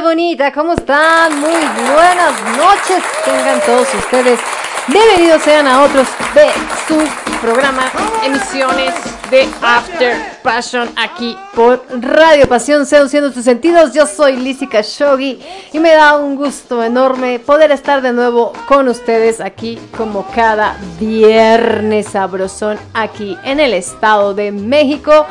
bonita, 0.00 0.52
¿cómo 0.52 0.72
están? 0.72 1.40
Muy 1.40 1.50
buenas 1.50 2.56
noches. 2.56 3.02
Tengan 3.24 3.60
todos 3.60 3.86
ustedes 3.94 4.40
bienvenidos 4.88 5.42
sean 5.42 5.66
a 5.66 5.82
otros 5.82 6.08
de 6.34 6.46
su 6.88 7.40
programa, 7.40 7.90
emisiones 8.24 8.94
de 9.30 9.48
After 9.62 10.16
Passion 10.42 10.88
aquí 10.96 11.36
por 11.54 11.84
Radio 12.00 12.48
Pasión, 12.48 12.86
seduciendo 12.86 13.30
tus 13.30 13.44
sentidos. 13.44 13.92
Yo 13.92 14.06
soy 14.06 14.36
Lizzy 14.36 14.66
Shogi 14.66 15.40
y 15.72 15.78
me 15.78 15.92
da 15.92 16.16
un 16.16 16.34
gusto 16.34 16.82
enorme 16.82 17.38
poder 17.38 17.70
estar 17.70 18.02
de 18.02 18.12
nuevo 18.12 18.52
con 18.66 18.88
ustedes 18.88 19.40
aquí 19.40 19.78
como 19.96 20.26
cada 20.34 20.76
viernes 20.98 22.08
sabrosón 22.08 22.78
aquí 22.94 23.36
en 23.44 23.60
el 23.60 23.74
Estado 23.74 24.34
de 24.34 24.50
México 24.50 25.26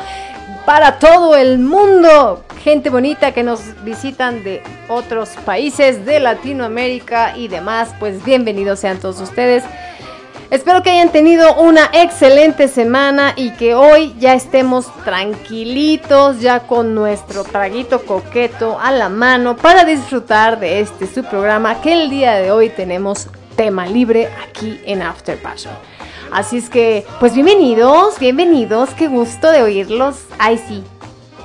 para 0.64 0.98
todo 0.98 1.36
el 1.36 1.58
mundo. 1.58 2.44
Gente 2.62 2.90
bonita 2.90 3.32
que 3.32 3.42
nos 3.42 3.60
visitan 3.84 4.44
de 4.44 4.62
otros 4.88 5.30
países 5.46 6.04
de 6.04 6.20
Latinoamérica 6.20 7.34
y 7.34 7.48
demás, 7.48 7.94
pues 7.98 8.22
bienvenidos 8.22 8.80
sean 8.80 8.98
todos 8.98 9.18
ustedes. 9.18 9.64
Espero 10.50 10.82
que 10.82 10.90
hayan 10.90 11.08
tenido 11.08 11.54
una 11.54 11.88
excelente 11.94 12.68
semana 12.68 13.32
y 13.34 13.52
que 13.52 13.74
hoy 13.74 14.14
ya 14.18 14.34
estemos 14.34 14.92
tranquilitos, 15.04 16.40
ya 16.40 16.60
con 16.60 16.94
nuestro 16.94 17.44
traguito 17.44 18.04
coqueto 18.04 18.78
a 18.78 18.92
la 18.92 19.08
mano 19.08 19.56
para 19.56 19.84
disfrutar 19.84 20.60
de 20.60 20.80
este 20.80 21.06
su 21.06 21.24
programa 21.24 21.80
que 21.80 21.94
el 21.94 22.10
día 22.10 22.34
de 22.34 22.50
hoy 22.50 22.68
tenemos 22.68 23.28
tema 23.56 23.86
libre 23.86 24.28
aquí 24.46 24.78
en 24.84 25.00
After 25.00 25.40
Passion. 25.40 25.72
Así 26.30 26.58
es 26.58 26.68
que, 26.68 27.06
pues 27.20 27.32
bienvenidos, 27.32 28.18
bienvenidos, 28.18 28.90
qué 28.90 29.08
gusto 29.08 29.50
de 29.50 29.62
oírlos. 29.62 30.16
Ay, 30.38 30.58
sí. 30.68 30.84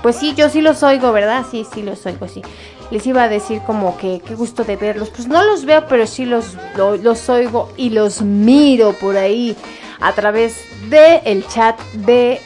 Pues 0.05 0.17
sí, 0.17 0.35
yo 0.35 0.49
sí 0.49 0.61
los 0.61 0.83
oigo, 0.83 1.11
¿verdad? 1.11 1.43
Sí, 1.49 1.65
sí 1.73 1.81
los 1.81 2.05
oigo, 2.05 2.27
sí. 2.27 2.43
Les 2.91 3.07
iba 3.07 3.23
a 3.23 3.27
decir 3.27 3.63
como 3.65 3.97
que 3.97 4.21
qué 4.23 4.35
gusto 4.35 4.63
de 4.63 4.75
verlos. 4.75 5.09
Pues 5.09 5.27
no 5.27 5.43
los 5.43 5.65
veo, 5.65 5.87
pero 5.87 6.05
sí 6.05 6.25
los, 6.25 6.55
los, 7.01 7.27
oigo 7.27 7.73
y 7.75 7.89
los 7.89 8.21
miro 8.21 8.93
por 8.93 9.17
ahí 9.17 9.57
a 9.99 10.11
través 10.11 10.63
del 10.91 11.21
el 11.25 11.47
chat 11.47 11.79
de 11.93 12.39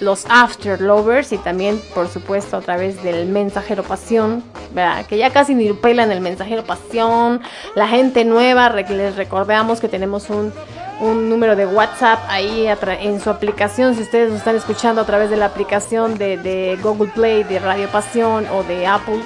los 0.00 0.26
After 0.28 0.82
Lovers 0.82 1.32
y 1.32 1.38
también, 1.38 1.80
por 1.94 2.08
supuesto, 2.08 2.58
a 2.58 2.60
través 2.60 3.02
del 3.02 3.26
Mensajero 3.26 3.84
Pasión, 3.84 4.44
¿verdad? 4.74 5.06
Que 5.06 5.16
ya 5.16 5.30
casi 5.30 5.54
ni 5.54 5.72
pelan 5.72 6.12
el 6.12 6.20
Mensajero 6.20 6.64
Pasión. 6.64 7.40
La 7.74 7.88
gente 7.88 8.26
nueva, 8.26 8.68
les 8.68 9.16
recordamos 9.16 9.80
que 9.80 9.88
tenemos 9.88 10.28
un 10.28 10.52
un 11.00 11.28
número 11.28 11.56
de 11.56 11.66
WhatsApp 11.66 12.18
ahí 12.28 12.66
en 13.00 13.20
su 13.20 13.30
aplicación. 13.30 13.94
Si 13.94 14.02
ustedes 14.02 14.30
nos 14.30 14.38
están 14.38 14.56
escuchando 14.56 15.00
a 15.00 15.04
través 15.04 15.30
de 15.30 15.36
la 15.36 15.46
aplicación 15.46 16.18
de, 16.18 16.78
Google 16.82 17.10
Play, 17.14 17.44
de 17.44 17.58
Radio 17.58 17.88
Pasión 17.88 18.46
o 18.52 18.62
de 18.64 18.86
Apple, 18.86 19.20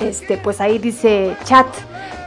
este, 0.00 0.36
pues 0.36 0.60
ahí 0.60 0.78
dice 0.78 1.36
chat, 1.44 1.66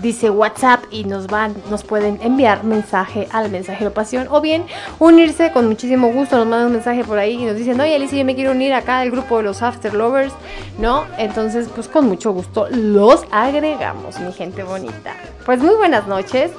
dice 0.01 0.29
WhatsApp 0.29 0.83
y 0.91 1.03
nos 1.03 1.27
van, 1.27 1.55
nos 1.69 1.83
pueden 1.83 2.19
enviar 2.21 2.63
mensaje 2.63 3.27
al 3.31 3.49
mensajero 3.49 3.91
pasión 3.91 4.27
o 4.29 4.39
bien 4.39 4.65
unirse 4.99 5.51
con 5.51 5.67
muchísimo 5.67 6.09
gusto, 6.09 6.37
nos 6.37 6.47
mandan 6.47 6.67
un 6.67 6.73
mensaje 6.73 7.03
por 7.03 7.17
ahí 7.17 7.33
y 7.33 7.45
nos 7.45 7.55
dicen, 7.55 7.79
oye 7.81 7.95
Alicia, 7.95 8.19
yo 8.19 8.25
me 8.25 8.35
quiero 8.35 8.51
unir 8.51 8.73
acá 8.73 8.99
al 8.99 9.11
grupo 9.11 9.37
de 9.37 9.43
los 9.43 9.61
After 9.61 9.93
Lovers, 9.93 10.33
¿no? 10.77 11.05
Entonces, 11.17 11.67
pues 11.73 11.87
con 11.87 12.07
mucho 12.07 12.31
gusto 12.31 12.67
los 12.69 13.23
agregamos, 13.31 14.19
mi 14.19 14.31
gente 14.31 14.63
bonita. 14.63 15.13
Pues 15.45 15.59
muy 15.59 15.75
buenas 15.75 16.07
noches. 16.07 16.51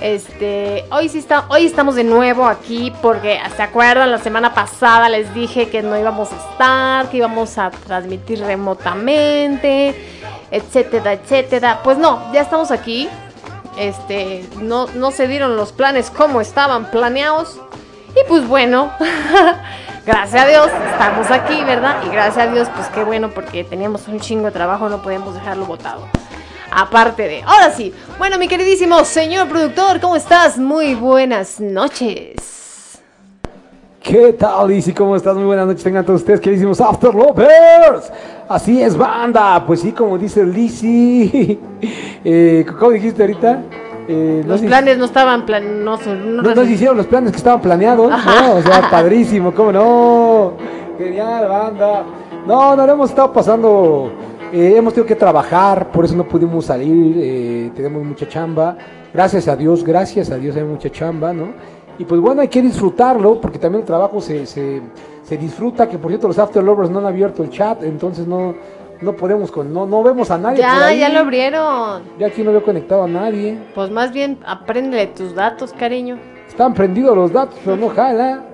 Este, 0.00 0.84
hoy 0.90 1.08
sí 1.08 1.18
está, 1.18 1.46
hoy 1.48 1.64
estamos 1.64 1.94
de 1.94 2.04
nuevo 2.04 2.46
aquí 2.46 2.92
porque 3.00 3.40
se 3.56 3.62
acuerdan 3.62 4.10
la 4.10 4.18
semana 4.18 4.52
pasada 4.52 5.08
les 5.08 5.32
dije 5.32 5.70
que 5.70 5.82
no 5.82 5.98
íbamos 5.98 6.30
a 6.32 6.36
estar, 6.36 7.08
que 7.08 7.16
íbamos 7.16 7.56
a 7.56 7.70
transmitir 7.70 8.40
remotamente, 8.40 9.94
etcétera, 10.50 11.14
etcétera. 11.14 11.80
Pues 11.82 11.96
no, 11.96 12.30
ya 12.32 12.42
estamos 12.42 12.70
aquí. 12.70 13.08
Este, 13.78 14.46
no, 14.60 14.86
no 14.94 15.10
se 15.10 15.28
dieron 15.28 15.56
los 15.56 15.72
planes 15.72 16.10
como 16.10 16.40
estaban 16.40 16.90
planeados. 16.90 17.58
Y 18.10 18.28
pues 18.28 18.46
bueno, 18.46 18.92
gracias 20.06 20.44
a 20.44 20.46
Dios 20.46 20.70
estamos 20.92 21.30
aquí, 21.30 21.64
¿verdad? 21.64 22.02
Y 22.06 22.10
gracias 22.10 22.48
a 22.48 22.52
Dios, 22.52 22.68
pues 22.74 22.88
qué 22.88 23.02
bueno, 23.02 23.30
porque 23.30 23.64
teníamos 23.64 24.08
un 24.08 24.20
chingo 24.20 24.46
de 24.46 24.52
trabajo, 24.52 24.88
no 24.88 25.02
podemos 25.02 25.34
dejarlo 25.34 25.66
botado 25.66 26.06
aparte 26.76 27.22
de. 27.22 27.42
Ahora 27.42 27.70
sí, 27.70 27.92
bueno, 28.18 28.38
mi 28.38 28.46
queridísimo 28.46 29.02
señor 29.04 29.48
productor, 29.48 29.98
¿cómo 29.98 30.14
estás? 30.14 30.58
Muy 30.58 30.94
buenas 30.94 31.58
noches. 31.58 33.00
¿Qué 34.02 34.34
tal, 34.34 34.68
Lizzy? 34.68 34.92
¿Cómo 34.92 35.16
estás? 35.16 35.34
Muy 35.34 35.46
buenas 35.46 35.66
noches. 35.66 35.82
Tengan 35.82 36.04
todos 36.04 36.20
ustedes, 36.20 36.38
queridísimos 36.38 36.80
After 36.80 37.12
Lovers. 37.12 38.12
Así 38.48 38.80
es, 38.80 38.96
banda. 38.96 39.64
Pues 39.66 39.80
sí, 39.80 39.90
como 39.92 40.18
dice 40.18 40.44
Lizzy. 40.44 41.58
Eh, 42.28 42.66
¿Cómo 42.80 42.90
dijiste 42.90 43.22
ahorita? 43.22 43.62
Eh, 44.08 44.42
los 44.44 44.60
planes 44.62 44.98
no 44.98 45.04
estaban 45.04 45.46
plan 45.46 45.84
no, 45.84 45.96
no, 45.96 46.54
no, 46.54 46.62
hicieron 46.64 46.96
los 46.96 47.06
planes 47.06 47.30
que 47.30 47.36
estaban 47.36 47.60
planeados, 47.60 48.10
¿no? 48.10 48.54
O 48.54 48.62
sea, 48.62 48.90
padrísimo, 48.90 49.54
¿cómo 49.54 49.70
no? 49.70 50.52
Genial, 50.98 51.46
banda. 51.46 52.02
No, 52.44 52.74
no 52.74 52.84
lo 52.84 52.92
hemos 52.92 53.10
estado 53.10 53.32
pasando 53.32 54.10
eh, 54.52 54.74
hemos 54.76 54.94
tenido 54.94 55.06
que 55.06 55.16
trabajar, 55.16 55.90
por 55.90 56.04
eso 56.04 56.14
no 56.16 56.26
pudimos 56.26 56.66
salir, 56.66 57.16
eh, 57.18 57.70
tenemos 57.74 58.04
mucha 58.04 58.28
chamba. 58.28 58.76
Gracias 59.12 59.48
a 59.48 59.56
Dios, 59.56 59.82
gracias 59.84 60.30
a 60.30 60.36
Dios 60.36 60.56
hay 60.56 60.64
mucha 60.64 60.90
chamba, 60.90 61.32
¿no? 61.32 61.48
Y 61.98 62.04
pues 62.04 62.20
bueno, 62.20 62.42
hay 62.42 62.48
que 62.48 62.60
disfrutarlo, 62.60 63.40
porque 63.40 63.58
también 63.58 63.80
el 63.80 63.86
trabajo 63.86 64.20
se, 64.20 64.46
se, 64.46 64.82
se 65.22 65.36
disfruta, 65.36 65.88
que 65.88 65.98
por 65.98 66.10
cierto 66.10 66.28
los 66.28 66.38
After 66.38 66.62
Lovers 66.62 66.90
no 66.90 66.98
han 66.98 67.06
abierto 67.06 67.42
el 67.42 67.50
chat, 67.50 67.82
entonces 67.82 68.26
no, 68.26 68.54
no 69.00 69.12
podemos, 69.14 69.50
con, 69.50 69.72
no, 69.72 69.86
no 69.86 70.02
vemos 70.02 70.30
a 70.30 70.38
nadie. 70.38 70.58
Ya, 70.58 70.92
ya 70.92 71.08
lo 71.08 71.20
abrieron. 71.20 72.02
Ya 72.18 72.26
aquí 72.26 72.42
no 72.42 72.50
veo 72.50 72.62
conectado 72.62 73.04
a 73.04 73.08
nadie. 73.08 73.58
Pues 73.74 73.90
más 73.90 74.12
bien, 74.12 74.38
apréndele 74.46 75.06
tus 75.08 75.34
datos, 75.34 75.72
cariño. 75.72 76.18
Están 76.48 76.74
prendidos 76.74 77.16
los 77.16 77.32
datos, 77.32 77.58
pero 77.64 77.76
no 77.76 77.88
jala. 77.88 78.44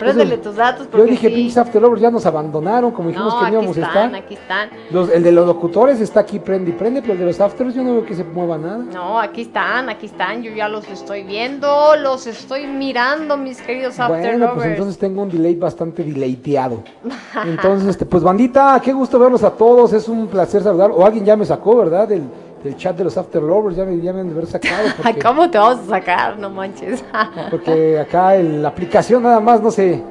Préndele 0.00 0.38
tus 0.38 0.56
datos. 0.56 0.86
Porque 0.86 1.06
yo 1.06 1.10
dije, 1.10 1.28
sí. 1.28 1.34
pinches 1.34 1.58
After 1.58 1.80
Lovers 1.80 2.00
ya 2.00 2.10
nos 2.10 2.24
abandonaron, 2.26 2.90
como 2.90 3.10
dijimos 3.10 3.34
que 3.34 3.52
íbamos 3.52 3.76
a 3.76 3.80
estar. 3.80 4.14
Aquí 4.14 4.34
están, 4.34 4.70
los, 4.90 5.10
el 5.10 5.22
de 5.22 5.32
los 5.32 5.46
locutores 5.46 6.00
está 6.00 6.20
aquí, 6.20 6.38
prende 6.38 6.70
y 6.70 6.72
prende, 6.72 7.02
pero 7.02 7.12
el 7.12 7.18
de 7.20 7.26
los 7.26 7.40
Afters 7.40 7.74
yo 7.74 7.82
no 7.82 7.92
veo 7.92 8.06
que 8.06 8.14
se 8.14 8.24
mueva 8.24 8.58
nada. 8.58 8.78
No, 8.78 9.20
aquí 9.20 9.42
están, 9.42 9.88
aquí 9.90 10.06
están, 10.06 10.42
yo 10.42 10.52
ya 10.52 10.68
los 10.68 10.88
estoy 10.88 11.22
viendo, 11.22 11.96
los 11.96 12.26
estoy 12.26 12.66
mirando, 12.66 13.36
mis 13.36 13.60
queridos 13.60 14.00
After 14.00 14.18
bueno, 14.20 14.38
Lovers. 14.38 14.54
pues 14.54 14.66
entonces 14.66 14.98
tengo 14.98 15.22
un 15.22 15.30
delay 15.30 15.54
bastante 15.54 16.02
delayteado. 16.02 16.82
Entonces, 17.44 17.88
este, 17.88 18.06
pues 18.06 18.22
bandita, 18.22 18.80
qué 18.82 18.92
gusto 18.92 19.18
verlos 19.18 19.42
a 19.44 19.50
todos, 19.50 19.92
es 19.92 20.08
un 20.08 20.26
placer 20.26 20.62
saludar. 20.62 20.90
O 20.90 21.04
alguien 21.04 21.24
ya 21.24 21.36
me 21.36 21.44
sacó, 21.44 21.76
¿verdad? 21.76 22.08
Del, 22.08 22.22
del 22.62 22.76
chat 22.76 22.96
de 22.96 23.04
los 23.04 23.16
After 23.16 23.42
Lovers, 23.42 23.76
ya 23.76 23.84
me, 23.84 24.00
ya 24.00 24.12
me 24.12 24.20
han 24.20 24.28
de 24.28 24.32
haber 24.32 24.46
sacado. 24.46 24.88
Porque, 25.02 25.20
¿Cómo 25.20 25.50
te 25.50 25.58
vamos 25.58 25.80
a 25.86 25.88
sacar? 25.88 26.38
No 26.38 26.50
manches. 26.50 27.04
porque 27.50 27.98
acá 27.98 28.36
en 28.36 28.62
la 28.62 28.68
aplicación 28.68 29.22
nada 29.22 29.40
más, 29.40 29.60
no 29.62 29.70
sé 29.70 30.02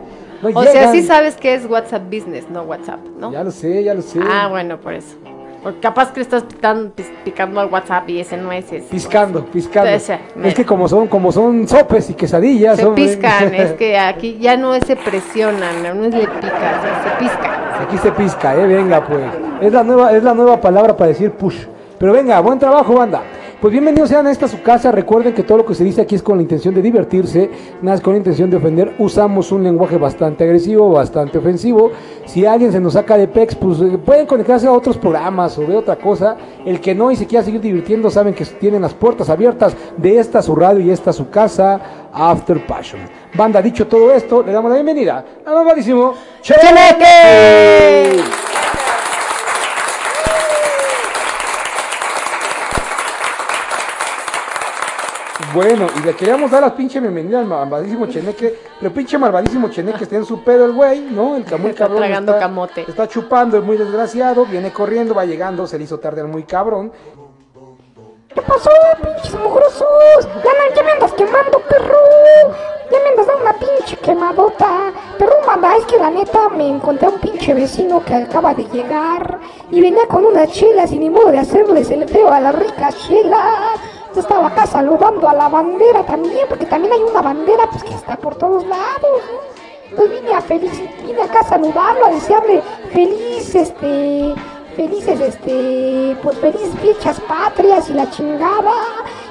o 0.42 0.63
sea, 0.63 0.92
sí 0.92 1.04
sabes 1.04 1.36
que 1.36 1.54
es 1.54 1.66
WhatsApp 1.66 2.04
Business, 2.06 2.50
no 2.50 2.63
WhatsApp, 2.63 3.00
¿no? 3.18 3.31
Ya 3.31 3.44
lo 3.44 3.51
sé, 3.51 3.84
ya 3.84 3.94
lo 3.94 4.01
sé. 4.01 4.19
Ah, 4.24 4.48
bueno, 4.50 4.78
por 4.80 4.94
eso. 4.94 5.16
Porque 5.62 5.81
capaz 5.81 6.13
que 6.13 6.22
estás 6.22 6.46
picando, 7.25 7.60
al 7.60 7.68
WhatsApp 7.68 8.07
y 8.10 8.22
ese 8.22 8.38
no 8.38 8.50
es 8.51 8.72
ese. 8.72 8.88
Piscando, 8.90 9.46
piscando. 9.46 9.90
es 9.92 10.54
que 10.56 10.66
como 10.66 10.88
son, 10.88 11.07
como 11.07 11.34
son 11.34 11.68
sopes 11.68 12.10
y 12.12 12.13
quesadillas. 12.13 12.78
Se 12.78 12.88
piscan, 12.88 13.54
es 13.54 13.74
que 13.74 13.98
aquí 13.98 14.38
ya 14.40 14.56
no 14.56 14.74
se 14.80 14.96
presionan, 14.96 15.84
no 15.84 16.06
es 16.06 16.13
le 16.13 16.28
pica, 16.28 16.81
se, 17.04 17.25
pisca. 17.25 17.81
Aquí 17.81 17.98
se 17.98 18.12
pisca, 18.13 18.56
eh, 18.56 18.68
venga 18.68 19.06
pues. 19.06 19.25
Es 19.62 19.74
la 19.74 19.84
nueva, 19.84 20.13
es 20.13 20.24
la 20.24 20.34
nueva 20.34 20.62
palabra 20.62 20.96
para 20.96 21.10
decir 21.10 21.31
push. 21.31 21.66
Pero 22.00 22.13
venga, 22.13 22.40
buen 22.40 22.57
trabajo, 22.57 22.96
banda. 22.96 23.24
Pues 23.60 23.74
bienvenidos 23.74 24.07
sean 24.07 24.25
a 24.25 24.31
esta 24.31 24.48
su 24.48 24.62
casa. 24.62 24.90
Recuerden 24.90 25.34
que 25.34 25.44
todo 25.44 25.57
lo 25.57 25.66
que 25.66 25.75
se 25.75 25.84
dice 25.84 26.00
aquí 26.00 26.16
es 26.16 26.24
con 26.24 26.38
la 26.38 26.44
intención 26.44 26.74
de 26.74 26.81
divertirse, 26.81 27.50
nada 27.81 27.98
es 27.98 28.01
con 28.01 28.13
la 28.13 28.19
intención 28.19 28.50
de 28.50 28.56
ofender. 28.56 28.96
Usamos 29.00 29.51
un 29.51 29.66
lenguaje 29.66 29.98
bastante 29.98 30.46
agresivo, 30.46 30.90
bastante 30.92 31.40
ofensivo. 31.40 31.92
Si 32.25 32.46
alguien 32.46 32.72
se 32.72 32.80
nos 32.80 32.94
saca 32.94 33.18
de 33.18 33.28
pex, 33.28 33.56
pues 33.56 33.81
eh, 33.81 33.98
pueden 33.98 34.25
conectarse 34.28 34.66
a 34.66 34.72
otros 34.72 34.98
programas 34.98 35.57
o 35.57 35.63
de 35.63 35.75
otra 35.75 35.98
cosa. 35.98 36.38
El 36.66 36.80
que 36.80 36.96
no 36.96 37.12
y 37.12 37.18
se 37.18 37.28
quiera 37.28 37.44
seguir 37.44 37.60
divirtiendo, 37.60 38.10
saben 38.10 38.34
que 38.34 38.46
tienen 38.46 38.81
las 38.81 38.94
puertas 38.94 39.30
abiertas 39.30 39.75
de 39.98 40.19
esta 40.19 40.42
su 40.42 40.56
radio 40.56 40.80
y 40.80 40.92
esta 40.92 41.12
su 41.12 41.30
casa, 41.30 41.81
After 42.13 42.66
Passion. 42.66 43.01
Banda, 43.36 43.62
dicho 43.62 43.88
todo 43.88 44.13
esto, 44.13 44.42
le 44.42 44.54
damos 44.54 44.69
la 44.69 44.75
bienvenida 44.75 45.25
al 45.46 45.54
malvadísimo 45.54 46.13
Cheneque. 46.42 48.24
Bueno, 55.54 55.88
y 55.98 56.06
le 56.06 56.16
queríamos 56.16 56.51
dar 56.51 56.62
la 56.62 56.75
pinche 56.75 57.00
bienvenida 57.00 57.40
al 57.40 57.46
malvadísimo 57.46 58.06
Cheneque, 58.06 58.60
pero 58.80 58.94
pinche 58.94 59.18
malvadísimo 59.18 59.69
Cheneque 59.69 60.04
está 60.04 60.18
en 60.18 60.25
su 60.25 60.44
pedo 60.44 60.66
el 60.66 60.74
güey, 60.74 61.00
¿no? 61.01 61.36
El 61.36 61.46
camuy 61.46 61.72
está 61.72 61.86
cabrón. 61.86 61.98
Tragando 61.98 62.31
está, 62.34 62.40
camote. 62.40 62.86
Está 62.88 63.07
chupando, 63.07 63.57
es 63.57 63.63
muy 63.63 63.78
desgraciado, 63.78 64.46
viene 64.46 64.72
corriendo, 64.72 65.16
va 65.16 65.25
llegando, 65.25 65.66
se 65.66 65.78
le 65.78 65.86
hizo 65.86 65.98
tarde 66.00 66.22
al 66.22 66.28
muy 66.28 66.44
cabrón. 66.44 66.92
¿Qué 68.34 68.42
pasó, 68.44 68.69
pinches 69.01 69.40
mugrosos? 69.40 69.88
Ya, 70.75 70.84
me 70.84 70.92
andas 70.92 71.13
quemando, 71.13 71.60
perro. 71.68 71.98
ya 72.92 73.00
me 73.00 73.10
andas 73.10 73.25
dando 73.25 73.42
una 73.42 73.54
pinche 73.54 73.98
quemadota. 73.98 74.94
Pero 75.18 75.31
manda, 75.48 75.75
es 75.78 75.86
que 75.86 75.98
la 75.98 76.12
neta 76.12 76.50
me 76.50 76.68
encontré 76.68 77.07
a 77.07 77.10
un 77.10 77.19
pinche 77.19 77.56
vecino 77.56 78.04
que 78.06 78.13
acaba 78.13 78.54
de 78.54 78.66
llegar 78.66 79.40
y 79.72 79.81
venía 79.81 80.06
con 80.07 80.25
unas 80.25 80.51
chelas 80.51 80.92
y 80.92 81.00
ni 81.00 81.10
modo 81.10 81.31
de 81.31 81.40
hacerles 81.40 81.90
el 81.90 82.07
feo 82.07 82.31
a 82.31 82.40
las 82.40 82.54
ricas 82.54 82.96
chelas. 83.07 83.80
Estaba 84.19 84.48
acá 84.48 84.68
saludando 84.68 85.30
a 85.30 85.33
la 85.33 85.48
bandera 85.48 86.06
también, 86.06 86.45
porque 86.50 86.66
también 86.66 86.94
hay 86.94 87.01
una 87.01 87.21
bandera 87.21 87.69
pues 87.71 87.83
que 87.83 87.94
está 87.94 88.18
por 88.18 88.36
todos 88.36 88.66
lados. 88.68 89.21
Entonces 89.89 90.21
vine 90.21 90.33
a 90.33 90.42
feliz, 90.42 90.83
vine 91.06 91.21
acá 91.21 91.39
a 91.39 91.44
saludarlo, 91.44 92.06
a 92.06 92.12
desearle 92.12 92.62
feliz, 92.92 93.56
este, 93.56 94.36
felices, 94.80 95.20
este, 95.20 96.16
pues 96.24 96.38
felices 96.38 96.70
fichas 96.81 97.20
patrias 97.28 97.90
y 97.90 97.94
la 97.94 98.10
chingada. 98.12 98.72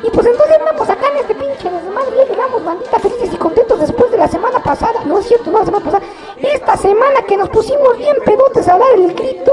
Y 0.03 0.11
pues 0.11 0.27
entonces 0.27 0.57
vamos 0.63 0.91
acá 0.91 1.09
en 1.11 1.17
este 1.17 1.35
pinche 1.35 1.71
desmadre, 1.71 2.17
ya 2.19 2.25
llegamos 2.27 2.63
bandita 2.63 2.99
felices 2.99 3.31
y 3.33 3.37
contentos 3.37 3.81
después 3.81 4.11
de 4.11 4.19
la 4.19 4.29
semana 4.29 4.63
pasada, 4.63 5.05
no 5.07 5.19
es 5.19 5.27
cierto, 5.27 5.51
no 5.51 5.61
la 5.61 5.65
semana 5.65 5.85
pasada, 5.87 6.05
esta 6.37 6.77
semana 6.77 7.23
que 7.27 7.37
nos 7.39 7.49
pusimos 7.49 7.97
bien 7.97 8.17
pedotes 8.27 8.69
a 8.69 8.77
dar 8.77 8.95
el 8.95 9.15
grito. 9.15 9.53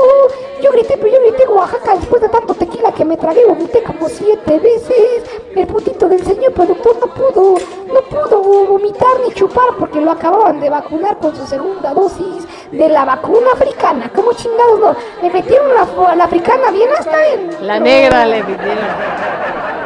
Yo 0.62 0.72
grité, 0.72 0.98
pero 0.98 1.08
yo 1.08 1.22
grité 1.22 1.48
Oaxaca 1.48 1.96
después 1.96 2.22
de 2.22 2.30
tanto 2.30 2.54
tequila 2.54 2.92
que 2.92 3.06
me 3.06 3.16
tragué, 3.18 3.46
vomité 3.46 3.82
como 3.84 4.10
siete 4.10 4.60
veces. 4.60 5.24
El 5.56 5.68
putito 5.68 6.10
del 6.10 6.24
señor 6.26 6.52
productor 6.54 6.98
no 7.00 7.14
pudo, 7.14 7.56
no 7.88 8.02
pudo 8.02 8.42
vomitar 8.42 9.20
ni 9.26 9.34
chupar 9.34 9.76
porque 9.80 10.02
lo 10.02 10.12
acababan 10.12 10.60
de 10.60 10.70
vacunar 10.70 11.18
con 11.20 11.36
su 11.36 11.48
segunda 11.48 11.94
dosis 11.94 12.46
de 12.72 12.90
la 12.90 13.06
vacuna 13.06 13.52
africana. 13.54 14.12
¿Cómo 14.14 14.34
chingados 14.34 14.80
no? 14.80 14.96
Le 15.22 15.30
metieron 15.32 15.74
la, 15.74 15.85
la 16.16 16.24
africana 16.24 16.72
bien 16.72 16.90
hasta 16.98 17.28
en... 17.28 17.68
La 17.68 17.80
negra 17.80 18.26
le 18.26 18.44
metieron. 18.44 18.78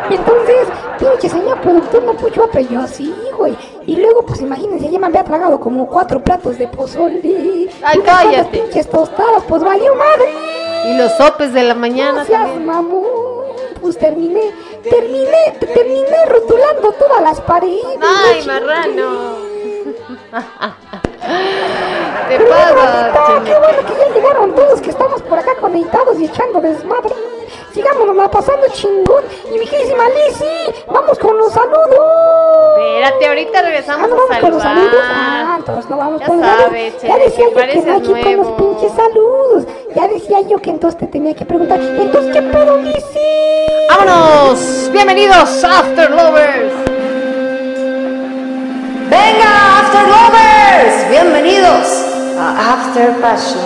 Y 0.10 0.16
entonces, 0.16 0.68
pinche 0.98 1.30
señor 1.30 1.62
productor 1.62 2.04
no 2.04 2.14
pudo 2.14 2.50
pero 2.52 2.68
yo 2.68 2.88
sí, 2.88 3.14
güey. 3.38 3.56
Y 3.86 3.96
luego, 3.96 4.26
pues 4.26 4.42
imagínense, 4.42 4.90
ya 4.90 5.00
me 5.00 5.08
había 5.08 5.24
tragado 5.24 5.60
como 5.60 5.88
cuatro 5.88 6.22
platos 6.24 6.58
de 6.58 6.68
pozole. 6.68 7.70
Ay, 7.84 8.00
cállate. 8.04 8.60
pinches 8.60 8.90
tostadas, 8.90 9.44
pues 9.48 9.64
valió 9.64 9.94
madre. 9.96 10.34
Y 10.88 10.98
los 10.98 11.12
sopes 11.14 11.54
de 11.54 11.64
la 11.64 11.76
mañana 11.76 12.26
también. 12.26 12.66
mamón. 12.66 13.04
Pues 13.82 13.98
terminé, 13.98 14.52
terminé, 14.84 15.56
terminé 15.60 16.26
rotulando 16.28 16.92
todas 16.94 17.22
las 17.22 17.40
paredes. 17.42 17.86
Ay, 18.02 18.46
marrano. 18.46 19.49
Pero 22.30 22.46
pasa, 22.50 23.42
qué 23.44 23.54
bueno 23.58 23.78
que 23.88 23.94
ya 23.98 24.14
llegaron 24.14 24.54
todos 24.54 24.82
que 24.82 24.90
estamos 24.92 25.22
por 25.24 25.40
acá 25.40 25.56
conectados 25.60 26.20
y 26.20 26.26
echando 26.26 26.62
desmadre. 26.62 27.14
Sigámonos 27.74 28.30
pasando 28.30 28.68
chingón. 28.74 29.24
Y 29.54 29.58
mi 29.58 29.66
queridísima 29.66 30.04
Lizzy, 30.10 30.84
vamos 30.88 31.18
con 31.18 31.38
los 31.38 31.52
saludos. 31.52 31.90
Espérate, 32.78 33.28
ahorita 33.28 33.60
Ah, 33.60 33.62
regresamos 33.64 34.10
no 34.10 34.16
a 34.16 34.20
vamos 34.20 34.38
con 34.38 34.52
los 34.52 34.62
saludos. 34.62 34.94
Ah, 35.04 35.08
saludar. 35.08 35.60
entonces 35.60 35.90
no 35.90 35.98
vamos 35.98 36.20
Ya 36.22 36.28
con 36.28 36.38
los 36.42 36.46
saludos. 36.46 36.66
sabes, 36.68 37.02
Ya 37.02 37.18
decía 37.18 37.46
que 37.46 37.52
yo 37.52 37.56
que 37.56 37.66
no 37.66 38.16
hay 38.16 38.24
que 38.24 38.36
con 38.36 38.46
los 38.46 38.48
pinches 38.58 38.92
saludos. 38.96 39.64
Ya 39.96 40.08
decía 40.08 40.42
yo 40.42 40.58
que 40.62 40.70
entonces 40.70 41.00
te 41.00 41.08
tenía 41.08 41.34
que 41.34 41.46
preguntar. 41.46 41.80
Entonces, 41.80 42.34
¿qué 42.34 42.42
pedo, 42.44 42.78
Lizzy? 42.78 43.20
¡Vámonos! 43.90 44.90
Bienvenidos, 44.92 45.64
After 45.64 46.12
Lovers. 46.12 46.99
Venga, 49.22 49.80
After 49.80 50.04
Lovers, 50.08 51.10
bienvenidos 51.10 51.88
a 52.40 52.74
After 52.74 53.20
Passion. 53.20 53.60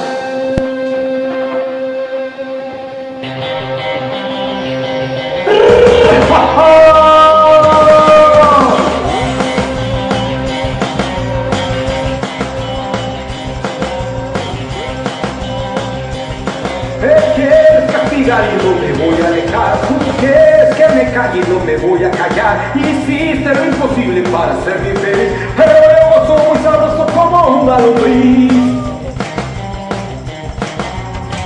Me 16.99 17.13
quieres 17.35 17.91
castigar 17.91 18.43
y 18.49 18.55
no 18.63 18.71
me 18.81 18.91
voy 19.05 19.21
a 19.21 19.27
alejar. 19.27 19.81
Tú 19.87 19.95
quieres 20.19 20.52
que 20.87 20.93
me 20.93 21.11
calle 21.11 21.39
y 21.39 21.51
no 21.51 21.59
me 21.63 21.77
voy 21.77 22.03
a 22.03 22.11
callar. 22.11 22.71
Hiciste 22.75 23.53
lo 23.53 23.65
imposible 23.65 24.21
para 24.29 24.55
serme 24.63 24.93
feliz. 24.95 25.31
Pero 25.55 26.27
soy 26.27 26.47
muy 26.47 26.63
sabroso 26.63 27.05
como 27.13 27.61
una 27.61 27.79
lombriz. 27.79 28.51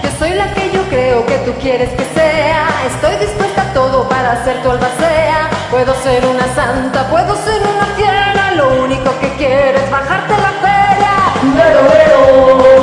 Yo 0.03 0.09
soy 0.19 0.31
la 0.31 0.53
que 0.53 0.71
yo 0.71 0.81
creo 0.89 1.25
que 1.25 1.37
tú 1.45 1.51
quieres 1.61 1.89
que 1.89 2.05
sea. 2.15 2.67
Estoy 2.87 3.15
dispuesta 3.17 3.61
a 3.61 3.73
todo 3.73 4.07
para 4.09 4.43
ser 4.43 4.61
tu 4.63 4.71
albacea. 4.71 5.49
Puedo 5.69 5.93
ser 6.01 6.25
una 6.25 6.45
santa, 6.55 7.07
puedo 7.09 7.35
ser 7.35 7.61
una 7.61 7.85
fiera. 7.95 8.53
Lo 8.55 8.83
único 8.83 9.11
que 9.19 9.29
quiero 9.37 9.77
es 9.77 9.91
bajarte 9.91 10.33
la 10.33 10.53
feria. 10.61 11.13
Lero, 11.55 11.81
lero. 11.83 12.76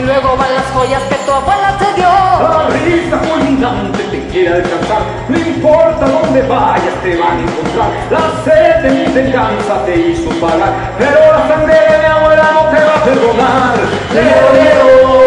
Y 0.00 0.02
luego 0.02 0.34
van 0.34 0.54
las 0.54 0.64
joyas 0.72 1.02
que 1.10 1.14
tu 1.26 1.30
abuela 1.30 1.76
te 1.76 1.92
dio. 1.92 2.08
La 2.08 2.68
risa 2.68 3.18
fulminante 3.18 4.02
te 4.04 4.26
quiere 4.28 4.54
alcanzar, 4.54 5.02
no 5.28 5.38
importa 5.38 6.06
dónde 6.06 6.40
vayas 6.42 6.94
te 7.02 7.16
van 7.16 7.36
a 7.36 7.42
encontrar. 7.42 7.90
La 8.10 8.42
sed 8.42 8.82
de 8.82 8.90
mi 8.90 9.12
venganza 9.12 9.84
te 9.84 9.94
hizo 9.94 10.30
pagar, 10.40 10.72
pero 10.98 11.20
la 11.32 11.48
sangre 11.48 11.74
de 11.74 11.98
mi 11.98 12.04
abuela 12.06 12.50
no 12.54 12.62
te 12.70 12.82
va 12.82 12.94
a 12.94 13.04
perdonar. 13.04 13.74
Lero, 14.14 14.52
lero, 14.54 15.19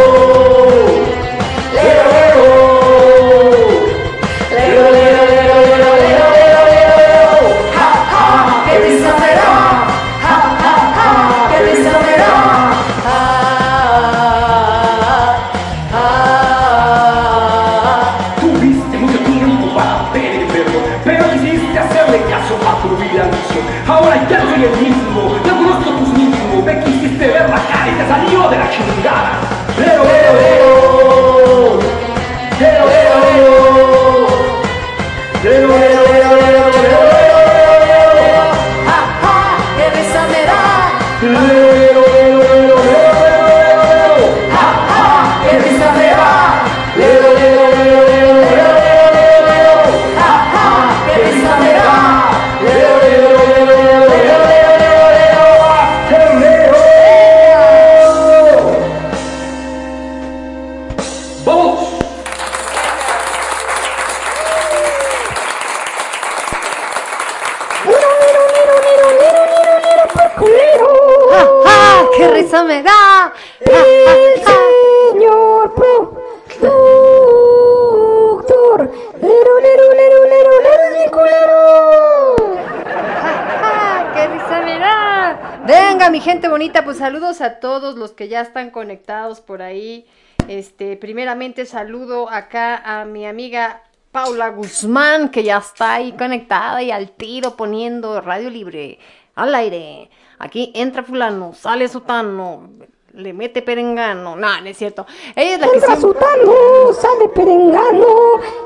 que 88.13 88.27
ya 88.27 88.41
están 88.41 88.69
conectados 88.71 89.41
por 89.41 89.61
ahí. 89.61 90.05
Este, 90.47 90.97
primeramente 90.97 91.65
saludo 91.65 92.29
acá 92.29 92.77
a 92.77 93.05
mi 93.05 93.25
amiga 93.25 93.83
Paula 94.11 94.49
Guzmán, 94.49 95.29
que 95.29 95.43
ya 95.43 95.57
está 95.57 95.95
ahí 95.95 96.11
conectada 96.13 96.83
y 96.83 96.91
al 96.91 97.11
tiro 97.11 97.55
poniendo 97.55 98.21
Radio 98.21 98.49
Libre 98.49 98.99
al 99.35 99.55
aire. 99.55 100.09
Aquí 100.39 100.71
entra 100.75 101.03
fulano, 101.03 101.53
sale 101.53 101.87
sotano. 101.87 102.69
le 103.13 103.31
mete 103.33 103.61
perengano. 103.61 104.35
No, 104.35 104.61
no 104.61 104.67
es 104.67 104.77
cierto. 104.77 105.05
Ella 105.35 105.55
es 105.55 105.59
la 105.59 105.67
que 105.67 105.75
Entra 105.75 105.95
siempre... 105.95 106.19
su 106.19 106.25
tano, 106.25 106.93
sale 106.93 107.29
perengano 107.29 108.07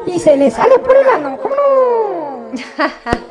y 0.06 0.20
se 0.20 0.38
le 0.38 0.50
sale 0.50 0.80
por 0.80 0.96
el 0.96 1.08
ano. 1.08 1.38
¿Cómo 1.38 1.56
no? 1.56 2.52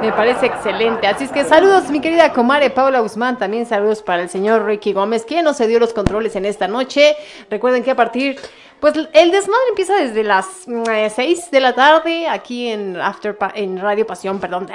Me 0.00 0.12
parece 0.12 0.46
excelente. 0.46 1.06
Así 1.06 1.24
es 1.24 1.30
que 1.30 1.44
saludos, 1.44 1.90
mi 1.90 2.00
querida 2.00 2.32
comare 2.32 2.70
Paula 2.70 3.00
Guzmán. 3.00 3.38
También 3.38 3.66
saludos 3.66 4.02
para 4.02 4.22
el 4.22 4.30
señor 4.30 4.64
Ricky 4.64 4.94
Gómez, 4.94 5.26
quien 5.26 5.44
nos 5.44 5.58
cedió 5.58 5.78
los 5.78 5.92
controles 5.92 6.36
en 6.36 6.46
esta 6.46 6.68
noche. 6.68 7.16
Recuerden 7.50 7.82
que 7.82 7.90
a 7.90 7.96
partir. 7.96 8.38
Pues 8.80 8.94
el 8.96 9.30
desmadre 9.30 9.68
empieza 9.68 9.94
desde 9.94 10.24
las 10.24 10.46
6 10.66 11.50
de 11.50 11.60
la 11.60 11.74
tarde 11.74 12.28
aquí 12.28 12.68
en 12.68 12.98
After 12.98 13.36
en 13.54 13.78
Radio 13.78 14.06
Pasión, 14.06 14.40
perdón. 14.40 14.68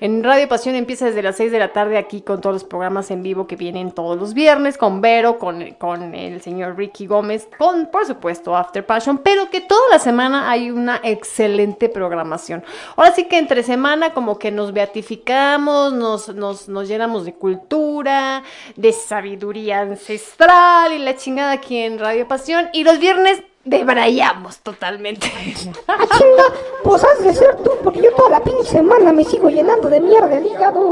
En 0.00 0.22
Radio 0.22 0.48
Pasión 0.48 0.76
empieza 0.76 1.06
desde 1.06 1.20
las 1.20 1.36
6 1.36 1.50
de 1.50 1.58
la 1.58 1.72
tarde 1.72 1.98
aquí 1.98 2.20
con 2.20 2.40
todos 2.40 2.54
los 2.54 2.64
programas 2.64 3.10
en 3.10 3.24
vivo 3.24 3.48
que 3.48 3.56
vienen 3.56 3.90
todos 3.90 4.16
los 4.18 4.34
viernes, 4.34 4.78
con 4.78 5.00
Vero, 5.00 5.38
con, 5.38 5.72
con 5.72 6.14
el 6.14 6.42
señor 6.42 6.76
Ricky 6.76 7.06
Gómez, 7.06 7.48
con 7.58 7.86
por 7.86 8.06
supuesto 8.06 8.56
After 8.56 8.86
Passion, 8.86 9.18
pero 9.18 9.50
que 9.50 9.60
toda 9.60 9.88
la 9.90 9.98
semana 9.98 10.48
hay 10.48 10.70
una 10.70 11.00
excelente 11.02 11.88
programación. 11.88 12.62
Ahora 12.94 13.12
sí 13.12 13.24
que 13.24 13.38
entre 13.38 13.64
semana 13.64 14.14
como 14.14 14.38
que 14.38 14.52
nos 14.52 14.72
beatificamos, 14.72 15.92
nos, 15.92 16.28
nos, 16.34 16.68
nos 16.68 16.86
llenamos 16.86 17.24
de 17.24 17.34
cultura, 17.34 18.44
de 18.76 18.92
sabiduría 18.92 19.80
ancestral 19.80 20.92
y 20.92 20.98
la 20.98 21.16
chingada 21.16 21.52
aquí 21.52 21.78
en 21.78 21.98
Radio 21.98 22.28
Pasión. 22.28 22.68
Y 22.72 22.84
los 22.84 23.00
viernes 23.00 23.23
debrayamos 23.64 24.58
totalmente. 24.58 25.26
Chinga, 25.28 26.44
pues 26.82 27.04
has 27.04 27.24
de 27.24 27.34
ser 27.34 27.56
tú, 27.56 27.72
porque 27.82 28.02
yo 28.02 28.12
toda 28.14 28.30
la 28.30 28.44
pinche 28.44 28.64
semana 28.64 29.12
me 29.12 29.24
sigo 29.24 29.48
llenando 29.48 29.88
de 29.88 30.00
mierda 30.00 30.36
el 30.36 30.46
hígado. 30.46 30.90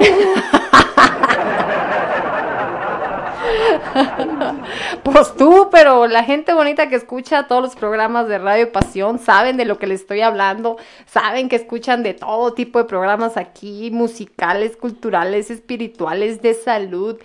Pues 5.03 5.35
tú, 5.37 5.69
pero 5.71 6.07
la 6.07 6.25
gente 6.25 6.55
bonita 6.55 6.89
que 6.89 6.97
escucha 6.97 7.47
todos 7.47 7.63
los 7.63 7.77
programas 7.77 8.29
de 8.29 8.39
Radio 8.39 8.73
Pasión 8.73 9.19
saben 9.19 9.57
de 9.57 9.65
lo 9.65 9.79
que 9.79 9.87
les 9.87 10.03
estoy 10.03 10.23
hablando, 10.23 10.79
saben 11.07 11.49
que 11.49 11.57
escuchan 11.57 12.03
de 12.03 12.15
todo 12.15 12.55
tipo 12.55 12.79
de 12.79 12.85
programas 12.85 13.37
aquí, 13.37 13.91
musicales, 13.91 14.77
culturales, 14.77 15.51
espirituales, 15.51 16.41
de 16.41 16.55
salud, 16.55 17.19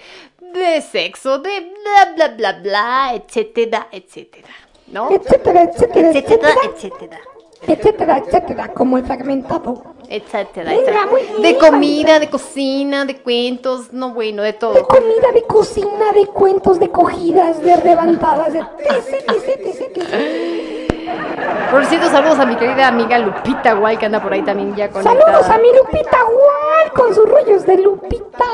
de 0.53 0.81
sexo, 0.81 1.39
de 1.39 1.71
bla, 1.83 2.13
bla, 2.15 2.27
bla, 2.35 2.53
bla, 2.61 3.11
etcétera, 3.13 3.87
etcétera. 3.91 4.47
¿No? 4.91 5.11
etcétera, 5.11 5.63
etcétera, 5.63 6.09
Etcétera, 6.11 6.49
etcétera, 6.63 7.19
etcétera. 7.67 8.17
etcétera, 8.17 8.73
como 8.73 8.97
el 8.97 9.05
fragmentado. 9.05 9.83
Etcétera, 10.09 10.73
etcétera. 10.73 11.07
De 11.41 11.57
comida, 11.57 12.19
de 12.19 12.29
cocina, 12.29 13.03
de 13.05 13.17
cuentos, 13.21 13.91
no 13.91 14.13
bueno, 14.13 14.43
de 14.43 14.53
De 14.53 14.57
todo. 14.57 14.87
comida, 14.87 15.31
de 15.33 15.43
cocina, 15.43 16.11
de 16.13 16.27
cuentos, 16.27 16.79
de 16.79 16.89
cogidas, 16.89 17.61
de 17.61 17.75
levantadas, 17.83 18.53
de 18.53 18.61
Por 21.71 21.85
cierto, 21.85 22.09
saludos 22.09 22.39
a 22.39 22.45
mi 22.45 22.55
querida 22.55 22.87
amiga 22.87 23.19
Lupita 23.19 23.73
Guay, 23.73 23.97
que 23.97 24.05
anda 24.05 24.21
por 24.21 24.33
ahí 24.33 24.41
también 24.41 24.75
ya 24.75 24.89
conectada. 24.89 25.19
Saludos 25.19 25.49
a 25.49 25.57
mi 25.57 25.67
Lupita 25.75 26.23
Guay 26.23 26.89
con 26.95 27.13
sus 27.13 27.29
rollos 27.29 27.65
de 27.65 27.77
Lupita. 27.77 28.45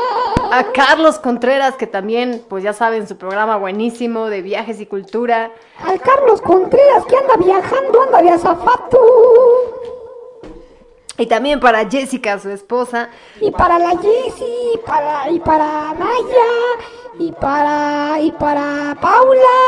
A 0.52 0.66
Carlos 0.74 1.20
Contreras, 1.20 1.76
que 1.76 1.88
también, 1.88 2.44
pues 2.50 2.64
ya 2.64 2.74
saben, 2.74 3.08
su 3.08 3.18
programa 3.18 3.58
buenísimo 3.58 4.28
de 4.28 4.42
viajes 4.42 4.80
y 4.82 4.86
cultura. 4.86 5.52
Al 5.84 6.00
Carlos 6.02 6.42
Contreras 6.42 7.06
que 7.06 7.16
anda 7.16 7.38
viajando, 7.38 8.02
anda 8.02 8.22
de 8.22 8.30
azafato. 8.30 9.00
Y 11.18 11.28
también 11.28 11.60
para 11.60 11.90
Jessica, 11.90 12.40
su 12.40 12.50
esposa. 12.50 13.10
Y 13.40 13.52
para 13.52 13.78
la 13.78 13.92
Jessie, 13.92 14.74
y 14.74 14.78
para, 14.80 15.30
y 15.30 15.40
para 15.40 15.94
Naya, 15.94 16.50
y 17.20 17.32
para, 17.32 18.20
y 18.22 18.32
para 18.32 18.98
Paula, 19.00 19.60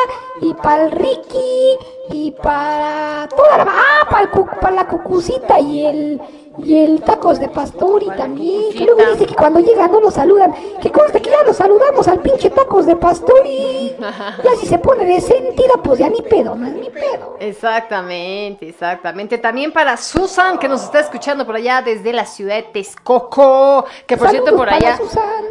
y 0.42 0.54
para 0.54 0.86
el 0.86 0.92
Ricky, 0.92 1.78
y 2.12 2.32
para 2.32 3.28
toda 3.36 3.58
la, 3.58 3.66
ah, 3.68 4.08
para, 4.10 4.24
el 4.24 4.30
para 4.30 4.76
la 4.76 4.88
cucucita 4.88 5.60
y 5.60 5.86
el, 5.86 6.22
y 6.60 6.78
el 6.78 7.02
tacos 7.02 7.40
de 7.40 7.50
pastori 7.50 8.08
también, 8.18 8.74
que 8.74 8.86
luego 8.86 9.12
dice 9.14 9.26
que 9.26 9.36
cuando 9.36 9.60
llegan 9.60 9.92
no 9.92 10.00
lo 10.00 10.12
saludan, 10.12 10.54
que 10.82 10.92
conste 10.92 11.22
que 11.22 11.30
ya 11.30 11.44
lo 11.44 11.54
saludamos 11.54 12.08
al 12.08 12.20
pinche 12.20 12.50
tacos 12.50 12.86
de 12.86 12.96
pastori, 12.96 13.96
ya 14.44 14.56
si 14.60 14.68
se 14.68 14.78
pone 14.80 15.06
de 15.06 15.22
sentida, 15.22 15.74
pues 15.84 16.00
ya 16.00 16.10
ni 16.10 16.22
pedo, 16.22 16.56
no 16.56 16.68
es 16.68 16.74
mi 16.74 16.90
pedo. 16.90 17.36
Exactamente, 17.40 18.70
exactamente. 18.70 19.38
También 19.38 19.72
para 19.72 19.98
Susan, 19.98 20.58
que 20.58 20.68
nos 20.68 20.84
está 20.84 21.00
escuchando 21.00 21.46
por 21.46 21.56
allá 21.56 21.82
desde 21.82 22.14
la 22.14 22.26
ciudad 22.26 22.56
de 22.56 22.64
Texcoco. 22.64 23.86
Que 24.06 24.18
por 24.18 24.28
Saludos 24.28 24.46
cierto, 24.46 24.58
por 24.58 24.70
allá. 24.70 25.00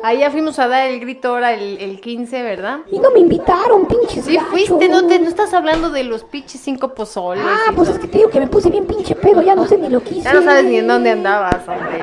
Allá 0.03 0.31
fuimos 0.31 0.59
a 0.59 0.69
dar 0.69 0.89
el 0.89 1.01
grito 1.01 1.29
ahora 1.29 1.53
el, 1.53 1.79
el 1.85 2.01
15, 2.01 2.43
¿verdad? 2.43 2.79
Y 2.91 2.99
no 2.99 3.11
me 3.11 3.21
invitaron, 3.21 3.87
pinches 3.87 4.25
Sí, 4.25 4.39
fuiste, 4.51 4.89
no, 4.89 4.97
gachos. 4.97 5.09
te, 5.09 5.19
no 5.21 5.29
estás 5.29 5.55
hablando 5.55 5.91
de 5.91 6.05
los 6.05 6.25
pinches 6.25 6.61
cinco 6.61 6.95
pozoles. 6.95 7.45
Ah, 7.47 7.73
pues 7.77 7.89
es 7.91 7.99
que 7.99 8.07
te 8.09 8.19
digo 8.19 8.31
que 8.31 8.41
me 8.41 8.47
puse 8.49 8.71
bien 8.71 8.87
pinche 8.87 9.15
pedo, 9.15 9.43
ya 9.43 9.55
no 9.55 9.67
sé 9.67 9.77
ni 9.79 9.89
lo 9.89 10.03
que 10.03 10.11
hice. 10.11 10.23
Ya 10.25 10.35
no 10.35 10.43
sabes 10.43 10.65
ni 10.65 10.77
en 10.79 10.87
dónde 10.89 11.11
andabas, 11.11 11.67
hombre. 11.69 12.03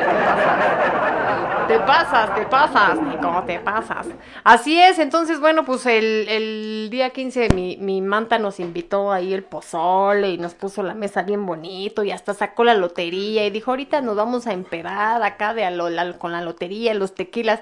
Te 1.67 1.79
pasas, 1.79 2.35
te 2.35 2.41
pasas, 2.47 3.01
Nico, 3.01 3.43
te 3.47 3.57
pasas. 3.59 4.07
Así 4.43 4.77
es, 4.81 4.99
entonces, 4.99 5.39
bueno, 5.39 5.63
pues 5.63 5.85
el, 5.85 6.27
el 6.27 6.89
día 6.91 7.11
15 7.11 7.47
mi, 7.55 7.77
mi 7.77 8.01
manta 8.01 8.39
nos 8.39 8.59
invitó 8.59 9.09
ahí 9.09 9.33
el 9.33 9.43
pozole 9.43 10.31
y 10.31 10.37
nos 10.37 10.53
puso 10.53 10.83
la 10.83 10.93
mesa 10.95 11.21
bien 11.21 11.45
bonito 11.45 12.03
y 12.03 12.11
hasta 12.11 12.33
sacó 12.33 12.65
la 12.65 12.73
lotería 12.73 13.45
y 13.45 13.51
dijo, 13.51 13.71
ahorita 13.71 14.01
nos 14.01 14.17
vamos 14.17 14.47
a 14.47 14.53
emperar 14.53 15.23
acá 15.23 15.53
de 15.53 15.63
a 15.63 15.71
lo- 15.71 15.89
la- 15.89 16.17
con 16.17 16.33
la 16.33 16.41
lotería, 16.41 16.93
los 16.93 17.15
tequilas. 17.15 17.61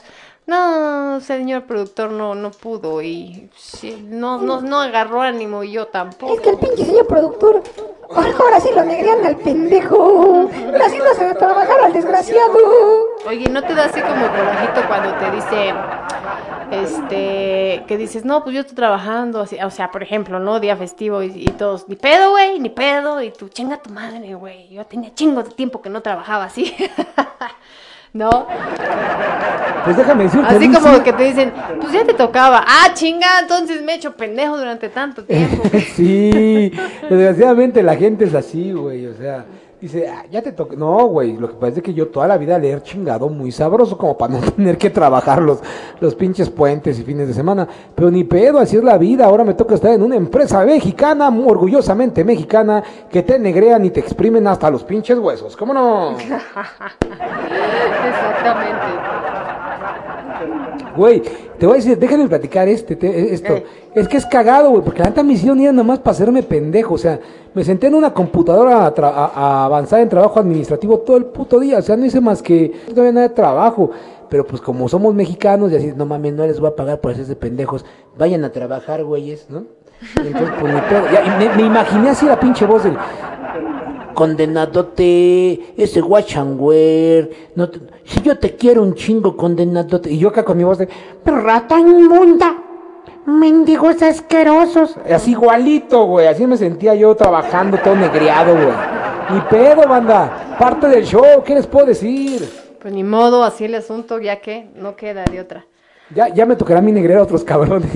No, 0.49 1.21
señor 1.21 1.65
productor 1.65 2.09
no, 2.09 2.33
no 2.33 2.49
pudo 2.49 3.03
y 3.03 3.51
sí, 3.55 4.03
no, 4.09 4.39
no, 4.39 4.61
no 4.61 4.79
agarró 4.79 5.21
ánimo 5.21 5.63
y 5.63 5.73
yo 5.73 5.85
tampoco. 5.85 6.33
Es 6.33 6.41
que 6.41 6.49
el 6.49 6.57
pinche 6.57 6.85
señor 6.85 7.05
productor, 7.05 7.61
ahora, 8.09 8.59
sí 8.59 8.69
lo 8.73 8.83
negrean 8.83 9.23
al 9.27 9.37
pendejo. 9.37 10.49
Haciéndose 10.49 11.25
de 11.25 11.35
trabajar 11.35 11.81
al 11.83 11.93
desgraciado. 11.93 12.57
Oye, 13.27 13.47
¿no 13.47 13.61
te 13.61 13.75
da 13.75 13.85
así 13.85 14.01
como 14.01 14.27
corajito 14.27 14.87
cuando 14.87 15.13
te 15.19 15.31
dice, 15.35 15.73
este, 16.71 17.83
que 17.87 17.97
dices, 17.97 18.25
no, 18.25 18.41
pues 18.43 18.55
yo 18.55 18.61
estoy 18.61 18.75
trabajando, 18.75 19.41
así, 19.41 19.55
o 19.63 19.69
sea, 19.69 19.91
por 19.91 20.01
ejemplo, 20.01 20.39
¿no? 20.39 20.59
Día 20.59 20.75
festivo 20.75 21.21
y, 21.21 21.27
y 21.27 21.51
todos, 21.59 21.87
ni 21.87 21.95
pedo, 21.95 22.31
güey, 22.31 22.59
ni 22.59 22.69
pedo, 22.69 23.21
y 23.21 23.29
tú, 23.29 23.49
chinga 23.49 23.77
tu 23.83 23.91
madre, 23.91 24.33
güey, 24.33 24.67
yo 24.69 24.83
tenía 24.87 25.13
chingo 25.13 25.43
de 25.43 25.51
tiempo 25.51 25.79
que 25.79 25.91
no 25.91 26.01
trabajaba 26.01 26.45
así, 26.45 26.75
¿no? 28.13 28.47
Pues 29.85 29.97
déjame 29.97 30.23
decirte. 30.25 30.55
Así 30.55 30.71
como 30.71 31.03
que 31.03 31.13
te 31.13 31.23
dicen, 31.23 31.53
pues 31.79 31.93
ya 31.93 32.03
te 32.05 32.13
tocaba, 32.13 32.63
ah, 32.67 32.93
chinga, 32.93 33.39
entonces 33.41 33.81
me 33.81 33.93
he 33.93 33.95
hecho 33.95 34.13
pendejo 34.13 34.57
durante 34.57 34.89
tanto 34.89 35.23
tiempo. 35.25 35.63
sí, 35.95 36.71
desgraciadamente 37.09 37.81
la 37.81 37.95
gente 37.95 38.25
es 38.25 38.35
así, 38.35 38.71
güey, 38.71 39.07
o 39.07 39.13
sea, 39.15 39.45
dice, 39.81 40.07
"Ah, 40.07 40.25
ya 40.31 40.41
te 40.41 40.51
toca. 40.51 40.75
No, 40.75 41.05
güey, 41.07 41.37
lo 41.37 41.47
que 41.47 41.55
pasa 41.55 41.77
es 41.77 41.83
que 41.83 41.93
yo 41.93 42.07
toda 42.09 42.27
la 42.27 42.37
vida 42.37 42.57
le 42.59 42.71
he 42.73 42.81
chingado 42.81 43.29
muy 43.29 43.51
sabroso 43.51 43.97
como 43.97 44.17
para 44.17 44.33
no 44.39 44.51
tener 44.51 44.77
que 44.77 44.89
trabajar 44.89 45.41
los, 45.41 45.59
los 45.99 46.15
pinches 46.15 46.49
puentes 46.49 46.99
y 46.99 47.03
fines 47.03 47.27
de 47.27 47.33
semana. 47.33 47.67
Pero 47.95 48.11
ni 48.11 48.23
pedo, 48.23 48.59
así 48.59 48.77
es 48.77 48.83
la 48.83 48.97
vida. 48.97 49.25
Ahora 49.25 49.43
me 49.43 49.53
toca 49.53 49.75
estar 49.75 49.91
en 49.91 50.01
una 50.03 50.15
empresa 50.15 50.63
mexicana, 50.65 51.29
muy 51.29 51.49
orgullosamente 51.49 52.23
mexicana, 52.23 52.83
que 53.09 53.23
te 53.23 53.39
negrean 53.39 53.83
y 53.85 53.89
te 53.89 53.99
exprimen 53.99 54.45
hasta 54.47 54.69
los 54.69 54.83
pinches 54.83 55.17
huesos. 55.19 55.55
¿Cómo 55.57 55.73
no? 55.73 56.11
Exactamente. 56.19 57.19
Güey, 60.95 61.21
te 61.57 61.65
voy 61.65 61.75
a 61.75 61.77
decir, 61.77 61.97
déjame 61.97 62.27
platicar 62.27 62.67
este, 62.67 62.95
te- 62.95 63.33
esto. 63.33 63.53
Eh. 63.53 63.65
Es 63.95 64.07
que 64.07 64.17
es 64.17 64.25
cagado, 64.25 64.69
güey, 64.71 64.83
porque 64.83 64.99
la 65.01 65.09
neta 65.09 65.23
me 65.23 65.33
hicieron 65.33 65.59
ir 65.59 65.73
nomás 65.73 65.99
para 65.99 66.11
hacerme 66.11 66.43
pendejo. 66.43 66.95
O 66.95 66.97
sea, 66.97 67.19
me 67.53 67.63
senté 67.63 67.87
en 67.87 67.95
una 67.95 68.13
computadora 68.13 68.85
a, 68.85 68.93
a- 68.97 69.65
avanzar 69.65 69.99
en 70.01 70.09
trabajo 70.09 70.39
administrativo 70.39 70.99
todo 70.99 71.17
el 71.17 71.25
puto 71.25 71.59
día. 71.59 71.79
O 71.79 71.81
sea, 71.81 71.95
no 71.97 72.05
hice 72.05 72.21
más 72.21 72.41
que. 72.41 72.71
No 72.95 73.01
había 73.01 73.11
nada 73.13 73.27
de 73.27 73.33
trabajo. 73.33 73.91
Pero 74.29 74.45
pues 74.45 74.61
como 74.61 74.87
somos 74.87 75.13
mexicanos 75.15 75.71
y 75.71 75.75
así, 75.75 75.91
no 75.95 76.05
mames, 76.05 76.33
no 76.33 76.45
les 76.45 76.59
voy 76.59 76.69
a 76.69 76.75
pagar 76.75 77.01
por 77.01 77.11
hacerse 77.11 77.35
pendejos. 77.35 77.83
Vayan 78.17 78.43
a 78.43 78.51
trabajar, 78.51 79.03
güeyes, 79.03 79.47
¿no? 79.49 79.63
Entonces, 80.23 80.49
pues 80.61 80.73
y 80.73 81.29
me, 81.43 81.55
me 81.55 81.63
imaginé 81.63 82.09
así 82.09 82.25
la 82.25 82.39
pinche 82.39 82.65
voz 82.65 82.83
del 82.83 82.95
condenadote, 84.13 85.73
ese 85.81 86.01
guachangüer, 86.01 87.29
no 87.55 87.69
te- 87.69 87.79
si 88.03 88.21
yo 88.21 88.37
te 88.37 88.55
quiero 88.55 88.83
un 88.83 88.93
chingo, 88.93 89.35
condenadote, 89.35 90.11
y 90.11 90.17
yo 90.17 90.29
acá 90.29 90.43
con 90.43 90.57
mi 90.57 90.63
voz 90.63 90.77
de, 90.77 90.87
rata 91.25 91.79
inmunda, 91.79 92.55
mendigos 93.37 94.01
asquerosos, 94.01 94.95
así 95.11 95.31
igualito, 95.31 96.05
güey, 96.05 96.27
así 96.27 96.47
me 96.47 96.57
sentía 96.57 96.95
yo 96.95 97.15
trabajando 97.15 97.77
todo 97.77 97.95
negriado, 97.95 98.53
güey, 98.53 98.75
ni 99.31 99.41
pedo, 99.41 99.87
banda, 99.87 100.55
parte 100.57 100.87
del 100.87 101.05
show, 101.05 101.43
¿qué 101.45 101.55
les 101.55 101.67
puedo 101.67 101.85
decir? 101.85 102.49
Pues 102.81 102.93
ni 102.93 103.03
modo, 103.03 103.43
así 103.43 103.65
el 103.65 103.75
asunto, 103.75 104.19
ya 104.19 104.37
que 104.37 104.69
no 104.75 104.95
queda 104.95 105.25
de 105.25 105.41
otra. 105.41 105.65
Ya, 106.15 106.27
ya 106.29 106.47
me 106.47 106.55
tocará 106.55 106.79
a 106.79 106.81
mí 106.81 106.91
negrear 106.91 107.19
a 107.19 107.23
otros 107.23 107.43
cabrones 107.43 107.93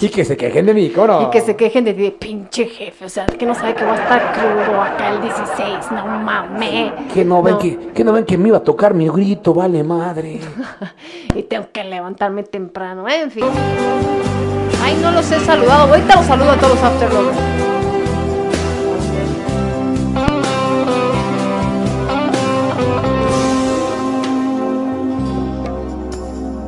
y 0.00 0.08
que 0.08 0.24
se 0.24 0.34
quejen 0.34 0.64
de 0.64 0.72
mí, 0.72 0.88
¿cómo 0.88 1.08
no? 1.08 1.22
Y 1.24 1.30
que 1.30 1.42
se 1.42 1.56
quejen 1.56 1.84
de 1.84 1.92
ti, 1.92 2.02
de 2.04 2.10
pinche 2.12 2.64
jefe. 2.64 3.04
O 3.04 3.08
sea, 3.08 3.26
que 3.26 3.44
no 3.44 3.54
sabe 3.54 3.74
que 3.74 3.84
va 3.84 3.92
a 3.92 3.96
estar 3.96 4.32
crudo 4.32 4.80
acá 4.80 5.10
el 5.10 5.20
16. 5.20 5.92
No 5.92 6.06
mames. 6.06 6.92
Que 7.12 7.22
no 7.22 7.42
ven 7.42 7.58
que, 7.58 7.76
que 7.92 8.02
no 8.02 8.14
ven 8.14 8.24
que 8.24 8.38
me 8.38 8.48
iba 8.48 8.58
a 8.58 8.64
tocar 8.64 8.94
mi 8.94 9.08
grito, 9.10 9.52
vale 9.52 9.84
madre. 9.84 10.40
y 11.34 11.42
tengo 11.42 11.66
que 11.70 11.84
levantarme 11.84 12.44
temprano. 12.44 13.06
En 13.06 13.30
fin. 13.30 13.44
No 14.98 15.12
los 15.12 15.30
he 15.30 15.38
saludado. 15.40 15.88
Ahorita 15.88 16.16
los 16.16 16.26
saludo 16.26 16.50
a 16.50 16.56
todos 16.56 16.78
los. 16.80 17.36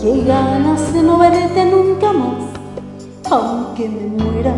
Qué 0.01 0.25
ganas 0.25 0.93
de 0.93 1.03
no 1.03 1.19
verte 1.19 1.65
nunca 1.65 2.13
más, 2.13 2.45
aunque 3.31 3.89
me 3.89 4.25
muera. 4.25 4.55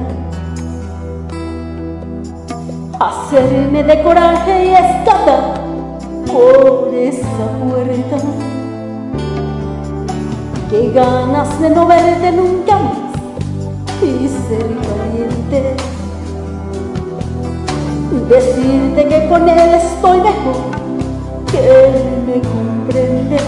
Hacerme 3.00 3.82
de 3.82 4.02
coraje 4.02 4.66
y 4.66 4.74
escapar 4.74 5.54
por 6.26 6.94
esa 6.94 7.46
puerta. 7.62 8.16
Qué 10.70 10.90
ganas 10.92 11.60
de 11.60 11.70
no 11.70 11.86
verte 11.86 12.32
nunca 12.32 12.78
más 12.78 13.13
y 14.04 14.28
ser 14.28 14.66
valiente. 14.98 15.76
Decirte 18.28 19.08
que 19.08 19.28
con 19.28 19.48
él 19.48 19.74
estoy 19.74 20.18
mejor, 20.18 20.56
que 21.50 21.58
él 21.58 22.22
me 22.26 22.40
comprende. 22.42 23.38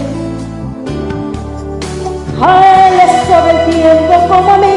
A 2.41 2.87
él 2.87 2.97
le 2.97 3.07
sobra 3.25 3.51
el 3.51 3.69
tiempo 3.69 4.13
como 4.27 4.51
a 4.51 4.57
mí, 4.57 4.75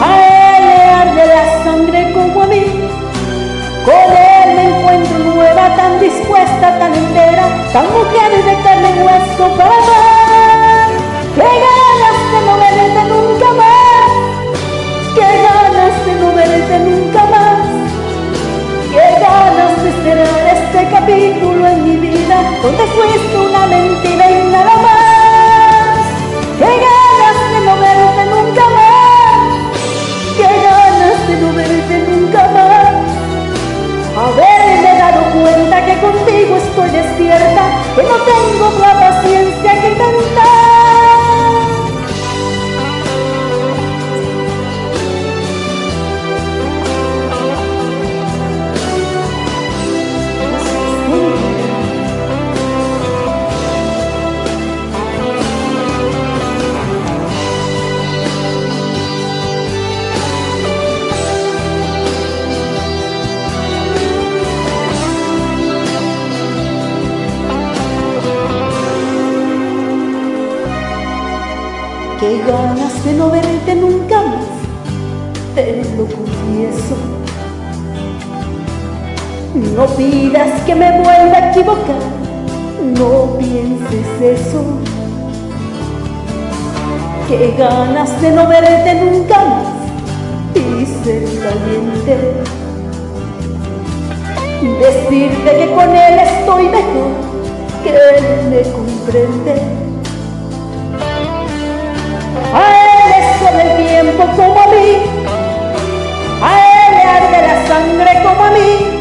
a 0.00 0.08
él 0.26 0.64
le 0.68 0.78
arde 1.00 1.26
la 1.26 1.64
sangre 1.64 2.12
como 2.12 2.42
a 2.42 2.46
mí. 2.46 2.64
Con 3.84 4.10
él 4.16 4.48
me 4.56 4.78
encuentro 4.78 5.18
nueva, 5.18 5.76
tan 5.76 6.00
dispuesta, 6.00 6.78
tan 6.78 6.94
entera, 6.94 7.46
tan 7.72 7.86
mujer 7.86 8.30
de 8.44 8.62
carne 8.62 8.90
y 8.90 9.02
hueso 9.02 9.56
para 9.56 9.74
amar. 9.74 10.10
Nunca 16.78 17.24
más! 17.26 17.58
¡Qué 18.92 19.20
ganas 19.20 19.82
de 19.82 19.92
cerrar 20.02 20.56
este 20.56 20.88
capítulo 20.90 21.66
en 21.66 21.84
mi 21.84 21.96
vida 21.96 22.42
donde 22.62 22.84
fuiste 22.86 23.36
una 23.38 23.66
mentira 23.66 24.30
y 24.30 24.50
nada 24.50 24.76
más! 24.76 25.98
¡Qué 26.58 26.70
ganas 26.86 27.36
de 27.52 27.60
no 27.66 27.74
verte 27.76 28.24
nunca 28.30 28.64
más! 28.68 29.50
¡Qué 30.36 30.50
ganas 30.68 31.28
de 31.28 31.36
no 31.40 31.52
verte 31.54 31.98
nunca 32.08 32.42
más! 32.54 33.10
Haberme 34.16 34.98
dado 34.98 35.22
cuenta 35.32 35.84
que 35.86 36.00
contigo 36.00 36.56
estoy 36.56 36.90
despierta, 36.90 37.62
que 37.96 38.02
no 38.02 38.16
tengo 38.30 38.78
la 38.80 39.00
paciencia 39.00 39.72
que 39.80 39.96
cantar. 39.96 40.69
Qué 72.20 72.38
ganas 72.46 73.02
de 73.02 73.14
no 73.14 73.30
verte 73.30 73.74
nunca 73.76 74.20
más, 74.20 74.44
te 75.54 75.82
lo 75.96 76.04
confieso. 76.04 76.94
No 79.74 79.86
pidas 79.96 80.60
que 80.66 80.74
me 80.74 80.90
vuelva 80.98 81.38
a 81.38 81.50
equivocar, 81.50 81.96
no 82.98 83.38
pienses 83.38 84.20
eso. 84.20 84.62
Qué 87.26 87.54
ganas 87.56 88.20
de 88.20 88.30
no 88.32 88.46
verte 88.46 88.94
nunca 88.96 89.38
más 89.42 89.66
y 90.54 90.84
ser 91.02 91.24
valiente. 91.42 92.34
Decirte 94.78 95.56
que 95.58 95.74
con 95.74 95.96
él 95.96 96.18
estoy 96.18 96.64
mejor, 96.64 97.12
que 97.82 97.94
él 97.94 98.50
me 98.50 98.62
comprende. 98.72 99.89
Como 104.26 104.60
a 104.60 104.66
mí, 104.66 105.00
a 106.42 106.50
él 106.60 106.94
le 106.94 107.02
arde 107.02 107.38
la 107.48 107.66
sangre 107.66 108.22
como 108.22 108.44
a 108.44 108.50
mí. 108.50 109.00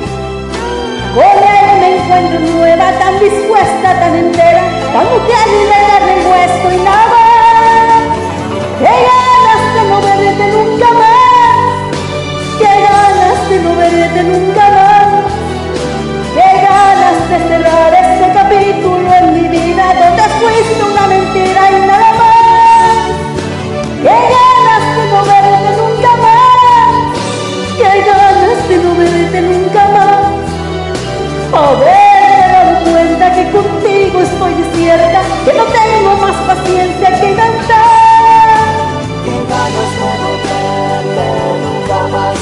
Con 1.13 1.23
él 1.25 1.79
me 1.81 1.97
encuentro 1.97 2.39
nueva, 2.39 2.91
tan 2.99 3.19
dispuesta, 3.19 3.99
tan 3.99 4.15
entera, 4.15 4.63
tan 4.93 5.05
mujer 5.11 5.47
de 5.49 6.13
y 6.15 6.25
hueso 6.25 6.71
y 6.71 6.83
nada. 6.83 7.21
¡Qué 8.79 8.93
ganas 9.09 9.63
de 9.75 9.81
no 9.89 10.01
verte 10.01 10.45
nunca 10.53 10.89
más! 10.93 11.57
¡Qué 12.59 12.71
ganas 12.87 13.49
de 13.49 13.59
no 13.59 13.75
verte 13.75 14.23
nunca 14.23 14.69
más! 14.69 15.07
¡Qué 16.33 16.49
ganas 16.65 17.29
de 17.29 17.37
cerrar 17.49 17.93
este 17.93 18.27
capítulo 18.33 19.13
en 19.15 19.33
mi 19.33 19.47
vida 19.49 19.85
donde 19.99 20.23
fuiste 20.39 20.83
una 20.83 21.07
mentira 21.07 21.71
y 21.71 21.85
nada 21.85 22.11
más! 22.13 23.07
¡Qué 24.01 24.07
ganas 24.07 24.48
nunca 29.37 29.87
más! 29.89 30.25
Haberme 31.53 32.47
dado 32.51 32.73
cuenta 32.91 33.25
que 33.33 33.43
contigo 33.51 34.21
estoy 34.21 34.53
desierta, 34.55 35.21
que 35.45 35.53
no 35.53 35.63
tengo 35.65 36.15
más 36.21 36.35
paciencia 36.47 37.09
que 37.21 37.35
cantar. 37.35 38.65
¡Qué 39.23 39.35
ganas 39.49 39.91
de 39.99 40.11
no 40.21 40.31
verte 40.45 41.27
nunca 41.63 41.99
más! 42.13 42.37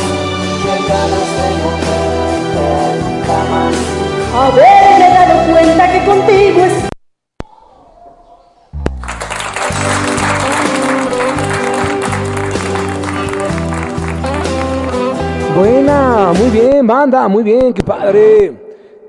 ¡Qué 0.64 0.76
ganas 0.88 1.30
de 1.38 1.48
no 1.60 1.70
verte 1.84 2.68
nunca 3.04 3.38
más! 3.52 3.76
Haberme 4.40 5.08
dado 5.14 5.36
cuenta 5.52 5.84
que 5.92 6.00
contigo 6.06 6.60
estoy 6.66 6.87
Buena, 15.58 16.34
muy 16.38 16.52
bien, 16.52 16.86
banda, 16.86 17.28
muy 17.28 17.42
bien, 17.42 17.74
qué 17.74 17.82
padre. 17.82 18.54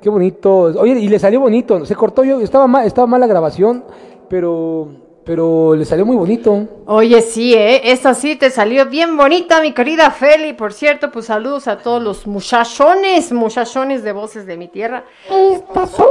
Qué 0.00 0.08
bonito. 0.08 0.72
Oye, 0.78 0.98
y 0.98 1.06
le 1.06 1.18
salió 1.18 1.40
bonito. 1.40 1.84
Se 1.84 1.94
cortó 1.94 2.24
yo, 2.24 2.40
estaba 2.40 2.66
mal, 2.66 2.86
estaba 2.86 3.06
mal 3.06 3.20
la 3.20 3.26
grabación, 3.26 3.84
pero 4.30 4.88
pero 5.26 5.74
le 5.74 5.84
salió 5.84 6.06
muy 6.06 6.16
bonito. 6.16 6.66
Oye, 6.86 7.20
sí, 7.20 7.52
¿eh? 7.52 7.92
Esa 7.92 8.14
sí 8.14 8.36
te 8.36 8.48
salió 8.48 8.86
bien 8.86 9.14
bonita, 9.14 9.60
mi 9.60 9.74
querida 9.74 10.10
Feli. 10.10 10.54
Por 10.54 10.72
cierto, 10.72 11.10
pues 11.10 11.26
saludos 11.26 11.68
a 11.68 11.76
todos 11.76 12.02
los 12.02 12.26
muchachones, 12.26 13.30
muchachones 13.30 14.02
de 14.02 14.12
voces 14.12 14.46
de 14.46 14.56
mi 14.56 14.68
tierra. 14.68 15.04
Estas 15.28 15.90
son 15.90 16.06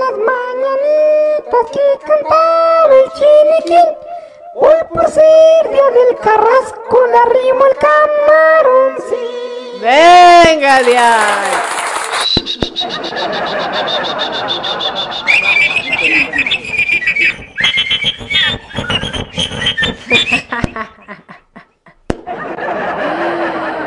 las 0.00 0.18
mañanitas 0.18 1.70
que 1.70 2.04
cantaba 2.04 2.90
el 3.04 3.12
chiniquín. 3.12 4.09
Hoy 4.52 4.74
por 4.92 5.08
ser 5.08 5.70
día 5.70 5.90
del 5.90 6.16
carrasco 6.18 7.06
le 7.06 7.18
arrimo 7.18 7.66
el 7.66 7.76
camarón, 7.76 8.96
sí. 9.08 9.80
Venga 9.80 10.82
de 10.82 10.98
ahí. 10.98 11.52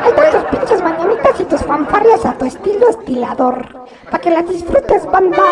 Hay 0.02 0.12
tantos 0.12 0.44
pinches 0.44 0.82
mañanitas 0.82 1.40
y 1.40 1.44
tus 1.44 1.62
fanfarrias 1.62 2.24
a 2.24 2.38
tu 2.38 2.46
estilo 2.46 2.88
estilador. 2.88 3.86
Pa' 4.10 4.18
que 4.18 4.30
las 4.30 4.48
disfrutes, 4.48 5.04
banda. 5.04 5.42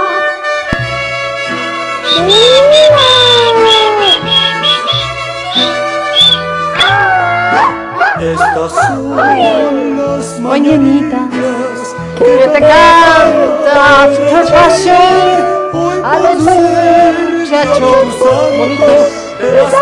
Estas 8.20 8.72
son 8.72 9.16
las 9.16 10.40
Mañanitas 10.40 11.28
que 12.18 12.48
te 12.52 12.60
canta 12.60 14.04
a 16.04 16.18
los 16.18 16.40
muchachos 17.40 18.18
bonitos 18.56 19.22
Has 19.42 19.74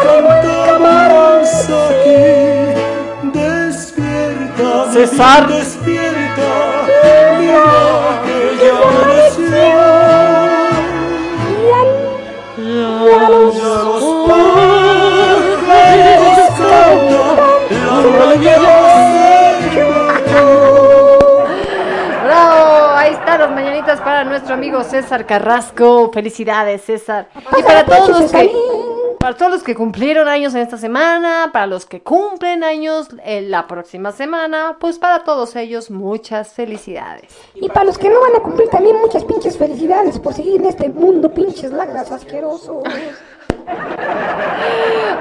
más 0.80 1.68
aquí. 1.68 2.22
Despierta, 3.32 4.70
César. 4.92 5.42
despierta. 5.48 6.50
Mira 7.38 8.22
que 8.24 8.38
ya 8.64 8.72
amaneció. 8.88 9.80
Para 24.20 24.32
nuestro 24.32 24.52
amigo 24.52 24.84
César 24.84 25.24
Carrasco. 25.24 26.10
Felicidades, 26.12 26.82
César. 26.82 27.30
Y 27.58 27.62
para 27.62 27.86
todos 27.86 28.20
los 28.20 28.30
que 28.30 28.52
para 29.18 29.34
todos 29.34 29.52
los 29.52 29.62
que 29.62 29.74
cumplieron 29.74 30.28
años 30.28 30.54
en 30.54 30.60
esta 30.60 30.76
semana, 30.76 31.48
para 31.54 31.66
los 31.66 31.86
que 31.86 32.02
cumplen 32.02 32.62
años 32.62 33.08
en 33.24 33.50
la 33.50 33.66
próxima 33.66 34.12
semana, 34.12 34.76
pues 34.78 34.98
para 34.98 35.24
todos 35.24 35.56
ellos 35.56 35.90
muchas 35.90 36.52
felicidades. 36.52 37.34
Y 37.54 37.68
para 37.68 37.84
los 37.84 37.96
que 37.96 38.10
no 38.10 38.20
van 38.20 38.36
a 38.36 38.40
cumplir 38.40 38.68
también 38.68 38.96
muchas 39.00 39.24
pinches 39.24 39.56
felicidades 39.56 40.18
por 40.18 40.34
seguir 40.34 40.60
en 40.60 40.66
este 40.66 40.90
mundo 40.90 41.32
pinches 41.32 41.72
lagras 41.72 42.12
asquerosos. 42.12 42.84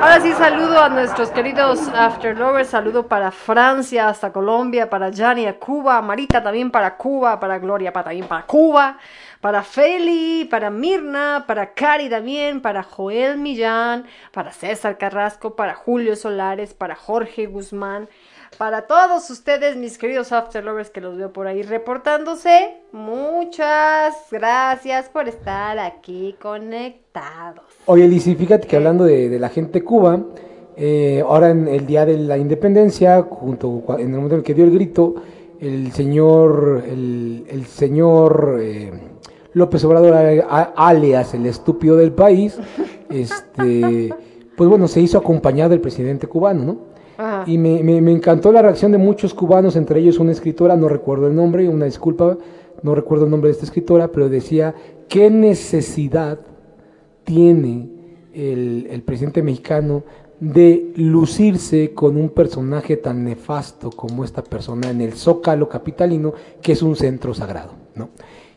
Ahora 0.01 0.21
sí 0.21 0.31
saludo 0.31 0.79
a 0.79 0.87
nuestros 0.87 1.29
queridos 1.29 1.89
After 1.89 2.37
Lovers, 2.37 2.69
saludo 2.69 3.07
para 3.07 3.31
Francia, 3.31 4.07
hasta 4.07 4.31
Colombia, 4.31 4.89
para 4.89 5.09
Gianni 5.09 5.45
a 5.45 5.59
Cuba, 5.59 6.01
Marita 6.01 6.41
también 6.41 6.71
para 6.71 6.95
Cuba, 6.95 7.37
para 7.37 7.59
Gloria 7.59 7.91
para, 7.91 8.05
también 8.05 8.25
para 8.25 8.45
Cuba, 8.45 8.97
para 9.41 9.61
Feli, 9.61 10.45
para 10.45 10.69
Mirna, 10.69 11.43
para 11.45 11.73
Cari 11.73 12.09
también, 12.09 12.61
para 12.61 12.81
Joel 12.81 13.37
Millán, 13.37 14.05
para 14.31 14.53
César 14.53 14.97
Carrasco, 14.97 15.57
para 15.57 15.75
Julio 15.75 16.15
Solares, 16.15 16.73
para 16.73 16.95
Jorge 16.95 17.47
Guzmán, 17.47 18.07
para 18.57 18.87
todos 18.87 19.29
ustedes, 19.29 19.75
mis 19.75 19.97
queridos 19.97 20.31
After 20.31 20.63
Lovers 20.63 20.91
que 20.91 21.01
los 21.01 21.17
veo 21.17 21.33
por 21.33 21.45
ahí 21.45 21.61
reportándose, 21.61 22.81
muchas 22.93 24.15
gracias 24.31 25.09
por 25.09 25.27
estar 25.27 25.77
aquí 25.77 26.37
conectados. 26.41 27.68
Oye, 27.91 28.07
Lizzy, 28.07 28.35
fíjate 28.35 28.67
que 28.67 28.75
hablando 28.75 29.03
de, 29.03 29.29
de 29.29 29.39
la 29.39 29.49
gente 29.49 29.83
Cuba, 29.83 30.21
eh, 30.77 31.23
ahora 31.27 31.49
en 31.49 31.67
el 31.67 31.87
día 31.87 32.05
de 32.05 32.17
la 32.19 32.37
independencia, 32.37 33.23
junto 33.23 33.83
en 33.97 34.09
el 34.11 34.15
momento 34.15 34.35
en 34.35 34.39
el 34.41 34.43
que 34.43 34.53
dio 34.53 34.63
el 34.65 34.69
grito, 34.71 35.15
el 35.59 35.91
señor, 35.91 36.83
el, 36.87 37.45
el 37.49 37.65
señor 37.65 38.59
eh, 38.61 38.91
López 39.53 39.83
Obrador, 39.85 40.13
alias 40.75 41.33
el 41.33 41.47
estúpido 41.47 41.95
del 41.95 42.11
país, 42.11 42.59
este, 43.09 44.13
pues 44.55 44.69
bueno, 44.69 44.87
se 44.87 45.01
hizo 45.01 45.17
acompañado 45.17 45.71
del 45.71 45.81
presidente 45.81 46.27
cubano, 46.27 46.63
¿no? 46.63 46.77
Ajá. 47.17 47.43
Y 47.47 47.57
me, 47.57 47.81
me- 47.81 48.01
me 48.01 48.11
encantó 48.11 48.51
la 48.51 48.61
reacción 48.61 48.91
de 48.91 48.99
muchos 48.99 49.33
cubanos, 49.33 49.75
entre 49.75 49.99
ellos 49.99 50.19
una 50.19 50.31
escritora, 50.31 50.77
no 50.77 50.89
recuerdo 50.89 51.25
el 51.25 51.35
nombre, 51.35 51.67
una 51.67 51.85
disculpa, 51.85 52.37
no 52.83 52.93
recuerdo 52.93 53.25
el 53.25 53.31
nombre 53.31 53.47
de 53.47 53.53
esta 53.53 53.65
escritora, 53.65 54.09
pero 54.09 54.29
decía, 54.29 54.75
¿qué 55.09 55.31
necesidad 55.31 56.37
tiene 57.29 57.87
el, 58.33 59.03
presidente 59.05 59.43
mexicano 59.43 60.01
de 60.39 60.93
lucirse 60.95 61.93
con 61.93 62.17
un 62.17 62.29
personaje 62.29 62.97
tan 62.97 63.23
nefasto 63.23 63.91
como 63.91 64.23
esta 64.23 64.43
persona 64.43 64.89
en 64.89 64.99
el 64.99 65.13
Zócalo 65.13 65.69
capitalino, 65.69 66.33
que 66.59 66.71
es 66.71 66.81
un 66.81 66.95
centro 66.95 67.35
sagrado, 67.35 67.73
¿no? 67.93 68.09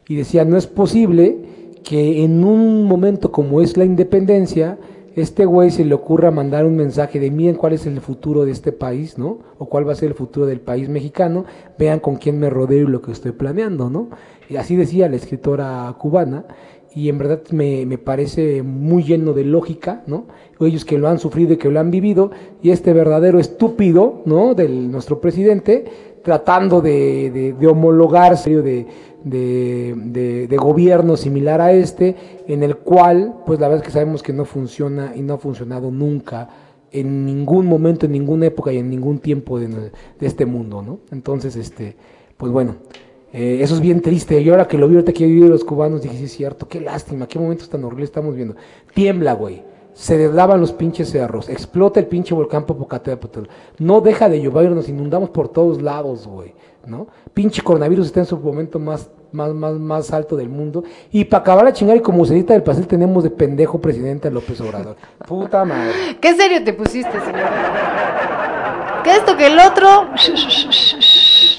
Y 0.09 0.17
decía, 0.17 0.47
no 0.47 0.57
es 0.57 0.67
posible 0.67 1.37
que 1.85 2.25
en 2.25 2.45
un 2.45 2.85
momento 2.85 3.31
como 3.31 3.61
es 3.61 3.77
la 3.77 3.85
independencia, 3.85 4.79
este 5.17 5.45
güey 5.45 5.71
se 5.71 5.85
le 5.85 5.93
ocurra 5.93 6.31
mandar 6.31 6.65
un 6.65 6.77
mensaje 6.77 7.21
de 7.21 7.31
miren 7.31 7.57
cuál 7.57 7.75
es 7.75 7.85
el 7.85 8.01
futuro 8.01 8.47
de 8.47 8.53
este 8.53 8.73
país, 8.73 9.19
¿no? 9.19 9.41
O 9.59 9.67
cuál 9.67 9.87
va 9.87 9.93
a 9.93 9.97
ser 9.97 10.09
el 10.09 10.15
futuro 10.15 10.47
del 10.47 10.61
país 10.61 10.89
mexicano, 10.89 11.45
vean 11.79 12.01
con 12.01 12.17
quién 12.17 12.39
me 12.39 12.49
rodeo 12.49 12.89
y 12.89 12.91
lo 12.91 13.03
que 13.03 13.13
estoy 13.13 13.33
planeando, 13.33 13.91
¿no? 13.91 14.09
Y 14.49 14.57
así 14.57 14.77
decía 14.77 15.11
la 15.11 15.17
escritora 15.17 15.95
cubana, 15.99 16.47
y 16.95 17.09
en 17.09 17.19
verdad 17.19 17.43
me, 17.51 17.87
me 17.87 17.99
parece 17.99 18.63
muy 18.63 19.03
lleno 19.05 19.33
de 19.33 19.45
lógica, 19.45 20.03
¿no? 20.07 20.27
Ellos 20.61 20.85
que 20.85 20.99
lo 20.99 21.09
han 21.09 21.19
sufrido 21.19 21.55
y 21.55 21.57
que 21.57 21.71
lo 21.71 21.81
han 21.81 21.91
vivido, 21.91 22.31
y 22.63 22.71
este 22.71 22.93
verdadero 22.93 23.39
estúpido, 23.39 24.23
¿no? 24.27 24.55
Del 24.55 24.91
nuestro 24.91 25.21
presidente, 25.21 25.85
tratando 26.23 26.81
de, 26.81 27.31
de, 27.31 27.53
de 27.55 27.67
homologarse 27.67 28.63
de, 28.63 28.87
de, 29.25 30.47
de, 30.49 30.57
gobierno 30.57 31.17
similar 31.17 31.61
a 31.61 31.73
este, 31.73 32.17
en 32.47 32.63
el 32.63 32.77
cual, 32.77 33.35
pues 33.47 33.59
la 33.61 33.69
verdad 33.69 33.85
es 33.85 33.87
que 33.89 33.93
sabemos 33.93 34.23
que 34.23 34.33
no 34.33 34.45
funciona 34.45 35.13
y 35.17 35.23
no 35.23 35.35
ha 35.35 35.39
funcionado 35.39 35.91
nunca 35.91 36.49
en 36.93 37.25
ningún 37.25 37.67
momento, 37.67 38.07
en 38.07 38.13
ninguna 38.13 38.47
época 38.47 38.73
y 38.73 38.79
en 38.79 38.91
ningún 38.91 39.19
tiempo 39.19 39.59
de 39.59 39.91
este 40.21 40.47
mundo, 40.47 40.83
¿no? 40.83 41.01
Entonces, 41.11 41.57
este, 41.57 41.97
pues 42.37 42.53
bueno, 42.53 42.77
eh, 43.33 43.59
eso 43.63 43.75
es 43.75 43.81
bien 43.81 44.01
triste. 44.01 44.41
Y 44.41 44.49
ahora 44.51 44.69
que 44.69 44.79
lo 44.79 44.87
vi 44.89 44.95
ahorita 44.97 45.13
que 45.13 45.25
he 45.25 45.27
vivido 45.27 45.49
los 45.49 45.65
cubanos, 45.65 46.03
dije, 46.03 46.17
sí 46.17 46.25
es 46.25 46.33
cierto, 46.33 46.69
qué 46.69 46.81
lástima, 46.81 47.27
qué 47.27 47.39
momentos 47.39 47.69
tan 47.69 47.85
horribles 47.85 48.11
estamos 48.11 48.35
viendo. 48.35 48.57
Tiembla, 48.95 49.33
güey. 49.33 49.63
Se 49.95 50.17
deslavan 50.17 50.61
los 50.61 50.73
pinches 50.73 51.11
cerros, 51.11 51.51
explota 51.51 52.01
el 52.01 52.07
pinche 52.07 52.35
volcán 52.35 52.65
Popocatépetl, 52.65 53.43
no 53.79 54.01
deja 54.01 54.31
de 54.31 54.41
llover, 54.41 54.71
nos 54.71 54.89
inundamos 54.89 55.29
por 55.29 55.51
todos 55.51 55.83
lados, 55.83 56.27
güey, 56.27 56.55
¿no? 56.87 57.09
Pinche 57.35 57.61
coronavirus 57.61 58.07
está 58.07 58.21
en 58.21 58.27
su 58.27 58.39
momento 58.39 58.79
más, 58.79 59.11
más, 59.33 59.53
más, 59.53 59.75
más 59.75 60.11
alto 60.11 60.35
del 60.35 60.49
mundo, 60.49 60.83
y 61.11 61.27
para 61.27 61.43
acabar 61.43 61.67
a 61.67 61.75
chingar 61.75 61.99
y 61.99 62.01
como 62.01 62.25
cerita 62.25 62.55
del 62.55 62.63
pastel 62.63 62.87
tenemos 62.87 63.23
de 63.23 63.29
pendejo 63.29 63.83
presidente 63.83 64.29
a 64.29 64.31
López 64.31 64.59
Obrador. 64.63 64.97
Puta 65.29 65.63
madre. 65.67 65.93
¿Qué 66.19 66.35
serio 66.37 66.65
te 66.65 66.73
pusiste, 66.73 67.13
señor? 67.21 67.51
¿Qué 69.05 69.11
esto 69.11 69.37
que 69.37 69.49
el 69.49 69.59
otro? 69.59 70.07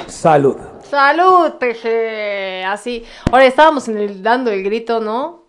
Salud. 0.07 0.72
Salud, 0.93 1.53
peje. 1.53 2.63
Así. 2.65 3.03
Ahora 3.31 3.45
estábamos 3.45 3.87
en 3.87 3.97
el, 3.97 4.21
dando 4.21 4.51
el 4.51 4.63
grito, 4.63 4.99
¿no? 4.99 5.41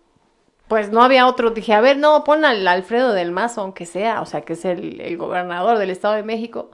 Pues 0.67 0.89
no 0.89 1.03
había 1.03 1.27
otro. 1.27 1.51
Dije, 1.51 1.75
a 1.75 1.81
ver, 1.81 1.97
no, 1.97 2.23
pon 2.23 2.45
al 2.45 2.67
Alfredo 2.67 3.13
del 3.13 3.31
Mazo, 3.31 3.61
aunque 3.61 3.85
sea, 3.85 4.21
o 4.21 4.25
sea, 4.25 4.41
que 4.41 4.53
es 4.53 4.65
el, 4.65 4.99
el 4.99 5.17
gobernador 5.17 5.77
del 5.77 5.91
Estado 5.91 6.15
de 6.15 6.23
México, 6.23 6.71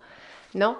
¿no? 0.53 0.77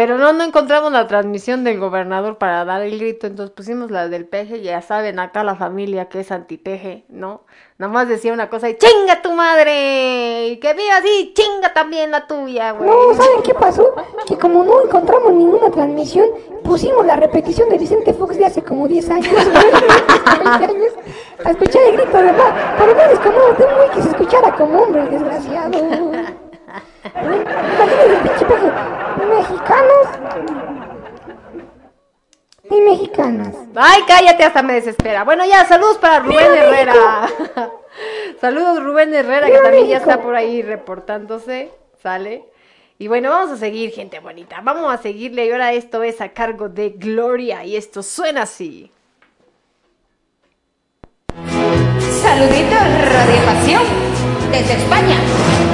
Pero 0.00 0.16
no, 0.16 0.32
no 0.32 0.44
encontramos 0.44 0.90
la 0.92 1.06
transmisión 1.06 1.62
del 1.62 1.78
gobernador 1.78 2.38
para 2.38 2.64
dar 2.64 2.80
el 2.80 2.98
grito, 2.98 3.26
entonces 3.26 3.54
pusimos 3.54 3.90
la 3.90 4.08
del 4.08 4.24
peje, 4.24 4.62
ya 4.62 4.80
saben, 4.80 5.18
acá 5.18 5.44
la 5.44 5.56
familia 5.56 6.08
que 6.08 6.20
es 6.20 6.32
antipeje, 6.32 7.04
¿no? 7.10 7.42
Nada 7.76 7.92
más 7.92 8.08
decía 8.08 8.32
una 8.32 8.48
cosa 8.48 8.70
y 8.70 8.78
¡chinga 8.78 9.20
tu 9.20 9.30
madre! 9.34 10.58
Que 10.62 10.72
viva 10.74 10.96
así, 10.96 11.34
¡chinga 11.34 11.74
también 11.74 12.12
la 12.12 12.26
tuya, 12.26 12.70
güey! 12.70 12.88
No, 12.88 13.12
¿saben 13.12 13.42
qué 13.44 13.52
pasó? 13.52 13.94
Que 14.26 14.38
como 14.38 14.64
no 14.64 14.82
encontramos 14.82 15.34
ninguna 15.34 15.70
transmisión, 15.70 16.30
pusimos 16.64 17.04
la 17.04 17.16
repetición 17.16 17.68
de 17.68 17.76
Vicente 17.76 18.14
Fox 18.14 18.38
de 18.38 18.46
hace 18.46 18.62
como 18.62 18.88
10 18.88 19.10
años, 19.10 19.34
güey, 19.34 19.52
20 20.44 20.64
años, 20.64 20.92
a 21.44 21.50
escuchar 21.50 21.82
el 21.82 21.96
grito 21.98 22.22
de 22.22 22.32
por 22.32 22.88
lo 22.88 22.94
menos 22.94 23.18
como 23.18 23.36
un 23.36 23.90
que 23.94 24.02
se 24.02 24.08
escuchara 24.08 24.50
como 24.54 24.80
hombre, 24.80 25.04
desgraciado. 25.10 25.78
Imagínense 25.78 26.20
el 26.20 26.38
pinche 26.38 26.58
peje, 26.70 26.89
mexicanos 29.28 30.08
y 32.70 32.80
mexicanas. 32.80 33.54
Ay, 33.74 34.02
cállate, 34.06 34.44
hasta 34.44 34.62
me 34.62 34.74
desespera. 34.74 35.24
Bueno, 35.24 35.44
ya, 35.44 35.64
saludos 35.64 35.98
para 35.98 36.20
Rubén 36.20 36.54
Herrera. 36.54 37.28
saludos 38.40 38.82
Rubén 38.82 39.12
Herrera, 39.12 39.46
que 39.46 39.52
¡Viva 39.52 39.64
también 39.64 39.88
ya 39.88 39.96
está 39.98 40.22
por 40.22 40.34
ahí 40.34 40.62
reportándose. 40.62 41.72
Sale. 42.02 42.44
Y 42.98 43.08
bueno, 43.08 43.30
vamos 43.30 43.50
a 43.50 43.56
seguir, 43.56 43.90
gente 43.92 44.20
bonita. 44.20 44.60
Vamos 44.62 44.92
a 44.92 44.98
seguirle. 44.98 45.46
Y 45.46 45.50
ahora 45.50 45.72
esto 45.72 46.02
es 46.02 46.20
a 46.20 46.28
cargo 46.28 46.68
de 46.68 46.90
Gloria. 46.90 47.64
Y 47.64 47.76
esto 47.76 48.02
suena 48.02 48.42
así. 48.42 48.90
Saluditos, 52.22 52.78
Radio 52.78 53.44
Pasión, 53.46 53.82
desde 54.52 54.74
España. 54.74 55.69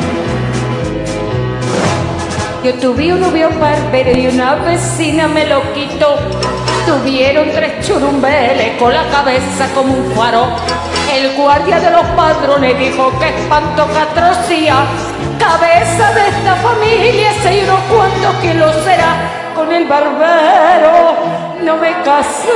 Yo 2.66 2.74
tuve 2.74 3.12
un 3.12 3.20
novio 3.20 3.48
barbero 3.60 4.10
y 4.10 4.26
una 4.26 4.56
vecina 4.56 5.28
me 5.28 5.46
lo 5.46 5.62
quitó. 5.72 6.16
Tuvieron 6.84 7.48
tres 7.52 7.86
churumbeles 7.86 8.76
con 8.76 8.92
la 8.92 9.04
cabeza 9.04 9.72
como 9.72 9.92
un 9.92 10.10
faro. 10.16 10.48
El 11.14 11.36
guardia 11.36 11.78
de 11.78 11.92
los 11.92 12.04
padrones 12.16 12.76
dijo 12.76 13.16
que 13.20 13.28
espanto 13.28 13.86
que 13.86 13.98
atrocía. 13.98 14.84
Cabeza 15.38 16.12
de 16.12 16.26
esta 16.26 16.56
familia, 16.56 17.32
sé 17.40 17.62
unos 17.62 17.78
cuantos 17.82 18.34
kilos 18.42 18.74
será. 18.82 19.14
Con 19.54 19.70
el 19.72 19.86
barbero 19.86 21.14
no 21.62 21.76
me 21.76 21.92
casé 22.02 22.50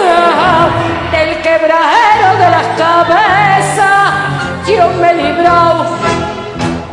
del 1.12 1.40
quebradero 1.40 2.36
de 2.36 2.50
las 2.50 2.66
cabezas. 2.76 4.10
Yo 4.66 4.88
me 5.00 5.10
he 5.12 5.14
librado 5.14 5.86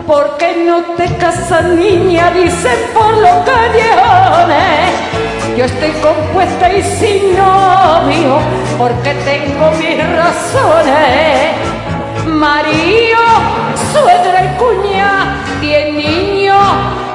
¿Por 0.08 0.38
qué 0.38 0.64
no 0.66 0.82
te 0.96 1.06
casas, 1.18 1.66
niña? 1.66 2.32
Dicen 2.32 2.80
por 2.94 3.14
los 3.18 3.44
callejones. 3.44 4.94
Yo 5.58 5.66
estoy 5.66 5.92
compuesta 6.02 6.72
y 6.72 6.82
sin 6.82 7.36
novio, 7.36 8.40
porque 8.78 9.14
tengo 9.26 9.70
mis 9.72 9.98
razones. 10.16 11.58
Mario, 12.26 13.18
suegra 13.92 14.46
y 14.46 14.48
cuña, 14.58 15.44
diez 15.60 15.94
niños 15.94 16.64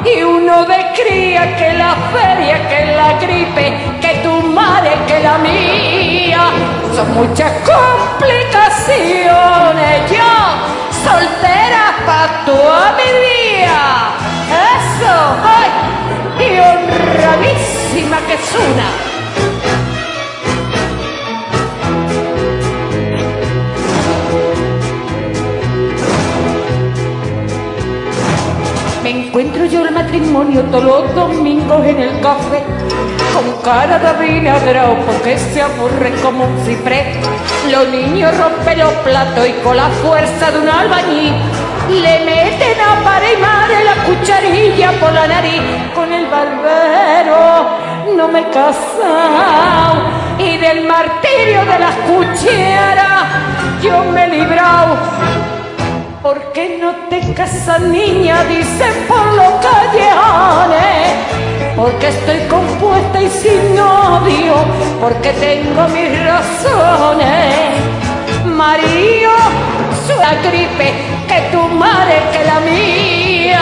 y 0.05 0.23
uno 0.23 0.67
de 0.67 0.93
cría, 0.95 1.57
que 1.57 1.73
la 1.73 1.97
feria, 2.13 2.69
que 2.69 2.85
la 2.95 3.15
gripe, 3.19 3.73
que 4.03 4.21
tu 4.23 4.43
madre, 4.49 4.91
que 5.07 5.19
la 5.21 5.39
mía. 5.39 6.51
Son 6.95 7.11
muchas 7.15 7.53
complicaciones, 7.65 10.11
yo 10.11 10.31
solté 11.03 11.62
pa' 12.07 12.45
toda 12.45 12.93
mi 12.99 13.11
vida. 13.27 13.83
Eso, 14.77 15.15
ay, 15.45 15.71
y 16.45 16.49
honradísima 16.59 18.19
que 18.27 18.35
es 18.35 18.55
una. 18.71 18.89
Me 29.03 29.11
encuentro 29.11 29.65
yo 29.67 29.85
el 29.85 29.93
matrimonio 29.93 30.63
todos 30.71 30.85
los 30.85 31.15
domingos 31.15 31.85
en 31.87 32.01
el 32.01 32.21
café 32.21 32.63
con 33.33 33.63
cara 33.63 33.99
de 33.99 34.27
vinagrao 34.27 34.97
porque 35.07 35.39
se 35.39 35.63
aburre 35.63 36.13
como 36.23 36.45
un 36.45 36.59
ciprés. 36.65 37.17
Los 37.71 37.89
niños 37.89 38.37
rompen 38.37 38.79
los 38.79 38.93
platos 39.05 39.49
y 39.49 39.53
con 39.65 39.77
la 39.77 39.89
fuerza 39.89 40.51
de 40.51 40.59
un 40.61 40.69
albañil 40.69 41.35
le 41.89 42.25
meten 42.25 42.81
a 42.81 42.95
madre 43.41 43.85
la 43.85 43.95
cucharilla 44.05 44.93
por 45.01 45.13
la 45.13 45.27
nariz 45.27 45.63
con 45.95 46.13
el 46.13 46.27
barbero. 46.27 47.67
No 48.17 48.29
me 48.29 48.41
he 48.41 48.51
casado 48.51 50.01
y 50.39 50.57
del 50.59 50.87
martirio 50.87 51.65
de 51.65 51.79
las 51.79 51.95
cucharas 52.09 53.23
yo 53.83 54.05
me 54.13 54.25
he 54.25 54.29
librado. 54.29 54.97
¿Por 56.23 56.53
qué 56.53 56.79
no 56.81 56.93
te 57.11 57.35
casas, 57.35 57.81
niña? 57.81 58.45
Dicen 58.45 58.95
por 59.09 59.27
los 59.35 59.53
callejones. 59.67 61.09
Porque 61.77 62.09
estoy 62.09 62.39
compuesta 62.49 63.21
y 63.21 63.29
sin 63.29 63.79
odio. 63.79 64.55
Porque 65.01 65.33
tengo 65.33 65.89
mis 65.89 66.25
razones. 66.25 67.83
María, 68.45 69.35
la 70.09 70.35
gripe, 70.43 70.93
que 71.29 71.41
tu 71.53 71.63
madre, 71.69 72.23
que 72.33 72.45
la 72.45 72.59
mía. 72.61 73.61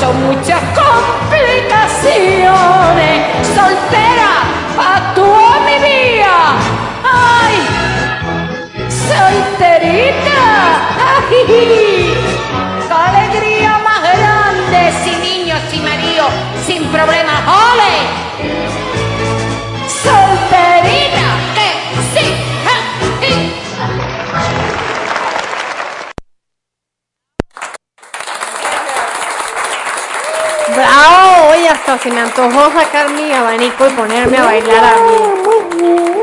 Son 0.00 0.14
muchas 0.26 0.60
complicaciones. 0.80 3.14
Soltera, 3.54 4.32
tu 5.14 5.26
mi 5.66 5.76
vida. 5.86 6.36
¡Ay! 7.04 7.54
solterita. 8.88 10.40
¡Ay! 11.16 11.36
¡Qué 11.46 11.60
alegría 12.92 13.72
más 13.78 14.00
grande! 14.02 14.80
Sin 15.04 15.18
niños, 15.20 15.60
sin 15.70 15.82
marido, 15.82 16.24
sin 16.66 16.80
problemas. 16.86 17.38
¡Ole! 17.46 18.31
Hasta 31.72 31.98
se 31.98 32.10
me 32.10 32.20
antojó 32.20 32.70
sacar 32.72 33.10
mi 33.10 33.32
abanico 33.32 33.86
y 33.86 33.90
ponerme 33.90 34.36
a 34.36 34.44
bailar 34.44 34.84
a 34.84 34.96
mí. 35.02 36.21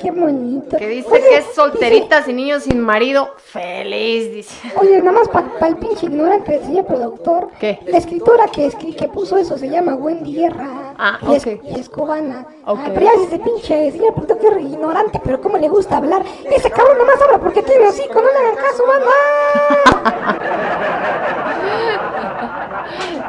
Qué 0.00 0.10
bonito. 0.10 0.76
Que 0.76 0.88
dice 0.88 1.10
que 1.10 1.36
es 1.38 1.46
solterita, 1.54 2.22
sin 2.22 2.36
niños, 2.36 2.62
sin 2.62 2.80
marido. 2.80 3.34
Feliz, 3.36 4.32
dice. 4.32 4.72
Oye, 4.76 4.98
nada 5.02 5.12
más 5.18 5.28
para 5.28 5.68
el 5.68 5.76
pinche 5.76 6.06
ignorante 6.06 6.60
señor 6.64 6.86
productor. 6.86 7.50
¿Qué? 7.58 7.78
La 7.86 7.98
escritora 7.98 8.46
que, 8.48 8.66
escri- 8.68 8.94
que 8.96 9.08
puso 9.08 9.36
eso 9.36 9.58
se 9.58 9.68
llama 9.68 9.94
Wendy 9.94 10.34
Guerra. 10.34 10.94
Ah, 10.96 11.18
y 11.28 11.34
es, 11.34 11.46
y 11.46 11.78
es 11.80 11.88
cubana. 11.88 12.46
Ay, 12.64 12.76
pero 12.94 13.00
ya 13.06 13.12
ese 13.24 13.38
pinche 13.38 13.90
señor 13.92 14.14
productor 14.14 14.58
es 14.58 14.64
ignorante, 14.64 15.20
pero 15.24 15.40
cómo 15.40 15.58
le 15.58 15.68
gusta 15.68 15.96
hablar. 15.98 16.24
Ese 16.50 16.70
cabrón 16.70 16.98
nada 16.98 17.12
más 17.14 17.22
habla 17.22 17.38
porque 17.38 17.62
tiene 17.62 17.86
hocico, 17.88 18.14
no 18.20 18.28
le 18.32 18.38
hagan 18.38 18.56
caso, 18.56 18.84
banda. 18.86 19.10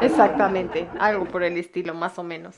Exactamente, 0.02 0.88
algo 0.98 1.26
por 1.26 1.42
el 1.42 1.56
estilo, 1.58 1.94
más 1.94 2.18
o 2.18 2.22
menos. 2.22 2.54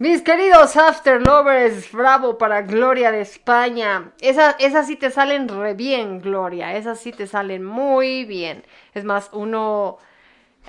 Mis 0.00 0.22
queridos 0.22 0.78
After 0.78 1.20
Lovers, 1.20 1.92
bravo 1.92 2.38
para 2.38 2.62
Gloria 2.62 3.12
de 3.12 3.20
España. 3.20 4.12
Esas 4.22 4.56
esas 4.58 4.86
sí 4.86 4.96
te 4.96 5.10
salen 5.10 5.46
re 5.46 5.74
bien, 5.74 6.22
Gloria. 6.22 6.74
Esas 6.74 6.98
sí 6.98 7.12
te 7.12 7.26
salen 7.26 7.62
muy 7.62 8.24
bien. 8.24 8.64
Es 8.94 9.04
más, 9.04 9.28
uno... 9.34 9.98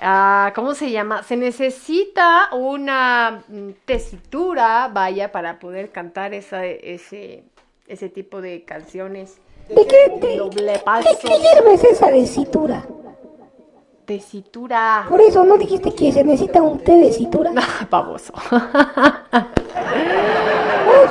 ah, 0.02 0.52
¿Cómo 0.54 0.74
se 0.74 0.90
llama? 0.90 1.22
Se 1.22 1.38
necesita 1.38 2.50
una 2.52 3.42
mm, 3.48 3.70
tesitura, 3.86 4.90
vaya, 4.92 5.32
para 5.32 5.58
poder 5.58 5.92
cantar 5.92 6.34
esa, 6.34 6.66
ese, 6.66 7.42
ese 7.88 8.10
tipo 8.10 8.42
de 8.42 8.64
canciones. 8.64 9.40
¿De 9.66 9.86
qué, 9.86 10.26
de, 10.26 10.36
Doble 10.36 10.72
¿de 10.72 10.82
qué 11.22 11.88
esa 11.90 12.10
desitura? 12.10 12.84
Tesitura. 14.04 15.06
Por 15.08 15.20
eso 15.20 15.44
no 15.44 15.56
dijiste 15.56 15.94
que 15.94 16.10
se 16.12 16.24
necesita 16.24 16.60
un 16.60 16.78
té 16.80 16.96
de 16.96 17.12
citura. 17.12 17.52
Baboso. 17.90 18.32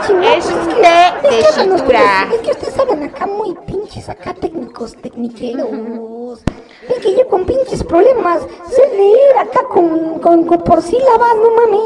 Chingada, 0.05 0.35
Es 0.35 0.45
pues 0.45 0.67
que- 0.67 0.81
té 0.81 1.39
es 1.39 1.57
que 1.57 1.69
ustedes- 1.69 2.33
Es 2.33 2.41
que 2.41 2.51
ustedes 2.51 2.79
hablan 2.79 3.03
acá 3.03 3.25
muy 3.27 3.55
pinches, 3.67 4.09
acá 4.09 4.33
técnicos, 4.33 4.93
tecniqueros. 4.95 6.43
Es 6.89 6.99
que 6.99 7.15
yo 7.17 7.27
con 7.27 7.45
pinches 7.45 7.83
problemas 7.83 8.41
sé 8.69 8.87
leer 8.95 9.37
acá 9.39 9.61
con, 9.69 10.19
con, 10.19 10.45
con 10.45 10.63
por 10.63 10.81
sílabas, 10.81 11.35
no 11.35 11.51
mami. 11.55 11.81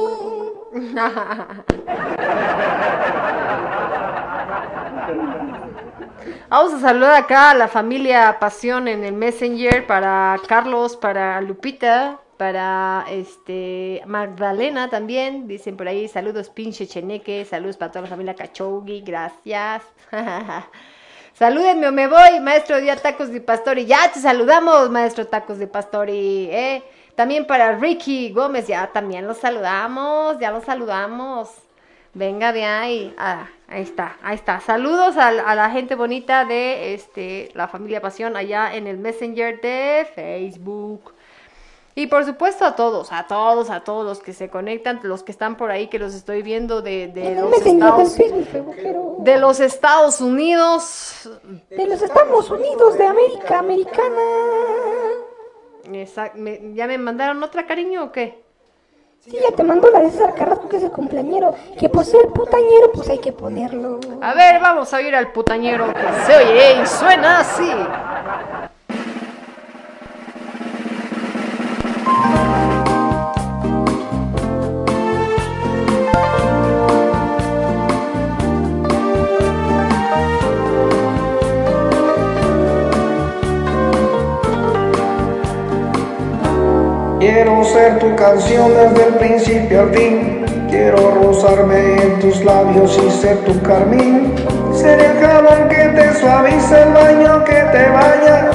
Vamos 6.58 6.74
a 6.74 6.80
saludar 6.80 7.16
acá 7.16 7.50
a 7.50 7.54
la 7.54 7.68
familia 7.68 8.40
Pasión 8.40 8.88
en 8.88 9.04
el 9.04 9.12
Messenger 9.12 9.86
para 9.86 10.40
Carlos, 10.48 10.96
para 10.96 11.42
Lupita, 11.42 12.22
para 12.38 13.04
este 13.10 14.02
Magdalena 14.06 14.90
también. 14.90 15.50
Dicen 15.50 15.76
por 15.76 15.90
ahí 15.90 16.08
saludos 16.08 16.50
pinche 16.50 16.88
cheneque, 16.88 17.44
saludos 17.44 17.76
para 17.76 17.92
toda 17.92 18.04
la 18.04 18.08
familia 18.08 18.36
Cachogui, 18.36 19.02
gracias. 19.02 19.84
Salúdenme 21.34 21.90
o 21.90 21.92
me 21.92 22.08
voy, 22.08 22.40
maestro 22.40 22.80
Día 22.80 22.96
Tacos 22.96 23.34
de 23.34 23.42
Pastori. 23.42 23.86
Ya 23.86 24.10
te 24.14 24.22
saludamos, 24.22 24.90
maestro 24.90 25.28
Tacos 25.28 25.58
de 25.58 25.68
Pastori. 25.68 26.48
¿eh? 26.50 26.84
También 27.16 27.46
para 27.46 27.76
Ricky 27.76 28.32
Gómez, 28.32 28.66
ya 28.66 28.88
también 28.94 29.28
los 29.28 29.40
saludamos, 29.40 30.40
ya 30.40 30.52
los 30.52 30.64
saludamos. 30.64 31.65
Venga 32.16 32.54
de 32.54 32.64
ahí. 32.64 33.14
Ah, 33.18 33.48
ahí 33.68 33.84
está, 33.84 34.16
ahí 34.24 34.36
está. 34.36 34.62
Saludos 34.62 35.18
a, 35.18 35.28
a 35.28 35.54
la 35.56 35.70
gente 35.70 35.96
bonita 35.96 36.46
de 36.46 36.94
este 36.94 37.52
la 37.54 37.68
familia 37.68 38.00
Pasión 38.02 38.36
allá 38.38 38.74
en 38.74 38.88
el 38.88 38.98
Messenger 38.98 39.60
de 39.60 40.08
Facebook. 40.16 41.14
Y 41.98 42.08
por 42.08 42.26
supuesto 42.26 42.66
a 42.66 42.76
todos, 42.76 43.12
a 43.12 43.28
todos, 43.28 43.70
a 43.70 43.82
todos 43.82 44.06
los 44.06 44.20
que 44.20 44.32
se 44.34 44.50
conectan, 44.50 45.00
los 45.04 45.24
que 45.24 45.32
están 45.34 45.56
por 45.58 45.72
ahí, 45.72 45.88
que 45.88 46.00
los 46.00 46.14
estoy 46.14 46.42
viendo 46.42 46.82
de, 46.82 47.08
de 47.08 47.36
los 47.36 47.52
Estados 47.66 48.18
de 49.20 49.38
los 49.38 49.60
Estados 49.60 50.22
Unidos. 50.22 51.30
De 51.70 51.86
los 51.88 52.02
Estados 52.02 52.50
Unidos 52.50 52.98
de 52.98 53.08
América, 53.08 53.60
americana. 53.60 54.22
Exact- 55.92 56.36
me- 56.36 56.74
¿Ya 56.74 56.88
me 56.88 56.98
mandaron 56.98 57.44
otra 57.44 57.66
cariño 57.66 58.06
o 58.06 58.12
qué? 58.12 58.45
Sí, 59.28 59.40
ya 59.42 59.56
te 59.56 59.64
mandó 59.64 59.90
la 59.90 60.02
de 60.02 60.12
César 60.12 60.36
Carrasco, 60.36 60.70
que 60.70 60.78
es 60.78 60.84
el 60.84 60.92
cumpleañero. 60.92 61.56
Que 61.80 61.90
por 61.90 62.06
ser 62.06 62.28
putañero, 62.28 62.92
pues 62.94 63.10
hay 63.10 63.18
que 63.18 63.32
ponerlo. 63.32 64.00
A 64.22 64.36
ver, 64.36 64.62
vamos 64.62 64.94
a 64.94 64.98
oír 64.98 65.16
al 65.16 65.32
putañero 65.32 65.92
que 65.92 66.26
se 66.28 66.38
oye 66.38 66.84
y 66.84 66.86
suena 66.86 67.40
así. 67.40 67.72
Quiero 87.36 87.66
ser 87.66 88.00
tu 88.00 88.16
canción 88.16 88.72
desde 88.74 89.08
el 89.10 89.16
principio 89.16 89.82
al 89.82 89.90
fin. 89.90 90.46
Quiero 90.70 91.12
rozarme 91.22 92.02
en 92.02 92.20
tus 92.22 92.42
labios 92.46 92.98
y 93.06 93.12
ser 93.12 93.40
tu 93.40 93.62
carmín. 93.62 94.34
Ser 94.74 95.02
el 95.02 95.20
jabón 95.20 95.68
que 95.68 95.76
te 95.76 96.14
suaviza, 96.14 96.84
el 96.84 96.94
baño 96.94 97.44
que 97.44 97.56
te 97.56 97.90
baña, 97.90 98.52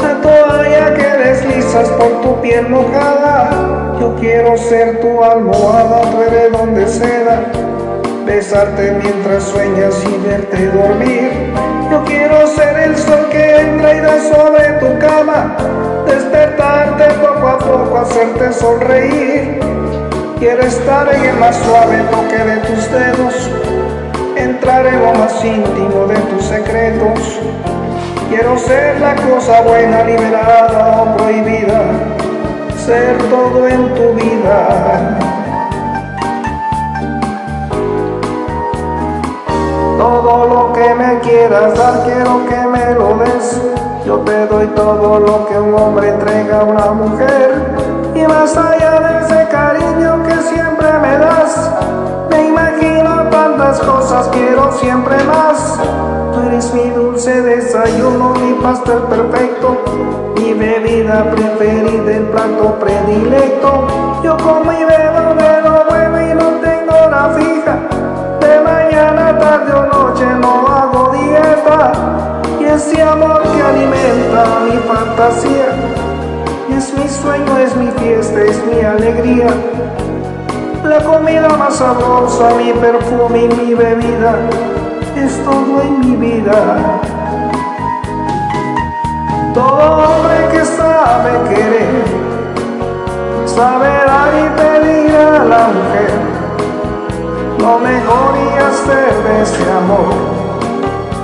la 0.00 0.20
toalla 0.22 0.94
que 0.94 1.28
deslizas 1.28 1.90
por 1.90 2.22
tu 2.22 2.40
piel 2.40 2.70
mojada. 2.70 3.98
Yo 4.00 4.16
quiero 4.18 4.56
ser 4.56 4.98
tu 5.02 5.22
almohada, 5.22 6.00
tu 6.10 6.22
edredón 6.22 6.74
de 6.74 6.88
seda. 6.88 7.52
Besarte 8.24 8.92
mientras 8.92 9.42
sueñas 9.42 10.02
y 10.08 10.26
verte 10.26 10.68
dormir. 10.68 11.52
Yo 11.90 12.02
quiero 12.06 12.21
que 13.30 13.60
entra 13.60 13.94
y 13.94 14.00
da 14.00 14.18
sobre 14.20 14.64
tu 14.80 14.98
cama. 14.98 15.56
Despertarte 16.06 17.04
poco 17.14 17.48
a 17.48 17.58
poco, 17.58 17.98
hacerte 17.98 18.52
sonreír. 18.52 19.60
Quiero 20.38 20.62
estar 20.62 21.12
en 21.14 21.24
el 21.24 21.36
más 21.36 21.56
suave 21.56 21.98
toque 22.10 22.38
de 22.38 22.56
tus 22.66 22.90
dedos, 22.90 23.50
entrar 24.36 24.86
en 24.86 25.00
lo 25.00 25.12
más 25.14 25.44
íntimo 25.44 26.06
de 26.06 26.16
tus 26.16 26.44
secretos. 26.44 27.40
Quiero 28.28 28.58
ser 28.58 29.00
la 29.00 29.14
cosa 29.14 29.60
buena, 29.60 30.02
liberada 30.04 31.02
o 31.02 31.16
prohibida, 31.16 31.82
ser 32.76 33.16
todo 33.30 33.68
en 33.68 33.94
tu 33.94 34.14
vida. 34.14 35.31
Quieras 41.42 41.74
dar, 41.76 42.04
quiero 42.04 42.46
que 42.46 42.66
me 42.68 42.94
lo 42.94 43.18
des. 43.18 43.60
Yo 44.06 44.18
te 44.18 44.46
doy 44.46 44.66
todo 44.68 45.18
lo 45.18 45.46
que 45.46 45.58
un 45.58 45.74
hombre 45.74 46.10
entrega 46.10 46.60
a 46.60 46.64
una 46.64 46.92
mujer. 46.92 47.50
Y 48.14 48.22
más 48.28 48.56
allá 48.56 49.00
de 49.00 49.24
ese 49.24 49.48
cariño 49.48 50.22
que 50.22 50.36
siempre 50.36 50.86
me 51.00 51.18
das, 51.18 51.70
me 52.30 52.46
imagino 52.46 53.28
tantas 53.30 53.80
cosas, 53.80 54.28
quiero 54.28 54.70
siempre 54.72 55.16
más. 55.24 55.78
Tú 56.32 56.40
eres 56.46 56.72
mi 56.74 56.90
dulce 56.90 57.42
desayuno, 57.42 58.34
mi 58.34 58.52
pastel 58.62 59.00
perfecto, 59.14 59.82
mi 60.36 60.54
bebida 60.54 61.28
preferida, 61.32 62.16
el 62.18 62.26
plato 62.26 62.78
predilecto. 62.78 63.86
Yo 64.22 64.36
como 64.36 64.70
y 64.72 64.84
bebo 64.84 65.34
de 65.34 65.62
lo 65.62 65.84
bueno 65.88 66.20
y 66.20 66.34
no 66.34 66.48
tengo 66.60 66.92
hora 67.04 67.30
fija. 67.36 67.74
De 68.40 68.60
mañana, 68.60 69.38
tarde 69.38 69.72
o 69.72 69.86
noche 69.86 70.41
ese 72.74 73.02
amor 73.02 73.42
que 73.42 73.62
alimenta 73.62 74.44
mi 74.64 74.76
fantasía. 74.88 75.68
Es 76.76 76.92
mi 76.94 77.08
sueño, 77.08 77.58
es 77.58 77.76
mi 77.76 77.88
fiesta, 77.92 78.42
es 78.42 78.64
mi 78.66 78.80
alegría. 78.80 79.48
La 80.84 81.02
comida 81.04 81.48
más 81.50 81.76
sabrosa, 81.76 82.54
mi 82.56 82.72
perfume 82.72 83.44
y 83.44 83.48
mi 83.48 83.74
bebida. 83.74 84.36
Es 85.16 85.38
todo 85.44 85.82
en 85.82 86.00
mi 86.00 86.16
vida. 86.16 87.00
Todo 89.54 90.08
hombre 90.08 90.48
que 90.50 90.64
sabe 90.64 91.54
querer, 91.54 92.04
sabe 93.44 93.88
dar 94.06 94.32
y 94.34 94.48
pedir 94.60 95.14
a 95.14 95.44
la 95.44 95.68
mujer 95.68 96.32
lo 97.58 97.78
mejor 97.78 98.34
y 98.36 98.58
hacer 98.58 99.14
de 99.22 99.42
ese 99.42 99.70
amor. 99.70 100.31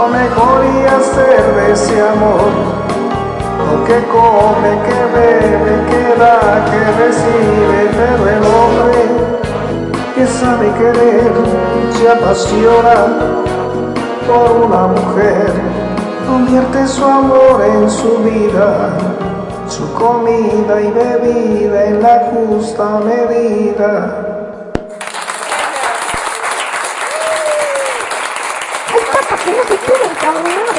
lo 0.00 0.08
mejor 0.08 0.64
y 0.64 0.80
de 0.80 1.72
ese 1.72 2.00
amor 2.00 2.80
lo 3.70 3.84
que 3.84 3.98
come, 4.06 4.70
que 4.86 5.00
bebe, 5.14 5.74
que 5.90 6.04
da, 6.18 6.64
que 6.70 6.80
recibe, 7.04 7.80
pero 7.98 8.22
el 8.36 8.44
hombre 8.44 9.02
que 10.14 10.26
sabe 10.26 10.72
querer 10.78 11.32
se 11.92 12.08
apasiona 12.08 12.96
por 14.26 14.66
una 14.66 14.86
mujer, 14.86 15.52
convierte 16.26 16.86
su 16.86 17.04
amor 17.04 17.62
en 17.62 17.90
su 17.90 18.18
vida, 18.18 18.96
su 19.68 19.92
comida 19.94 20.80
y 20.80 20.90
bebida 20.90 21.84
en 21.84 22.02
la 22.02 22.30
justa 22.30 23.00
medida. 23.04 24.30
Ahí 28.92 28.98
está, 28.98 29.20
para 29.28 29.42
que 29.42 29.50
no 29.52 29.62
se 29.62 29.76
queden 29.76 30.14
cabronados 30.20 30.70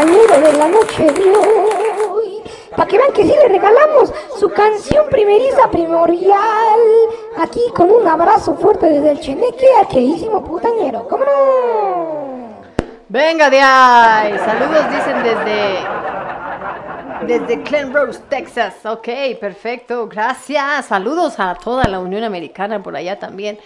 putañero 0.00 0.40
de 0.40 0.52
la 0.58 0.68
noche 0.68 1.04
de 1.12 1.36
hoy. 1.36 2.42
Para 2.76 2.86
que 2.86 2.98
vean 2.98 3.12
que 3.12 3.22
sí 3.22 3.28
le 3.28 3.48
regalamos 3.48 4.12
su 4.38 4.48
canción 4.50 5.06
primeriza 5.10 5.70
primordial. 5.70 6.80
Aquí 7.38 7.60
con 7.74 7.90
un 7.90 8.06
abrazo 8.06 8.54
fuerte 8.54 8.86
desde 8.86 9.10
el 9.10 9.20
cheneque 9.20 9.66
al 9.78 9.88
queridísimo 9.88 10.42
putañero. 10.44 11.06
¿Cómo 11.08 11.24
no? 11.24 12.60
Venga 13.08 13.50
de 13.50 13.60
ahí. 13.60 14.38
Saludos 14.38 14.90
dicen 14.90 15.22
desde 15.22 16.00
desde 17.26 17.56
Glen 17.56 17.92
Rose, 17.92 18.20
Texas. 18.28 18.74
Ok, 18.86 19.08
perfecto. 19.38 20.08
Gracias. 20.08 20.86
Saludos 20.86 21.34
a 21.38 21.54
toda 21.54 21.84
la 21.84 21.98
Unión 21.98 22.24
Americana 22.24 22.82
por 22.82 22.96
allá 22.96 23.18
también. 23.18 23.58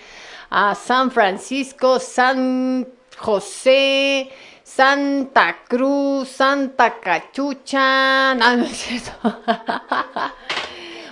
A 0.50 0.74
San 0.74 1.10
Francisco, 1.10 2.00
San 2.00 2.88
José, 3.16 4.30
Santa 4.74 5.58
Cruz, 5.68 6.30
Santa 6.30 6.98
Cachucha. 6.98 8.34
No, 8.34 8.64
es 8.64 8.76
cierto. 8.76 9.12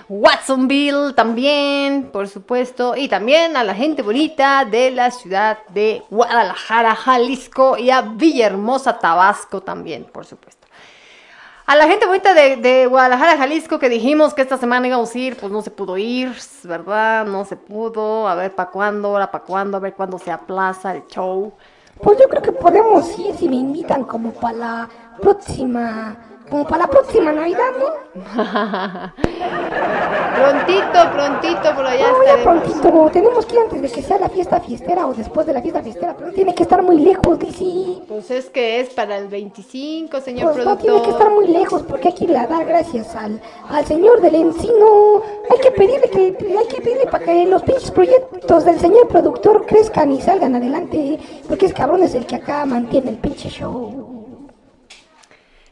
Watsonville 0.09 1.13
también, 1.13 2.09
por 2.11 2.27
supuesto, 2.27 2.97
y 2.97 3.07
también 3.07 3.55
a 3.55 3.63
la 3.63 3.73
gente 3.73 4.01
bonita 4.01 4.65
de 4.65 4.91
la 4.91 5.11
ciudad 5.11 5.59
de 5.69 6.03
Guadalajara, 6.09 6.93
Jalisco 6.93 7.77
y 7.77 7.89
a 7.89 8.01
Villahermosa, 8.01 8.99
Tabasco 8.99 9.61
también, 9.61 10.03
por 10.03 10.25
supuesto. 10.25 10.67
A 11.65 11.77
la 11.77 11.87
gente 11.87 12.05
bonita 12.05 12.33
de, 12.33 12.57
de 12.57 12.85
Guadalajara, 12.87 13.37
Jalisco, 13.37 13.79
que 13.79 13.87
dijimos 13.87 14.33
que 14.33 14.41
esta 14.41 14.57
semana 14.57 14.89
íbamos 14.89 15.15
a 15.15 15.17
ir, 15.17 15.37
pues 15.37 15.53
no 15.53 15.61
se 15.61 15.71
pudo 15.71 15.97
ir, 15.97 16.35
¿verdad? 16.63 17.25
No 17.25 17.45
se 17.45 17.55
pudo. 17.55 18.27
A 18.27 18.35
ver 18.35 18.53
para 18.53 18.71
cuándo, 18.71 19.07
ahora 19.07 19.31
para 19.31 19.45
cuándo, 19.45 19.77
a 19.77 19.79
ver 19.79 19.93
cuándo 19.93 20.19
se 20.19 20.31
aplaza 20.31 20.93
el 20.93 21.07
show. 21.07 21.53
Pues 22.03 22.19
yo 22.19 22.27
creo 22.27 22.41
que 22.41 22.51
podemos 22.51 23.17
ir 23.17 23.33
si 23.35 23.47
me 23.47 23.55
invitan 23.55 24.03
como 24.03 24.31
para 24.31 24.57
la 24.57 24.89
próxima, 25.21 26.17
como 26.53 26.67
para 26.67 26.83
la 26.83 26.87
próxima 26.87 27.31
Navidad, 27.31 27.71
¿no? 27.79 27.87
prontito, 30.35 31.11
prontito, 31.11 31.75
por 31.75 31.83
allá 31.83 32.11
No, 32.11 32.23
ya 32.23 32.43
prontito, 32.43 33.09
tenemos 33.11 33.43
que 33.47 33.55
ir 33.55 33.61
antes 33.61 33.81
de 33.81 33.89
que 33.89 34.03
sea 34.03 34.19
la 34.19 34.29
fiesta 34.29 34.59
fiestera 34.59 35.07
o 35.07 35.15
después 35.15 35.47
de 35.47 35.53
la 35.53 35.63
fiesta 35.63 35.81
fiestera, 35.81 36.15
pero 36.15 36.31
tiene 36.31 36.53
que 36.53 36.61
estar 36.61 36.83
muy 36.83 36.99
lejos, 36.99 37.39
dice. 37.39 38.03
Pues 38.07 38.29
es 38.29 38.51
que 38.51 38.81
es 38.81 38.91
para 38.91 39.17
el 39.17 39.29
25, 39.29 40.21
señor 40.21 40.53
Pues 40.53 40.63
no 40.63 40.77
tiene 40.77 41.01
que 41.01 41.09
estar 41.09 41.25
productor. 41.25 41.43
muy 41.43 41.59
lejos 41.59 41.81
porque 41.81 42.09
hay 42.09 42.13
que 42.13 42.25
ir 42.25 42.37
a 42.37 42.45
dar 42.45 42.65
gracias 42.65 43.15
al, 43.15 43.41
al 43.69 43.85
señor 43.87 44.21
del 44.21 44.35
encino. 44.35 45.23
Hay 45.49 45.57
que 45.59 45.71
pedirle 45.71 46.07
que 46.11 46.37
hay 46.55 46.67
que 46.67 46.81
pedirle 46.81 47.07
para 47.07 47.25
que 47.25 47.47
los 47.47 47.63
pinches 47.63 47.89
proyectos 47.89 48.63
del 48.63 48.79
señor 48.79 49.07
productor 49.07 49.65
crezcan 49.65 50.11
y 50.11 50.21
salgan 50.21 50.53
adelante, 50.53 51.17
porque 51.47 51.65
es 51.65 51.73
cabrón 51.73 52.03
es 52.03 52.13
el 52.13 52.27
que 52.27 52.35
acá 52.35 52.63
mantiene 52.67 53.09
el 53.09 53.17
pinche 53.17 53.49
show. 53.49 54.12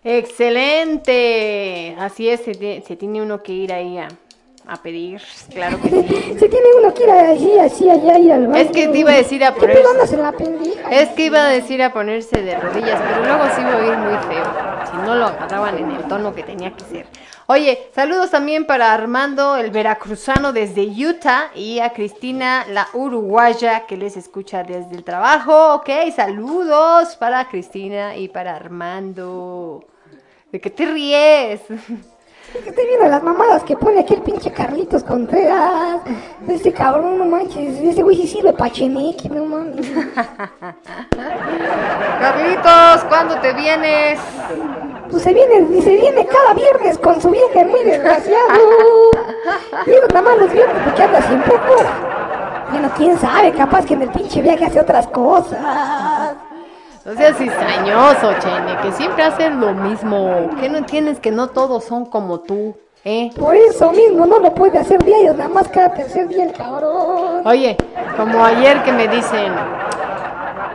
Excelente. 0.03 1.95
Así 1.99 2.29
es, 2.29 2.41
se, 2.41 2.51
tie- 2.53 2.83
se 2.83 2.95
tiene 2.95 3.21
uno 3.21 3.41
que 3.43 3.51
ir 3.53 3.71
ahí 3.73 3.97
a, 3.97 4.07
a 4.67 4.77
pedir, 4.81 5.21
claro 5.53 5.79
que 5.81 5.89
sí. 5.89 6.35
Se 6.39 6.49
tiene 6.49 6.67
uno 6.79 6.93
que 6.93 7.03
ir 7.03 7.09
así, 7.11 7.59
así, 7.59 7.89
allá, 7.89 8.17
ir 8.19 8.31
al 8.31 8.47
baño. 8.47 8.59
Es 8.61 8.71
que 8.71 8.87
te 8.87 8.97
iba 8.97 9.11
a 9.11 9.15
decir 9.15 9.43
a 9.43 9.53
¿Qué 9.53 9.59
poner- 9.61 9.77
pedo 9.77 9.91
andas 9.91 10.13
en 10.13 10.21
la 10.23 10.31
pendeja? 10.31 10.89
Es 10.91 11.09
que 11.09 11.25
iba 11.25 11.39
a 11.45 11.49
decir 11.49 11.81
a 11.83 11.91
ponerse 11.93 12.41
de 12.41 12.57
rodillas, 12.59 12.99
pero 13.07 13.23
luego 13.25 13.43
sí 13.55 13.61
iba 13.61 13.73
a 13.73 13.77
oír 13.77 13.97
muy 13.97 14.17
feo. 14.33 14.43
Si 14.91 14.97
no 15.05 15.15
lo 15.15 15.25
agarraban 15.27 15.77
en 15.77 15.91
el 15.91 16.03
tono 16.07 16.33
que 16.33 16.43
tenía 16.43 16.71
que 16.73 16.83
ser. 16.85 17.05
Oye, 17.47 17.89
saludos 17.93 18.29
también 18.31 18.65
para 18.65 18.93
Armando, 18.93 19.57
el 19.57 19.71
veracruzano 19.71 20.53
desde 20.53 20.83
Utah, 20.83 21.51
y 21.53 21.79
a 21.79 21.91
Cristina, 21.91 22.65
la 22.69 22.87
uruguaya, 22.93 23.85
que 23.87 23.97
les 23.97 24.15
escucha 24.15 24.63
desde 24.63 24.95
el 24.95 25.03
trabajo. 25.03 25.73
Ok, 25.75 25.89
saludos 26.15 27.17
para 27.17 27.49
Cristina 27.49 28.15
y 28.15 28.29
para 28.29 28.55
Armando. 28.55 29.83
¿De 30.51 30.59
qué 30.59 30.69
te 30.69 30.85
ríes? 30.85 31.61
Es 31.71 32.63
que 32.63 32.69
Estoy 32.69 32.85
viendo 32.85 33.07
las 33.07 33.23
mamadas 33.23 33.63
que 33.63 33.77
pone 33.77 34.01
aquí 34.01 34.15
el 34.15 34.21
pinche 34.21 34.51
Carlitos 34.51 35.01
Contreras. 35.05 36.01
Ese 36.45 36.73
cabrón, 36.73 37.17
no 37.17 37.23
manches. 37.23 37.79
Ese 37.79 38.03
güey 38.03 38.17
sí 38.17 38.27
sirve 38.27 38.51
pa' 38.51 38.69
cheneque, 38.69 39.29
no 39.29 39.45
mames. 39.45 39.89
Carlitos, 42.19 43.05
¿cuándo 43.07 43.39
te 43.39 43.53
vienes? 43.53 44.19
Pues 45.09 45.23
se 45.23 45.33
viene, 45.33 45.81
se 45.81 45.95
viene 45.95 46.27
cada 46.27 46.53
viernes 46.53 46.97
con 46.97 47.21
su 47.21 47.29
viaje 47.29 47.63
muy 47.63 47.85
desgraciado. 47.85 48.59
Digo, 49.85 50.07
nada 50.09 50.21
más 50.21 50.37
los 50.37 50.51
viernes 50.51 50.83
porque 50.83 51.03
anda 51.03 51.21
siempre 51.21 51.53
poco. 51.53 51.85
Bueno, 52.71 52.91
quién 52.97 53.17
sabe, 53.17 53.53
capaz 53.53 53.85
que 53.85 53.93
en 53.93 54.01
el 54.01 54.09
pinche 54.09 54.41
viaje 54.41 54.65
hace 54.65 54.81
otras 54.81 55.07
cosas. 55.07 55.59
No 57.03 57.15
seas 57.15 57.35
cizañoso, 57.37 58.33
Chene, 58.39 58.77
que 58.83 58.91
siempre 58.91 59.23
hacen 59.23 59.59
lo 59.59 59.73
mismo. 59.73 60.51
¿Qué 60.59 60.69
no 60.69 60.77
entiendes 60.77 61.19
que 61.19 61.31
no 61.31 61.47
todos 61.47 61.83
son 61.83 62.05
como 62.05 62.41
tú? 62.41 62.77
¿Eh? 63.03 63.31
Por 63.35 63.55
eso 63.55 63.91
mismo 63.91 64.27
no 64.27 64.37
lo 64.37 64.53
puede 64.53 64.77
hacer 64.77 65.03
diario, 65.03 65.33
nada 65.33 65.49
más 65.49 65.67
cada 65.69 65.91
tercer 65.91 66.27
día 66.27 66.43
el 66.43 66.53
cabrón. 66.53 67.41
Oye, 67.45 67.75
como 68.15 68.45
ayer 68.45 68.83
que 68.83 68.91
me 68.91 69.07
dicen, 69.07 69.51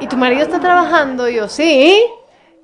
¿y 0.01 0.09
tu 0.09 0.17
marido 0.17 0.43
está 0.43 0.59
trabajando? 0.59 1.29
Y 1.29 1.37
yo, 1.37 1.49
sí. 1.49 2.05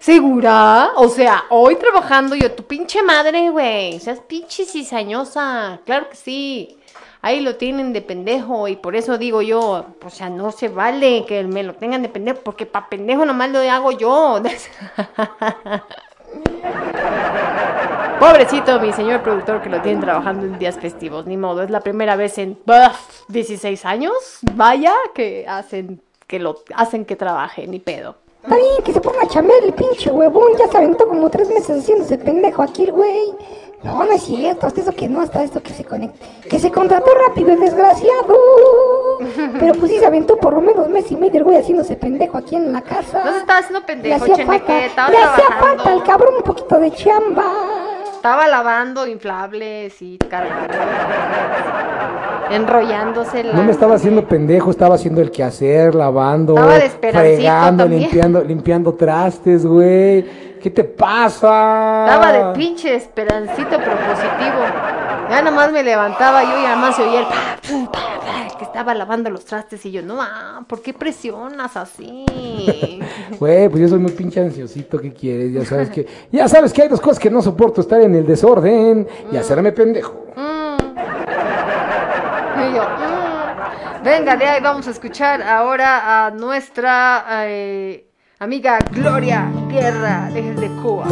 ¿Segura? 0.01 0.91
O 0.97 1.09
sea, 1.09 1.45
hoy 1.51 1.77
trabajando 1.77 2.35
yo, 2.35 2.51
tu 2.51 2.65
pinche 2.65 3.01
madre, 3.05 3.51
güey. 3.51 4.01
Seas 4.01 4.19
pinche 4.19 4.65
cizañosa. 4.65 5.79
Claro 5.87 6.09
que 6.11 6.17
sí. 6.17 6.77
Ahí 7.25 7.41
lo 7.41 7.55
tienen 7.55 7.93
de 7.93 8.03
pendejo 8.03 8.67
y 8.67 8.75
por 8.75 8.97
eso 8.97 9.17
digo 9.17 9.43
yo, 9.43 9.87
o 10.05 10.11
sea, 10.11 10.29
no 10.29 10.51
se 10.51 10.69
vale 10.69 11.25
que 11.25 11.45
me 11.45 11.63
lo 11.63 11.75
tengan 11.75 12.03
de 12.03 12.09
pendejo, 12.09 12.41
porque 12.43 12.67
pa' 12.67 12.89
pendejo 12.89 13.25
nomás 13.25 13.49
lo 13.51 13.61
hago 13.61 13.93
yo. 13.93 14.43
Pobrecito 18.19 18.81
mi 18.81 18.93
señor 18.93 19.23
productor 19.23 19.63
que 19.63 19.69
lo 19.69 19.81
tienen 19.83 20.01
trabajando 20.01 20.47
en 20.47 20.59
días 20.59 20.77
festivos, 20.81 21.27
ni 21.27 21.37
modo, 21.37 21.63
es 21.63 21.71
la 21.71 21.81
primera 21.81 22.17
vez 22.17 22.39
en 22.39 22.59
buf, 22.67 23.23
16 23.29 23.85
años, 23.85 24.15
vaya, 24.55 24.93
que 25.15 25.47
hacen 25.49 26.03
que 26.27 26.41
lo 26.41 26.57
hacen 26.75 27.05
que 27.05 27.15
trabaje, 27.15 27.69
ni 27.69 27.79
pedo. 27.79 28.17
Está 28.43 28.57
bien 28.57 28.83
que 28.85 28.93
se 28.93 29.01
ponga 29.01 29.23
a 29.23 29.29
chambear 29.29 29.63
el 29.63 29.73
pinche 29.75 30.11
huevón, 30.11 30.57
ya 30.59 30.67
se 30.67 30.79
aventó 30.79 31.07
como 31.07 31.31
tres 31.31 31.49
meses 31.51 31.79
haciéndose 31.79 32.19
pendejo 32.19 32.63
aquí 32.63 32.83
el 32.83 32.93
güey. 32.93 33.33
No, 33.85 34.05
no 34.05 34.13
es 34.13 34.23
cierto, 34.23 34.67
hasta 34.67 34.81
eso 34.81 34.93
que 34.93 35.09
no, 35.09 35.21
hasta 35.21 35.43
esto 35.43 35.61
que 35.61 35.73
se 35.73 35.85
conecta. 35.85 36.25
Que 36.49 36.59
se 36.61 36.71
contrató 36.71 37.11
rápido 37.27 37.53
el 37.53 37.61
desgraciado. 37.61 38.37
Pero 39.59 39.75
pues 39.75 39.91
sí 39.91 39.99
se 39.99 40.07
aventó 40.07 40.37
por 40.37 40.55
lo 40.55 40.61
menos 40.61 40.89
mes 40.89 41.11
y 41.11 41.17
medio 41.17 41.39
el 41.39 41.45
güey 41.45 41.57
haciéndose 41.57 41.97
pendejo 41.97 42.39
aquí 42.39 42.55
en 42.57 42.73
la 42.73 42.83
casa. 42.83 43.25
No 43.25 43.33
se 43.33 43.39
estaba 43.39 43.59
haciendo 43.59 43.81
Le 43.81 43.87
pendejo, 43.87 44.23
hacía 44.25 44.37
cheneque, 44.37 44.59
falta, 44.59 44.85
estaba 44.87 45.11
le 45.11 45.19
hacía 45.19 45.47
falta 45.59 45.93
al 45.93 46.03
cabrón 46.05 46.35
un 46.37 46.43
poquito 46.43 46.79
de 46.79 46.91
chamba. 46.93 47.45
Estaba 48.15 48.47
lavando 48.47 49.05
inflables 49.09 50.01
y 50.01 50.17
cargando. 50.19 50.75
Enrollándose 52.51 53.43
la. 53.43 53.55
No 53.55 53.65
me 53.65 53.73
estaba 53.73 53.97
haciendo 53.97 54.29
pendejo, 54.29 54.71
estaba 54.71 54.95
haciendo 54.95 55.21
el 55.21 55.31
quehacer, 55.33 55.95
lavando, 55.95 56.55
Estaba 56.55 56.79
de 56.79 56.87
esperancito 56.87 57.35
fregando, 57.35 57.83
también. 57.85 58.03
limpiando, 58.03 58.45
limpiando 58.45 58.95
trastes, 58.95 59.67
güey. 59.67 60.52
¿Qué 60.63 60.71
te 60.71 60.85
pasa? 60.85 62.07
Estaba 62.07 62.33
de 62.33 62.57
pinche 62.57 62.95
esperancito 62.95 63.71
propositivo. 63.71 64.63
Ya 65.29 65.43
nomás 65.43 65.73
me 65.73 65.83
levantaba 65.83 66.45
yo 66.45 66.61
y 66.61 66.65
además 66.65 66.95
se 66.95 67.03
oía 67.03 67.21
el 67.21 67.27
pa, 67.27 67.59
pum, 67.69 67.87
pa, 67.87 68.21
pa, 68.21 68.57
que 68.57 68.65
estaba 68.65 68.95
lavando 68.95 69.29
los 69.29 69.45
trastes 69.45 69.85
y 69.87 69.91
yo, 69.91 70.03
no, 70.03 70.23
ah, 70.23 70.63
¿por 70.69 70.81
qué 70.81 70.95
presionas 70.95 71.77
así? 71.77 72.25
Güey, 73.41 73.69
pues 73.71 73.81
yo 73.83 73.89
soy 73.89 73.99
muy 73.99 74.13
pinche 74.13 74.41
ansiosito, 74.41 75.01
¿qué 75.01 75.13
quieres? 75.13 75.53
Ya 75.53 75.65
sabes 75.65 75.91
que, 75.91 76.07
ya 76.31 76.47
sabes 76.47 76.73
que 76.73 76.83
hay 76.83 76.89
dos 76.89 77.01
cosas 77.01 77.19
que 77.19 77.31
no 77.31 77.43
soporto, 77.43 77.81
estar 77.81 78.01
en 78.01 78.15
el 78.15 78.25
desorden 78.25 79.09
y 79.33 79.37
hacerme 79.37 79.73
pendejo. 79.73 80.27
Y 82.57 82.75
yo, 82.77 82.83
mm. 82.83 84.05
Venga, 84.05 84.37
de 84.37 84.45
ahí 84.45 84.61
vamos 84.61 84.87
a 84.87 84.91
escuchar 84.93 85.43
ahora 85.43 86.27
a 86.27 86.31
nuestra 86.31 87.25
eh, 87.47 88.12
amiga 88.43 88.81
Gloria 88.91 89.49
Guerra 89.71 90.29
desde 90.33 90.67
Cuba. 90.83 91.07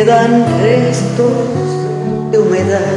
Quedan 0.00 0.32
restos 0.62 1.30
de 2.30 2.38
humedad. 2.38 2.96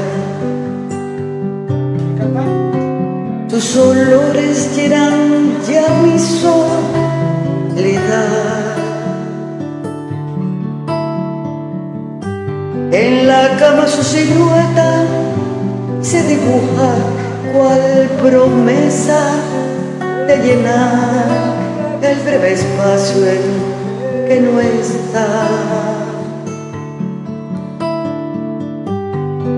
Tus 3.49 3.75
olores 3.75 4.73
llenan 4.73 5.51
ya 5.67 5.85
mi 6.01 6.17
soledad. 6.17 6.63
En 12.93 13.27
la 13.27 13.57
cama 13.59 13.85
su 13.85 14.01
silueta 14.01 15.03
se 16.01 16.23
dibuja 16.23 16.89
cual 17.53 18.09
promesa 18.21 19.21
de 20.27 20.37
llenar 20.37 21.25
el 22.01 22.17
breve 22.19 22.53
espacio 22.53 23.25
en 23.25 23.43
que 24.29 24.39
no 24.39 24.61
está. 24.61 25.92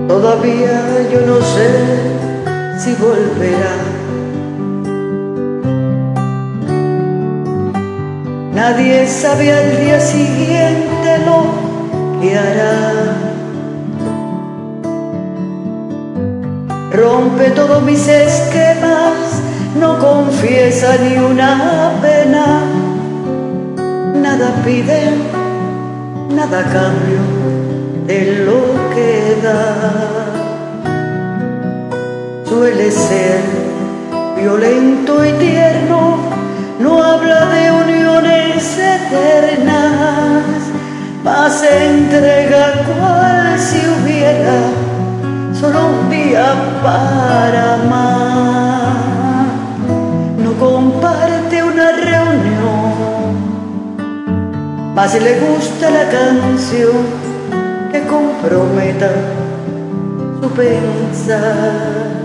Todavía 0.08 1.08
yo 1.12 1.20
no 1.26 1.36
sé 1.40 1.68
si 2.78 2.94
volverá. 2.94 3.76
Nadie 8.54 9.06
sabe 9.06 9.52
al 9.52 9.76
día 9.80 10.00
siguiente 10.00 11.18
lo 11.26 12.20
que 12.20 12.38
hará. 12.38 12.92
Rompe 16.92 17.50
todos 17.50 17.82
mis 17.82 18.08
esquemas, 18.08 19.42
no 19.78 19.98
confiesa 19.98 20.96
ni 21.02 21.18
una 21.18 21.92
pena 22.00 22.62
nada 24.26 24.50
pide, 24.64 25.00
nada 26.34 26.62
cambio 26.64 27.22
de 28.06 28.44
lo 28.44 28.85
Suele 32.44 32.90
ser 32.90 33.40
violento 34.36 35.22
y 35.22 35.32
tierno, 35.32 36.16
no 36.80 37.02
habla 37.02 37.44
de 37.46 37.72
uniones 37.72 38.78
eternas, 38.78 40.44
se 41.60 41.90
entrega 41.90 42.72
cual 42.86 43.58
si 43.58 43.78
hubiera 43.86 44.58
solo 45.60 45.88
un 45.88 46.08
día 46.08 46.54
para 46.82 47.74
amar. 47.74 49.46
No 50.38 50.52
comparte 50.58 51.62
una 51.62 51.92
reunión 51.92 52.96
más 54.94 55.12
le 55.22 55.38
gusta 55.40 55.90
la 55.90 56.08
canción 56.08 57.25
comprometa 58.06 59.10
su 60.40 60.48
pensar. 60.50 62.16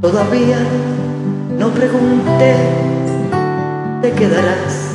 Todavía 0.00 0.58
no 1.58 1.68
pregunté, 1.70 2.54
te 4.02 4.12
quedarás. 4.12 4.88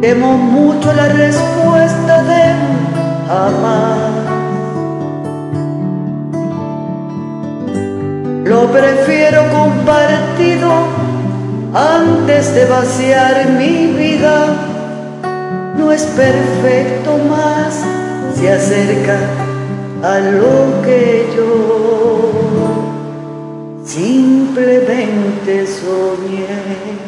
Temo 0.00 0.36
mucho 0.36 0.92
la 0.92 1.08
respuesta 1.08 2.22
de 2.24 2.42
amar. 3.30 4.24
Lo 8.44 8.66
prefiero 8.70 9.42
compartido 9.50 10.93
antes 11.74 12.54
de 12.54 12.64
vaciar 12.66 13.48
mi 13.50 13.88
vida. 13.88 14.46
No 15.76 15.90
es 15.92 16.04
perfecto 16.04 17.18
más, 17.28 17.80
se 18.34 18.50
acerca 18.50 19.18
a 20.02 20.20
lo 20.20 20.82
que 20.82 21.26
yo 21.36 22.54
simplemente 23.84 25.66
soñé. 25.66 27.03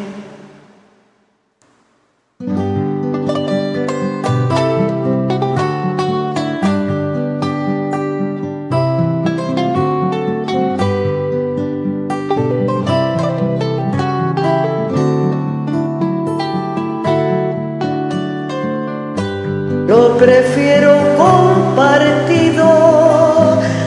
Prefiero 20.18 20.92
compartido 21.16 22.66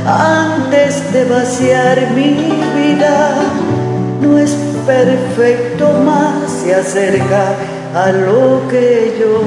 antes 0.05 1.13
de 1.13 1.25
vaciar 1.25 2.11
mi 2.11 2.34
vida. 2.75 3.36
No 4.21 4.38
es 4.38 4.51
perfecto 4.86 5.91
más, 6.05 6.51
se 6.63 6.75
acerca 6.75 7.55
a 7.93 8.11
lo 8.11 8.67
que 8.69 9.17
yo 9.19 9.41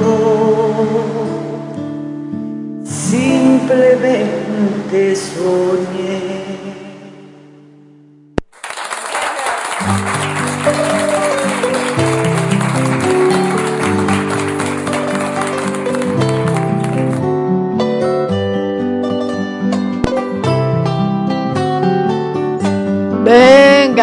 simplemente 2.84 5.16
soñé. 5.16 6.41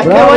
Qué 0.10 0.16
¡Bravo! 0.16 0.32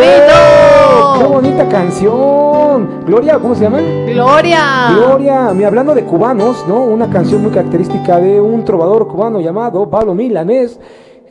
¡Qué 1.18 1.24
bonito. 1.24 1.34
bonita 1.34 1.68
canción! 1.68 3.04
Gloria, 3.06 3.38
¿cómo 3.38 3.54
se 3.54 3.62
llama? 3.62 3.80
Gloria. 4.06 4.90
Gloria, 4.94 5.52
mi 5.54 5.64
hablando 5.64 5.94
de 5.94 6.04
cubanos, 6.04 6.64
¿no? 6.68 6.84
Una 6.84 7.08
canción 7.08 7.42
muy 7.42 7.50
característica 7.50 8.18
de 8.18 8.40
un 8.40 8.64
trovador 8.64 9.08
cubano 9.08 9.40
llamado 9.40 9.88
Pablo 9.88 10.14
Milanés. 10.14 10.78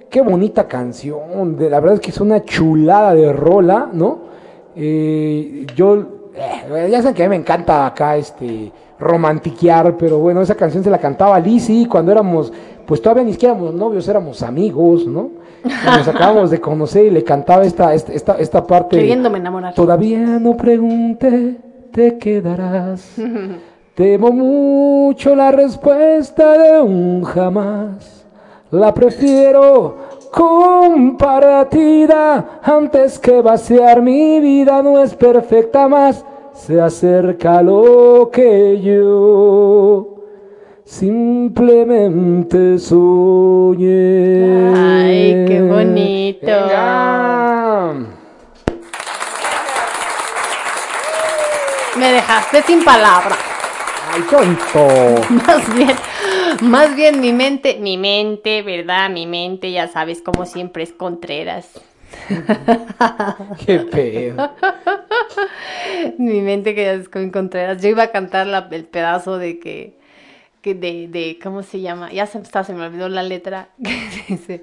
Qué 0.10 0.22
bonita 0.22 0.68
canción, 0.68 1.56
la 1.58 1.80
verdad 1.80 1.96
es 1.96 2.00
que 2.02 2.12
es 2.12 2.20
una 2.20 2.44
chulada 2.44 3.14
de 3.14 3.32
rola, 3.32 3.89
¿no? 3.94 4.20
Eh, 4.76 5.66
yo, 5.76 5.98
eh, 6.36 6.89
ya 6.92 7.02
saben 7.02 7.14
que 7.14 7.24
a 7.24 7.28
mí 7.28 7.30
me 7.30 7.36
encanta 7.38 7.86
acá 7.86 8.18
este 8.18 8.72
romantiquear, 9.00 9.96
pero 9.98 10.20
bueno, 10.20 10.42
esa 10.42 10.56
canción 10.56 10.84
se 10.84 10.89
la 10.89 10.98
cantaba 10.98 11.39
Lizzy 11.39 11.86
cuando 11.86 12.12
éramos, 12.12 12.52
pues 12.86 13.02
todavía 13.02 13.24
ni 13.24 13.34
siquiera 13.34 13.54
éramos 13.54 13.74
novios, 13.74 14.08
éramos 14.08 14.44
amigos, 14.44 15.06
¿no? 15.08 15.41
Nos 15.64 16.07
acabamos 16.07 16.49
de 16.49 16.59
conocer 16.59 17.05
y 17.05 17.12
le 17.12 17.24
cantaba 17.24 17.64
esta, 17.64 17.93
esta, 17.93 18.38
esta, 18.39 18.66
parte. 18.66 18.97
Queriéndome 18.97 19.38
enamorar. 19.38 19.74
Todavía 19.74 20.39
no 20.39 20.57
pregunte, 20.57 21.57
te 21.91 22.18
quedarás. 22.18 23.16
Temo 23.95 24.32
mucho 24.32 25.36
la 25.36 25.51
respuesta 25.51 26.57
de 26.57 26.82
un 26.82 27.24
jamás. 27.24 28.26
La 28.72 28.93
prefiero 28.93 29.97
compartida 30.32 31.82
antes 32.64 33.20
que 33.20 33.41
vaciar 33.41 34.01
mi 34.01 34.39
vida. 34.39 34.82
No 34.82 35.03
es 35.03 35.14
perfecta 35.14 35.89
más, 35.89 36.26
se 36.53 36.80
acerca 36.80 37.62
lo 37.62 38.30
que 38.32 38.80
yo 38.80 40.11
simplemente 40.86 42.78
soñé. 42.80 44.74
Ay, 44.76 45.46
qué 45.48 45.62
bonito. 45.62 46.46
Venga. 46.46 47.94
Me 51.98 52.12
dejaste 52.14 52.64
sin 52.64 52.84
palabras. 52.84 53.38
Ay, 54.14 54.22
tonto. 54.30 55.22
Más 55.48 55.74
bien, 55.76 55.96
más 56.62 56.96
bien 56.96 57.20
mi 57.22 57.32
mente, 57.34 57.78
mi 57.80 57.98
mente, 57.98 58.62
¿verdad? 58.62 59.10
Mi 59.10 59.26
mente, 59.26 59.72
ya 59.72 59.88
sabes, 59.88 60.22
como 60.22 60.46
siempre 60.46 60.84
es 60.84 60.92
Contreras. 60.92 61.70
Qué 63.66 63.80
pedo. 63.80 64.52
Mi 66.18 66.42
mente 66.42 66.76
que 66.76 66.84
ya 66.84 66.94
es 66.94 67.08
con 67.08 67.30
Contreras. 67.30 67.82
Yo 67.82 67.88
iba 67.90 68.04
a 68.04 68.12
cantar 68.12 68.48
la- 68.48 68.68
el 68.72 68.84
pedazo 68.86 69.38
de 69.38 69.60
que, 69.60 69.98
que 70.62 70.76
de, 70.76 71.07
de, 71.07 71.39
¿cómo 71.41 71.64
se 71.64 71.82
llama? 71.82 72.12
Ya 72.12 72.26
se, 72.26 72.38
está, 72.38 72.64
se 72.64 72.74
me 72.74 72.86
olvidó 72.86 73.09
la 73.09 73.24
letra. 73.24 73.70
Que 73.84 74.36
dice, 74.36 74.62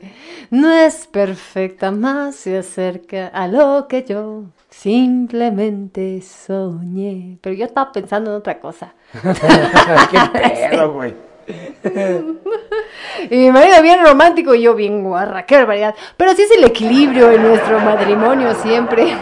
no 0.51 0.73
es 0.73 1.07
perfecta, 1.07 1.91
más 1.91 2.37
se 2.37 2.59
acerca 2.59 3.29
a 3.29 3.49
lo 3.49 3.87
que 3.89 4.05
yo 4.05 4.45
simplemente 4.71 6.23
soñé. 6.23 7.39
Pero 7.41 7.55
yo 7.57 7.65
estaba 7.65 7.93
pensando 7.93 8.31
en 8.31 8.37
otra 8.37 8.61
cosa. 8.61 8.95
Qué 9.13 10.21
pedo, 10.33 10.93
güey. 10.93 11.15
Y 13.31 13.37
mi 13.37 13.51
marido 13.51 13.83
bien 13.83 14.05
romántico 14.05 14.55
y 14.55 14.63
yo 14.63 14.75
bien 14.75 15.03
guarra, 15.03 15.45
qué 15.45 15.57
barbaridad. 15.57 15.95
Pero 16.17 16.31
así 16.31 16.43
es 16.43 16.51
el 16.53 16.65
equilibrio 16.65 17.33
en 17.33 17.43
nuestro 17.43 17.81
matrimonio 17.81 18.55
siempre. 18.55 19.17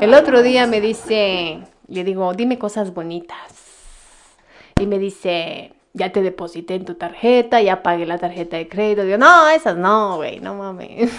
El 0.00 0.14
otro 0.14 0.42
día 0.42 0.66
me 0.66 0.80
dice, 0.80 1.60
le 1.88 2.04
digo, 2.04 2.32
dime 2.34 2.58
cosas 2.58 2.94
bonitas. 2.94 3.36
Y 4.80 4.86
me 4.86 4.98
dice, 4.98 5.72
ya 5.98 6.12
te 6.12 6.22
deposité 6.22 6.76
en 6.76 6.84
tu 6.84 6.94
tarjeta, 6.94 7.60
ya 7.60 7.82
pagué 7.82 8.06
la 8.06 8.18
tarjeta 8.18 8.56
de 8.56 8.68
crédito. 8.68 9.02
Digo, 9.02 9.18
no, 9.18 9.48
esas 9.50 9.76
no, 9.76 10.16
güey, 10.16 10.40
no 10.40 10.54
mames. 10.54 11.10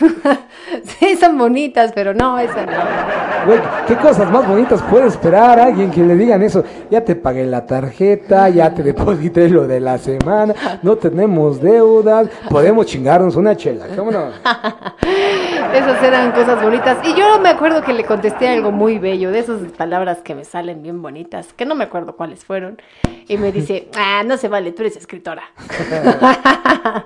sí, 0.84 1.18
son 1.18 1.38
bonitas, 1.38 1.92
pero 1.94 2.14
no, 2.14 2.40
esas 2.40 2.66
no. 2.66 3.46
Güey, 3.46 3.60
¿qué 3.88 3.96
cosas 3.98 4.32
más 4.32 4.48
bonitas 4.48 4.82
puede 4.84 5.08
esperar 5.08 5.60
alguien 5.60 5.92
que 5.92 6.02
le 6.02 6.16
digan 6.16 6.42
eso? 6.42 6.64
Ya 6.90 7.04
te 7.04 7.16
pagué 7.16 7.46
la 7.46 7.66
tarjeta, 7.66 8.50
ya 8.50 8.74
te 8.74 8.82
deposité 8.82 9.50
lo 9.50 9.68
de 9.68 9.80
la 9.80 9.98
semana, 9.98 10.54
no 10.82 10.96
tenemos 10.96 11.62
deudas, 11.62 12.30
podemos 12.50 12.86
chingarnos 12.86 13.36
una 13.36 13.56
chela, 13.56 13.88
¿cómo 13.96 14.12
no? 14.12 14.28
Esas 15.74 16.02
eran 16.04 16.32
cosas 16.32 16.62
bonitas. 16.64 16.98
Y 17.04 17.14
yo 17.14 17.40
me 17.40 17.50
acuerdo 17.50 17.82
que 17.82 17.94
le 17.94 18.04
contesté 18.06 18.48
algo 18.48 18.72
muy 18.72 18.98
bello, 18.98 19.32
de 19.32 19.40
esas 19.40 19.60
palabras 19.78 20.20
que 20.20 20.36
me 20.36 20.46
salen 20.46 20.82
bien 20.82 21.02
bonitas, 21.02 21.54
que 21.54 21.66
no 21.66 21.76
me 21.76 21.84
acuerdo 21.84 22.16
cuáles 22.16 22.44
fueron. 22.44 22.82
Y 23.28 23.38
me 23.38 23.52
dice, 23.52 23.88
ah, 23.96 24.24
no 24.26 24.38
se 24.38 24.48
vale, 24.48 24.69
tú 24.72 24.82
eres 24.84 24.98
escritora. 24.98 25.44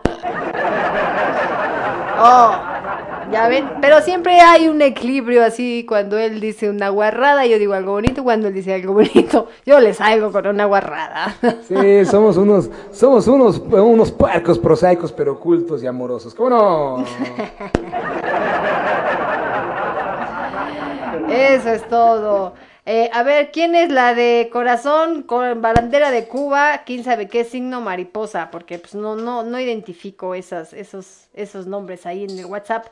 oh, 2.19 2.55
ya 3.31 3.47
ven. 3.47 3.69
Pero 3.81 4.01
siempre 4.01 4.39
hay 4.39 4.67
un 4.67 4.81
equilibrio 4.81 5.43
así, 5.43 5.85
cuando 5.87 6.17
él 6.17 6.39
dice 6.39 6.69
una 6.69 6.89
guarrada, 6.89 7.45
yo 7.45 7.59
digo 7.59 7.73
algo 7.73 7.93
bonito, 7.93 8.23
cuando 8.23 8.47
él 8.47 8.53
dice 8.53 8.73
algo 8.73 8.93
bonito, 8.93 9.47
yo 9.65 9.79
le 9.79 9.93
salgo 9.93 10.31
con 10.31 10.47
una 10.47 10.65
guarrada. 10.65 11.35
Sí, 11.67 12.05
somos 12.05 12.37
unos, 12.37 12.69
somos 12.91 13.27
unos, 13.27 13.57
unos 13.59 14.11
puercos 14.11 14.59
prosaicos, 14.59 15.11
pero 15.11 15.33
ocultos 15.33 15.81
y 15.83 15.87
amorosos, 15.87 16.35
¿cómo 16.35 16.49
no? 16.49 17.05
Eso 21.29 21.69
es 21.69 21.87
todo. 21.87 22.53
Eh, 22.85 23.09
a 23.13 23.23
ver, 23.23 23.51
¿quién 23.51 23.75
es 23.75 23.89
la 23.89 24.13
de 24.13 24.49
corazón 24.51 25.23
con 25.23 25.61
bandera 25.61 26.11
de 26.11 26.27
Cuba? 26.27 26.83
¿Quién 26.85 27.03
sabe 27.05 27.29
qué 27.29 27.45
signo 27.45 27.79
mariposa? 27.79 28.51
Porque 28.51 28.77
pues 28.77 28.93
no, 28.93 29.15
no, 29.15 29.43
no 29.43 29.59
identifico 29.59 30.35
esos, 30.35 30.73
esos 30.73 31.67
nombres 31.67 32.05
ahí 32.05 32.25
en 32.25 32.37
el 32.37 32.45
WhatsApp. 32.45 32.87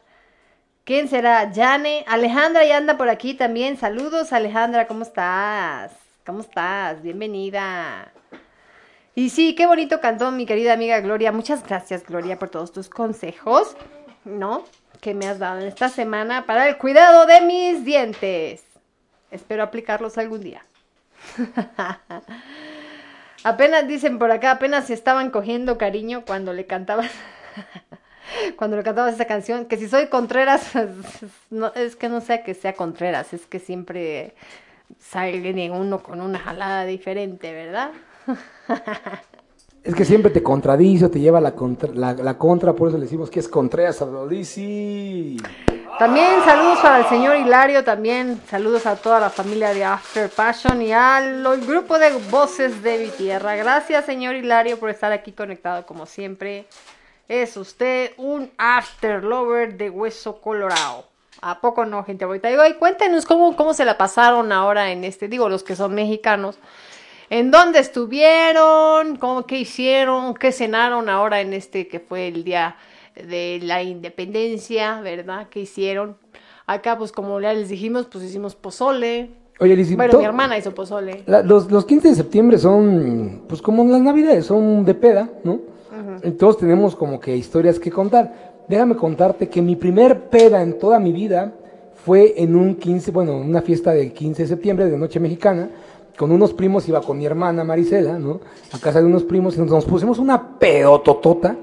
¿Quién 0.86 1.10
será? 1.10 1.52
Yane. 1.52 2.06
Alejandra 2.08 2.64
ya 2.66 2.78
anda 2.78 2.98
por 2.98 3.10
aquí 3.10 3.34
también. 3.34 3.78
Saludos, 3.78 4.32
Alejandra, 4.32 4.88
¿cómo 4.88 5.04
estás? 5.04 5.92
¿Cómo 6.26 6.40
estás? 6.40 7.02
Bienvenida. 7.02 8.14
Y 9.14 9.30
sí, 9.30 9.56
qué 9.56 9.66
bonito 9.68 10.00
cantó 10.00 10.32
mi 10.32 10.46
querida 10.46 10.74
amiga 10.74 11.02
Gloria. 11.02 11.34
Muchas 11.34 11.68
gracias, 11.68 12.06
Gloria, 12.06 12.40
por 12.40 12.50
todos 12.50 12.72
tus 12.72 12.90
consejos, 12.90 13.76
¿no? 14.24 14.64
Que 15.02 15.14
me 15.14 15.28
has 15.28 15.38
dado 15.38 15.60
en 15.60 15.68
esta 15.68 15.90
semana 15.90 16.46
para 16.46 16.70
el 16.70 16.78
cuidado 16.78 17.26
de 17.26 17.42
mis 17.42 17.84
dientes. 17.84 18.71
Espero 19.32 19.64
aplicarlos 19.64 20.18
algún 20.18 20.42
día. 20.42 20.62
apenas 23.44 23.88
dicen 23.88 24.20
por 24.20 24.32
acá, 24.32 24.52
apenas 24.52 24.88
se 24.88 24.94
estaban 24.94 25.32
cogiendo 25.32 25.78
cariño 25.78 26.24
cuando 26.26 26.54
le 26.54 26.66
cantabas. 26.66 27.12
cuando 28.58 28.78
le 28.78 28.84
cantabas 28.84 29.16
esa 29.16 29.26
canción, 29.26 29.66
que 29.66 29.78
si 29.78 29.88
soy 29.88 30.08
Contreras, 30.08 30.72
es 31.76 31.96
que 31.96 32.10
no 32.10 32.22
sea 32.22 32.44
que 32.44 32.54
sea 32.54 32.74
Contreras, 32.74 33.34
es 33.34 33.46
que 33.46 33.60
siempre 33.60 34.36
sale 35.00 35.72
uno 35.72 36.04
con 36.04 36.22
una 36.22 36.40
jalada 36.40 36.86
diferente, 36.86 37.54
¿verdad? 37.54 37.92
Es 39.84 39.96
que 39.96 40.06
siempre 40.06 40.32
te 40.32 40.44
contradice, 40.44 41.10
te 41.10 41.20
lleva 41.20 41.42
la 41.42 41.56
contra, 41.56 41.92
la, 41.94 42.38
contra, 42.38 42.74
por 42.74 42.90
eso 42.90 42.98
le 42.98 43.06
decimos 43.06 43.32
que 43.32 43.40
es 43.40 43.48
Contreras 43.48 44.02
Abdolici. 44.02 45.38
También 46.02 46.44
saludos 46.44 46.80
para 46.80 46.98
el 46.98 47.06
señor 47.06 47.36
Hilario, 47.36 47.84
también 47.84 48.42
saludos 48.50 48.88
a 48.88 48.96
toda 48.96 49.20
la 49.20 49.30
familia 49.30 49.72
de 49.72 49.84
After 49.86 50.32
Passion 50.32 50.82
y 50.82 50.92
al 50.92 51.44
grupo 51.60 52.00
de 52.00 52.10
voces 52.32 52.82
de 52.82 52.98
mi 52.98 53.10
tierra. 53.10 53.56
Gracias, 53.56 54.06
señor 54.06 54.34
Hilario, 54.34 54.80
por 54.80 54.90
estar 54.90 55.12
aquí 55.12 55.32
conectado 55.32 55.86
como 55.86 56.08
siempre. 56.08 56.66
Es 57.28 57.56
usted 57.56 58.14
un 58.18 58.52
After 58.58 59.24
Lover 59.24 59.78
de 59.78 59.92
hueso 59.92 60.42
colorado. 60.42 61.06
¿A 61.40 61.62
poco 61.62 61.86
no, 61.86 62.04
gente? 62.04 62.26
Ahorita 62.26 62.48
digo, 62.48 62.66
y 62.66 62.74
cuéntenos 62.74 63.28
cómo, 63.28 63.56
cómo 63.56 63.76
se 63.76 63.86
la 63.86 63.96
pasaron 63.96 64.52
ahora 64.52 64.92
en 64.92 65.04
este, 65.04 65.28
digo, 65.28 65.50
los 65.50 65.62
que 65.62 65.76
son 65.76 65.94
mexicanos. 65.94 66.58
¿En 67.30 67.52
dónde 67.52 67.78
estuvieron? 67.78 69.18
¿Cómo, 69.18 69.46
¿Qué 69.46 69.58
hicieron? 69.58 70.34
¿Qué 70.34 70.52
cenaron 70.52 71.10
ahora 71.10 71.42
en 71.42 71.54
este 71.54 71.88
que 71.88 72.00
fue 72.00 72.28
el 72.28 72.44
día 72.44 72.76
de 73.16 73.60
la 73.64 73.84
independencia, 73.84 75.02
verdad? 75.02 75.48
¿Qué 75.50 75.62
hicieron? 75.62 76.16
Acá, 76.68 76.98
pues 76.98 77.12
como 77.12 77.40
ya 77.42 77.54
les 77.54 77.70
dijimos, 77.70 78.08
pues 78.12 78.24
hicimos 78.24 78.56
pozole. 78.56 79.30
Oye, 79.60 79.76
Lizy, 79.76 79.96
Bueno, 79.96 80.18
mi 80.20 80.26
hermana 80.26 80.58
hizo 80.58 80.74
pozole. 80.74 81.24
la- 81.28 81.44
los, 81.44 81.70
los 81.72 81.86
15 81.86 82.10
de 82.10 82.16
septiembre 82.16 82.58
son, 82.58 83.44
pues 83.48 83.62
como 83.62 83.84
las 83.86 84.02
navidades, 84.02 84.46
son 84.46 84.86
de 84.86 84.94
peda, 84.96 85.30
¿no? 85.44 85.60
Y 86.24 86.32
todos 86.32 86.58
tenemos 86.58 86.96
como 86.96 87.20
que 87.20 87.36
historias 87.36 87.80
que 87.80 87.92
contar. 87.92 88.54
Déjame 88.68 88.96
contarte 88.96 89.50
que 89.50 89.62
mi 89.62 89.76
primer 89.76 90.30
peda 90.30 90.62
en 90.64 90.78
toda 90.80 91.00
mi 91.00 91.12
vida 91.12 91.54
fue 92.06 92.34
en 92.38 92.56
un 92.56 92.76
15, 92.76 93.12
bueno, 93.12 93.38
una 93.38 93.62
fiesta 93.62 93.92
del 93.92 94.12
15 94.14 94.44
de 94.44 94.48
septiembre 94.48 94.86
de 94.90 94.98
Noche 94.98 95.20
Mexicana. 95.20 95.70
Con 96.18 96.32
unos 96.32 96.54
primos, 96.54 96.88
iba 96.88 97.02
con 97.02 97.18
mi 97.18 97.26
hermana 97.26 97.64
Marisela, 97.64 98.18
¿no? 98.20 98.40
A 98.72 98.80
casa 98.80 99.00
de 99.00 99.06
unos 99.06 99.24
primos 99.24 99.56
y 99.58 99.60
nos, 99.60 99.70
nos 99.70 99.86
pusimos 99.86 100.18
una 100.20 100.58
pedototota. 100.60 101.56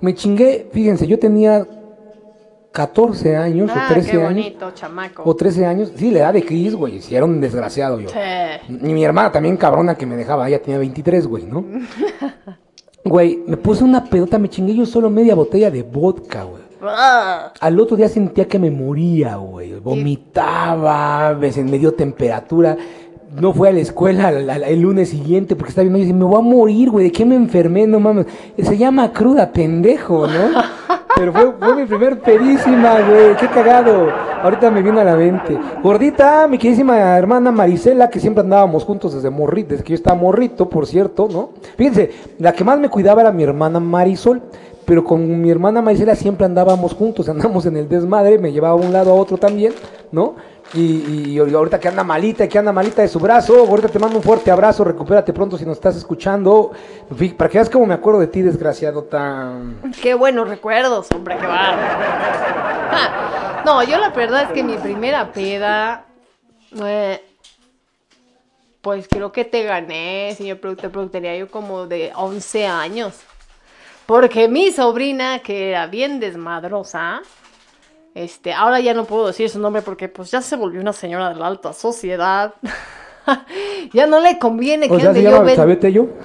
Me 0.00 0.14
chingué, 0.14 0.68
fíjense, 0.72 1.06
yo 1.06 1.18
tenía 1.18 1.66
14 2.72 3.36
años 3.36 3.70
Ah, 3.74 3.86
o 3.88 3.92
13 3.94 4.10
qué 4.10 4.16
años. 4.18 4.28
bonito, 4.34 4.70
chamaco. 4.74 5.22
O 5.24 5.34
13 5.34 5.64
años. 5.66 5.92
Sí, 5.96 6.10
la 6.10 6.18
edad 6.20 6.32
de 6.34 6.44
Chris, 6.44 6.74
güey. 6.74 7.00
Si 7.00 7.14
era 7.16 7.24
un 7.24 7.40
desgraciado 7.40 7.98
yo. 8.00 8.08
Sí. 8.10 8.18
Y 8.68 8.92
mi 8.92 9.04
hermana 9.04 9.32
también 9.32 9.56
cabrona 9.56 9.94
que 9.94 10.04
me 10.06 10.16
dejaba, 10.16 10.48
ella 10.48 10.60
tenía 10.60 10.78
23, 10.78 11.26
güey, 11.26 11.44
¿no? 11.46 11.64
Güey, 13.04 13.44
me 13.46 13.56
puse 13.56 13.84
una 13.84 14.02
pedota, 14.04 14.36
me 14.36 14.48
chingué 14.48 14.74
yo 14.74 14.84
solo 14.84 15.08
media 15.08 15.36
botella 15.36 15.70
de 15.70 15.84
vodka, 15.84 16.42
güey. 16.42 16.60
Ah, 16.82 17.52
Al 17.60 17.78
otro 17.78 17.96
día 17.96 18.08
sentía 18.08 18.48
que 18.48 18.58
me 18.58 18.68
moría, 18.68 19.36
güey. 19.36 19.74
Vomitaba, 19.78 21.32
me 21.40 21.78
dio 21.78 21.94
temperatura. 21.94 22.76
No 23.40 23.52
fui 23.52 23.68
a 23.68 23.72
la 23.72 23.80
escuela 23.80 24.30
el 24.30 24.80
lunes 24.80 25.10
siguiente 25.10 25.56
porque 25.56 25.70
estaba 25.70 25.82
viendo 25.82 25.98
y 25.98 26.02
dije, 26.02 26.14
me 26.14 26.24
voy 26.24 26.38
a 26.38 26.42
morir, 26.42 26.90
güey. 26.90 27.04
¿De 27.06 27.12
qué 27.12 27.24
me 27.26 27.34
enfermé? 27.34 27.86
No 27.86 28.00
mames. 28.00 28.26
Se 28.56 28.78
llama 28.78 29.12
cruda, 29.12 29.52
pendejo, 29.52 30.26
¿no? 30.26 30.62
Pero 31.14 31.32
fue, 31.32 31.52
fue 31.52 31.76
mi 31.76 31.84
primer 31.86 32.20
pedísima, 32.20 33.00
güey. 33.00 33.36
Qué 33.36 33.46
cagado. 33.48 34.08
Ahorita 34.42 34.70
me 34.70 34.80
viene 34.82 35.00
a 35.00 35.04
la 35.04 35.16
mente. 35.16 35.58
Gordita, 35.82 36.46
mi 36.48 36.56
queridísima 36.56 36.98
hermana 37.18 37.50
Marisela, 37.50 38.08
que 38.08 38.20
siempre 38.20 38.42
andábamos 38.42 38.84
juntos 38.84 39.14
desde 39.14 39.28
morrito, 39.28 39.70
desde 39.70 39.84
que 39.84 39.90
yo 39.90 39.96
estaba 39.96 40.18
morrito, 40.18 40.68
por 40.70 40.86
cierto, 40.86 41.28
¿no? 41.30 41.50
Fíjense, 41.76 42.10
la 42.38 42.52
que 42.52 42.64
más 42.64 42.78
me 42.78 42.88
cuidaba 42.88 43.20
era 43.20 43.32
mi 43.32 43.42
hermana 43.42 43.80
Marisol. 43.80 44.40
Pero 44.86 45.02
con 45.02 45.42
mi 45.42 45.50
hermana 45.50 45.82
Marisela 45.82 46.14
siempre 46.14 46.46
andábamos 46.46 46.94
juntos, 46.94 47.28
andamos 47.30 47.66
en 47.66 47.76
el 47.76 47.88
desmadre, 47.88 48.38
me 48.38 48.52
llevaba 48.52 48.80
de 48.80 48.86
un 48.86 48.92
lado 48.92 49.10
a 49.10 49.14
otro 49.14 49.36
también, 49.36 49.72
¿no? 50.12 50.36
Y, 50.74 51.38
ahorita 51.38 51.78
que 51.78 51.88
anda 51.88 52.02
malita, 52.02 52.48
que 52.48 52.58
anda 52.58 52.72
malita 52.72 53.02
de 53.02 53.08
su 53.08 53.20
brazo, 53.20 53.60
ahorita 53.60 53.88
te 53.88 53.98
mando 53.98 54.16
un 54.16 54.22
fuerte 54.22 54.50
abrazo, 54.50 54.84
recupérate 54.84 55.32
pronto 55.32 55.56
si 55.56 55.64
nos 55.64 55.76
estás 55.76 55.96
escuchando. 55.96 56.72
Para 57.36 57.48
que 57.48 57.58
veas 57.58 57.70
cómo 57.70 57.86
me 57.86 57.94
acuerdo 57.94 58.20
de 58.20 58.26
ti, 58.26 58.42
desgraciado 58.42 59.04
tan... 59.04 59.80
qué 60.02 60.14
buenos 60.14 60.48
recuerdos, 60.48 61.08
hombre, 61.14 61.36
qué 61.38 61.46
no, 63.64 63.82
yo 63.84 63.98
la 63.98 64.10
verdad 64.10 64.42
es 64.42 64.48
que 64.50 64.62
mi 64.62 64.76
primera 64.76 65.32
peda, 65.32 66.04
pues 68.80 69.06
creo 69.08 69.32
que 69.32 69.44
te 69.44 69.62
gané, 69.62 70.34
señor 70.36 70.58
productor, 70.58 71.10
tenía 71.10 71.36
yo 71.36 71.50
como 71.50 71.86
de 71.86 72.12
11 72.14 72.66
años. 72.66 73.20
Porque 74.06 74.48
mi 74.48 74.70
sobrina, 74.70 75.40
que 75.40 75.70
era 75.70 75.88
bien 75.88 76.20
desmadrosa, 76.20 77.22
este, 78.16 78.52
ahora 78.52 78.80
ya 78.80 78.94
no 78.94 79.04
puedo 79.04 79.26
decir 79.26 79.50
su 79.50 79.58
nombre 79.60 79.82
porque 79.82 80.08
pues 80.08 80.30
ya 80.30 80.40
se 80.40 80.56
volvió 80.56 80.80
una 80.80 80.92
señora 80.92 81.28
de 81.28 81.34
la 81.36 81.46
alta 81.46 81.72
sociedad. 81.72 82.54
ya 83.92 84.06
no 84.06 84.20
le 84.20 84.38
conviene 84.38 84.88
que 84.88 84.94
ande 85.08 85.20
yo 85.30 85.30
ven- 85.44 85.56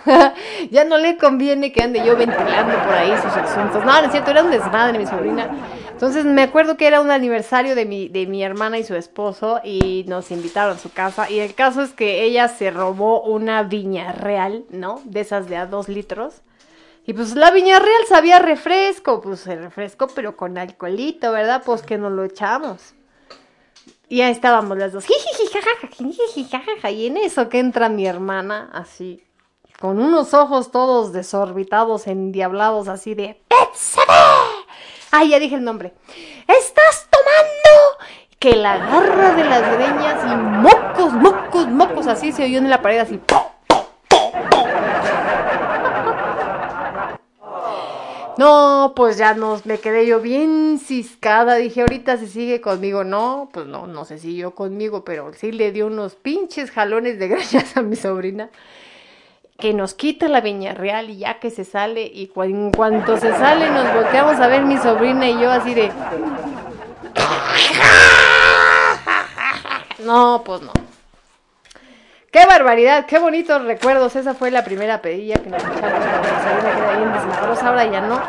ya 0.72 0.86
no 0.86 0.98
le 0.98 1.18
conviene 1.18 1.72
que 1.72 1.82
ande 1.82 2.04
yo 2.06 2.16
ventilando 2.16 2.78
por 2.86 2.94
ahí 2.94 3.12
sus 3.18 3.34
asuntos. 3.36 3.84
No, 3.84 3.92
no 4.00 4.06
es 4.06 4.12
cierto, 4.12 4.32
era 4.32 4.44
un 4.44 4.52
desmadre 4.52 4.98
mi 5.00 5.06
sobrina. 5.08 5.50
Entonces 5.92 6.26
me 6.26 6.42
acuerdo 6.44 6.78
que 6.78 6.88
era 6.88 7.02
un 7.02 7.12
aniversario 7.12 7.76
de 7.76 7.86
mi, 7.86 8.08
de 8.08 8.26
mi 8.26 8.44
hermana 8.44 8.78
y 8.80 8.84
su 8.84 8.96
esposo 8.96 9.60
y 9.64 10.06
nos 10.08 10.32
invitaron 10.32 10.76
a 10.78 10.80
su 10.80 10.92
casa. 10.92 11.30
Y 11.30 11.39
el 11.39 11.54
caso 11.54 11.82
es 11.82 11.92
que 11.92 12.24
ella 12.24 12.48
se 12.48 12.72
robó 12.72 13.22
una 13.22 13.64
viña 13.64 14.12
real, 14.14 14.64
¿no? 14.70 15.02
De 15.06 15.20
esas 15.22 15.48
de 15.50 15.58
a 15.58 15.66
dos 15.66 15.89
litros. 15.89 16.42
Y 17.12 17.14
pues 17.14 17.36
la 17.36 17.51
viña 17.51 17.78
real 17.78 18.05
sabía 18.07 18.39
refresco, 18.39 19.20
pues 19.20 19.45
el 19.45 19.62
refresco, 19.62 20.07
pero 20.16 20.38
con 20.38 20.57
alcoholito, 20.57 21.34
¿verdad? 21.34 21.62
Pues 21.66 21.82
que 21.82 21.97
nos 21.97 22.14
lo 22.14 22.24
echamos. 22.24 22.93
Y 24.07 24.22
ahí 24.22 24.32
estábamos 24.32 24.78
las 24.78 24.93
dos, 24.93 25.05
y 26.89 27.07
en 27.07 27.18
eso 27.18 27.49
que 27.49 27.59
entra 27.59 27.89
mi 27.89 28.07
hermana, 28.07 28.70
así, 28.72 29.26
con 29.82 29.99
unos 29.99 30.34
ojos 30.34 30.72
todos 30.72 31.12
desorbitados, 31.12 32.07
endiablados, 32.07 32.88
así 32.88 33.14
de 33.14 33.41
¡Betsabé! 33.49 34.05
Ay, 35.12 35.32
ya 35.32 35.39
dije 35.39 35.55
el 35.55 35.66
nombre. 35.66 35.93
¡Estás 36.47 37.09
tomando! 37.12 38.07
Que 38.39 38.55
la 38.55 38.76
agarra 38.76 39.34
de 39.36 39.43
las 39.43 39.74
greñas 39.74 40.24
y 40.32 40.36
mocos, 40.38 41.12
mocos, 41.12 41.68
mocos, 41.68 42.07
así 42.07 42.32
se 42.32 42.45
oyó 42.45 42.59
en 42.59 42.70
la 42.70 42.82
pared, 42.82 42.99
así. 42.99 43.18
¡po! 43.18 43.51
No, 48.38 48.94
pues 48.96 49.18
ya 49.18 49.34
nos, 49.34 49.66
me 49.66 49.80
quedé 49.80 50.06
yo 50.08 50.22
bien 50.22 50.80
ciscada. 50.80 51.56
Dije, 51.56 51.82
ahorita 51.82 52.18
se 52.18 52.28
sigue 52.28 52.62
conmigo. 52.62 53.04
No, 53.04 53.50
pues 53.52 53.66
no, 53.66 53.88
no 53.88 54.06
se 54.06 54.18
siguió 54.18 54.52
conmigo, 54.56 55.04
pero 55.04 55.34
sí 55.34 55.52
le 55.52 55.72
dio 55.72 55.88
unos 55.88 56.16
pinches 56.16 56.72
jalones 56.72 57.20
de 57.20 57.28
greñas 57.30 57.76
a 57.78 57.82
mi 57.82 57.96
sobrina. 57.96 58.50
Que 59.58 59.74
nos 59.74 59.94
quita 59.94 60.28
la 60.28 60.42
viña 60.42 60.74
real 60.74 61.10
y 61.10 61.18
ya 61.18 61.40
que 61.40 61.52
se 61.52 61.66
sale. 61.66 62.04
Y 62.04 62.32
en 62.36 62.72
cuanto 62.72 63.18
se 63.18 63.32
sale, 63.32 63.70
nos 63.70 63.94
volteamos 63.94 64.38
a 64.38 64.48
ver 64.48 64.64
mi 64.64 64.78
sobrina 64.78 65.30
y 65.30 65.40
yo 65.40 65.52
así 65.52 65.74
de. 65.74 65.92
No, 70.00 70.42
pues 70.44 70.62
no. 70.64 70.72
¡Qué 72.32 72.46
barbaridad! 72.46 73.06
¡Qué 73.08 73.20
bonitos 73.20 73.62
recuerdos! 73.66 74.16
Esa 74.16 74.34
fue 74.34 74.52
la 74.52 74.64
primera 74.64 75.02
pedilla 75.02 75.36
que 75.36 75.50
nos 75.50 75.62
echamos 75.62 76.98
bien 76.98 77.12
desmadrosa. 77.14 77.68
Ahora 77.68 77.92
ya 77.92 78.00
no. 78.02 78.20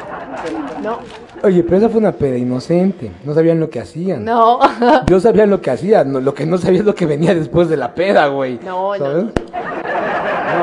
No. 0.82 0.98
Oye, 1.44 1.62
pero 1.62 1.76
esa 1.76 1.88
fue 1.88 2.00
una 2.00 2.10
peda 2.10 2.36
inocente. 2.36 3.12
No 3.24 3.32
sabían 3.32 3.60
lo 3.60 3.70
que 3.70 3.78
hacían. 3.78 4.24
No. 4.24 4.58
Yo 5.06 5.20
sabía 5.20 5.46
lo 5.46 5.60
que 5.60 5.70
hacía, 5.70 6.02
no- 6.02 6.20
lo 6.20 6.34
que 6.34 6.44
no 6.46 6.58
sabía 6.58 6.80
es 6.80 6.84
lo 6.84 6.96
que 6.96 7.06
venía 7.06 7.32
después 7.32 7.68
de 7.68 7.76
la 7.76 7.94
peda, 7.94 8.26
güey. 8.26 8.58
No, 8.64 8.92
¿Sabes? 8.98 9.24
No, 9.24 9.30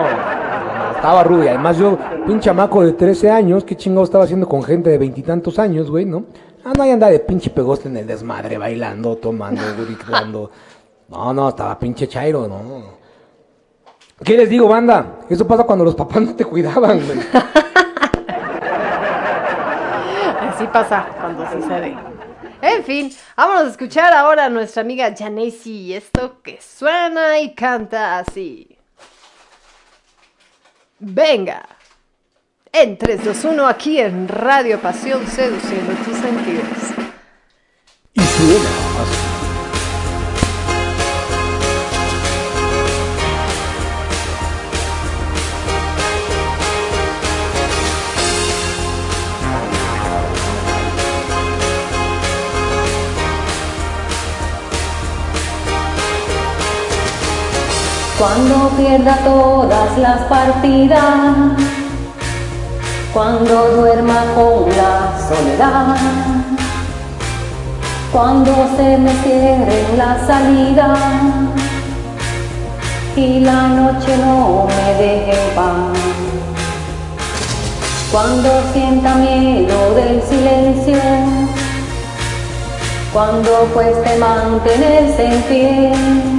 no, 0.01 0.91
estaba 0.97 1.23
rudo. 1.23 1.45
Y 1.45 1.47
además 1.47 1.77
yo, 1.77 1.97
pinche 2.27 2.45
chamaco 2.49 2.83
de 2.83 2.91
13 2.91 3.31
años, 3.31 3.63
qué 3.63 3.77
chingado 3.77 4.03
estaba 4.03 4.25
haciendo 4.25 4.49
con 4.49 4.63
gente 4.63 4.89
de 4.89 4.97
veintitantos 4.97 5.57
años, 5.59 5.89
güey, 5.89 6.03
¿no? 6.03 6.25
Ah, 6.65 6.73
no, 6.75 6.83
ahí 6.83 6.91
anda 6.91 7.07
de 7.09 7.19
pinche 7.19 7.49
pegoste 7.51 7.87
en 7.87 7.95
el 7.95 8.05
desmadre, 8.05 8.57
bailando, 8.57 9.15
tomando, 9.15 9.61
gritando. 9.77 10.51
No, 11.09 11.33
no, 11.33 11.49
estaba 11.49 11.79
pinche 11.79 12.07
chairo, 12.07 12.47
no. 12.47 12.98
¿Qué 14.23 14.35
les 14.35 14.49
digo, 14.49 14.67
banda? 14.67 15.19
Eso 15.29 15.47
pasa 15.47 15.63
cuando 15.63 15.85
los 15.85 15.95
papás 15.95 16.21
no 16.21 16.35
te 16.35 16.43
cuidaban, 16.43 16.99
güey. 17.05 17.19
Así 20.41 20.65
pasa 20.67 21.07
cuando 21.19 21.49
sucede. 21.51 21.95
En 22.61 22.83
fin, 22.83 23.15
vámonos 23.37 23.63
a 23.63 23.69
escuchar 23.71 24.13
ahora 24.13 24.45
a 24.45 24.49
nuestra 24.49 24.81
amiga 24.81 25.15
Janesi 25.17 25.71
y 25.71 25.93
esto 25.93 26.41
que 26.41 26.59
suena 26.61 27.39
y 27.39 27.55
canta 27.55 28.19
así. 28.19 28.77
Venga. 30.99 31.65
En 32.71 32.97
3, 32.97 33.23
2, 33.23 33.45
1 33.45 33.67
aquí 33.67 33.99
en 33.99 34.27
Radio 34.27 34.79
Pasión 34.79 35.25
seduciendo 35.25 35.93
tus 36.03 36.17
sentidos. 36.17 36.67
Y 38.13 38.21
suena 38.21 38.69
así. 39.01 39.28
Cuando 58.19 58.67
pierda 58.75 59.15
todas 59.23 59.97
las 59.97 60.19
partidas, 60.23 61.01
cuando 63.13 63.69
duerma 63.77 64.25
con 64.35 64.69
la 64.75 65.17
soledad, 65.25 65.95
cuando 68.11 68.51
se 68.75 68.97
me 68.97 69.13
cierren 69.23 69.97
las 69.97 70.27
salidas 70.27 70.99
y 73.15 73.39
la 73.39 73.69
noche 73.69 74.17
no 74.17 74.67
me 74.67 74.93
deje 75.01 75.31
en 75.31 75.55
paz. 75.55 75.97
Cuando 78.11 78.49
sienta 78.73 79.15
miedo 79.15 79.95
del 79.95 80.21
silencio, 80.23 80.99
cuando 83.13 83.49
cueste 83.73 84.17
mantenerse 84.17 85.25
en 85.25 85.41
pie, 85.43 86.38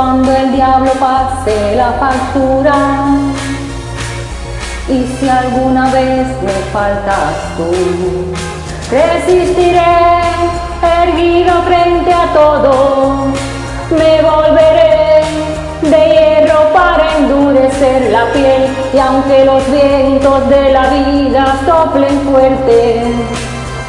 cuando 0.00 0.34
el 0.34 0.52
diablo 0.52 0.90
pase 0.92 1.76
la 1.76 1.92
factura. 2.00 2.74
Y 4.88 5.06
si 5.06 5.28
alguna 5.28 5.92
vez 5.92 6.26
me 6.42 6.56
faltas 6.72 7.34
tú, 7.58 7.70
resistiré 8.90 9.96
erguido 11.02 11.52
frente 11.64 12.14
a 12.14 12.32
todo, 12.32 13.26
me 13.90 14.22
volveré 14.22 15.20
de 15.82 16.00
hierro 16.12 16.72
para 16.72 17.18
endurecer 17.18 18.10
la 18.10 18.24
piel. 18.32 18.74
Y 18.94 18.98
aunque 18.98 19.44
los 19.44 19.70
vientos 19.70 20.48
de 20.48 20.72
la 20.72 20.88
vida 20.88 21.56
soplen 21.66 22.20
fuerte, 22.22 23.02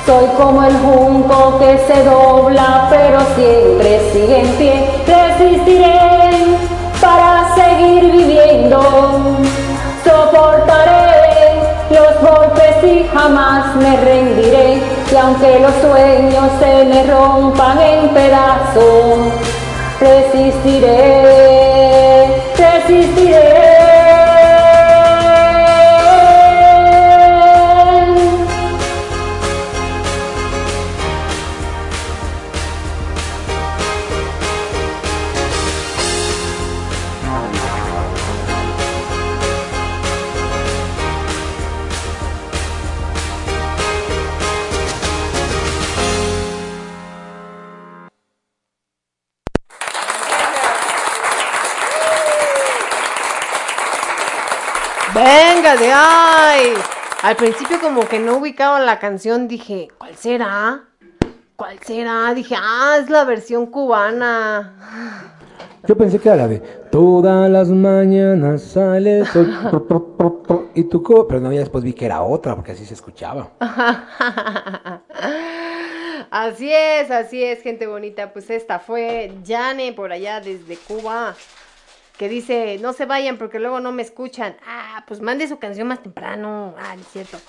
soy 0.05 0.25
como 0.37 0.61
el 0.65 0.75
junco 0.79 1.57
que 1.57 1.77
se 1.87 2.03
dobla 2.03 2.87
pero 2.89 3.19
siempre 3.37 4.01
sigue 4.11 4.41
en 4.41 4.49
pie. 4.57 4.90
Resistiré 5.07 5.99
para 7.01 7.53
seguir 7.55 8.11
viviendo. 8.11 8.79
Soportaré 10.03 11.61
los 11.89 12.21
golpes 12.21 12.83
y 12.83 13.07
jamás 13.13 13.75
me 13.75 13.97
rendiré. 13.97 14.81
Y 15.11 15.15
aunque 15.15 15.59
los 15.59 15.73
sueños 15.81 16.51
se 16.59 16.85
me 16.85 17.03
rompan 17.03 17.79
en 17.81 18.09
pedazos, 18.09 19.33
resistiré, 19.99 21.21
resistiré. 22.57 23.50
De 55.77 55.91
ay. 55.93 56.73
Al 57.23 57.35
principio 57.35 57.79
como 57.79 58.07
que 58.07 58.19
no 58.19 58.37
ubicaba 58.37 58.79
la 58.79 58.99
canción, 58.99 59.47
dije, 59.47 59.87
¿cuál 59.97 60.15
será? 60.15 60.85
¿Cuál 61.55 61.79
será? 61.79 62.33
Dije, 62.33 62.55
ah, 62.57 62.97
es 62.99 63.09
la 63.09 63.23
versión 63.23 63.67
cubana. 63.67 64.73
Yo 65.87 65.95
pensé 65.95 66.19
que 66.19 66.29
era 66.29 66.35
la 66.35 66.47
de 66.47 66.59
Todas 66.59 67.49
las 67.49 67.69
mañanas 67.69 68.61
sale 68.61 69.19
el 69.19 69.27
sol 69.27 69.47
y 70.75 70.83
tu 70.83 71.01
co 71.01 71.27
pero 71.27 71.39
no, 71.39 71.51
ya 71.51 71.59
después 71.59 71.83
vi 71.83 71.93
que 71.93 72.05
era 72.05 72.21
otra 72.21 72.55
porque 72.55 72.73
así 72.73 72.85
se 72.85 72.93
escuchaba. 72.93 73.51
Así 76.31 76.71
es, 76.71 77.11
así 77.11 77.43
es, 77.43 77.61
gente 77.61 77.87
bonita. 77.87 78.31
Pues 78.31 78.49
esta 78.49 78.79
fue 78.79 79.33
Jane 79.45 79.91
por 79.91 80.13
allá 80.13 80.39
desde 80.39 80.77
Cuba. 80.77 81.35
Que 82.21 82.29
dice, 82.29 82.77
no 82.79 82.93
se 82.93 83.07
vayan 83.07 83.39
porque 83.39 83.57
luego 83.57 83.79
no 83.79 83.91
me 83.91 84.03
escuchan. 84.03 84.55
Ah, 84.63 85.03
pues 85.07 85.21
mande 85.21 85.47
su 85.47 85.57
canción 85.57 85.87
más 85.87 86.03
temprano. 86.03 86.75
Ah, 86.77 86.93
es 86.93 87.07
cierto. 87.07 87.39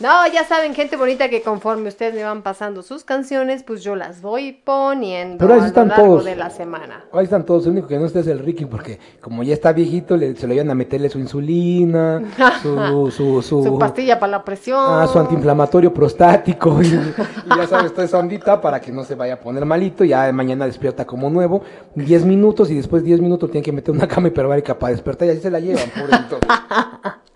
No, 0.00 0.26
ya 0.32 0.44
saben, 0.44 0.74
gente 0.74 0.96
bonita, 0.96 1.28
que 1.28 1.42
conforme 1.42 1.88
ustedes 1.88 2.14
me 2.14 2.24
van 2.24 2.40
pasando 2.42 2.82
sus 2.82 3.04
canciones, 3.04 3.62
pues 3.62 3.82
yo 3.84 3.94
las 3.96 4.22
voy 4.22 4.52
poniendo 4.52 5.36
Pero 5.38 5.52
ahí 5.52 5.58
a 5.58 5.62
lo 5.62 5.68
están 5.68 5.88
largo 5.88 6.04
todos. 6.06 6.24
de 6.24 6.36
la 6.36 6.48
semana. 6.48 7.04
Ahí 7.12 7.24
están 7.24 7.44
todos, 7.44 7.66
el 7.66 7.72
único 7.72 7.86
que 7.88 7.98
no 7.98 8.06
está 8.06 8.20
es 8.20 8.26
el 8.26 8.38
Ricky 8.38 8.64
porque 8.64 8.98
como 9.20 9.42
ya 9.42 9.52
está 9.52 9.72
viejito, 9.72 10.16
le- 10.16 10.34
se 10.36 10.46
lo 10.46 10.54
iban 10.54 10.70
a 10.70 10.74
meterle 10.74 11.10
su 11.10 11.18
insulina, 11.18 12.22
su, 12.62 13.10
su, 13.14 13.42
su, 13.42 13.62
Su 13.62 13.78
pastilla 13.78 14.18
para 14.18 14.32
la 14.32 14.44
presión. 14.44 14.78
ah, 14.82 15.06
su 15.06 15.18
antiinflamatorio 15.18 15.92
prostático 15.92 16.80
y, 16.82 16.86
y 16.86 17.56
ya 17.56 17.66
sabes, 17.66 17.92
toda 17.92 18.04
esa 18.06 18.18
ondita 18.18 18.58
para 18.60 18.80
que 18.80 18.90
no 18.92 19.04
se 19.04 19.14
vaya 19.14 19.34
a 19.34 19.40
poner 19.40 19.66
malito, 19.66 20.02
ya 20.04 20.32
mañana 20.32 20.64
despierta 20.64 21.06
como 21.06 21.28
nuevo, 21.28 21.62
10 21.94 22.24
minutos 22.24 22.70
y 22.70 22.74
después 22.74 23.04
10 23.04 23.20
minutos 23.20 23.50
tienen 23.50 23.64
que 23.64 23.72
meter 23.72 23.94
una 23.94 24.08
cama 24.08 24.28
hiperbárica 24.28 24.78
para 24.78 24.92
despertar 24.92 25.28
y 25.28 25.32
así 25.32 25.40
se 25.42 25.50
la 25.50 25.60
llevan, 25.60 25.90
pobrecito. 25.90 26.38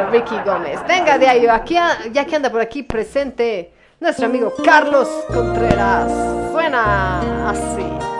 Ricky 0.00 0.36
Gómez. 0.44 0.80
Venga 0.88 1.18
de 1.18 1.28
ahí, 1.28 1.46
aquí, 1.46 1.76
ya 2.12 2.24
que 2.24 2.36
anda 2.36 2.50
por 2.50 2.60
aquí 2.60 2.82
presente 2.82 3.72
nuestro 4.00 4.26
amigo 4.26 4.52
Carlos 4.64 5.08
Contreras. 5.32 6.10
Suena 6.52 7.50
así. 7.50 8.11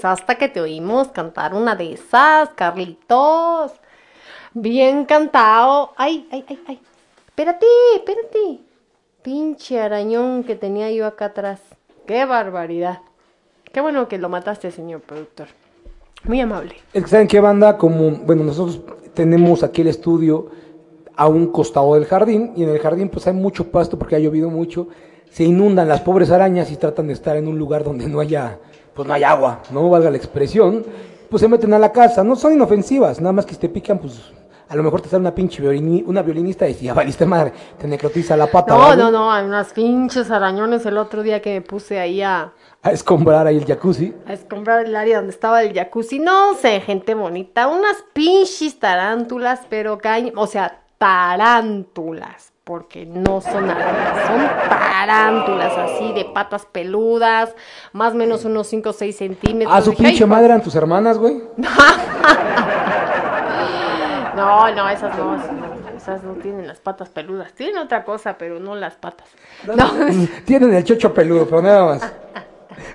Pues, 0.00 0.04
hasta 0.12 0.36
que 0.36 0.48
te 0.48 0.60
oímos 0.60 1.08
cantar 1.08 1.54
una 1.54 1.76
de 1.76 1.92
esas, 1.92 2.50
Carlitos. 2.50 3.72
Bien 4.54 5.04
cantado. 5.04 5.92
Ay, 5.96 6.26
ay, 6.32 6.44
ay, 6.48 6.58
ay. 6.66 6.80
Espérate, 7.28 7.66
espérate. 7.96 8.60
Pinche 9.22 9.78
arañón 9.78 10.44
que 10.44 10.56
tenía 10.56 10.90
yo 10.90 11.06
acá 11.06 11.26
atrás. 11.26 11.60
Qué 12.06 12.24
barbaridad. 12.24 13.00
Qué 13.72 13.80
bueno 13.80 14.08
que 14.08 14.18
lo 14.18 14.28
mataste, 14.28 14.70
señor 14.70 15.02
productor. 15.02 15.48
Muy 16.24 16.40
amable. 16.40 16.76
Es 16.92 17.04
que 17.04 17.08
saben 17.10 17.28
qué 17.28 17.40
banda, 17.40 17.76
como, 17.76 18.10
bueno, 18.10 18.42
nosotros 18.42 18.80
tenemos 19.14 19.62
aquí 19.62 19.82
el 19.82 19.88
estudio 19.88 20.48
a 21.14 21.28
un 21.28 21.48
costado 21.48 21.94
del 21.94 22.06
jardín 22.06 22.52
y 22.56 22.62
en 22.62 22.70
el 22.70 22.78
jardín 22.78 23.10
pues 23.10 23.26
hay 23.26 23.34
mucho 23.34 23.70
pasto 23.70 23.98
porque 23.98 24.16
ha 24.16 24.18
llovido 24.18 24.48
mucho, 24.48 24.88
se 25.30 25.44
inundan 25.44 25.88
las 25.88 26.00
pobres 26.00 26.30
arañas 26.30 26.70
y 26.70 26.76
tratan 26.76 27.08
de 27.08 27.12
estar 27.12 27.36
en 27.36 27.46
un 27.46 27.58
lugar 27.58 27.84
donde 27.84 28.08
no 28.08 28.20
haya, 28.20 28.58
pues 28.94 29.06
no 29.08 29.14
hay 29.14 29.22
agua, 29.24 29.60
no 29.70 29.88
valga 29.88 30.10
la 30.10 30.16
expresión, 30.16 30.84
pues 31.28 31.40
se 31.40 31.48
meten 31.48 31.72
a 31.74 31.78
la 31.78 31.92
casa, 31.92 32.24
no 32.24 32.36
son 32.36 32.52
inofensivas, 32.54 33.20
nada 33.20 33.32
más 33.32 33.46
que 33.46 33.54
si 33.54 33.60
te 33.60 33.68
pican 33.68 33.98
pues 33.98 34.20
a 34.68 34.76
lo 34.76 34.84
mejor 34.84 35.00
te 35.00 35.08
sale 35.08 35.20
una 35.22 35.34
pinche 35.34 35.60
violini- 35.62 36.04
una 36.06 36.22
violinista 36.22 36.68
y 36.68 36.74
ya 36.74 36.94
valiste 36.94 37.26
madre, 37.26 37.52
te 37.76 37.88
necrotiza 37.88 38.36
la 38.36 38.46
pata. 38.46 38.72
No, 38.74 38.78
¿vale? 38.78 39.02
no, 39.02 39.10
no, 39.10 39.32
hay 39.32 39.44
unas 39.44 39.72
pinches 39.72 40.30
arañones 40.30 40.86
el 40.86 40.96
otro 40.96 41.24
día 41.24 41.42
que 41.42 41.54
me 41.54 41.60
puse 41.60 41.98
ahí 41.98 42.22
a, 42.22 42.52
A 42.82 42.92
escombrar 42.92 43.48
ahí 43.48 43.56
el 43.56 43.66
jacuzzi. 43.66 44.14
a 44.26 44.32
escombrar 44.32 44.84
el 44.86 44.94
área 44.94 45.16
donde 45.16 45.32
estaba 45.32 45.62
el 45.64 45.74
jacuzzi. 45.74 46.20
No 46.20 46.54
sé, 46.54 46.80
gente 46.82 47.14
bonita, 47.14 47.66
unas 47.66 47.96
pinches 48.12 48.78
tarántulas, 48.78 49.62
pero 49.68 49.98
caen, 49.98 50.32
o 50.36 50.46
sea, 50.46 50.82
tarántulas, 50.98 52.09
no 53.06 53.40
son 53.40 53.68
arañas, 53.70 54.26
son 54.26 54.68
tarántulas 54.68 55.72
así 55.78 56.12
de 56.12 56.24
patas 56.26 56.66
peludas, 56.66 57.54
más 57.92 58.12
o 58.12 58.16
menos 58.16 58.44
unos 58.44 58.66
5 58.68 58.90
o 58.90 58.92
6 58.92 59.16
centímetros. 59.16 59.74
A 59.76 59.80
su 59.82 59.90
Dije, 59.90 60.02
"Ay, 60.02 60.10
pinche 60.12 60.24
hijo". 60.24 60.30
madre 60.30 60.46
eran 60.46 60.62
tus 60.62 60.74
hermanas, 60.74 61.18
güey. 61.18 61.42
No, 64.36 64.74
no, 64.74 64.88
esas 64.88 65.16
no, 65.18 65.36
esas 65.96 66.22
no 66.22 66.32
tienen 66.34 66.66
las 66.66 66.78
patas 66.80 67.08
peludas, 67.10 67.52
tienen 67.52 67.76
otra 67.78 68.04
cosa, 68.04 68.36
pero 68.38 68.58
no 68.58 68.74
las 68.74 68.94
patas. 68.94 69.28
No. 69.66 69.90
Tienen 70.46 70.72
el 70.72 70.84
chocho 70.84 71.12
peludo, 71.12 71.44
pero 71.46 71.60
nada 71.62 71.84
más. 71.84 72.12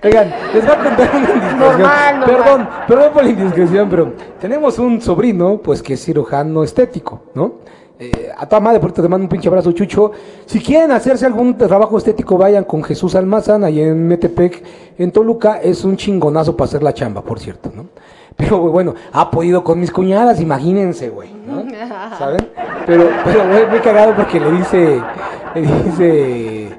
Oigan, 0.04 0.34
les 0.54 0.66
voy 0.66 0.74
a 0.74 0.78
contar 0.84 1.10
una 1.14 1.20
indiscreción. 1.20 1.60
Normal, 1.60 2.20
normal. 2.20 2.26
Perdón, 2.26 2.70
perdón 2.88 3.14
por 3.14 3.24
la 3.24 3.30
indiscreción, 3.30 3.90
pero 3.90 4.14
tenemos 4.40 4.80
un 4.80 5.02
sobrino, 5.02 5.58
pues 5.60 5.84
que 5.84 5.94
es 5.94 6.04
cirujano 6.04 6.64
estético, 6.64 7.24
¿no? 7.36 7.56
Eh, 7.98 8.30
a 8.36 8.46
toda 8.46 8.60
madre, 8.60 8.80
por 8.80 8.92
te 8.92 9.02
mando 9.04 9.24
un 9.24 9.30
pinche 9.30 9.48
abrazo, 9.48 9.72
Chucho. 9.72 10.12
Si 10.46 10.60
quieren 10.60 10.92
hacerse 10.92 11.26
algún 11.26 11.58
trabajo 11.58 11.98
estético, 11.98 12.38
vayan 12.38 12.66
con 12.66 12.84
Jesús 12.84 13.16
Almazán, 13.16 13.64
ahí 13.64 13.80
en 13.80 14.08
Metepec, 14.08 14.64
en 14.98 15.12
Toluca. 15.12 15.62
Es 15.62 15.86
un 15.86 15.96
chingonazo 15.96 16.58
para 16.58 16.68
hacer 16.68 16.84
la 16.84 16.94
chamba, 16.94 17.22
por 17.22 17.40
cierto, 17.40 17.72
¿no? 17.74 17.86
Pero 18.36 18.60
bueno, 18.60 18.96
ha 19.14 19.32
podido 19.32 19.64
con 19.64 19.80
mis 19.80 19.92
cuñadas, 19.92 20.42
imagínense, 20.42 21.10
güey, 21.10 21.30
¿no? 21.48 21.64
¿Saben? 22.18 22.50
Pero, 22.86 23.10
pero, 23.24 23.48
güey, 23.48 23.68
muy 23.70 23.80
cagado 23.80 24.14
porque 24.14 24.42
le 24.42 24.52
dice, 24.52 25.02
le 25.56 25.62
dice, 25.62 26.70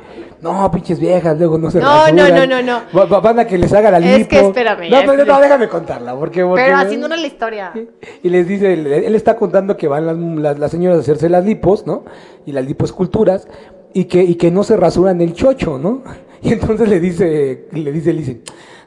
no, 0.52 0.70
pinches 0.70 0.98
viejas, 1.00 1.38
luego 1.38 1.58
no 1.58 1.70
se 1.70 1.80
No, 1.80 2.10
no, 2.12 2.22
rasuran. 2.24 2.48
no, 2.48 2.62
no, 2.62 2.80
no. 2.92 3.06
Va- 3.06 3.20
Van 3.20 3.38
a 3.40 3.46
que 3.46 3.58
les 3.58 3.72
haga 3.72 3.90
la 3.90 3.98
lipo. 4.00 4.16
Es 4.16 4.28
que 4.28 4.40
espérame, 4.40 4.80
No, 4.90 5.00
ya, 5.00 5.00
no, 5.06 5.12
no, 5.14 5.18
espérame. 5.20 5.40
déjame 5.42 5.68
contarla, 5.68 6.14
porque... 6.16 6.44
porque 6.44 6.62
Pero 6.64 6.76
no 6.98 7.06
era 7.06 7.16
la 7.16 7.26
historia. 7.26 7.72
y 8.22 8.28
les 8.28 8.46
dice, 8.46 8.72
él, 8.72 8.86
él 8.86 9.14
está 9.14 9.36
contando 9.36 9.76
que 9.76 9.88
van 9.88 10.06
las, 10.06 10.16
las, 10.16 10.58
las 10.58 10.70
señoras 10.70 10.98
a 10.98 11.00
hacerse 11.00 11.28
las 11.28 11.44
lipos, 11.44 11.86
¿no? 11.86 12.04
Y 12.46 12.52
las 12.52 12.64
liposculturas, 12.64 13.48
y 13.92 14.04
que, 14.04 14.22
y 14.22 14.34
que 14.36 14.50
no 14.50 14.62
se 14.62 14.76
rasuran 14.76 15.20
el 15.20 15.32
chocho, 15.34 15.78
¿no? 15.78 16.02
Y 16.42 16.52
entonces 16.52 16.88
le 16.88 17.00
dice, 17.00 17.66
le 17.72 17.90
dice, 17.92 18.12
le 18.12 18.18
dice, 18.20 18.40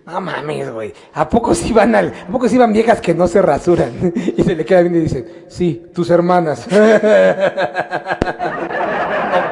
no 0.05 0.21
mames, 0.21 0.71
güey, 0.71 0.93
¿a 1.13 1.27
poco 1.27 1.53
sí 1.55 1.73
van 1.73 1.93
al, 1.95 2.13
a 2.27 2.31
poco 2.31 2.47
sí 2.47 2.57
van 2.57 2.71
viejas 2.71 3.01
que 3.01 3.13
no 3.13 3.27
se 3.27 3.41
rasuran? 3.41 4.13
Y 4.37 4.43
se 4.43 4.55
le 4.55 4.63
queda 4.65 4.81
viendo 4.81 4.99
y 4.99 5.01
dice, 5.03 5.45
sí, 5.49 5.83
tus 5.93 6.09
hermanas. 6.09 6.67
no 6.71 6.77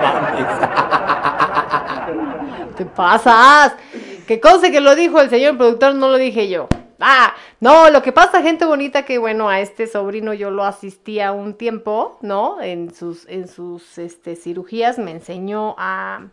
mames. 0.01 0.45
Te 2.77 2.85
pasas. 2.85 3.75
Que 4.27 4.39
cosa 4.39 4.69
que 4.69 4.81
lo 4.81 4.95
dijo 4.95 5.19
el 5.19 5.29
señor 5.29 5.57
productor, 5.57 5.95
no 5.95 6.09
lo 6.09 6.17
dije 6.17 6.47
yo. 6.47 6.67
Ah, 6.99 7.33
no, 7.59 7.89
lo 7.89 8.01
que 8.01 8.11
pasa, 8.11 8.41
gente 8.41 8.65
bonita, 8.65 9.03
que 9.03 9.17
bueno, 9.17 9.49
a 9.49 9.59
este 9.59 9.87
sobrino 9.87 10.33
yo 10.33 10.51
lo 10.51 10.63
asistía 10.63 11.31
un 11.31 11.53
tiempo, 11.55 12.17
¿no? 12.21 12.61
En 12.61 12.93
sus, 12.93 13.27
en 13.27 13.47
sus 13.47 13.97
este, 13.97 14.35
cirugías 14.35 14.97
me 14.97 15.11
enseñó 15.11 15.75
a. 15.77 16.27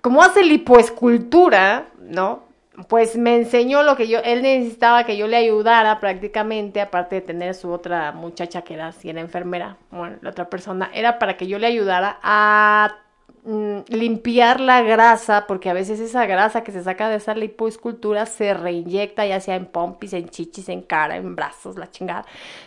Como 0.00 0.22
hace 0.22 0.42
lipoescultura, 0.42 1.88
¿no? 1.98 2.44
Pues 2.88 3.16
me 3.16 3.36
enseñó 3.36 3.82
lo 3.82 3.96
que 3.96 4.06
yo, 4.06 4.18
él 4.22 4.42
necesitaba 4.42 5.04
que 5.04 5.16
yo 5.16 5.26
le 5.26 5.36
ayudara 5.36 5.98
prácticamente, 5.98 6.82
aparte 6.82 7.16
de 7.16 7.20
tener 7.22 7.54
su 7.54 7.70
otra 7.72 8.12
muchacha 8.12 8.62
que 8.62 8.74
era, 8.74 8.92
si 8.92 9.08
era 9.08 9.22
enfermera, 9.22 9.78
bueno, 9.90 10.18
la 10.20 10.30
otra 10.30 10.50
persona, 10.50 10.90
era 10.92 11.18
para 11.18 11.38
que 11.38 11.46
yo 11.46 11.58
le 11.58 11.66
ayudara 11.66 12.18
a 12.22 12.96
mm, 13.46 13.78
limpiar 13.88 14.60
la 14.60 14.82
grasa, 14.82 15.46
porque 15.46 15.70
a 15.70 15.72
veces 15.72 16.00
esa 16.00 16.26
grasa 16.26 16.62
que 16.64 16.72
se 16.72 16.82
saca 16.82 17.08
de 17.08 17.16
esa 17.16 17.34
lipoescultura 17.34 18.26
se 18.26 18.52
reinyecta, 18.54 19.24
ya 19.26 19.40
sea 19.40 19.56
en 19.56 19.66
pompis, 19.66 20.12
en 20.12 20.28
chichis, 20.28 20.68
en 20.68 20.82
cara, 20.82 21.16
en 21.16 21.36
brazos, 21.36 21.76
la 21.78 21.90
chingada, 21.90 22.24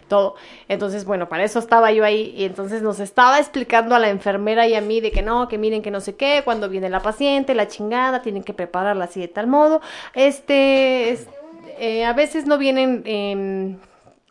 todo. 0.07 0.35
Entonces, 0.67 1.05
bueno, 1.05 1.29
para 1.29 1.43
eso 1.43 1.59
estaba 1.59 1.91
yo 1.91 2.03
ahí 2.05 2.33
y 2.35 2.45
entonces 2.45 2.81
nos 2.81 2.99
estaba 2.99 3.39
explicando 3.39 3.95
a 3.95 3.99
la 3.99 4.09
enfermera 4.09 4.67
y 4.67 4.75
a 4.75 4.81
mí 4.81 5.01
de 5.01 5.11
que 5.11 5.21
no, 5.21 5.47
que 5.47 5.57
miren 5.57 5.81
que 5.81 5.91
no 5.91 6.01
sé 6.01 6.15
qué, 6.15 6.41
cuando 6.45 6.69
viene 6.69 6.89
la 6.89 7.01
paciente, 7.01 7.53
la 7.55 7.67
chingada, 7.67 8.21
tienen 8.21 8.43
que 8.43 8.53
prepararla 8.53 9.05
así 9.05 9.19
de 9.19 9.27
tal 9.27 9.47
modo. 9.47 9.81
Este, 10.13 11.11
es- 11.11 11.27
eh, 11.77 12.05
a 12.05 12.13
veces 12.13 12.45
no 12.45 12.57
vienen 12.57 13.03
em, 13.05 13.77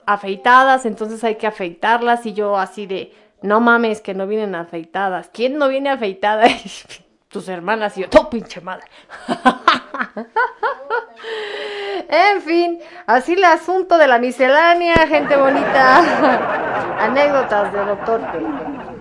afeitadas, 0.07 0.87
entonces 0.87 1.23
hay 1.25 1.37
que 1.37 1.47
afeitarlas 1.47 2.25
y 2.27 2.33
yo 2.33 2.57
así 2.57 2.87
de, 2.87 3.13
no 3.43 3.61
mames 3.61 4.01
que 4.01 4.15
no 4.15 4.27
vienen 4.27 4.55
afeitadas. 4.55 5.31
¿Quién 5.33 5.59
no 5.59 5.69
viene 5.69 5.91
afeitada? 5.91 6.47
Tus 7.29 7.49
hermanas 7.49 7.97
y 7.99 8.03
yo, 8.03 8.09
todo 8.09 8.31
pinche 8.31 8.61
madre. 8.61 8.87
en 12.09 12.41
fin, 12.41 12.81
así 13.07 13.35
el 13.35 13.45
asunto 13.45 13.99
de 13.99 14.07
la 14.07 14.19
miscelánea, 14.19 15.07
gente 15.07 15.37
bonita. 15.37 16.97
Anécdotas 17.05 17.73
de 17.73 17.85
doctor. 17.85 18.23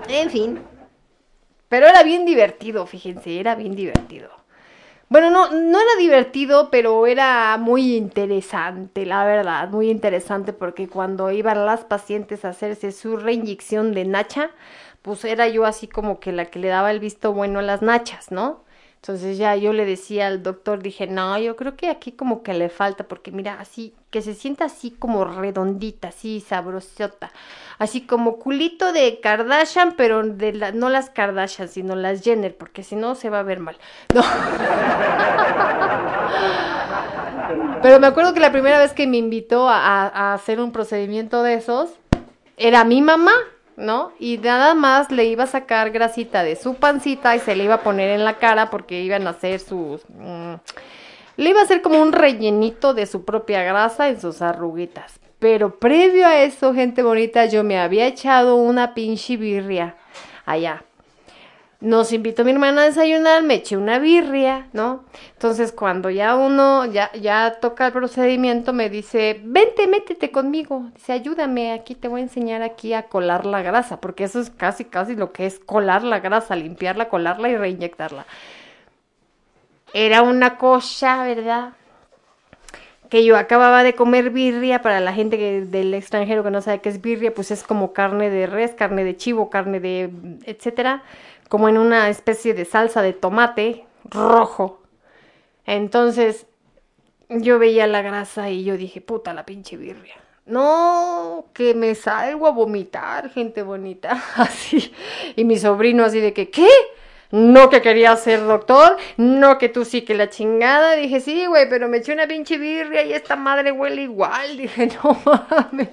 En 0.10 0.30
fin. 0.30 0.62
Pero 1.70 1.88
era 1.88 2.04
bien 2.04 2.26
divertido, 2.26 2.86
fíjense, 2.86 3.40
era 3.40 3.56
bien 3.56 3.76
divertido. 3.76 4.37
Bueno, 5.10 5.30
no, 5.32 5.50
no 5.52 5.80
era 5.80 5.96
divertido, 6.00 6.70
pero 6.70 7.08
era 7.08 7.58
muy 7.58 7.96
interesante, 7.96 9.06
la 9.06 9.24
verdad, 9.26 9.70
muy 9.70 9.90
interesante 9.90 10.52
porque 10.52 10.90
cuando 10.90 11.32
iban 11.32 11.66
las 11.66 11.86
pacientes 11.86 12.44
a 12.44 12.50
hacerse 12.50 12.92
su 12.92 13.16
reinyección 13.16 13.94
de 13.94 14.04
nacha, 14.04 14.52
pues 15.02 15.24
era 15.24 15.48
yo 15.48 15.66
así 15.66 15.88
como 15.88 16.20
que 16.20 16.34
la 16.34 16.46
que 16.46 16.60
le 16.60 16.68
daba 16.68 16.92
el 16.92 17.00
visto 17.00 17.32
bueno 17.34 17.60
a 17.60 17.62
las 17.62 17.82
nachas, 17.82 18.32
¿no? 18.32 18.66
Entonces 18.96 19.38
ya 19.38 19.56
yo 19.56 19.72
le 19.72 19.86
decía 19.86 20.28
al 20.28 20.44
doctor, 20.44 20.82
dije, 20.84 21.08
no, 21.08 21.38
yo 21.38 21.56
creo 21.56 21.78
que 21.78 21.90
aquí 21.90 22.12
como 22.12 22.44
que 22.44 22.54
le 22.54 22.68
falta, 22.70 23.08
porque 23.08 23.32
mira, 23.32 23.60
así, 23.62 23.94
que 24.10 24.22
se 24.22 24.34
sienta 24.34 24.66
así 24.66 24.92
como 24.92 25.26
redondita, 25.26 26.10
así 26.10 26.40
sabrosota, 26.40 27.32
así 27.78 28.02
como 28.02 28.38
culito 28.38 28.94
de 28.94 29.20
Kardashian, 29.20 29.96
pero 29.98 30.24
de 30.24 30.54
la, 30.54 30.72
no 30.72 30.90
las 30.90 31.10
Kardashian, 31.10 31.68
sino 31.68 31.96
las 31.96 32.24
Jenner, 32.24 32.56
porque 32.56 32.84
si 32.84 32.96
no 32.96 33.16
se 33.16 33.30
va 33.30 33.40
a 33.40 33.44
ver 33.44 33.60
mal. 33.60 33.78
No. 34.14 34.24
Pero 37.82 38.00
me 38.00 38.08
acuerdo 38.08 38.34
que 38.34 38.40
la 38.40 38.52
primera 38.52 38.80
vez 38.80 38.94
que 38.94 39.08
me 39.08 39.18
invitó 39.18 39.70
a, 39.70 40.34
hacer 40.34 40.60
un 40.60 40.72
procedimiento 40.72 41.44
de 41.44 41.56
esos, 41.56 41.90
era 42.58 42.84
mi 42.84 43.02
mamá, 43.02 43.34
¿no? 43.76 44.12
Y 44.20 44.38
nada 44.40 44.74
más 44.74 45.12
le 45.12 45.26
iba 45.26 45.44
a 45.44 45.48
sacar 45.48 45.92
grasita 45.92 46.44
de 46.44 46.56
su 46.56 46.76
pancita 46.76 47.36
y 47.36 47.40
se 47.40 47.56
le 47.56 47.64
iba 47.64 47.76
a 47.76 47.84
poner 47.84 48.10
en 48.10 48.26
la 48.26 48.38
cara 48.38 48.70
porque 48.70 49.02
iban 49.02 49.28
a 49.28 49.32
hacer 49.32 49.60
sus... 49.60 50.02
mm, 50.10 50.56
le 51.38 51.52
iba 51.52 51.62
a 51.62 51.64
hacer 51.64 51.82
como 51.82 52.02
un 52.02 52.12
rellenito 52.12 52.94
de 52.94 53.06
su 53.06 53.24
propia 53.24 53.64
grasa 53.64 54.10
en 54.10 54.20
sus 54.20 54.42
arruguitas. 54.42 55.20
Pero 55.40 55.80
previo 55.80 56.26
a 56.26 56.42
eso, 56.42 56.74
gente 56.74 57.04
bonita, 57.04 57.46
yo 57.46 57.64
me 57.64 57.80
había 57.80 58.08
echado 58.08 58.56
una 58.56 58.94
pinche 58.96 59.38
birria 59.38 59.96
allá. 60.46 60.84
Nos 61.80 62.12
invitó 62.12 62.44
mi 62.44 62.50
hermana 62.50 62.82
a 62.82 62.86
desayunar, 62.86 63.44
me 63.44 63.56
eché 63.56 63.78
una 63.78 64.00
birria, 64.00 64.68
¿no? 64.74 65.04
Entonces 65.34 65.72
cuando 65.72 66.10
ya 66.10 66.36
uno 66.36 66.88
ya, 66.88 67.12
ya 67.14 67.60
toca 67.62 67.86
el 67.86 67.94
procedimiento, 67.94 68.74
me 68.74 68.90
dice, 68.90 69.40
vente, 69.44 69.86
métete 69.86 70.32
conmigo. 70.32 70.90
Dice, 70.96 71.14
ayúdame, 71.14 71.74
aquí 71.74 71.94
te 71.94 72.08
voy 72.08 72.22
a 72.22 72.24
enseñar 72.24 72.64
aquí 72.64 72.94
a 72.94 73.04
colar 73.04 73.46
la 73.46 73.62
grasa, 73.62 74.02
porque 74.02 74.24
eso 74.24 74.40
es 74.40 74.50
casi, 74.50 74.86
casi 74.86 75.16
lo 75.16 75.32
que 75.32 75.46
es 75.46 75.60
colar 75.60 76.04
la 76.04 76.20
grasa, 76.20 76.56
limpiarla, 76.56 77.10
colarla 77.10 77.50
y 77.50 77.58
reinyectarla. 77.58 78.26
Era 80.00 80.22
una 80.22 80.58
cosa, 80.58 81.24
¿verdad? 81.24 81.74
que 83.10 83.24
yo 83.24 83.36
acababa 83.36 83.84
de 83.84 83.96
comer 83.96 84.30
birria, 84.30 84.82
para 84.84 85.00
la 85.00 85.12
gente 85.12 85.66
del 85.66 85.94
extranjero 85.96 86.44
que 86.44 86.52
no 86.52 86.62
sabe 86.62 86.82
qué 86.82 86.90
es 86.90 87.02
birria, 87.02 87.34
pues 87.34 87.50
es 87.50 87.64
como 87.64 87.94
carne 87.94 88.30
de 88.30 88.46
res, 88.46 88.72
carne 88.72 89.04
de 89.04 89.16
chivo, 89.16 89.50
carne 89.50 89.80
de 89.80 90.12
etcétera, 90.46 91.04
como 91.50 91.68
en 91.68 91.80
una 91.80 92.10
especie 92.10 92.54
de 92.54 92.66
salsa 92.66 93.02
de 93.02 93.14
tomate 93.14 93.86
rojo. 94.04 94.82
Entonces, 95.66 96.46
yo 97.30 97.58
veía 97.58 97.88
la 97.88 98.04
grasa 98.04 98.52
y 98.52 98.64
yo 98.66 98.78
dije, 98.78 99.02
puta 99.02 99.34
la 99.34 99.46
pinche 99.46 99.78
birria. 99.78 100.16
No, 100.46 101.46
que 101.54 101.74
me 101.74 101.96
salgo 101.96 102.46
a 102.46 102.52
vomitar, 102.52 103.32
gente 103.32 103.64
bonita, 103.64 104.22
así. 104.36 104.94
Y 105.36 105.44
mi 105.44 105.58
sobrino 105.58 106.06
así 106.06 106.20
de 106.20 106.34
que, 106.34 106.52
¿qué? 106.52 106.70
No 107.32 107.70
que 107.70 107.82
quería 107.82 108.16
ser 108.16 108.46
doctor, 108.46 108.98
no 109.18 109.58
que 109.58 109.70
tú 109.70 109.86
sí 109.86 110.04
que 110.04 110.14
la 110.14 110.30
chingada. 110.30 110.94
Dije, 110.96 111.20
sí, 111.20 111.46
güey, 111.46 111.70
pero 111.70 111.88
me 111.88 111.98
eché 111.98 112.14
una 112.14 112.28
pinche 112.28 112.58
birria 112.58 113.04
y 113.04 113.14
esta 113.14 113.36
madre 113.36 113.72
huele 113.72 114.04
igual. 114.04 114.58
Dije, 114.58 114.90
no 115.04 115.18
mames. 115.26 115.90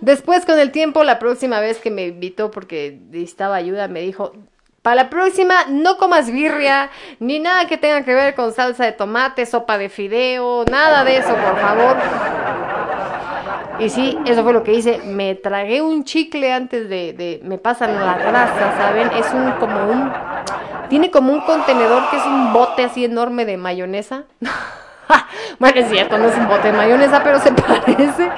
Después, 0.00 0.46
con 0.46 0.58
el 0.58 0.70
tiempo, 0.70 1.04
la 1.04 1.18
próxima 1.18 1.60
vez 1.60 1.78
que 1.78 1.90
me 1.90 2.06
invitó 2.06 2.50
porque 2.50 2.98
necesitaba 3.10 3.56
ayuda, 3.56 3.86
me 3.88 4.00
dijo, 4.00 4.32
para 4.82 4.96
la 4.96 5.10
próxima, 5.10 5.66
no 5.68 5.98
comas 5.98 6.30
birria, 6.30 6.90
ni 7.18 7.38
nada 7.38 7.66
que 7.66 7.76
tenga 7.76 8.02
que 8.02 8.14
ver 8.14 8.34
con 8.34 8.54
salsa 8.54 8.86
de 8.86 8.92
tomate, 8.92 9.44
sopa 9.44 9.76
de 9.76 9.90
fideo, 9.90 10.64
nada 10.70 11.04
de 11.04 11.18
eso, 11.18 11.34
por 11.34 11.58
favor. 11.60 11.96
Y 13.80 13.88
sí, 13.88 14.18
eso 14.26 14.42
fue 14.42 14.52
lo 14.52 14.62
que 14.62 14.74
hice. 14.74 14.98
Me 15.04 15.34
tragué 15.34 15.80
un 15.80 16.04
chicle 16.04 16.52
antes 16.52 16.88
de, 16.88 17.40
me 17.44 17.58
pasan 17.58 17.94
la 17.94 18.18
grasa, 18.18 18.76
¿saben? 18.76 19.10
Es 19.12 19.32
un 19.32 19.52
como 19.52 19.90
un 19.90 20.12
tiene 20.90 21.10
como 21.10 21.32
un 21.32 21.40
contenedor 21.42 22.10
que 22.10 22.16
es 22.16 22.26
un 22.26 22.52
bote 22.52 22.84
así 22.84 23.04
enorme 23.04 23.44
de 23.46 23.56
mayonesa. 23.56 24.24
bueno, 25.58 25.80
es 25.80 25.88
cierto, 25.88 26.18
no 26.18 26.26
es 26.26 26.36
un 26.36 26.48
bote 26.48 26.72
de 26.72 26.76
mayonesa, 26.76 27.22
pero 27.22 27.38
se 27.38 27.52
parece. 27.52 28.30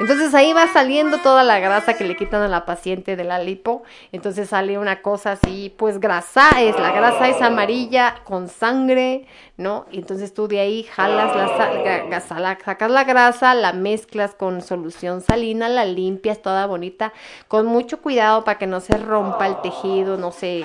Entonces 0.00 0.32
ahí 0.34 0.54
va 0.54 0.66
saliendo 0.68 1.18
toda 1.18 1.44
la 1.44 1.60
grasa 1.60 1.92
que 1.92 2.04
le 2.04 2.16
quitan 2.16 2.40
a 2.40 2.48
la 2.48 2.64
paciente 2.64 3.16
de 3.16 3.24
la 3.24 3.38
lipo. 3.38 3.82
Entonces 4.12 4.48
sale 4.48 4.78
una 4.78 5.02
cosa 5.02 5.32
así, 5.32 5.74
pues 5.76 6.00
grasa 6.00 6.48
es, 6.62 6.74
la 6.80 6.90
grasa 6.90 7.28
es 7.28 7.42
amarilla 7.42 8.16
con 8.24 8.48
sangre, 8.48 9.26
¿no? 9.58 9.84
Y 9.92 9.98
entonces 9.98 10.32
tú 10.32 10.48
de 10.48 10.58
ahí 10.60 10.84
jalas 10.84 11.36
la, 11.36 12.40
la- 12.40 12.58
sacas 12.64 12.90
la 12.90 13.04
grasa, 13.04 13.54
la 13.54 13.74
mezclas 13.74 14.34
con 14.34 14.62
solución 14.62 15.20
salina, 15.20 15.68
la 15.68 15.84
limpias 15.84 16.40
toda 16.40 16.64
bonita, 16.66 17.12
con 17.46 17.66
mucho 17.66 18.00
cuidado 18.00 18.42
para 18.42 18.58
que 18.58 18.66
no 18.66 18.80
se 18.80 18.96
rompa 18.96 19.46
el 19.46 19.60
tejido, 19.60 20.16
no 20.16 20.32
sé, 20.32 20.64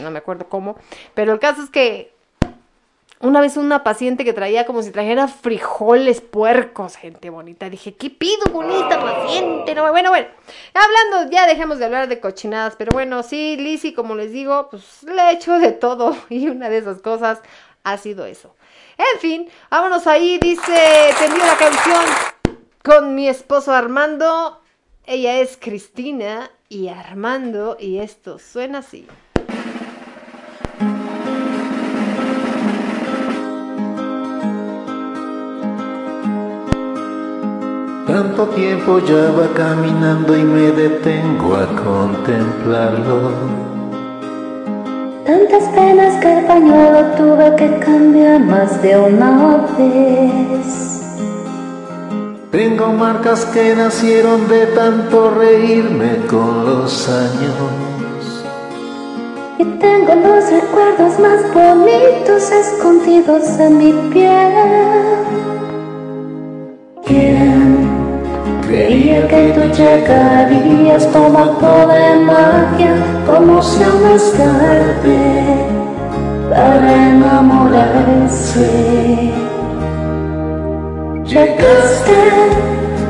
no 0.00 0.12
me 0.12 0.18
acuerdo 0.18 0.48
cómo. 0.48 0.76
Pero 1.14 1.32
el 1.32 1.40
caso 1.40 1.62
es 1.64 1.70
que 1.70 2.15
una 3.20 3.40
vez 3.40 3.56
una 3.56 3.82
paciente 3.82 4.24
que 4.24 4.34
traía 4.34 4.66
como 4.66 4.82
si 4.82 4.90
trajera 4.90 5.26
frijoles 5.26 6.20
puercos, 6.20 6.96
gente 6.96 7.30
bonita. 7.30 7.70
Dije, 7.70 7.94
¿qué 7.94 8.10
pido 8.10 8.52
con 8.52 8.70
esta 8.70 9.00
paciente? 9.00 9.74
No, 9.74 9.90
bueno, 9.90 10.10
bueno. 10.10 10.28
Hablando, 10.74 11.30
ya 11.32 11.46
dejemos 11.46 11.78
de 11.78 11.86
hablar 11.86 12.08
de 12.08 12.20
cochinadas. 12.20 12.76
Pero 12.76 12.90
bueno, 12.92 13.22
sí, 13.22 13.56
Lizzy, 13.56 13.94
como 13.94 14.14
les 14.14 14.32
digo, 14.32 14.68
pues 14.70 15.02
le 15.04 15.22
he 15.22 15.32
hecho 15.32 15.58
de 15.58 15.72
todo. 15.72 16.14
Y 16.28 16.48
una 16.48 16.68
de 16.68 16.78
esas 16.78 17.00
cosas 17.00 17.40
ha 17.84 17.96
sido 17.96 18.26
eso. 18.26 18.54
En 18.98 19.20
fin, 19.20 19.48
vámonos 19.70 20.06
ahí. 20.06 20.38
Dice, 20.38 21.14
te 21.18 21.28
la 21.28 21.56
canción 21.58 22.04
con 22.84 23.14
mi 23.14 23.28
esposo 23.28 23.72
Armando. 23.72 24.60
Ella 25.06 25.40
es 25.40 25.56
Cristina 25.56 26.50
y 26.68 26.88
Armando. 26.88 27.78
Y 27.80 27.98
esto 27.98 28.38
suena 28.38 28.78
así. 28.78 29.06
Tanto 38.16 38.46
tiempo 38.46 38.98
ya 39.00 39.30
va 39.30 39.46
caminando 39.52 40.34
y 40.34 40.42
me 40.42 40.70
detengo 40.72 41.54
a 41.54 41.66
contemplarlo. 41.66 43.30
Tantas 45.26 45.64
penas 45.74 46.14
que 46.22 46.38
el 46.38 46.46
pañuelo 46.46 47.00
tuve 47.18 47.54
que 47.56 47.78
cambiar 47.78 48.40
más 48.40 48.80
de 48.80 48.96
una 48.96 49.66
vez. 49.76 51.26
Tengo 52.50 52.86
marcas 52.94 53.44
que 53.52 53.76
nacieron 53.76 54.48
de 54.48 54.64
tanto 54.68 55.32
reírme 55.32 56.24
con 56.26 56.64
los 56.64 57.10
años. 57.10 58.44
Y 59.58 59.64
tengo 59.78 60.14
los 60.14 60.50
recuerdos 60.50 61.18
más 61.20 61.42
bonitos 61.52 62.50
escondidos 62.50 63.60
en 63.60 63.76
mi 63.76 63.92
piel. 64.10 64.54
¿Quién 67.04 67.85
creía 68.76 69.26
que 69.26 69.52
tú 69.54 69.62
llegarías 69.72 71.06
como 71.06 71.38
acto 71.38 71.88
de 71.88 72.16
magia, 72.16 72.94
como 73.26 73.62
si 73.62 73.82
tarde 74.36 75.18
para 76.50 77.08
enamorarse? 77.08 78.68
Llegaste, 81.24 82.20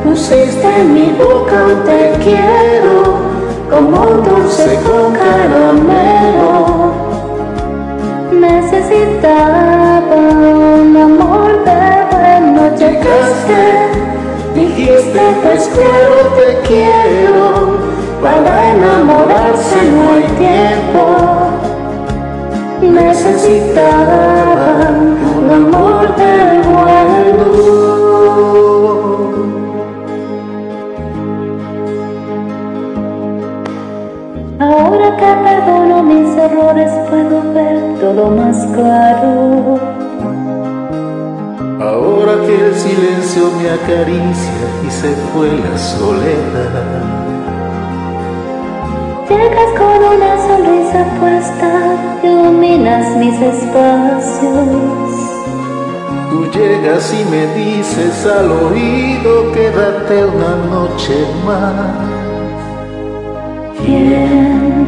pusiste 0.05 0.69
en 0.81 0.95
mi 0.95 1.09
boca 1.19 1.57
un 1.67 1.83
te 1.85 2.13
quiero, 2.23 2.97
como 3.69 3.99
dulce 4.23 4.79
con 4.87 5.13
caramelo. 5.15 6.93
Necesitaba 8.31 10.01
un 10.17 10.97
amor 10.97 11.65
de 11.65 11.81
bueno, 12.13 12.61
llegaste, 12.77 13.96
Dijiste 14.57 15.21
pues 15.43 15.69
claro 15.69 16.17
te 16.35 16.47
quiero, 16.67 17.77
para 18.23 18.73
enamorarse 18.73 19.77
no 19.93 20.05
hay 20.15 20.25
tiempo. 20.39 21.03
Necesitaban 22.81 24.95
un 25.37 25.47
amor 25.51 26.17
de 26.17 26.33
bueno. 26.71 27.45
Ahora 34.59 35.09
que 35.19 35.31
perdono 35.45 35.97
mis 36.03 36.35
errores 36.35 36.93
puedo 37.11 37.43
ver 37.53 37.79
todo 38.01 38.31
más 38.31 38.65
claro. 38.75 39.79
Ahora 41.79 42.16
que 42.47 42.67
el 42.67 42.75
silencio 42.75 43.51
me 43.59 43.71
acaricia 43.71 44.67
y 44.87 44.91
se 44.91 45.13
fue 45.33 45.49
la 45.49 45.77
soledad. 45.77 47.27
Llegas 49.29 49.71
con 49.77 49.99
una 50.15 50.33
sonrisa 50.47 51.05
puesta, 51.19 51.71
iluminas 52.23 53.17
mis 53.17 53.41
espacios. 53.41 55.09
Tú 56.31 56.45
llegas 56.57 57.13
y 57.13 57.25
me 57.31 57.47
dices 57.55 58.27
al 58.27 58.51
oído, 58.53 59.53
quédate 59.53 60.25
una 60.25 60.57
noche 60.71 61.27
más. 61.45 62.17
Bien, 63.85 64.87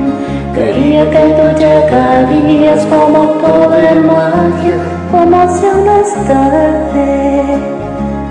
quería 0.55 1.11
que 1.11 1.25
tú 1.37 1.59
llegarías 1.59 2.87
como 2.87 3.21
todo 3.41 3.77
en 3.77 4.07
magia, 4.07 4.98
como 5.11 5.49
si 5.55 5.67
aún 5.67 5.89
es 5.89 6.15
tarde 6.27 7.59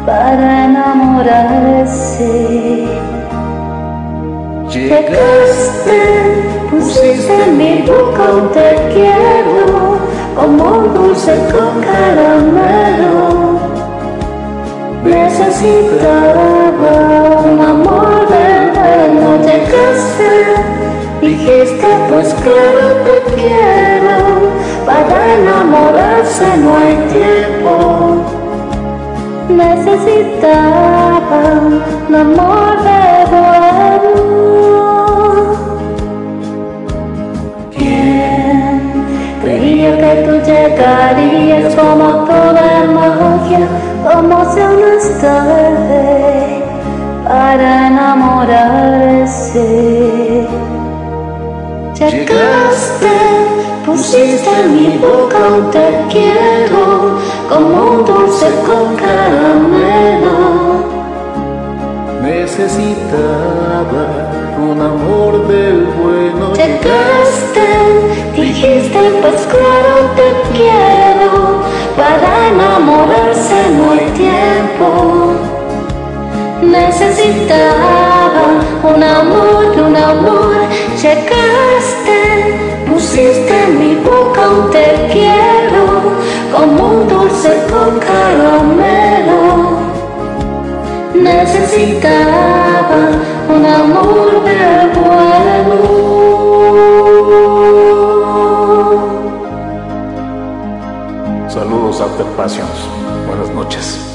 para 0.06 0.66
enamorarse. 0.66 2.32
Llegaste, 4.70 6.00
pusiste 6.70 7.34
en 7.46 7.58
mi 7.58 7.82
boca 7.82 8.24
un 8.34 8.52
te 8.52 8.70
quiero, 8.94 9.98
como 10.36 10.64
un 10.80 10.94
dulce 10.94 11.34
con 11.52 11.74
caramelo. 11.82 13.26
Necesitaba 15.04 16.94
un 17.46 17.60
amor 17.62 18.28
de 18.28 18.58
bueno, 19.08 19.38
llegaste, 19.44 20.32
dijiste 21.22 21.88
pues 22.10 22.28
claro 22.44 22.88
te 23.06 23.16
quiero, 23.36 24.18
para 24.88 25.34
enamorarse 25.36 26.48
no 26.64 26.78
hay 26.78 26.96
tiempo. 27.12 27.72
Necesitaba 29.50 31.42
un 32.08 32.16
amor 32.16 32.74
de 32.88 33.02
bueno. 33.34 34.12
Bien, 37.78 38.76
creía 39.44 39.92
que 40.02 40.12
tú 40.26 40.34
llegarías 40.50 41.76
como 41.76 42.08
toda 42.24 42.68
magia, 42.98 43.64
como 44.10 44.36
si 44.54 44.60
aún 44.62 44.84
es 44.98 45.06
tarde 45.20 46.64
para 47.28 47.88
enamorarse. 47.88 49.58
Llegaste, 52.00 53.10
pusiste 53.84 54.50
en 54.62 54.76
mi 54.76 54.98
boca 55.00 55.38
un 55.48 55.72
te 55.72 56.06
quiero, 56.12 57.18
como 57.50 57.92
un 57.92 58.06
dulce 58.06 58.46
con 58.68 58.96
caramelo. 58.96 60.38
Necesitaba 62.22 64.06
un 64.62 64.80
amor 64.80 65.48
del 65.48 65.86
bueno. 66.00 66.54
Llegaste, 66.54 67.68
dijiste 68.36 69.00
pues 69.20 69.48
claro 69.48 70.12
te 70.16 70.30
quiero, 70.56 71.64
para 71.98 72.30
enamorarse 72.50 73.58
no 73.76 73.94
hay 73.94 74.08
tiempo. 74.12 75.34
Necesitaba 76.62 78.17
un 78.84 79.04
amor, 79.04 79.66
un 79.88 79.96
amor, 79.96 80.56
llegaste, 81.02 82.20
pusiste 82.90 83.64
en 83.64 83.80
mi 83.80 83.96
boca 83.96 84.42
un 84.50 84.70
te 84.72 85.08
quiero, 85.12 85.86
como 86.56 86.88
un 86.88 87.08
dulce 87.08 87.52
con 87.70 88.00
caramelo. 88.00 89.78
Necesitaba 91.14 93.00
un 93.50 93.66
amor 93.66 94.44
de 94.44 94.60
bueno. 95.00 96.08
Saludos 101.50 102.02
After 102.02 102.26
Passions. 102.38 102.80
Buenas 103.28 103.50
noches. 103.50 104.07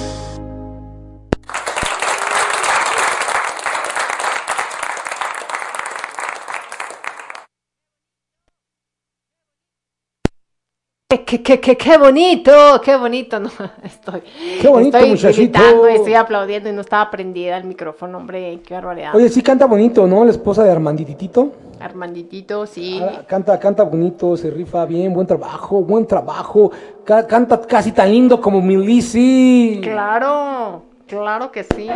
Qué, 11.33 11.41
qué, 11.43 11.59
qué, 11.61 11.77
qué 11.79 11.97
bonito, 11.97 12.53
qué 12.85 12.95
bonito. 12.95 13.41
No, 13.41 13.49
estoy, 13.83 14.23
Qué 14.61 14.69
bonito, 14.69 14.99
estoy 14.99 15.11
muchachito. 15.13 15.59
gritando, 15.59 15.87
estoy 15.87 16.13
aplaudiendo 16.13 16.69
y 16.69 16.73
no 16.75 16.83
estaba 16.83 17.11
prendida 17.11 17.57
el 17.57 17.65
micrófono, 17.65 18.19
hombre, 18.19 18.61
qué 18.67 18.75
barbaridad. 18.75 19.15
Oye, 19.15 19.31
sí 19.31 19.41
canta 19.43 19.65
bonito, 19.65 20.07
¿no? 20.07 20.27
La 20.27 20.31
esposa 20.31 20.63
de 20.63 20.71
Armandititito. 20.71 21.53
Armanditito, 21.81 22.67
sí. 22.67 23.01
Ah, 23.03 23.23
Canta, 23.27 23.59
canta 23.59 23.83
bonito, 23.83 24.37
se 24.37 24.51
rifa 24.51 24.85
bien, 24.85 25.15
buen 25.15 25.27
trabajo, 25.27 25.81
buen 25.81 26.07
trabajo. 26.07 26.71
Ca- 27.03 27.27
canta 27.27 27.59
casi 27.63 27.93
tan 27.93 28.11
lindo 28.11 28.39
como 28.39 28.61
mi 28.61 28.77
Lizzy. 28.77 29.81
Claro, 29.83 30.83
claro 31.07 31.51
que 31.51 31.65
sí. 31.65 31.89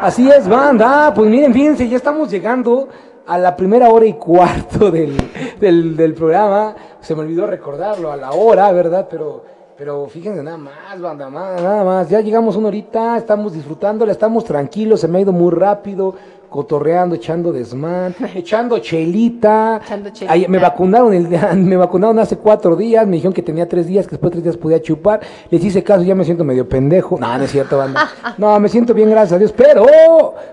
Así 0.00 0.30
es, 0.30 0.48
banda. 0.48 1.12
Pues 1.14 1.28
miren, 1.28 1.52
fíjense, 1.52 1.86
ya 1.86 1.98
estamos 1.98 2.30
llegando 2.30 2.88
a 3.30 3.38
la 3.38 3.54
primera 3.54 3.88
hora 3.90 4.06
y 4.06 4.14
cuarto 4.14 4.90
del, 4.90 5.16
del, 5.60 5.96
del 5.96 6.14
programa. 6.14 6.74
Se 7.00 7.14
me 7.14 7.20
olvidó 7.20 7.46
recordarlo 7.46 8.10
a 8.10 8.16
la 8.16 8.32
hora, 8.32 8.72
¿verdad? 8.72 9.06
Pero, 9.08 9.44
pero 9.76 10.08
fíjense 10.08 10.42
nada 10.42 10.56
más, 10.56 11.00
banda, 11.00 11.30
nada 11.30 11.84
más. 11.84 12.10
Ya 12.10 12.20
llegamos 12.20 12.56
una 12.56 12.66
horita, 12.66 13.16
estamos 13.16 13.52
disfrutándola, 13.52 14.10
estamos 14.10 14.44
tranquilos, 14.44 15.00
se 15.00 15.06
me 15.06 15.18
ha 15.18 15.20
ido 15.20 15.30
muy 15.30 15.52
rápido, 15.52 16.16
cotorreando, 16.48 17.14
echando 17.14 17.52
desmán, 17.52 18.16
echando 18.34 18.80
chelita. 18.80 19.80
Echando 19.80 20.10
chelita. 20.10 20.32
Ay, 20.32 20.46
me 20.48 20.58
vacunaron 20.58 21.14
el, 21.14 21.28
me 21.56 21.76
vacunaron 21.76 22.18
hace 22.18 22.36
cuatro 22.36 22.74
días, 22.74 23.06
me 23.06 23.12
dijeron 23.12 23.32
que 23.32 23.42
tenía 23.42 23.68
tres 23.68 23.86
días, 23.86 24.06
que 24.06 24.10
después 24.10 24.32
de 24.32 24.40
tres 24.40 24.44
días 24.44 24.56
podía 24.56 24.82
chupar. 24.82 25.20
Les 25.50 25.62
hice 25.64 25.84
caso, 25.84 26.02
ya 26.02 26.16
me 26.16 26.24
siento 26.24 26.42
medio 26.42 26.68
pendejo. 26.68 27.16
No, 27.16 27.38
no 27.38 27.44
es 27.44 27.52
cierto, 27.52 27.78
banda. 27.78 28.10
No, 28.38 28.58
me 28.58 28.68
siento 28.68 28.92
bien, 28.92 29.08
gracias 29.08 29.34
a 29.34 29.38
Dios, 29.38 29.52
pero 29.52 29.86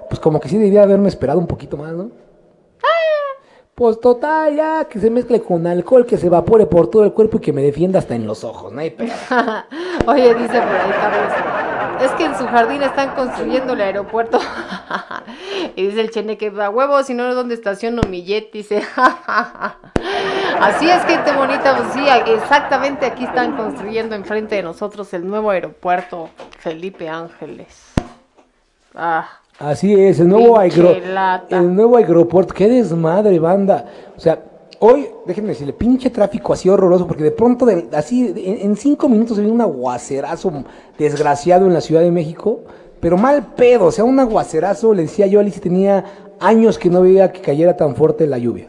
pues 0.07 0.19
como 0.19 0.39
que 0.39 0.47
sí 0.47 0.59
debía 0.59 0.83
haberme 0.83 1.09
esperado 1.09 1.39
un 1.39 1.47
poquito 1.47 1.75
más, 1.75 1.91
¿no? 1.93 2.26
Pues 3.77 4.01
total, 4.01 4.55
ya 4.55 4.85
que 4.85 4.99
se 4.99 5.11
mezcle 5.11 5.39
con 5.43 5.67
alcohol, 5.67 6.07
que 6.07 6.17
se 6.17 6.25
evapore 6.25 6.65
por 6.65 6.89
todo 6.89 7.03
el 7.03 7.13
cuerpo 7.13 7.37
y 7.37 7.41
que 7.41 7.53
me 7.53 7.61
defienda 7.61 7.99
hasta 7.99 8.15
en 8.15 8.25
los 8.25 8.43
ojos, 8.43 8.73
¿no? 8.73 8.81
Oye, 10.07 10.33
dice 10.33 10.47
por 10.47 10.75
ahí 10.75 10.91
Carlos, 10.99 12.01
es 12.01 12.11
que 12.13 12.25
en 12.25 12.35
su 12.35 12.47
jardín 12.47 12.81
están 12.81 13.13
construyendo 13.13 13.73
el 13.73 13.81
aeropuerto. 13.81 14.39
y 15.75 15.85
dice 15.85 16.01
el 16.01 16.09
chene 16.09 16.39
que 16.39 16.51
a 16.59 16.71
huevo, 16.71 17.03
si 17.03 17.13
no, 17.13 17.35
¿dónde 17.35 17.53
estaciono 17.53 18.01
mi 18.09 18.23
jet? 18.23 18.51
Dice, 18.51 18.81
así 20.59 20.89
es, 20.89 21.03
gente 21.05 21.33
bonita, 21.33 21.77
pues 21.77 21.93
sí, 21.93 22.03
exactamente 22.33 23.05
aquí 23.05 23.25
están 23.25 23.55
construyendo 23.55 24.15
enfrente 24.15 24.55
de 24.55 24.63
nosotros 24.63 25.13
el 25.13 25.27
nuevo 25.27 25.51
aeropuerto 25.51 26.31
Felipe 26.57 27.09
Ángeles. 27.09 27.93
Ah, 28.95 29.29
Así 29.59 29.93
es, 29.93 30.19
el 30.19 30.27
nuevo, 30.27 30.57
lata. 31.13 31.57
el 31.57 31.73
nuevo 31.75 31.97
aeropuerto. 31.97 32.53
Qué 32.53 32.67
desmadre, 32.67 33.39
banda. 33.39 33.85
O 34.15 34.19
sea, 34.19 34.39
hoy, 34.79 35.07
déjenme 35.25 35.49
decirle, 35.49 35.73
pinche 35.73 36.11
tráfico 36.11 36.53
así 36.53 36.69
horroroso, 36.69 37.07
porque 37.07 37.23
de 37.23 37.31
pronto, 37.31 37.65
de- 37.65 37.88
así, 37.93 38.31
de- 38.34 38.49
en, 38.51 38.57
en 38.69 38.75
cinco 38.75 39.09
minutos 39.09 39.35
se 39.35 39.41
viene 39.41 39.55
un 39.55 39.61
aguacerazo 39.61 40.51
desgraciado 40.99 41.65
en 41.65 41.73
la 41.73 41.81
Ciudad 41.81 42.01
de 42.01 42.11
México, 42.11 42.59
pero 42.99 43.17
mal 43.17 43.53
pedo, 43.55 43.85
o 43.85 43.91
sea, 43.91 44.03
un 44.03 44.19
aguacerazo, 44.19 44.93
le 44.93 45.03
decía 45.03 45.25
yo 45.27 45.39
a 45.39 45.41
Alicia, 45.41 45.61
tenía 45.61 46.05
años 46.39 46.77
que 46.77 46.89
no 46.91 47.01
veía 47.01 47.31
que 47.31 47.41
cayera 47.41 47.75
tan 47.75 47.95
fuerte 47.95 48.27
la 48.27 48.38
lluvia. 48.38 48.67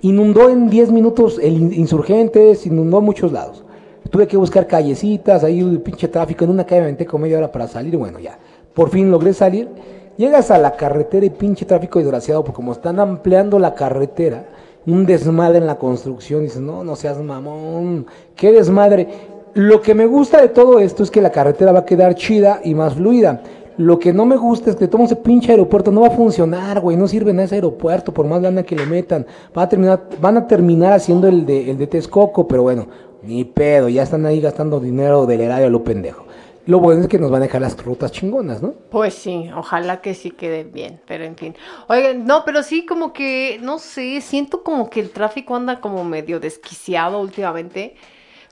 Inundó 0.00 0.50
en 0.50 0.68
10 0.68 0.90
minutos 0.90 1.38
el 1.40 1.54
in- 1.56 1.72
Insurgentes, 1.72 2.66
inundó 2.66 3.00
muchos 3.00 3.30
lados. 3.30 3.64
Tuve 4.10 4.26
que 4.26 4.36
buscar 4.36 4.66
callecitas, 4.66 5.44
ahí 5.44 5.62
un 5.62 5.78
pinche 5.78 6.08
tráfico, 6.08 6.44
en 6.44 6.50
una 6.50 6.64
calle 6.64 6.80
me 6.80 6.86
aventé 6.86 7.06
como 7.06 7.22
media 7.22 7.38
hora 7.38 7.52
para 7.52 7.68
salir, 7.68 7.96
bueno, 7.96 8.18
ya. 8.18 8.36
Por 8.74 8.90
fin 8.90 9.10
logré 9.12 9.32
salir. 9.32 9.68
Llegas 10.16 10.52
a 10.52 10.58
la 10.58 10.76
carretera 10.76 11.26
y 11.26 11.30
pinche 11.30 11.64
tráfico 11.64 11.98
desgraciado, 11.98 12.44
porque 12.44 12.56
como 12.56 12.70
están 12.70 13.00
ampliando 13.00 13.58
la 13.58 13.74
carretera, 13.74 14.44
un 14.86 15.06
desmadre 15.06 15.58
en 15.58 15.66
la 15.66 15.76
construcción, 15.76 16.42
dices, 16.42 16.60
no, 16.60 16.84
no 16.84 16.94
seas 16.94 17.20
mamón, 17.20 18.06
qué 18.36 18.52
desmadre. 18.52 19.08
Lo 19.54 19.80
que 19.82 19.94
me 19.94 20.06
gusta 20.06 20.40
de 20.40 20.48
todo 20.48 20.78
esto 20.78 21.02
es 21.02 21.10
que 21.10 21.20
la 21.20 21.32
carretera 21.32 21.72
va 21.72 21.80
a 21.80 21.84
quedar 21.84 22.14
chida 22.14 22.60
y 22.62 22.74
más 22.74 22.94
fluida. 22.94 23.42
Lo 23.76 23.98
que 23.98 24.12
no 24.12 24.24
me 24.24 24.36
gusta 24.36 24.70
es 24.70 24.76
que 24.76 24.86
todo 24.86 25.02
ese 25.02 25.16
pinche 25.16 25.50
aeropuerto 25.50 25.90
no 25.90 26.02
va 26.02 26.08
a 26.08 26.10
funcionar, 26.10 26.80
güey, 26.80 26.96
no 26.96 27.08
sirve 27.08 27.32
nada 27.32 27.46
ese 27.46 27.56
aeropuerto, 27.56 28.14
por 28.14 28.26
más 28.26 28.40
lana 28.40 28.62
que 28.62 28.76
le 28.76 28.86
metan. 28.86 29.26
Van 29.52 29.64
a 29.64 29.68
terminar, 29.68 30.02
van 30.20 30.36
a 30.36 30.46
terminar 30.46 30.92
haciendo 30.92 31.26
el 31.26 31.44
de, 31.44 31.72
el 31.72 31.76
de 31.76 31.88
Texcoco, 31.88 32.46
pero 32.46 32.62
bueno, 32.62 32.86
ni 33.24 33.44
pedo, 33.44 33.88
ya 33.88 34.04
están 34.04 34.26
ahí 34.26 34.40
gastando 34.40 34.78
dinero 34.78 35.26
del 35.26 35.40
erario 35.40 35.66
a 35.66 35.70
lo 35.70 35.82
pendejo. 35.82 36.24
Lo 36.66 36.80
bueno 36.80 37.02
es 37.02 37.08
que 37.08 37.18
nos 37.18 37.30
van 37.30 37.42
a 37.42 37.46
dejar 37.46 37.60
las 37.60 37.82
rutas 37.84 38.10
chingonas, 38.10 38.62
¿no? 38.62 38.72
Pues 38.90 39.14
sí, 39.14 39.50
ojalá 39.54 40.00
que 40.00 40.14
sí 40.14 40.30
quede 40.30 40.64
bien, 40.64 41.02
pero 41.06 41.24
en 41.24 41.36
fin. 41.36 41.54
Oigan, 41.88 42.24
no, 42.24 42.44
pero 42.44 42.62
sí 42.62 42.86
como 42.86 43.12
que, 43.12 43.58
no 43.62 43.78
sé, 43.78 44.20
siento 44.22 44.62
como 44.62 44.88
que 44.88 45.00
el 45.00 45.10
tráfico 45.10 45.56
anda 45.56 45.80
como 45.80 46.04
medio 46.04 46.40
desquiciado 46.40 47.20
últimamente. 47.20 47.96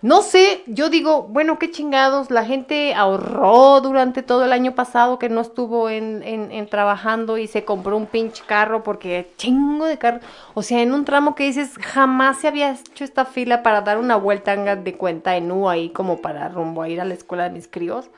No 0.03 0.23
sé, 0.23 0.65
yo 0.67 0.91
digo, 0.91 1.23
bueno, 1.23 1.61
qué 1.61 1.71
chingados, 1.71 2.29
la 2.33 2.45
gente 2.45 2.93
ahorró 2.93 3.81
durante 3.81 4.25
todo 4.25 4.45
el 4.45 4.53
año 4.53 4.75
pasado 4.75 5.17
que 5.21 5.29
no 5.29 5.41
estuvo 5.41 5.89
en, 5.89 6.25
en, 6.25 6.51
en 6.51 6.67
trabajando 6.67 7.39
y 7.39 7.47
se 7.47 7.65
compró 7.65 7.97
un 7.97 8.07
pinche 8.07 8.43
carro 8.45 8.83
porque 8.83 9.31
chingo 9.37 9.85
de 9.87 9.99
carro. 9.99 10.19
O 10.55 10.63
sea, 10.63 10.83
en 10.83 10.93
un 10.93 11.05
tramo 11.05 11.37
que 11.37 11.45
dices, 11.45 11.79
jamás 11.81 12.41
se 12.41 12.49
había 12.49 12.73
hecho 12.73 13.05
esta 13.05 13.25
fila 13.25 13.63
para 13.63 13.83
dar 13.83 13.99
una 13.99 14.17
vuelta 14.17 14.57
de 14.57 14.95
cuenta 14.97 15.37
en 15.37 15.53
U 15.53 15.69
ahí 15.69 15.91
como 15.91 16.21
para 16.21 16.49
rumbo 16.49 16.83
a 16.83 16.89
ir 16.89 17.01
a 17.01 17.05
la 17.05 17.15
escuela 17.15 17.45
de 17.45 17.51
mis 17.51 17.69
críos. 17.69 18.11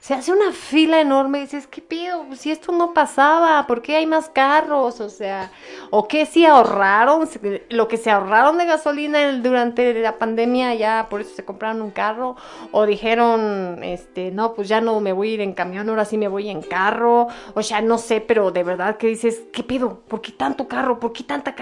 Se 0.00 0.14
hace 0.14 0.32
una 0.32 0.52
fila 0.52 1.00
enorme 1.00 1.38
y 1.38 1.40
dices, 1.42 1.66
¿qué 1.66 1.80
pido? 1.80 2.24
Pues 2.28 2.40
Si 2.40 2.50
esto 2.50 2.72
no 2.72 2.94
pasaba, 2.94 3.66
¿por 3.66 3.82
qué 3.82 3.96
hay 3.96 4.06
más 4.06 4.28
carros? 4.28 5.00
O 5.00 5.08
sea, 5.08 5.50
¿o 5.90 6.06
qué 6.06 6.26
si 6.26 6.44
ahorraron? 6.44 7.28
Lo 7.70 7.88
que 7.88 7.96
se 7.96 8.10
ahorraron 8.10 8.58
de 8.58 8.66
gasolina 8.66 9.32
durante 9.32 9.94
la 9.94 10.18
pandemia, 10.18 10.74
ya 10.74 11.08
por 11.10 11.20
eso 11.20 11.34
se 11.34 11.44
compraron 11.44 11.82
un 11.82 11.90
carro. 11.90 12.36
O 12.72 12.86
dijeron, 12.86 13.82
este, 13.82 14.30
no, 14.30 14.54
pues 14.54 14.68
ya 14.68 14.80
no 14.80 15.00
me 15.00 15.12
voy 15.12 15.30
a 15.30 15.34
ir 15.34 15.40
en 15.40 15.54
camión, 15.54 15.88
ahora 15.88 16.04
sí 16.04 16.18
me 16.18 16.28
voy 16.28 16.50
en 16.50 16.62
carro. 16.62 17.28
O 17.54 17.62
sea, 17.62 17.80
no 17.80 17.98
sé, 17.98 18.20
pero 18.20 18.50
de 18.52 18.62
verdad 18.62 18.96
que 18.98 19.08
dices, 19.08 19.42
¿qué 19.52 19.62
pido? 19.62 20.00
¿Por 20.08 20.20
qué 20.20 20.32
tanto 20.32 20.68
carro? 20.68 21.00
¿Por 21.00 21.12
qué 21.12 21.24
tanta, 21.24 21.54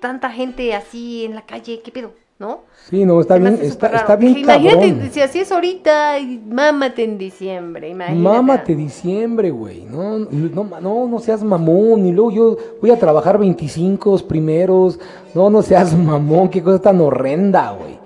tanta 0.00 0.30
gente 0.30 0.74
así 0.74 1.24
en 1.24 1.34
la 1.34 1.42
calle? 1.42 1.82
¿Qué 1.82 1.90
pido? 1.90 2.27
¿No? 2.38 2.60
Sí, 2.88 3.04
no, 3.04 3.20
está 3.20 3.36
bien, 3.36 3.58
está, 3.60 3.88
está 3.88 4.14
bien 4.14 4.38
Imagínate, 4.38 4.90
cabrón. 4.90 5.10
si 5.10 5.20
así 5.20 5.40
es 5.40 5.50
ahorita, 5.50 6.20
y 6.20 6.38
mámate 6.38 7.02
en 7.02 7.18
diciembre, 7.18 7.88
imagínate. 7.88 8.22
Mámate 8.22 8.76
diciembre, 8.76 9.50
güey. 9.50 9.84
No, 9.84 10.18
no, 10.20 10.80
no, 10.80 11.08
no 11.08 11.18
seas 11.18 11.42
mamón. 11.42 12.06
Y 12.06 12.12
luego 12.12 12.30
yo 12.30 12.56
voy 12.80 12.92
a 12.92 12.98
trabajar 12.98 13.38
25 13.38 14.18
primeros. 14.28 15.00
No, 15.34 15.50
no 15.50 15.62
seas 15.62 15.92
mamón. 15.96 16.48
Qué 16.48 16.62
cosa 16.62 16.80
tan 16.80 17.00
horrenda, 17.00 17.72
güey. 17.72 17.98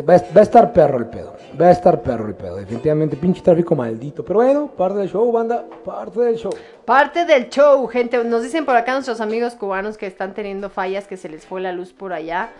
Va, 0.00 0.14
va 0.36 0.40
a 0.40 0.42
estar 0.42 0.72
perro 0.72 0.98
el 0.98 1.06
pedo. 1.06 1.36
Va 1.60 1.66
a 1.66 1.70
estar 1.70 2.02
perro 2.02 2.26
el 2.26 2.34
pedo. 2.34 2.56
Definitivamente, 2.56 3.16
pinche 3.16 3.40
tráfico 3.40 3.76
maldito. 3.76 4.24
Pero 4.24 4.40
bueno, 4.40 4.66
parte 4.66 4.98
del 4.98 5.08
show, 5.08 5.30
banda. 5.30 5.64
Parte 5.84 6.20
del 6.20 6.36
show. 6.36 6.52
Parte 6.84 7.24
del 7.24 7.48
show, 7.48 7.86
gente. 7.86 8.22
Nos 8.24 8.42
dicen 8.42 8.64
por 8.64 8.74
acá 8.74 8.94
nuestros 8.94 9.20
amigos 9.20 9.54
cubanos 9.54 9.96
que 9.96 10.06
están 10.06 10.34
teniendo 10.34 10.70
fallas, 10.70 11.06
que 11.06 11.16
se 11.16 11.28
les 11.28 11.46
fue 11.46 11.60
la 11.60 11.70
luz 11.70 11.92
por 11.92 12.12
allá. 12.12 12.50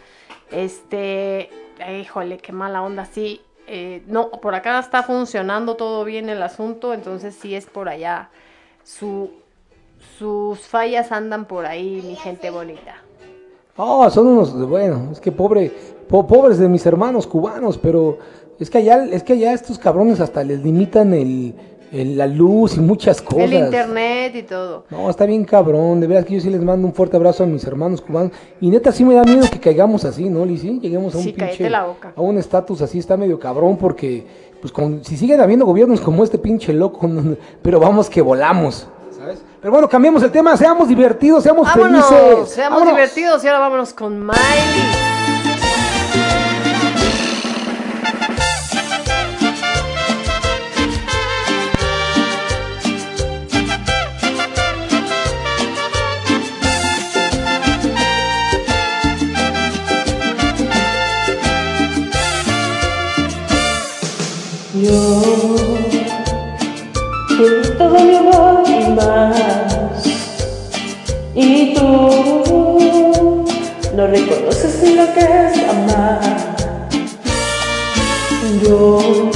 Este, 0.50 1.48
híjole, 2.00 2.38
qué 2.38 2.52
mala 2.52 2.82
onda, 2.82 3.04
sí. 3.04 3.40
eh, 3.66 4.02
no, 4.08 4.30
por 4.30 4.54
acá 4.54 4.78
está 4.80 5.02
funcionando 5.02 5.76
todo 5.76 6.04
bien 6.04 6.28
el 6.28 6.42
asunto, 6.42 6.92
entonces 6.92 7.34
sí 7.34 7.54
es 7.54 7.66
por 7.66 7.88
allá. 7.88 8.30
Su, 8.82 9.30
sus 10.18 10.60
fallas 10.60 11.12
andan 11.12 11.44
por 11.44 11.66
ahí, 11.66 12.02
mi 12.04 12.16
gente 12.16 12.50
bonita. 12.50 12.96
Oh, 13.76 14.10
son 14.10 14.26
unos, 14.26 14.52
bueno, 14.68 15.08
es 15.12 15.20
que 15.20 15.30
pobre, 15.32 15.72
po- 16.08 16.26
pobres 16.26 16.58
de 16.58 16.68
mis 16.68 16.84
hermanos 16.84 17.26
cubanos, 17.26 17.78
pero 17.78 18.18
es 18.58 18.68
que 18.68 18.78
allá, 18.78 19.04
es 19.04 19.22
que 19.22 19.34
allá 19.34 19.52
estos 19.52 19.78
cabrones 19.78 20.20
hasta 20.20 20.42
les 20.42 20.62
limitan 20.62 21.14
el, 21.14 21.54
el- 21.92 22.16
la 22.16 22.26
luz 22.26 22.76
y 22.76 22.80
muchas 22.80 23.20
cosas. 23.20 23.44
El 23.44 23.54
internet 23.54 24.34
y 24.36 24.42
todo. 24.42 24.84
No, 24.90 25.08
está 25.10 25.26
bien 25.26 25.44
cabrón, 25.44 26.00
de 26.00 26.06
veras 26.06 26.24
que 26.24 26.34
yo 26.34 26.40
sí 26.40 26.50
les 26.50 26.62
mando 26.62 26.86
un 26.86 26.94
fuerte 26.94 27.16
abrazo 27.16 27.42
a 27.44 27.46
mis 27.46 27.64
hermanos 27.64 28.00
cubanos. 28.00 28.32
Y 28.60 28.68
neta 28.70 28.92
sí 28.92 29.04
me 29.04 29.14
da 29.14 29.24
miedo 29.24 29.46
que 29.50 29.58
caigamos 29.60 30.04
así, 30.04 30.28
¿no, 30.28 30.44
Lizzy? 30.44 30.78
Lleguemos 30.80 31.14
a 31.14 31.18
un 31.18 31.24
Sí, 31.24 31.32
pinche, 31.32 31.68
la 31.70 31.84
boca. 31.84 32.12
a 32.16 32.20
un 32.20 32.38
estatus 32.38 32.80
así, 32.82 32.98
está 32.98 33.16
medio 33.16 33.38
cabrón 33.38 33.76
porque, 33.76 34.26
pues 34.60 34.72
con, 34.72 35.04
si 35.04 35.16
siguen 35.16 35.40
habiendo 35.40 35.64
gobiernos 35.66 36.00
como 36.00 36.22
este 36.24 36.38
pinche 36.38 36.72
loco, 36.72 37.08
pero 37.62 37.80
vamos 37.80 38.08
que 38.08 38.22
volamos, 38.22 38.86
¿sabes? 39.16 39.42
Pero 39.60 39.72
bueno, 39.72 39.88
cambiemos 39.88 40.22
el 40.22 40.30
tema, 40.30 40.56
seamos 40.56 40.88
divertidos, 40.88 41.42
seamos 41.42 41.66
Vámonos, 41.66 42.06
felices. 42.06 42.48
seamos 42.54 42.78
Vámonos. 42.80 42.94
divertidos 42.94 43.44
y 43.44 43.46
ahora 43.48 43.58
vámonos 43.58 43.92
con 43.92 44.18
Miley. 44.20 45.09
Yo 64.82 65.56
quiero 67.28 67.76
todo 67.76 67.98
mi 67.98 68.16
amor 68.16 68.62
y 68.66 68.90
más. 68.92 70.06
Y 71.34 71.74
tú 71.74 73.44
no 73.94 74.06
reconoces 74.06 74.82
ni 74.82 74.94
lo 74.94 75.12
que 75.12 75.20
es 75.20 75.68
amar. 75.68 76.20
Yo 78.62 79.30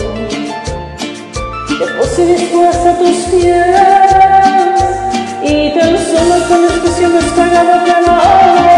te 1.79 1.87
puse 1.99 2.25
dispuesta 2.25 2.91
a 2.93 2.99
tus 2.99 3.16
pies 3.31 3.66
y 5.43 5.79
tan 5.79 5.95
solo 5.99 6.49
con 6.49 6.65
expresión 6.65 7.19
has 7.19 7.31
pagado 7.33 7.85
cada 7.85 8.74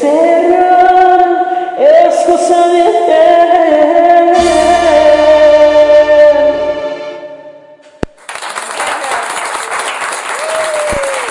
Ese 0.00 0.08
error 0.08 1.20
es 1.78 2.14
cosa 2.24 2.68
de. 2.68 2.82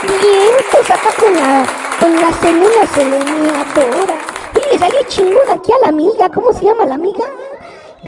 Bien, 0.03 0.53
pues 0.71 0.91
acá 0.91 1.09
con 1.19 1.33
la, 1.33 1.65
con 1.99 2.15
la 2.15 2.31
semana 2.33 2.85
selenadora. 2.93 4.17
Y 4.53 4.71
le 4.71 4.77
salió 4.77 4.99
chingón 5.07 5.49
aquí 5.49 5.71
a 5.71 5.77
la 5.81 5.87
amiga. 5.87 6.29
¿Cómo 6.29 6.53
se 6.53 6.65
llama 6.65 6.85
la 6.85 6.93
amiga? 6.93 7.25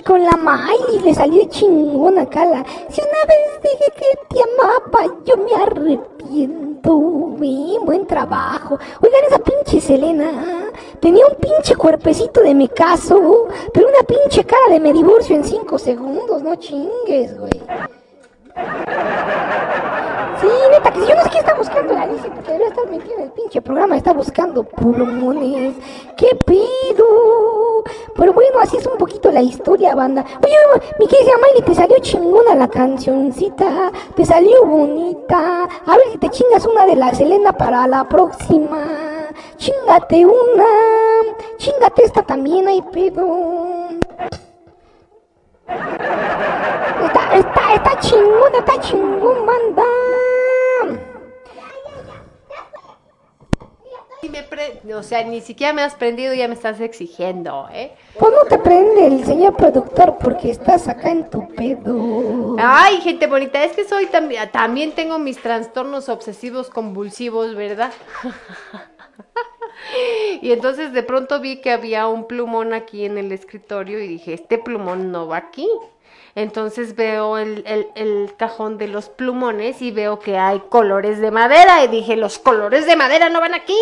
Con 0.06 0.24
la 0.24 0.38
May 0.38 0.78
le 1.04 1.16
salió 1.16 1.44
chingón 1.50 2.20
acá 2.20 2.46
la. 2.46 2.64
Si 2.88 3.02
una 3.02 3.26
vez 3.28 3.62
dije 3.64 3.92
que 3.98 4.36
te 4.36 4.42
amaba, 4.44 5.12
yo 5.26 5.38
me 5.38 5.56
arrepiento. 5.56 7.00
Bien, 7.40 7.84
buen 7.84 8.06
trabajo. 8.06 8.78
Oigan, 9.02 9.24
esa 9.28 9.40
pinche 9.72 9.88
Selena 9.88 10.70
tenía 11.00 11.26
un 11.26 11.36
pinche 11.36 11.76
cuerpecito 11.76 12.42
de 12.42 12.54
me 12.54 12.68
caso, 12.68 13.48
pero 13.74 13.88
una 13.88 14.06
pinche 14.06 14.44
cara 14.44 14.68
de 14.70 14.82
me 14.82 14.92
divorcio 14.92 15.34
en 15.36 15.46
cinco 15.46 15.80
segundos. 15.80 16.44
No 16.44 16.56
chingues, 16.56 17.40
güey. 17.40 17.52
Sí, 20.42 20.48
neta, 20.72 20.92
que 20.92 21.00
yo 21.00 21.16
no 21.16 21.24
sé 21.24 21.30
qué 21.30 21.38
está 21.38 21.54
buscando 21.54 21.94
la 21.94 22.02
Alicia, 22.02 22.34
porque 22.34 22.52
debe 22.52 22.66
estar 22.66 22.90
metida 22.90 23.14
en 23.14 23.22
el 23.22 23.32
pinche 23.32 23.62
programa, 23.62 23.96
está 23.96 24.12
buscando 24.12 24.64
pulmones. 24.64 25.76
¿Qué 26.18 26.38
pedo? 26.46 27.84
Pero 28.16 28.34
bueno, 28.34 28.60
así 28.60 28.76
es 28.76 28.86
un 28.86 28.98
poquito 28.98 29.32
la 29.32 29.42
historia, 29.42 29.96
banda. 29.96 30.26
Oye, 30.44 30.56
mi 31.00 31.08
querida 31.08 31.32
Miley, 31.38 31.62
te 31.66 31.76
salió 31.76 31.98
chingona 32.00 32.56
la 32.56 32.68
cancioncita, 32.68 33.92
te 34.16 34.26
salió 34.26 34.66
bonita. 34.66 35.64
A 35.86 35.98
ver 35.98 36.12
si 36.12 36.18
te 36.18 36.30
chingas 36.30 36.66
una 36.66 36.86
de 36.86 36.98
la 36.98 37.14
Selena 37.14 37.54
para 37.54 37.88
la 37.88 38.04
próxima. 38.10 39.21
Chingate 39.58 40.26
una, 40.26 40.66
chingate 41.58 42.04
esta 42.04 42.24
también, 42.24 42.68
hay 42.68 42.82
pedo. 42.82 43.90
Está, 45.68 47.36
está, 47.36 47.74
está 47.76 48.00
chingón, 48.00 48.56
está 48.58 48.80
chingón, 48.82 49.46
banda. 49.46 49.84
Me 54.30 54.44
pre- 54.44 54.80
O 54.96 55.04
sea, 55.04 55.24
ni 55.24 55.42
siquiera 55.42 55.74
me 55.74 55.82
has 55.82 55.96
prendido 55.96 56.34
y 56.34 56.38
ya 56.38 56.48
me 56.48 56.54
estás 56.54 56.80
exigiendo, 56.80 57.68
¿eh? 57.74 57.92
Pues 58.18 58.32
no 58.32 58.46
te 58.48 58.60
prende 58.60 59.08
el 59.08 59.26
señor 59.26 59.58
productor 59.58 60.18
porque 60.20 60.52
estás 60.52 60.88
acá 60.88 61.10
en 61.10 61.30
tu 61.30 61.48
pedo. 61.50 62.56
Ay, 62.60 63.02
gente 63.02 63.28
bonita, 63.28 63.62
es 63.64 63.74
que 63.74 63.84
soy 63.84 64.06
también, 64.06 64.50
también 64.52 64.94
tengo 64.94 65.18
mis 65.20 65.42
trastornos 65.42 66.08
obsesivos 66.08 66.70
convulsivos, 66.70 67.56
¿verdad? 67.56 67.92
y 70.42 70.52
entonces 70.52 70.94
de 70.94 71.04
pronto 71.04 71.40
vi 71.40 71.58
que 71.62 71.72
había 71.72 72.08
un 72.08 72.28
plumón 72.28 72.74
aquí 72.74 73.06
en 73.06 73.18
el 73.18 73.32
escritorio 73.32 74.00
y 74.00 74.08
dije, 74.08 74.34
este 74.34 74.58
plumón 74.58 75.12
no 75.12 75.28
va 75.28 75.38
aquí. 75.38 75.68
Entonces 76.36 76.96
veo 76.96 77.38
el, 77.38 78.34
cajón 78.38 78.78
de 78.78 78.88
los 78.88 79.10
plumones 79.10 79.82
y 79.82 79.92
veo 79.92 80.20
que 80.20 80.38
hay 80.38 80.62
colores 80.70 81.20
de 81.20 81.30
madera 81.30 81.84
y 81.84 81.90
dije, 81.90 82.16
los 82.16 82.40
colores 82.40 82.86
de 82.86 82.96
madera 82.96 83.30
no 83.30 83.42
van 83.42 83.54
aquí. 83.54 83.76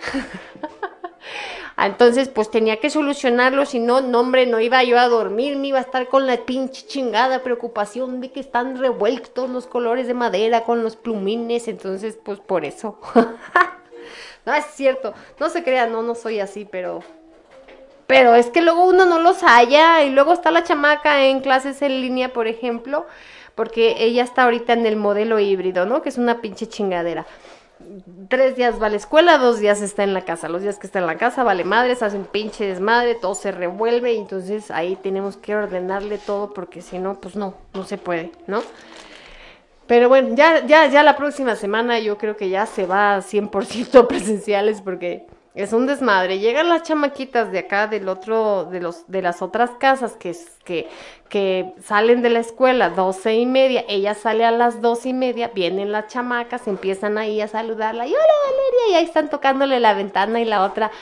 Entonces, 1.76 2.28
pues 2.28 2.50
tenía 2.50 2.78
que 2.78 2.90
solucionarlo, 2.90 3.64
si 3.64 3.78
no, 3.78 4.02
no, 4.02 4.20
hombre, 4.20 4.46
no 4.46 4.60
iba 4.60 4.84
yo 4.84 4.98
a 4.98 5.08
dormir, 5.08 5.56
me 5.56 5.68
iba 5.68 5.78
a 5.78 5.82
estar 5.82 6.08
con 6.08 6.26
la 6.26 6.36
pinche 6.44 6.86
chingada 6.86 7.42
preocupación 7.42 8.20
de 8.20 8.30
que 8.30 8.40
están 8.40 8.78
revueltos 8.78 9.48
los 9.48 9.66
colores 9.66 10.06
de 10.06 10.12
madera 10.12 10.64
con 10.64 10.82
los 10.82 10.96
plumines, 10.96 11.68
entonces, 11.68 12.18
pues 12.22 12.38
por 12.38 12.66
eso. 12.66 12.98
no, 14.46 14.54
es 14.54 14.64
cierto, 14.74 15.14
no 15.38 15.48
se 15.48 15.62
crean, 15.62 15.92
no, 15.92 16.02
no 16.02 16.14
soy 16.14 16.40
así, 16.40 16.64
pero... 16.64 17.02
Pero 18.06 18.34
es 18.34 18.46
que 18.46 18.60
luego 18.60 18.86
uno 18.86 19.04
no 19.04 19.20
los 19.20 19.42
halla 19.44 20.02
y 20.02 20.10
luego 20.10 20.32
está 20.32 20.50
la 20.50 20.64
chamaca 20.64 21.26
en 21.26 21.40
clases 21.40 21.80
en 21.80 22.00
línea, 22.00 22.32
por 22.32 22.48
ejemplo, 22.48 23.06
porque 23.54 23.96
ella 24.00 24.24
está 24.24 24.42
ahorita 24.44 24.72
en 24.72 24.84
el 24.84 24.96
modelo 24.96 25.38
híbrido, 25.38 25.86
¿no? 25.86 26.02
Que 26.02 26.08
es 26.08 26.18
una 26.18 26.40
pinche 26.40 26.66
chingadera 26.66 27.24
tres 28.28 28.56
días 28.56 28.80
va 28.80 28.86
a 28.86 28.90
la 28.90 28.96
escuela, 28.96 29.38
dos 29.38 29.58
días 29.58 29.82
está 29.82 30.04
en 30.04 30.14
la 30.14 30.24
casa. 30.24 30.48
Los 30.48 30.62
días 30.62 30.78
que 30.78 30.86
está 30.86 30.98
en 30.98 31.06
la 31.06 31.16
casa 31.16 31.44
vale 31.44 31.64
madre, 31.64 31.96
se 31.96 32.04
hace 32.04 32.16
un 32.16 32.24
pinche 32.24 32.66
desmadre, 32.66 33.14
todo 33.14 33.34
se 33.34 33.52
revuelve 33.52 34.12
y 34.12 34.18
entonces 34.18 34.70
ahí 34.70 34.96
tenemos 34.96 35.36
que 35.36 35.56
ordenarle 35.56 36.18
todo 36.18 36.52
porque 36.52 36.82
si 36.82 36.98
no, 36.98 37.20
pues 37.20 37.36
no, 37.36 37.54
no 37.74 37.84
se 37.84 37.98
puede, 37.98 38.32
¿no? 38.46 38.62
Pero 39.90 40.08
bueno, 40.08 40.36
ya, 40.36 40.64
ya, 40.66 40.86
ya 40.86 41.02
la 41.02 41.16
próxima 41.16 41.56
semana 41.56 41.98
yo 41.98 42.16
creo 42.16 42.36
que 42.36 42.48
ya 42.48 42.64
se 42.64 42.86
va 42.86 43.16
a 43.16 43.22
100% 43.22 44.06
presenciales 44.08 44.82
porque 44.82 45.26
es 45.52 45.72
un 45.72 45.88
desmadre. 45.88 46.38
Llegan 46.38 46.68
las 46.68 46.84
chamaquitas 46.84 47.50
de 47.50 47.58
acá 47.58 47.88
del 47.88 48.08
otro, 48.08 48.66
de 48.66 48.78
los, 48.78 49.08
de 49.08 49.20
las 49.20 49.42
otras 49.42 49.70
casas 49.80 50.12
que, 50.12 50.36
que, 50.64 50.88
que 51.28 51.74
salen 51.82 52.22
de 52.22 52.30
la 52.30 52.38
escuela 52.38 52.90
doce 52.90 53.34
y 53.34 53.46
media, 53.46 53.84
ella 53.88 54.14
sale 54.14 54.44
a 54.44 54.52
las 54.52 54.80
doce 54.80 55.08
y 55.08 55.12
media, 55.12 55.50
vienen 55.52 55.90
las 55.90 56.06
chamacas, 56.06 56.68
empiezan 56.68 57.18
ahí 57.18 57.40
a 57.40 57.48
saludarla 57.48 58.06
y 58.06 58.10
hola 58.10 58.34
Valeria, 58.44 58.92
y 58.92 58.94
ahí 58.94 59.04
están 59.04 59.28
tocándole 59.28 59.80
la 59.80 59.94
ventana 59.94 60.40
y 60.40 60.44
la 60.44 60.62
otra, 60.62 60.92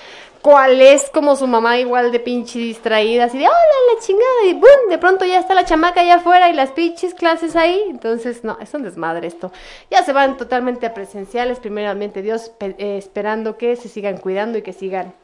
cuál 0.43 0.81
es 0.81 1.11
como 1.11 1.37
su 1.37 1.47
mamá 1.47 1.79
igual 1.79 2.13
de 2.13 2.21
pinche 2.21 2.59
distraída, 2.59 3.25
así 3.25 3.39
de 3.39 3.47
hola 3.47 3.95
la 3.95 4.01
chingada, 4.01 4.45
y 4.47 4.53
boom, 4.55 4.89
de 4.89 4.99
pronto 4.99 5.25
ya 5.25 5.39
está 5.39 5.55
la 5.55 5.65
chamaca 5.65 6.01
allá 6.01 6.17
afuera 6.17 6.49
y 6.49 6.55
las 6.55 6.71
pinches 6.73 7.15
clases 7.15 7.57
ahí, 7.57 7.83
entonces 7.89 8.45
no, 8.45 8.59
es 8.61 8.73
un 8.75 8.83
desmadre 8.83 9.27
esto. 9.27 9.53
Ya 9.91 10.03
se 10.03 10.13
van 10.13 10.37
totalmente 10.37 10.87
a 10.87 10.95
presenciales, 10.95 11.59
primeramente 11.59 12.23
Dios, 12.23 12.53
eh, 12.61 12.97
esperando 12.99 13.57
que 13.57 13.77
se 13.77 13.89
sigan 13.89 14.19
cuidando 14.19 14.59
y 14.59 14.63
que 14.63 14.73
sigan 14.73 15.15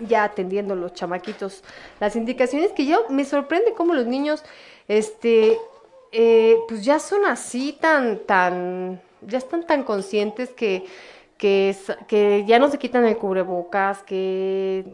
ya 0.00 0.24
atendiendo 0.24 0.76
los 0.76 0.94
chamaquitos 0.94 1.64
las 1.98 2.14
indicaciones 2.14 2.72
que 2.72 2.86
yo 2.86 3.06
me 3.08 3.24
sorprende 3.24 3.72
cómo 3.72 3.94
los 3.94 4.06
niños 4.06 4.44
este 4.86 5.58
eh, 6.12 6.56
pues 6.68 6.84
ya 6.84 7.00
son 7.00 7.24
así 7.24 7.76
tan 7.80 8.18
tan 8.20 9.00
ya 9.22 9.38
están 9.38 9.66
tan 9.66 9.82
conscientes 9.82 10.50
que 10.50 10.84
que, 11.38 11.74
que 12.06 12.44
ya 12.46 12.58
no 12.58 12.68
se 12.70 12.78
quitan 12.78 13.06
el 13.06 13.16
cubrebocas 13.16 14.02
que 14.02 14.84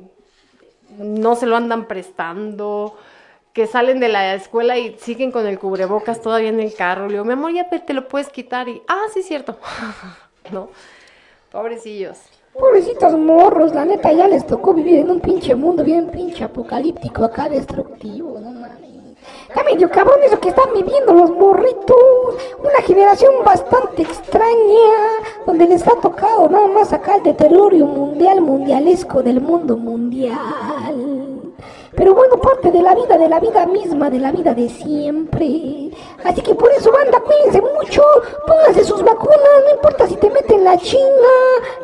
no 0.99 1.35
se 1.35 1.47
lo 1.47 1.57
andan 1.57 1.87
prestando 1.87 2.97
que 3.55 3.69
salen 3.69 4.01
de 4.01 4.09
la 4.09 4.35
escuela 4.35 4.77
y 4.79 4.99
siguen 4.99 5.31
con 5.31 5.47
el 5.47 5.61
cubrebocas 5.61 6.21
todavía 6.21 6.49
en 6.49 6.59
el 6.59 6.75
carro. 6.75 7.07
Le 7.07 7.12
digo, 7.12 7.25
mi 7.25 7.35
amor, 7.35 7.53
ya 7.53 7.71
te 7.71 7.95
lo 7.95 8.09
puedes 8.09 8.29
quitar. 8.29 8.69
Y, 8.69 8.83
ah, 8.89 9.05
sí, 9.15 9.23
cierto. 9.23 9.57
no, 10.53 10.69
pobrecillos. 11.53 12.19
Pobrecitos 12.53 13.16
morros, 13.16 13.73
la 13.73 13.85
neta 13.85 14.12
ya 14.12 14.29
les 14.29 14.47
tocó 14.47 14.75
vivir 14.75 14.99
en 14.99 15.11
un 15.11 15.21
pinche 15.21 15.55
mundo 15.55 15.83
bien 15.83 16.09
pinche 16.09 16.45
apocalíptico 16.45 17.25
acá 17.25 17.49
destructivo, 17.49 18.39
no 18.41 18.51
mames. 18.51 18.84
Está 19.55 19.71
medio 19.71 19.89
cabrón 19.89 20.19
eso 20.25 20.41
que 20.41 20.49
están 20.49 20.73
viviendo 20.75 21.15
los 21.15 21.31
morritos. 21.31 21.97
Una 22.59 22.83
generación 22.85 23.35
bastante 23.45 24.03
extraña, 24.03 24.51
donde 25.47 25.69
les 25.69 25.87
ha 25.87 25.95
tocado 26.01 26.49
nada 26.49 26.67
más 26.67 26.93
acá 26.93 27.15
el 27.15 27.23
deterioro 27.23 27.87
mundial, 27.87 28.41
mundialesco 28.41 29.23
del 29.23 29.41
mundo 29.41 29.77
mundial. 29.77 31.55
Pero 31.95 32.17
bueno, 32.17 32.37
parte 32.39 32.73
de 32.73 32.83
la 32.83 32.97
vida, 32.97 33.17
de 33.17 33.29
la 33.29 33.39
vida 33.39 33.65
misma, 33.67 34.11
de 34.11 34.19
la 34.19 34.33
vida 34.33 34.55
de 34.55 34.69
siempre. 34.69 35.93
Así 36.25 36.41
que 36.43 36.57
por 36.57 36.73
eso, 36.73 36.91
banda, 36.91 37.21
cuídense 37.21 37.61
mucho, 37.61 38.03
pónganse 38.49 38.83
sus 38.83 39.05
vacunas, 39.05 39.39
no 39.67 39.75
importa 39.77 40.09
si 40.09 40.17
te 40.17 40.31
meten 40.31 40.65
la 40.65 40.77
china, 40.79 41.31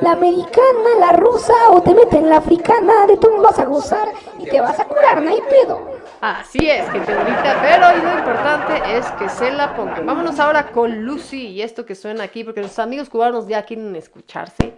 la 0.00 0.10
americana, 0.10 0.90
la 0.98 1.12
rusa 1.12 1.54
o 1.70 1.80
te 1.82 1.94
meten 1.94 2.28
la 2.28 2.38
africana, 2.38 3.06
de 3.06 3.16
todo 3.16 3.40
vas 3.40 3.60
a 3.60 3.66
gozar 3.66 4.08
y 4.40 4.46
te 4.46 4.60
vas 4.60 4.80
a 4.80 4.86
curar, 4.86 5.22
no 5.22 5.30
hay 5.30 5.40
pedo. 5.42 5.89
Así 6.20 6.68
es, 6.68 6.90
gente 6.90 7.14
bonita, 7.14 7.58
pero 7.62 7.96
lo 7.96 8.18
importante 8.18 8.98
es 8.98 9.06
que 9.12 9.26
se 9.30 9.50
la 9.50 9.74
pongan. 9.74 10.04
Vámonos 10.04 10.38
ahora 10.38 10.70
con 10.70 11.02
Lucy 11.02 11.46
y 11.46 11.62
esto 11.62 11.86
que 11.86 11.94
suena 11.94 12.24
aquí, 12.24 12.44
porque 12.44 12.60
los 12.60 12.78
amigos 12.78 13.08
cubanos 13.08 13.48
ya 13.48 13.62
quieren 13.62 13.96
escucharse. 13.96 14.74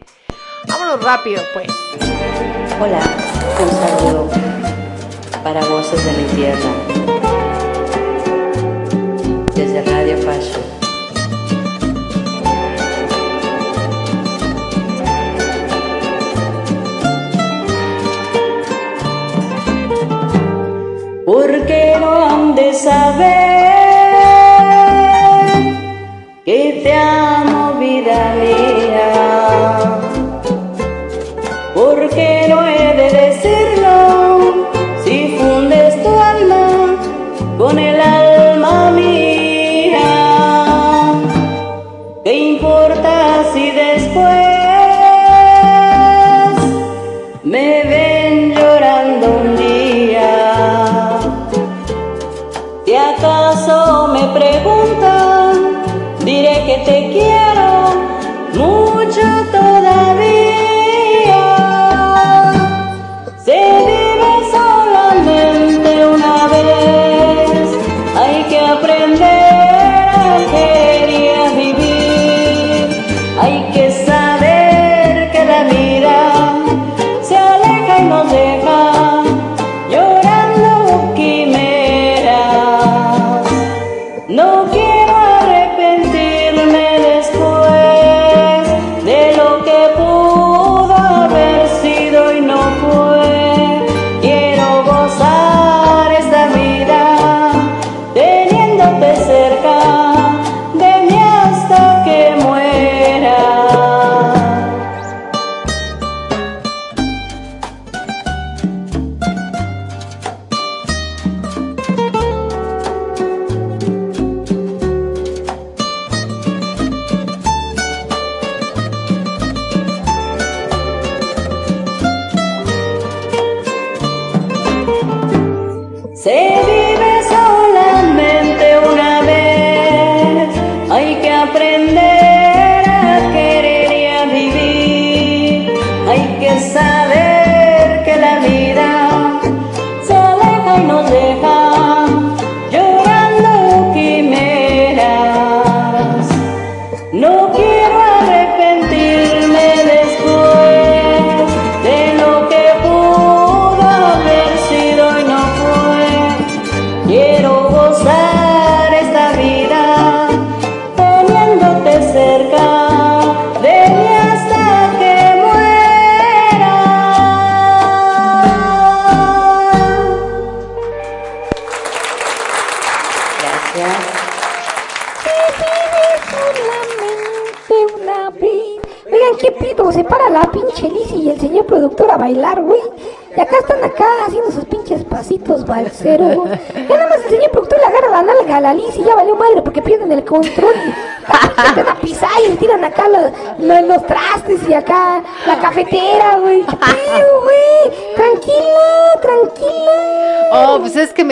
Vámonos 0.68 1.02
rápido, 1.02 1.42
pues. 1.52 1.66
Hola, 2.80 3.00
un 3.60 3.70
saludo 3.70 4.30
para 5.42 5.64
voces 5.64 6.04
de 6.04 6.12
mi 6.12 6.28
tierra. 6.28 6.70
Desde 9.56 9.82
Radio 9.82 10.16
Fashion. 10.18 10.81
Porque 21.32 21.96
no 21.98 22.12
han 22.12 22.54
de 22.54 22.74
saber 22.74 23.32
que 26.44 26.80
te 26.82 26.92
amo, 26.92 27.72
vida 27.80 28.34
mía 28.34 28.71
te 56.78 57.10
quiero 57.10 57.92
mucho 58.54 59.20
todavía. 59.50 60.31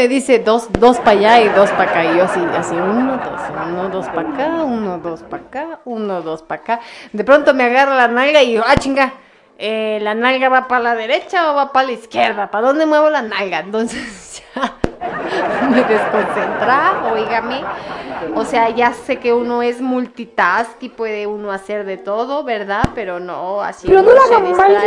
Me 0.00 0.08
dice 0.08 0.38
dos, 0.38 0.72
dos 0.72 0.96
para 0.98 1.10
allá 1.10 1.40
y 1.40 1.48
dos 1.50 1.68
para 1.72 1.90
acá. 1.90 2.04
Y 2.06 2.16
yo 2.16 2.24
así, 2.24 2.40
así, 2.56 2.74
uno, 2.74 3.18
dos, 3.18 3.40
uno, 3.68 3.88
dos 3.90 4.06
para 4.06 4.30
acá, 4.30 4.62
uno, 4.64 4.98
dos 4.98 5.22
para 5.22 5.42
acá, 5.42 5.80
uno, 5.84 6.22
dos 6.22 6.42
para 6.42 6.62
acá. 6.62 6.80
De 7.12 7.22
pronto 7.22 7.52
me 7.52 7.64
agarra 7.64 7.94
la 7.94 8.08
nalga 8.08 8.42
y 8.42 8.54
yo, 8.54 8.62
ah, 8.66 8.76
chinga. 8.76 9.12
eh, 9.58 9.98
¿La 10.00 10.14
nalga 10.14 10.48
va 10.48 10.68
para 10.68 10.82
la 10.82 10.94
derecha 10.94 11.52
o 11.52 11.54
va 11.54 11.70
para 11.70 11.88
la 11.88 11.92
izquierda? 11.92 12.50
¿Para 12.50 12.68
dónde 12.68 12.86
muevo 12.86 13.10
la 13.10 13.20
nalga? 13.20 13.58
Entonces 13.58 14.42
ya 14.54 14.72
me 15.68 15.82
desconcentra, 15.84 17.02
oígame. 17.12 17.62
O 18.34 18.44
sea, 18.46 18.70
ya 18.70 18.94
sé 18.94 19.18
que 19.18 19.34
uno 19.34 19.62
es 19.62 19.82
multitask 19.82 20.82
y 20.82 20.88
puede 20.88 21.26
uno 21.26 21.52
hacer 21.52 21.84
de 21.84 21.98
todo, 21.98 22.42
¿verdad? 22.42 22.84
Pero 22.94 23.20
no, 23.20 23.60
así 23.60 23.86
Pero 23.86 24.00
no 24.00 24.10
uno 24.12 24.18
la 24.18 24.36
hagan 24.36 24.56
bailar, 24.56 24.84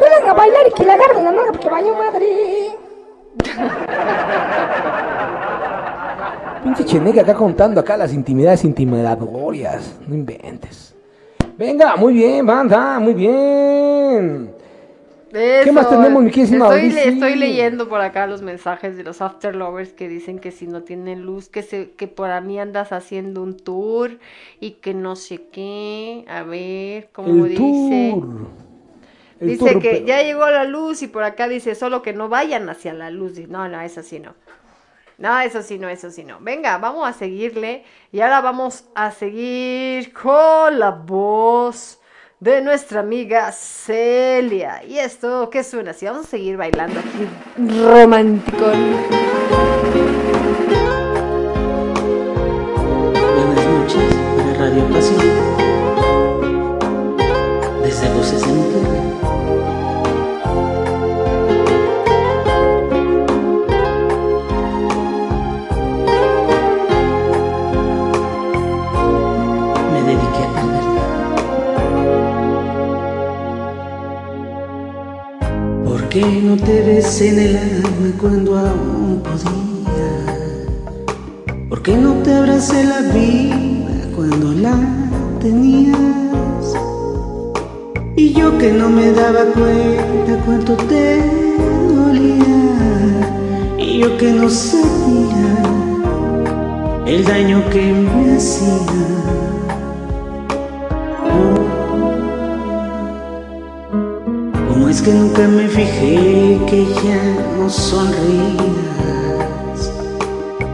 no 0.00 0.08
la 0.08 0.16
hagan 0.22 0.36
bailar 0.36 0.68
y 0.68 0.72
que 0.72 0.84
le 0.84 0.92
agarren 0.92 1.24
la 1.24 1.30
nalga 1.32 1.52
porque 1.52 1.68
vaya 1.68 1.92
madre. 1.92 2.26
Pinche 6.62 6.84
Cheneque 6.84 7.20
acá 7.20 7.34
contando 7.34 7.80
acá 7.80 7.96
las 7.96 8.12
intimidades 8.12 8.64
intimidatorias. 8.64 9.98
No 10.06 10.14
inventes. 10.14 10.94
Venga, 11.56 11.96
muy 11.96 12.14
bien, 12.14 12.44
banda, 12.46 12.98
muy 12.98 13.14
bien. 13.14 14.52
¿Qué 15.30 15.70
más 15.72 15.90
tenemos, 15.90 16.22
mi 16.22 16.30
queridísima 16.30 16.74
estoy, 16.74 16.90
le- 16.90 17.08
estoy 17.08 17.34
leyendo 17.36 17.88
por 17.88 18.00
acá 18.00 18.26
los 18.26 18.40
mensajes 18.40 18.96
de 18.96 19.04
los 19.04 19.20
after 19.20 19.54
lovers 19.54 19.92
que 19.92 20.08
dicen 20.08 20.38
que 20.38 20.50
si 20.52 20.66
no 20.66 20.84
tienen 20.84 21.20
luz, 21.22 21.50
que 21.50 21.62
se, 21.62 21.90
que 21.90 22.08
por 22.08 22.30
mí 22.40 22.58
andas 22.58 22.92
haciendo 22.92 23.42
un 23.42 23.54
tour 23.56 24.18
y 24.58 24.72
que 24.72 24.94
no 24.94 25.16
sé 25.16 25.42
qué. 25.52 26.24
A 26.28 26.44
ver, 26.44 27.10
como 27.12 27.44
El 27.44 27.48
dice. 27.50 28.12
tour. 28.14 28.67
El 29.40 29.48
Dice 29.48 29.78
que 29.78 30.04
ya 30.04 30.22
llegó 30.22 30.48
la 30.50 30.64
luz 30.64 31.02
y 31.02 31.08
por 31.08 31.22
acá 31.22 31.46
dice 31.48 31.74
solo 31.74 32.02
que 32.02 32.12
no 32.12 32.28
vayan 32.28 32.68
hacia 32.68 32.92
la 32.92 33.10
luz. 33.10 33.38
No, 33.48 33.68
no, 33.68 33.80
eso 33.80 34.02
sí 34.02 34.18
no. 34.18 34.34
No, 35.18 35.40
eso 35.40 35.62
sí 35.62 35.78
no, 35.78 35.88
eso 35.88 36.10
sí 36.10 36.24
no. 36.24 36.38
Venga, 36.40 36.78
vamos 36.78 37.08
a 37.08 37.12
seguirle. 37.12 37.84
Y 38.12 38.20
ahora 38.20 38.40
vamos 38.40 38.84
a 38.94 39.10
seguir 39.10 40.12
con 40.12 40.78
la 40.78 40.90
voz 40.90 42.00
de 42.40 42.60
nuestra 42.62 43.00
amiga 43.00 43.50
Celia. 43.52 44.84
¿Y 44.84 44.98
esto 44.98 45.50
qué 45.50 45.64
suena? 45.64 45.92
Si 45.92 46.06
vamos 46.06 46.26
a 46.26 46.28
seguir 46.28 46.56
bailando 46.56 47.00
aquí. 47.00 47.26
Romántico. 47.82 48.66
Buenas 53.44 53.66
noches 53.66 54.14
para 54.36 54.54
Radio 54.54 54.84
Pasión. 54.92 55.58
Desde 57.82 58.08
Voces 58.14 58.42
en 58.44 59.17
¿Por 76.18 76.26
qué 76.26 76.42
no 76.42 76.56
te 76.56 76.82
besé 76.82 77.28
en 77.28 77.38
el 77.38 77.56
alma 77.56 78.10
cuando 78.20 78.58
aún 78.58 79.22
podía? 79.22 80.34
¿Por 81.68 81.80
qué 81.80 81.96
no 81.96 82.14
te 82.24 82.34
abracé 82.34 82.82
la 82.82 83.02
vida 83.02 84.10
cuando 84.16 84.52
la 84.52 84.76
tenías? 85.40 85.96
Y 88.16 88.32
yo 88.32 88.58
que 88.58 88.72
no 88.72 88.88
me 88.88 89.12
daba 89.12 89.44
cuenta 89.54 90.44
cuánto 90.44 90.76
te 90.88 91.22
dolía. 91.94 93.76
Y 93.78 94.00
yo 94.00 94.16
que 94.16 94.32
no 94.32 94.50
sabía 94.50 95.54
el 97.06 97.24
daño 97.24 97.62
que 97.70 97.92
me 97.92 98.34
hacía. 98.34 99.57
¿Cómo 104.88 104.96
es 104.96 105.02
que 105.02 105.12
nunca 105.12 105.46
me 105.46 105.68
fijé 105.68 106.58
que 106.66 106.86
ya 107.04 107.22
no 107.58 107.68
sonrías? 107.68 108.16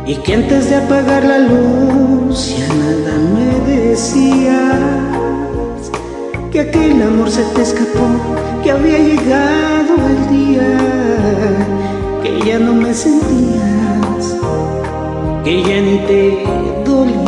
Y 0.07 0.15
que 0.15 0.35
antes 0.35 0.71
de 0.71 0.77
apagar 0.77 1.25
la 1.25 1.41
luz 1.41 2.55
ya 2.57 2.69
nada 2.75 3.19
me 3.35 3.73
decías 3.73 4.79
Que 6.53 6.61
aquel 6.61 7.03
amor 7.03 7.29
se 7.29 7.43
te 7.57 7.63
escapó, 7.63 8.07
que 8.63 8.71
había 8.71 8.99
llegado 8.99 9.97
el 10.09 10.29
día 10.29 10.79
Que 12.23 12.41
ya 12.47 12.61
no 12.61 12.73
me 12.73 12.95
sentías, 12.95 14.37
que 15.43 15.61
ya 15.61 15.81
ni 15.81 15.99
te 16.07 16.45
dolía 16.87 17.24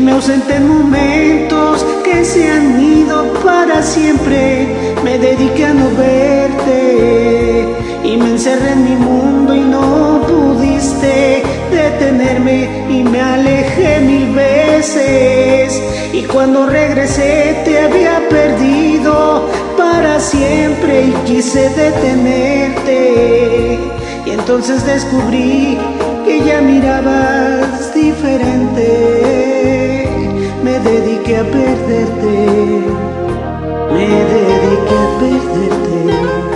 y 0.00 0.02
me 0.02 0.12
ausenté 0.12 0.54
en 0.56 0.66
momentos 0.68 1.84
que 2.04 2.24
se 2.24 2.50
han 2.50 2.80
ido 2.80 3.34
para 3.44 3.82
siempre. 3.82 4.66
Me 5.04 5.18
dediqué 5.18 5.66
a 5.66 5.74
no 5.74 5.90
verte 5.90 7.66
y 8.04 8.16
me 8.16 8.30
encerré 8.30 8.72
en 8.72 8.84
mi 8.84 8.96
mundo 8.96 9.54
y 9.54 9.60
no 9.60 10.22
pudiste 10.26 11.42
detenerme 11.70 12.86
y 12.88 13.02
me 13.04 13.20
alejé 13.20 14.00
mil 14.00 14.34
veces. 14.34 15.82
Y 16.12 16.22
cuando 16.22 16.66
regresé 16.66 17.60
te 17.64 17.78
había 17.78 18.26
perdido 18.28 19.48
para 19.76 20.18
siempre 20.18 21.08
y 21.08 21.12
quise 21.26 21.68
detenerte. 21.70 22.98
Y 24.24 24.30
entonces 24.30 24.86
descubrí 24.86 25.76
que 26.24 26.42
ya 26.44 26.62
mirabas 26.62 27.92
diferente. 27.94 29.79
Me 30.82 30.90
dediqué 30.90 31.36
a 31.36 31.44
perderte, 31.44 32.32
me 33.92 34.06
dediqué 34.08 34.96
a 34.96 35.18
perderte. 35.20 36.49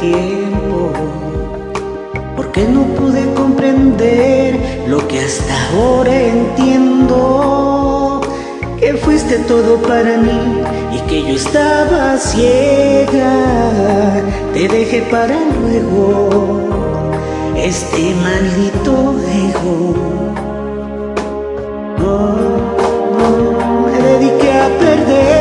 Tiempo? 0.00 0.92
¿Por 2.36 2.52
qué 2.52 2.64
no 2.64 2.82
pude 2.96 3.32
comprender 3.34 4.58
lo 4.88 5.06
que 5.06 5.20
hasta 5.20 5.54
ahora 5.70 6.20
entiendo? 6.20 7.50
fuiste 9.00 9.38
todo 9.40 9.76
para 9.82 10.16
mí 10.16 10.62
y 10.92 11.00
que 11.08 11.22
yo 11.22 11.34
estaba 11.34 12.16
ciega. 12.18 13.32
Te 14.52 14.68
dejé 14.68 15.02
para 15.02 15.36
luego 15.60 16.60
este 17.56 18.14
maldito 18.26 19.16
ego. 19.48 19.94
No, 21.98 22.18
no, 23.16 23.86
me 23.86 23.98
dediqué 24.02 24.52
a 24.52 24.68
perderte 24.78 25.39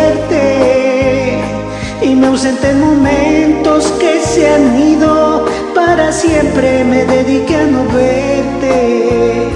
ausenté 2.40 2.70
en 2.70 2.80
momentos 2.80 3.84
que 3.99 4.22
se 4.22 4.48
han 4.48 4.82
ido. 4.82 5.45
Para 5.76 6.10
siempre. 6.11 6.86
Me 6.86 7.03
dediqué 7.06 7.56
a 7.57 7.66
no 7.66 7.84
verte. 7.84 9.49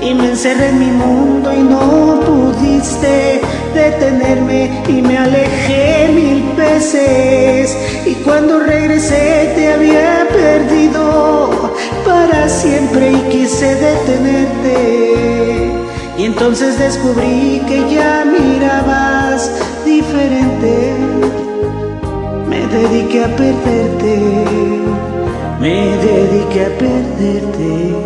Y 0.00 0.12
me 0.14 0.30
encerré 0.30 0.70
en 0.70 0.78
mi 0.78 0.90
mundo 0.90 1.52
y 1.52 1.62
no 1.62 2.20
pudiste 2.26 3.40
detenerme. 3.74 4.82
Y 4.88 5.02
me 5.02 5.18
alejé 5.18 6.08
mil 6.12 6.42
veces. 6.56 7.76
Y 8.04 8.14
cuando 8.24 8.58
regresé 8.58 9.52
te 9.54 9.72
había 9.72 10.26
perdido. 10.28 11.72
Para 12.04 12.48
siempre 12.48 13.12
y 13.12 13.20
quise 13.30 13.72
detenerte. 13.76 14.74
Y 16.18 16.24
entonces 16.24 16.76
descubrí 16.76 17.62
que 17.68 17.88
ya 17.94 18.24
mirabas 18.24 19.52
diferente 19.84 21.45
dediqué 22.76 23.24
a 23.24 23.28
perderte 23.28 24.14
me 25.60 25.96
dediqué 26.04 26.64
a 26.64 26.70
perderte 26.78 27.96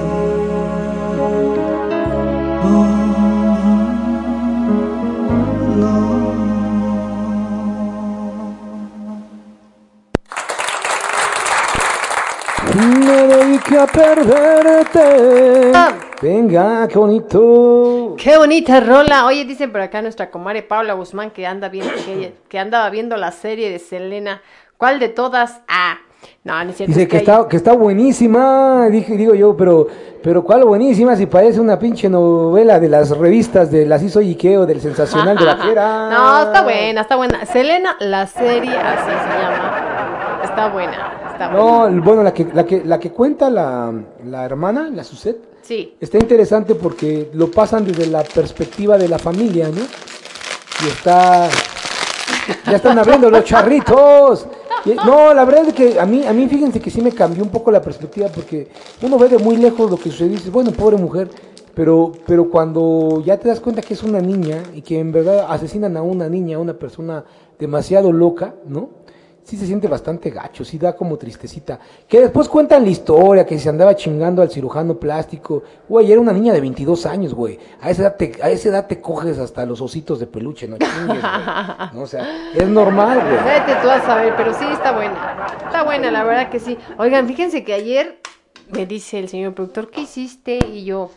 Me 12.74 13.26
dediqué 13.26 13.78
a 13.78 13.86
perderte. 13.86 15.72
Ah. 15.74 15.92
Venga, 16.22 16.86
qué 16.88 16.98
bonito. 16.98 17.99
Qué 18.22 18.36
bonita 18.36 18.80
rola. 18.80 19.24
Oye, 19.26 19.44
dicen 19.47 19.72
por 19.72 19.80
acá 19.80 20.02
nuestra 20.02 20.30
comadre 20.30 20.62
Paula 20.62 20.92
Guzmán 20.92 21.30
que 21.30 21.47
anda 21.47 21.68
viendo 21.70 21.92
que, 21.94 22.34
que 22.48 22.59
andaba 22.59 22.90
viendo 22.90 23.16
la 23.16 23.32
serie 23.32 23.70
de 23.70 23.78
Selena. 23.78 24.42
¿Cuál 24.76 24.98
de 24.98 25.09
todas? 25.09 25.60
Ah, 25.68 25.97
no, 26.44 26.62
no 26.64 26.70
es 26.70 26.76
cierto. 26.76 26.92
Dice 26.94 27.09
que 27.09 27.16
hay- 27.16 27.22
está, 27.22 27.48
que 27.48 27.56
está 27.56 27.72
buenísima, 27.72 28.88
dije, 28.90 29.16
digo 29.16 29.34
yo, 29.34 29.56
pero, 29.56 29.86
pero 30.22 30.42
¿cuál 30.44 30.64
buenísima? 30.64 31.16
Si 31.16 31.24
parece 31.26 31.60
una 31.60 31.78
pinche 31.78 32.10
novela 32.10 32.78
de 32.78 32.88
las 32.90 33.10
revistas 33.16 33.70
de 33.70 33.86
las 33.86 34.02
hizo 34.02 34.20
Ikeo, 34.20 34.66
del 34.66 34.80
sensacional 34.82 35.38
de 35.38 35.44
vaquera. 35.47 36.10
No, 36.10 36.42
está 36.42 36.62
buena, 36.62 37.01
está 37.02 37.16
buena. 37.16 37.47
Selena, 37.47 37.97
la 38.01 38.26
serie, 38.26 38.76
así 38.76 39.10
se 39.10 39.38
llama. 39.40 40.40
Está 40.44 40.68
buena, 40.68 41.12
está 41.32 41.48
buena. 41.48 41.88
No, 41.90 42.02
bueno, 42.02 42.22
la 42.22 42.34
que, 42.34 42.47
la 42.52 42.64
que, 42.66 42.82
la 42.84 42.98
que 42.98 43.10
cuenta 43.12 43.48
la, 43.48 43.92
la 44.26 44.44
hermana, 44.44 44.90
la 44.92 45.05
Suset, 45.05 45.38
Está 46.00 46.18
interesante 46.18 46.74
porque 46.74 47.30
lo 47.34 47.50
pasan 47.50 47.84
desde 47.84 48.06
la 48.06 48.22
perspectiva 48.22 48.98
de 48.98 49.08
la 49.08 49.18
familia, 49.18 49.68
¿no? 49.68 49.82
Y 50.84 50.88
está, 50.88 51.48
ya 52.66 52.76
están 52.76 52.98
abriendo 52.98 53.30
los 53.30 53.44
charritos. 53.44 54.46
No, 55.04 55.34
la 55.34 55.44
verdad 55.44 55.68
es 55.68 55.74
que 55.74 56.00
a 56.00 56.06
mí, 56.06 56.26
a 56.26 56.32
mí 56.32 56.48
fíjense 56.48 56.80
que 56.80 56.90
sí 56.90 57.02
me 57.02 57.12
cambió 57.12 57.42
un 57.42 57.50
poco 57.50 57.70
la 57.70 57.82
perspectiva 57.82 58.28
porque 58.28 58.68
uno 59.02 59.18
ve 59.18 59.28
de 59.28 59.38
muy 59.38 59.56
lejos 59.56 59.90
lo 59.90 59.98
que 59.98 60.10
sucede 60.10 60.28
y 60.28 60.36
dice, 60.36 60.50
bueno, 60.50 60.72
pobre 60.72 60.96
mujer, 60.96 61.28
pero, 61.74 62.12
pero 62.26 62.48
cuando 62.48 63.22
ya 63.24 63.38
te 63.38 63.48
das 63.48 63.60
cuenta 63.60 63.82
que 63.82 63.94
es 63.94 64.02
una 64.02 64.20
niña 64.20 64.62
y 64.74 64.82
que 64.82 64.98
en 64.98 65.12
verdad 65.12 65.46
asesinan 65.50 65.96
a 65.96 66.02
una 66.02 66.28
niña, 66.28 66.56
a 66.56 66.60
una 66.60 66.74
persona 66.74 67.24
demasiado 67.58 68.10
loca, 68.10 68.54
¿no? 68.66 68.88
Sí 69.51 69.56
se 69.56 69.66
siente 69.66 69.89
bastante 69.89 70.31
gacho, 70.31 70.64
sí 70.64 70.78
da 70.78 70.94
como 70.94 71.16
tristecita. 71.16 71.81
Que 72.06 72.20
después 72.20 72.48
cuentan 72.48 72.85
la 72.85 72.90
historia, 72.90 73.44
que 73.44 73.59
se 73.59 73.68
andaba 73.68 73.97
chingando 73.97 74.43
al 74.43 74.48
cirujano 74.48 74.94
plástico. 74.94 75.64
Güey, 75.89 76.12
era 76.12 76.20
una 76.20 76.32
niña 76.32 76.52
de 76.52 76.60
22 76.60 77.05
años, 77.06 77.35
güey. 77.35 77.59
A 77.81 77.90
esa 77.90 78.02
edad 78.02 78.14
te, 78.14 78.39
a 78.40 78.48
esa 78.48 78.68
edad 78.68 78.86
te 78.86 79.01
coges 79.01 79.40
hasta 79.40 79.66
los 79.66 79.81
ositos 79.81 80.20
de 80.20 80.28
peluche, 80.28 80.68
no 80.68 80.77
chingues, 80.78 81.05
güey. 81.05 81.18
No, 81.93 82.02
o 82.02 82.06
sea, 82.06 82.52
es 82.55 82.68
normal, 82.68 83.18
güey. 83.22 83.43
Vete 83.43 83.74
tú 83.82 83.90
a 83.90 84.01
saber, 84.02 84.35
pero 84.36 84.55
sí 84.55 84.66
está 84.70 84.93
buena. 84.93 85.47
Está 85.64 85.82
buena, 85.82 86.12
la 86.12 86.22
verdad 86.22 86.48
que 86.48 86.60
sí. 86.60 86.78
Oigan, 86.97 87.27
fíjense 87.27 87.64
que 87.64 87.74
ayer 87.74 88.20
me 88.70 88.86
dice 88.86 89.18
el 89.18 89.28
señor 89.28 89.55
productor, 89.55 89.90
¿qué 89.90 90.02
hiciste? 90.02 90.60
Y 90.72 90.85
yo, 90.85 91.10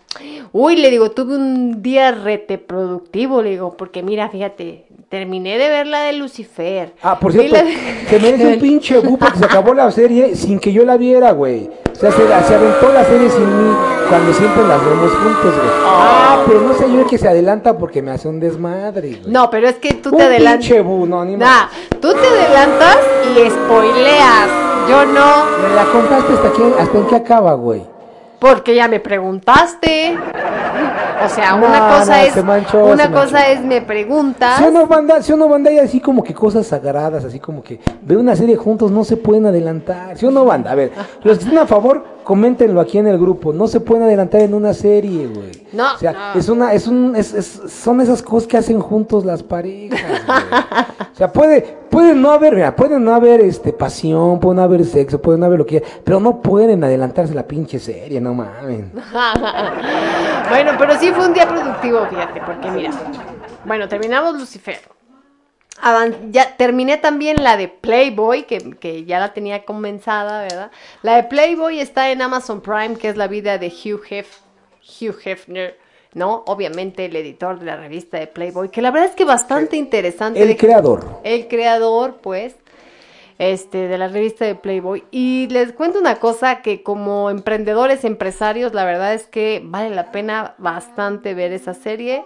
uy, 0.51 0.75
le 0.77 0.89
digo, 0.89 1.11
tuve 1.11 1.35
un 1.35 1.83
día 1.83 2.11
rete 2.11 2.57
productivo, 2.57 3.43
le 3.43 3.51
digo, 3.51 3.77
porque 3.77 4.01
mira, 4.01 4.27
fíjate, 4.29 4.87
terminé 5.13 5.59
de 5.59 5.69
ver 5.69 5.85
la 5.85 6.05
de 6.05 6.13
Lucifer. 6.13 6.91
Ah, 7.03 7.19
por 7.19 7.31
cierto, 7.31 7.53
la 7.53 7.61
se 8.09 8.19
merece 8.19 8.47
un 8.47 8.59
pinche 8.59 8.97
bu 8.97 9.19
porque 9.19 9.37
se 9.37 9.45
acabó 9.45 9.75
la 9.75 9.91
serie 9.91 10.35
sin 10.35 10.57
que 10.59 10.73
yo 10.73 10.83
la 10.85 10.97
viera, 10.97 11.33
güey. 11.33 11.69
O 11.91 11.95
sea, 11.95 12.11
se, 12.11 12.25
se 12.25 12.55
aventó 12.55 12.91
la 12.91 13.05
serie 13.05 13.29
sin 13.29 13.45
mí 13.45 13.75
cuando 14.09 14.33
siempre 14.33 14.63
las 14.67 14.83
vemos 14.83 15.11
juntos, 15.11 15.53
güey. 15.55 15.69
Ah, 15.85 16.43
pero 16.47 16.61
no 16.61 16.73
sé 16.73 16.91
yo 16.91 17.01
el 17.01 17.05
que 17.05 17.19
se 17.19 17.27
adelanta 17.27 17.77
porque 17.77 18.01
me 18.01 18.09
hace 18.09 18.27
un 18.27 18.39
desmadre, 18.39 19.19
güey. 19.21 19.31
No, 19.31 19.51
pero 19.51 19.67
es 19.69 19.75
que 19.75 19.93
tú 19.93 20.09
Un 20.09 20.17
te 20.17 20.23
adelantas. 20.23 20.65
pinche 20.65 20.81
bu, 20.81 21.05
no, 21.05 21.23
ni 21.23 21.37
Nah, 21.37 21.67
tú 22.01 22.11
te 22.11 22.27
adelantas 22.27 22.97
y 23.35 23.51
spoileas. 23.51 24.47
Yo 24.89 25.05
no, 25.05 25.45
Me 25.61 25.75
la 25.75 25.85
contaste 25.91 26.33
hasta, 26.33 26.51
que, 26.53 26.63
hasta 26.81 26.97
en 26.97 27.05
qué 27.05 27.15
acaba, 27.17 27.53
güey. 27.53 27.83
Porque 28.43 28.75
ya 28.75 28.89
me 28.89 28.99
preguntaste. 28.99 30.17
O 31.23 31.29
sea, 31.29 31.55
una 31.55 31.79
No, 31.79 31.97
cosa 31.99 32.17
no, 32.17 32.23
es 32.23 32.33
se 32.33 32.43
manchó, 32.43 32.85
una 32.87 33.09
cosa 33.09 33.31
manchó. 33.37 33.51
es 33.53 33.61
me 33.61 33.81
preguntas. 33.81 34.57
Si 34.57 34.63
uno 34.65 34.85
manda, 34.85 35.21
si 35.21 35.31
uno 35.31 35.47
manda 35.47 35.71
así 35.81 36.01
como 36.01 36.21
que 36.21 36.33
cosas 36.33 36.67
sagradas, 36.67 37.23
así 37.23 37.39
como 37.39 37.63
que 37.63 37.79
ve 38.01 38.17
una 38.17 38.35
serie 38.35 38.57
juntos, 38.57 38.91
no 38.91 39.05
se 39.05 39.15
pueden 39.15 39.45
adelantar. 39.45 40.17
Si 40.17 40.25
uno 40.25 40.43
manda, 40.43 40.71
a 40.71 40.75
ver, 40.75 40.91
los 41.23 41.37
que 41.37 41.45
estén 41.45 41.57
a 41.57 41.65
favor, 41.65 42.03
coméntenlo 42.23 42.79
aquí 42.81 42.97
en 42.97 43.07
el 43.07 43.17
grupo. 43.19 43.53
No 43.53 43.67
se 43.67 43.79
pueden 43.79 44.03
adelantar 44.03 44.41
en 44.41 44.53
una 44.53 44.73
serie, 44.73 45.27
güey. 45.27 45.51
No, 45.73 45.93
O 45.95 45.97
sea, 45.97 46.11
no. 46.33 46.39
es 46.39 46.49
una, 46.49 46.73
es 46.73 46.87
un, 46.87 47.15
es, 47.15 47.33
es- 47.33 47.61
son 47.71 48.01
esas 48.01 48.21
cosas 48.21 48.47
que 48.47 48.57
hacen 48.57 48.79
juntos 48.79 49.25
las 49.25 49.43
parejas. 49.43 49.99
güey. 50.01 50.39
O 51.13 51.15
sea, 51.15 51.31
puede, 51.31 51.61
puede 51.89 52.15
no 52.15 52.31
haber, 52.31 52.55
mira, 52.55 52.75
puede 52.75 52.99
no 52.99 53.13
haber 53.13 53.41
este 53.41 53.71
pasión, 53.73 54.39
puede 54.39 54.55
no 54.55 54.63
haber 54.63 54.83
sexo, 54.85 55.21
puede 55.21 55.37
no 55.37 55.45
haber 55.45 55.59
lo 55.59 55.65
que 55.65 55.79
quieran, 55.81 56.01
pero 56.03 56.19
no 56.19 56.41
pueden 56.41 56.83
adelantarse 56.83 57.33
la 57.33 57.43
pinche 57.47 57.77
serie, 57.79 58.19
no 58.19 58.33
mames. 58.33 58.85
bueno, 60.49 60.71
pero 60.77 60.97
sí 60.99 61.11
fue 61.11 61.27
un 61.27 61.33
día 61.33 61.47
productivo, 61.47 62.05
fíjate, 62.07 62.41
porque 62.45 62.71
mira, 62.71 62.91
bueno, 63.65 63.87
terminamos 63.87 64.33
Lucifer. 64.39 64.79
Ya 66.31 66.55
terminé 66.55 66.97
también 66.97 67.43
la 67.43 67.57
de 67.57 67.67
Playboy, 67.67 68.43
que, 68.43 68.75
que 68.79 69.05
ya 69.05 69.19
la 69.19 69.33
tenía 69.33 69.65
comenzada, 69.65 70.43
¿verdad? 70.43 70.71
La 71.01 71.15
de 71.17 71.23
Playboy 71.23 71.79
está 71.79 72.11
en 72.11 72.21
Amazon 72.21 72.61
Prime, 72.61 72.95
que 72.95 73.09
es 73.09 73.17
la 73.17 73.27
vida 73.27 73.57
de 73.57 73.67
Hugh, 73.67 74.03
Hef- 74.09 74.41
Hugh 75.01 75.17
Hefner, 75.25 75.77
¿no? 76.13 76.43
Obviamente 76.47 77.05
el 77.05 77.15
editor 77.15 77.59
de 77.59 77.65
la 77.65 77.75
revista 77.75 78.17
de 78.19 78.27
Playboy, 78.27 78.69
que 78.69 78.81
la 78.81 78.91
verdad 78.91 79.09
es 79.09 79.15
que 79.15 79.25
bastante 79.25 79.75
interesante. 79.75 80.41
El 80.41 80.49
de- 80.49 80.57
creador. 80.57 81.19
el 81.23 81.47
creador, 81.47 82.17
pues, 82.21 82.55
este, 83.39 83.87
de 83.87 83.97
la 83.97 84.07
revista 84.07 84.45
de 84.45 84.55
Playboy. 84.55 85.03
Y 85.11 85.47
les 85.49 85.73
cuento 85.73 85.99
una 85.99 86.19
cosa 86.19 86.61
que 86.61 86.83
como 86.83 87.29
emprendedores, 87.31 88.05
empresarios, 88.05 88.73
la 88.73 88.85
verdad 88.85 89.15
es 89.15 89.25
que 89.27 89.59
vale 89.65 89.89
la 89.89 90.11
pena 90.11 90.53
bastante 90.59 91.33
ver 91.33 91.51
esa 91.51 91.73
serie 91.73 92.23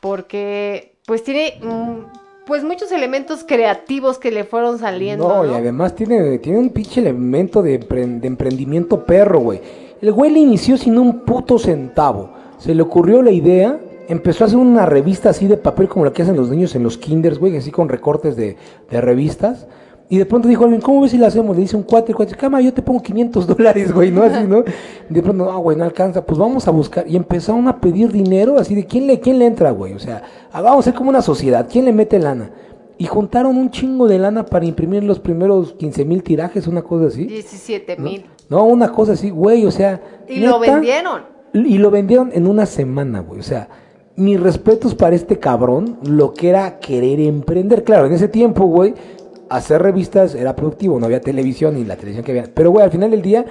porque 0.00 0.94
pues 1.06 1.24
tiene 1.24 1.58
mm, 1.60 2.02
pues 2.48 2.64
muchos 2.64 2.90
elementos 2.90 3.44
creativos 3.46 4.18
que 4.18 4.32
le 4.32 4.42
fueron 4.42 4.78
saliendo. 4.78 5.28
No, 5.28 5.44
y 5.44 5.54
además 5.54 5.94
tiene, 5.94 6.38
tiene 6.38 6.58
un 6.58 6.70
pinche 6.70 7.00
elemento 7.00 7.62
de, 7.62 7.78
empre- 7.78 8.18
de 8.20 8.26
emprendimiento 8.26 9.04
perro, 9.04 9.38
güey. 9.38 9.60
El 10.02 10.10
güey 10.12 10.32
le 10.32 10.40
inició 10.40 10.76
sin 10.76 10.98
un 10.98 11.20
puto 11.20 11.58
centavo. 11.58 12.30
Se 12.58 12.74
le 12.74 12.82
ocurrió 12.82 13.22
la 13.22 13.30
idea, 13.30 13.78
empezó 14.08 14.42
a 14.42 14.46
hacer 14.46 14.58
una 14.58 14.86
revista 14.86 15.30
así 15.30 15.46
de 15.46 15.56
papel 15.58 15.88
como 15.88 16.04
la 16.04 16.12
que 16.12 16.22
hacen 16.22 16.36
los 16.36 16.48
niños 16.48 16.74
en 16.74 16.82
los 16.82 16.98
kinders, 16.98 17.38
güey, 17.38 17.56
así 17.56 17.70
con 17.70 17.88
recortes 17.88 18.34
de, 18.34 18.56
de 18.90 19.00
revistas. 19.00 19.66
Y 20.10 20.16
de 20.16 20.24
pronto 20.24 20.48
dijo 20.48 20.64
alguien, 20.64 20.80
¿cómo 20.80 21.02
ves 21.02 21.10
si 21.10 21.18
la 21.18 21.26
hacemos? 21.26 21.54
Le 21.54 21.62
dice 21.62 21.76
un 21.76 21.82
cuate, 21.82 22.14
cuate, 22.14 22.34
cama, 22.34 22.62
yo 22.62 22.72
te 22.72 22.80
pongo 22.80 23.02
500 23.02 23.46
dólares, 23.46 23.92
güey, 23.92 24.10
¿no? 24.10 24.22
Así, 24.22 24.44
¿no? 24.46 24.64
Y 25.10 25.14
de 25.14 25.22
pronto, 25.22 25.44
no, 25.44 25.58
güey, 25.58 25.76
no 25.76 25.84
alcanza, 25.84 26.24
pues 26.24 26.38
vamos 26.38 26.66
a 26.66 26.70
buscar. 26.70 27.06
Y 27.06 27.14
empezaron 27.14 27.68
a 27.68 27.78
pedir 27.78 28.10
dinero, 28.10 28.58
así 28.58 28.74
de, 28.74 28.86
¿quién 28.86 29.06
le, 29.06 29.20
quién 29.20 29.38
le 29.38 29.44
entra, 29.44 29.70
güey? 29.70 29.92
O 29.92 29.98
sea, 29.98 30.22
ah, 30.50 30.62
vamos 30.62 30.86
a 30.86 30.90
ser 30.90 30.94
como 30.94 31.10
una 31.10 31.20
sociedad, 31.20 31.68
¿quién 31.70 31.84
le 31.84 31.92
mete 31.92 32.18
lana? 32.18 32.50
Y 32.96 33.04
juntaron 33.04 33.56
un 33.56 33.70
chingo 33.70 34.08
de 34.08 34.18
lana 34.18 34.46
para 34.46 34.64
imprimir 34.64 35.04
los 35.04 35.20
primeros 35.20 35.74
15 35.74 36.04
mil 36.06 36.22
tirajes, 36.22 36.66
una 36.66 36.82
cosa 36.82 37.06
así. 37.06 37.26
17 37.26 37.96
mil. 37.98 38.24
No, 38.48 38.64
una 38.64 38.90
cosa 38.90 39.12
así, 39.12 39.30
güey, 39.30 39.66
o 39.66 39.70
sea. 39.70 40.00
Y 40.26 40.40
lo 40.40 40.58
vendieron. 40.58 41.22
Y 41.52 41.78
lo 41.78 41.90
vendieron 41.90 42.30
en 42.32 42.46
una 42.46 42.66
semana, 42.66 43.20
güey. 43.20 43.40
O 43.40 43.44
sea, 43.44 43.68
mis 44.16 44.40
respetos 44.40 44.96
para 44.96 45.14
este 45.14 45.38
cabrón, 45.38 45.98
lo 46.02 46.34
que 46.34 46.48
era 46.48 46.80
querer 46.80 47.20
emprender. 47.20 47.84
Claro, 47.84 48.06
en 48.06 48.12
ese 48.14 48.26
tiempo, 48.26 48.64
güey, 48.64 48.94
hacer 49.50 49.82
revistas 49.82 50.34
era 50.34 50.54
productivo, 50.56 50.98
no 51.00 51.06
había 51.06 51.20
televisión 51.20 51.74
ni 51.74 51.84
la 51.84 51.96
televisión 51.96 52.24
que 52.24 52.32
había. 52.32 52.44
Pero, 52.52 52.70
güey, 52.70 52.84
al 52.84 52.90
final 52.90 53.10
del 53.10 53.22
día, 53.22 53.44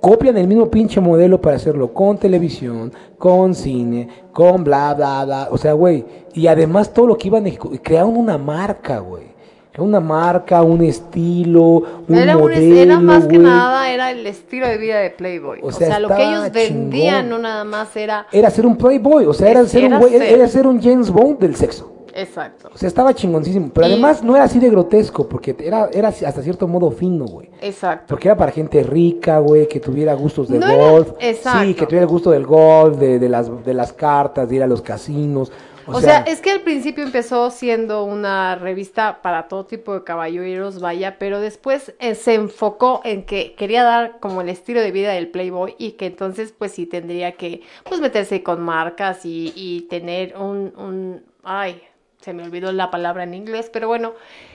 copian 0.00 0.36
el 0.36 0.46
mismo 0.46 0.70
pinche 0.70 1.00
modelo 1.00 1.40
para 1.40 1.56
hacerlo 1.56 1.92
con 1.94 2.18
televisión, 2.18 2.92
con 3.18 3.54
cine, 3.54 4.08
con 4.32 4.62
bla, 4.64 4.92
bla, 4.94 5.24
bla. 5.24 5.48
O 5.50 5.56
sea, 5.58 5.72
güey, 5.72 6.04
y 6.34 6.46
además 6.46 6.92
todo 6.92 7.06
lo 7.06 7.16
que 7.18 7.28
iban 7.28 7.44
crearon 7.82 8.16
una 8.16 8.36
marca, 8.38 8.98
güey. 8.98 9.34
Una 9.76 9.98
marca, 9.98 10.62
un 10.62 10.82
estilo, 10.82 11.82
un 12.06 12.14
Era, 12.14 12.36
un- 12.36 12.42
modelo, 12.44 12.76
era 12.76 13.00
más 13.00 13.26
que 13.26 13.38
nada 13.38 13.90
era 13.90 14.12
el 14.12 14.24
estilo 14.24 14.68
de 14.68 14.78
vida 14.78 14.98
de 15.00 15.10
Playboy. 15.10 15.58
O 15.62 15.66
O 15.66 15.72
sea, 15.72 15.98
lo 15.98 16.08
que 16.14 16.22
ellos 16.22 16.52
vendían 16.52 17.24
chingón. 17.24 17.28
no 17.30 17.38
nada 17.48 17.64
más 17.64 17.96
era 17.96 18.26
Era 18.30 18.50
ser 18.50 18.66
un 18.66 18.76
playboy, 18.76 19.26
o 19.26 19.32
sea, 19.32 19.50
era 19.50 19.66
ser 19.66 19.92
un 19.92 19.98
güey, 19.98 20.12
ser. 20.12 20.22
era 20.22 20.46
ser 20.46 20.68
un 20.68 20.80
James 20.80 21.10
Bond 21.10 21.40
del 21.40 21.56
sexo. 21.56 21.90
Exacto. 22.14 22.70
O 22.74 22.78
sea, 22.78 22.86
estaba 22.88 23.14
chingoncísimo. 23.14 23.70
Pero 23.74 23.86
Y- 23.88 23.92
además 23.92 24.22
no 24.22 24.34
era 24.34 24.44
así 24.44 24.58
de 24.58 24.70
grotesco, 24.70 25.28
porque 25.28 25.54
era, 25.58 25.88
era 25.92 26.08
hasta 26.08 26.42
cierto 26.42 26.66
modo 26.68 26.90
fino, 26.90 27.26
güey. 27.26 27.50
Exacto. 27.60 28.06
Porque 28.08 28.28
era 28.28 28.36
para 28.36 28.52
gente 28.52 28.82
rica, 28.82 29.38
güey, 29.40 29.68
que 29.68 29.80
tuviera 29.80 30.14
gustos 30.14 30.48
de 30.48 30.58
No 30.58 30.66
era- 30.68 30.90
golf. 30.90 31.12
exacto. 31.20 31.60
Sí, 31.64 31.74
que 31.74 31.86
tuviera 31.86 32.04
el 32.04 32.10
gusto 32.10 32.30
del 32.30 32.46
golf, 32.46 32.96
de, 32.98 33.18
de 33.18 33.28
las, 33.28 33.64
de 33.64 33.74
las 33.74 33.92
cartas, 33.92 34.48
de 34.48 34.56
ir 34.56 34.62
a 34.62 34.66
los 34.66 34.80
casinos. 34.82 35.52
O, 35.86 35.96
O, 35.96 36.00
sea, 36.00 36.20
es 36.20 36.40
que 36.40 36.50
al 36.50 36.62
principio 36.62 37.04
empezó 37.04 37.50
siendo 37.50 38.04
una 38.04 38.56
revista 38.56 39.20
para 39.20 39.48
todo 39.48 39.66
tipo 39.66 39.92
de 39.92 40.02
caballeros, 40.02 40.80
vaya, 40.80 41.16
pero 41.18 41.40
después 41.40 41.92
eh, 41.98 42.14
se 42.14 42.32
enfocó 42.32 43.02
en 43.04 43.24
que 43.26 43.54
quería 43.54 43.82
dar 43.84 44.18
como 44.18 44.40
el 44.40 44.48
estilo 44.48 44.80
de 44.80 44.92
vida 44.92 45.12
del 45.12 45.28
Playboy 45.28 45.74
y 45.76 45.92
que 45.92 46.06
entonces 46.06 46.54
pues 46.56 46.72
sí 46.72 46.86
tendría 46.86 47.32
que 47.32 47.60
pues 47.86 48.00
meterse 48.00 48.42
con 48.42 48.62
marcas 48.62 49.26
y, 49.26 49.52
y 49.54 49.82
tener 49.90 50.34
un, 50.38 50.72
un, 50.78 51.22
ay, 51.42 51.82
se 52.24 52.32
me 52.32 52.42
olvidó 52.42 52.72
la 52.72 52.90
palabra 52.90 53.24
en 53.24 53.34
inglés, 53.34 53.70
pero 53.72 53.86
bueno, 53.86 54.12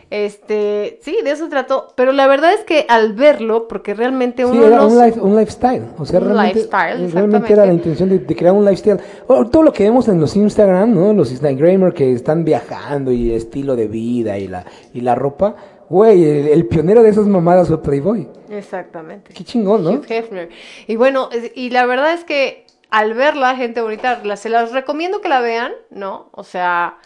este, 0.09 0.99
sí, 1.03 1.17
de 1.23 1.31
eso 1.31 1.47
trató, 1.49 1.93
pero 1.95 2.11
la 2.11 2.25
verdad 2.27 2.51
es 2.53 2.61
que 2.61 2.85
al 2.89 3.13
verlo, 3.13 3.67
porque 3.67 3.93
realmente 3.93 4.43
Sí, 4.43 4.49
uno 4.51 4.65
era 4.65 4.77
no 4.77 4.87
un, 4.87 4.93
s- 4.93 5.05
life- 5.05 5.19
un 5.19 5.35
lifestyle. 5.35 5.83
O 5.97 6.05
sea, 6.05 6.19
Un 6.19 6.25
realmente, 6.25 6.55
lifestyle, 6.55 7.11
realmente 7.11 7.53
era 7.53 7.65
la 7.65 7.73
intención 7.73 8.09
de, 8.09 8.19
de 8.19 8.35
crear 8.35 8.53
un 8.53 8.65
lifestyle. 8.65 8.99
O- 9.27 9.45
todo 9.45 9.63
lo 9.63 9.71
que 9.71 9.83
vemos 9.83 10.07
en 10.07 10.19
los 10.19 10.35
Instagram, 10.35 10.93
¿no? 10.93 11.13
Los 11.13 11.29
Instagramers 11.31 11.93
que 11.93 12.11
están 12.11 12.43
viajando 12.43 13.11
y 13.11 13.31
estilo 13.33 13.75
de 13.75 13.87
vida 13.87 14.37
y 14.39 14.47
la, 14.47 14.65
y 14.93 15.01
la 15.01 15.13
ropa. 15.15 15.55
Güey, 15.89 16.23
el, 16.23 16.47
el 16.49 16.65
pionero 16.67 17.03
de 17.03 17.09
esas 17.09 17.27
mamadas 17.27 17.67
fue 17.67 17.81
Playboy. 17.81 18.27
Exactamente. 18.49 19.31
Qué 19.33 19.43
chingón, 19.43 19.83
¿no? 19.83 20.01
Hefner. 20.07 20.49
Y 20.87 20.95
bueno, 20.95 21.29
y 21.55 21.69
la 21.69 21.85
verdad 21.85 22.13
es 22.13 22.23
que 22.23 22.65
al 22.91 23.13
verla, 23.13 23.55
gente 23.55 23.81
bonita, 23.81 24.19
se 24.35 24.49
las 24.49 24.71
recomiendo 24.71 25.21
que 25.21 25.29
la 25.29 25.41
vean, 25.41 25.71
¿no? 25.91 26.29
O 26.31 26.43
sea, 26.43 26.97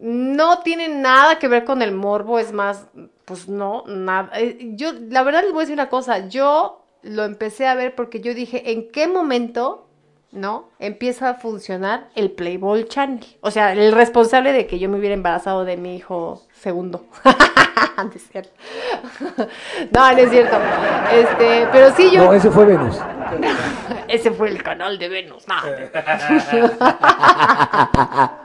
no 0.00 0.60
tiene 0.60 0.88
nada 0.88 1.38
que 1.38 1.48
ver 1.48 1.64
con 1.64 1.82
el 1.82 1.92
morbo, 1.92 2.38
es 2.38 2.52
más, 2.52 2.86
pues 3.24 3.48
no, 3.48 3.84
nada. 3.86 4.30
Eh, 4.34 4.72
Yo, 4.74 4.92
la 5.08 5.22
verdad 5.22 5.42
les 5.42 5.52
voy 5.52 5.60
a 5.60 5.64
decir 5.64 5.74
una 5.74 5.88
cosa, 5.88 6.28
yo 6.28 6.84
lo 7.02 7.24
empecé 7.24 7.66
a 7.66 7.74
ver 7.74 7.94
porque 7.94 8.20
yo 8.20 8.34
dije, 8.34 8.72
¿en 8.72 8.90
qué 8.90 9.08
momento, 9.08 9.86
no? 10.32 10.68
Empieza 10.78 11.30
a 11.30 11.34
funcionar 11.34 12.08
el 12.14 12.30
Playboy 12.30 12.86
Channel. 12.88 13.24
O 13.40 13.50
sea, 13.50 13.72
el 13.72 13.92
responsable 13.92 14.52
de 14.52 14.66
que 14.66 14.78
yo 14.78 14.88
me 14.88 14.98
hubiera 14.98 15.14
embarazado 15.14 15.64
de 15.64 15.76
mi 15.76 15.96
hijo 15.96 16.42
segundo. 16.52 17.04
No 17.96 18.10
es 18.12 18.28
cierto. 18.28 18.50
No, 19.92 20.12
no 20.12 20.18
es 20.18 20.30
cierto. 20.30 20.56
Este, 21.12 21.68
pero 21.70 21.94
sí 21.94 22.10
yo. 22.10 22.24
No, 22.24 22.32
ese 22.32 22.50
fue 22.50 22.64
Venus. 22.64 22.98
Ese 24.08 24.32
fue 24.32 24.48
el 24.48 24.62
canal 24.62 24.98
de 24.98 25.08
Venus. 25.08 25.46
No. 25.46 25.54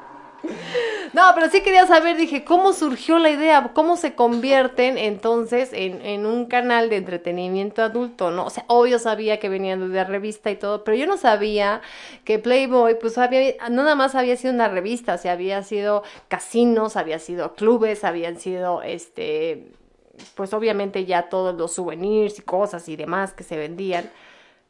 No, 1.14 1.24
pero 1.34 1.50
sí 1.50 1.62
quería 1.62 1.88
saber, 1.88 2.18
dije, 2.18 2.44
¿cómo 2.44 2.72
surgió 2.74 3.18
la 3.18 3.30
idea? 3.30 3.72
¿Cómo 3.74 3.98
se 3.98 4.14
convierten 4.14 4.98
entonces 4.98 5.72
en, 5.74 6.26
un 6.26 6.46
canal 6.46 6.90
de 6.90 6.98
entretenimiento 6.98 7.82
adulto? 7.82 8.30
¿no? 8.32 8.46
O 8.46 8.50
sea, 8.50 8.64
obvio 8.68 9.00
sabía 9.00 9.40
que 9.40 9.50
venían 9.50 9.92
de 9.92 10.04
revista 10.04 10.52
y 10.52 10.56
todo, 10.56 10.84
pero 10.84 10.96
yo 10.96 11.08
no 11.08 11.18
sabía 11.18 11.82
que 12.26 12.38
Playboy, 12.38 13.00
pues 13.00 13.18
había, 13.18 13.56
nada 13.70 13.96
más 13.96 14.14
había 14.16 14.38
sido 14.38 14.54
una 14.54 14.68
revista, 14.68 15.16
o 15.16 15.18
sea, 15.18 15.32
había 15.32 15.64
sido 15.64 16.04
casinos, 16.28 16.96
había 16.96 17.18
sido 17.20 17.54
clubes, 17.54 18.04
habían 18.04 18.40
sido, 18.40 18.84
este, 18.84 19.72
pues 20.36 20.54
obviamente 20.54 21.06
ya 21.06 21.30
todos 21.30 21.56
los 21.56 21.74
souvenirs 21.74 22.38
y 22.40 22.44
cosas 22.44 22.88
y 22.88 22.96
demás 22.96 23.34
que 23.34 23.44
se 23.44 23.58
vendían. 23.58 24.10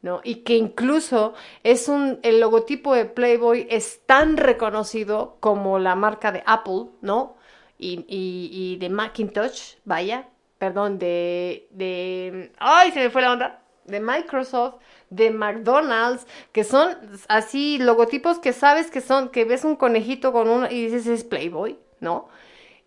¿No? 0.02 0.20
Y 0.24 0.36
que 0.36 0.56
incluso 0.56 1.34
es 1.62 1.88
un, 1.88 2.18
el 2.22 2.40
logotipo 2.40 2.94
de 2.94 3.04
Playboy 3.04 3.66
es 3.70 4.00
tan 4.06 4.36
reconocido 4.36 5.36
como 5.40 5.78
la 5.78 5.94
marca 5.94 6.32
de 6.32 6.42
Apple, 6.46 6.86
¿no? 7.02 7.36
Y, 7.78 8.04
y, 8.08 8.50
y 8.52 8.76
de 8.76 8.88
Macintosh, 8.90 9.76
vaya, 9.84 10.28
perdón, 10.58 10.98
de, 10.98 11.68
de, 11.70 12.52
ay, 12.58 12.92
se 12.92 13.00
me 13.00 13.10
fue 13.10 13.22
la 13.22 13.32
onda, 13.32 13.62
de 13.84 14.00
Microsoft, 14.00 14.76
de 15.10 15.30
McDonald's, 15.30 16.26
que 16.52 16.64
son 16.64 16.96
así 17.28 17.78
logotipos 17.78 18.38
que 18.38 18.52
sabes 18.52 18.90
que 18.90 19.00
son, 19.00 19.30
que 19.30 19.44
ves 19.44 19.64
un 19.64 19.76
conejito 19.76 20.32
con 20.32 20.48
uno 20.48 20.66
y 20.70 20.86
dices 20.86 21.06
es 21.06 21.24
Playboy, 21.24 21.78
¿no? 22.00 22.28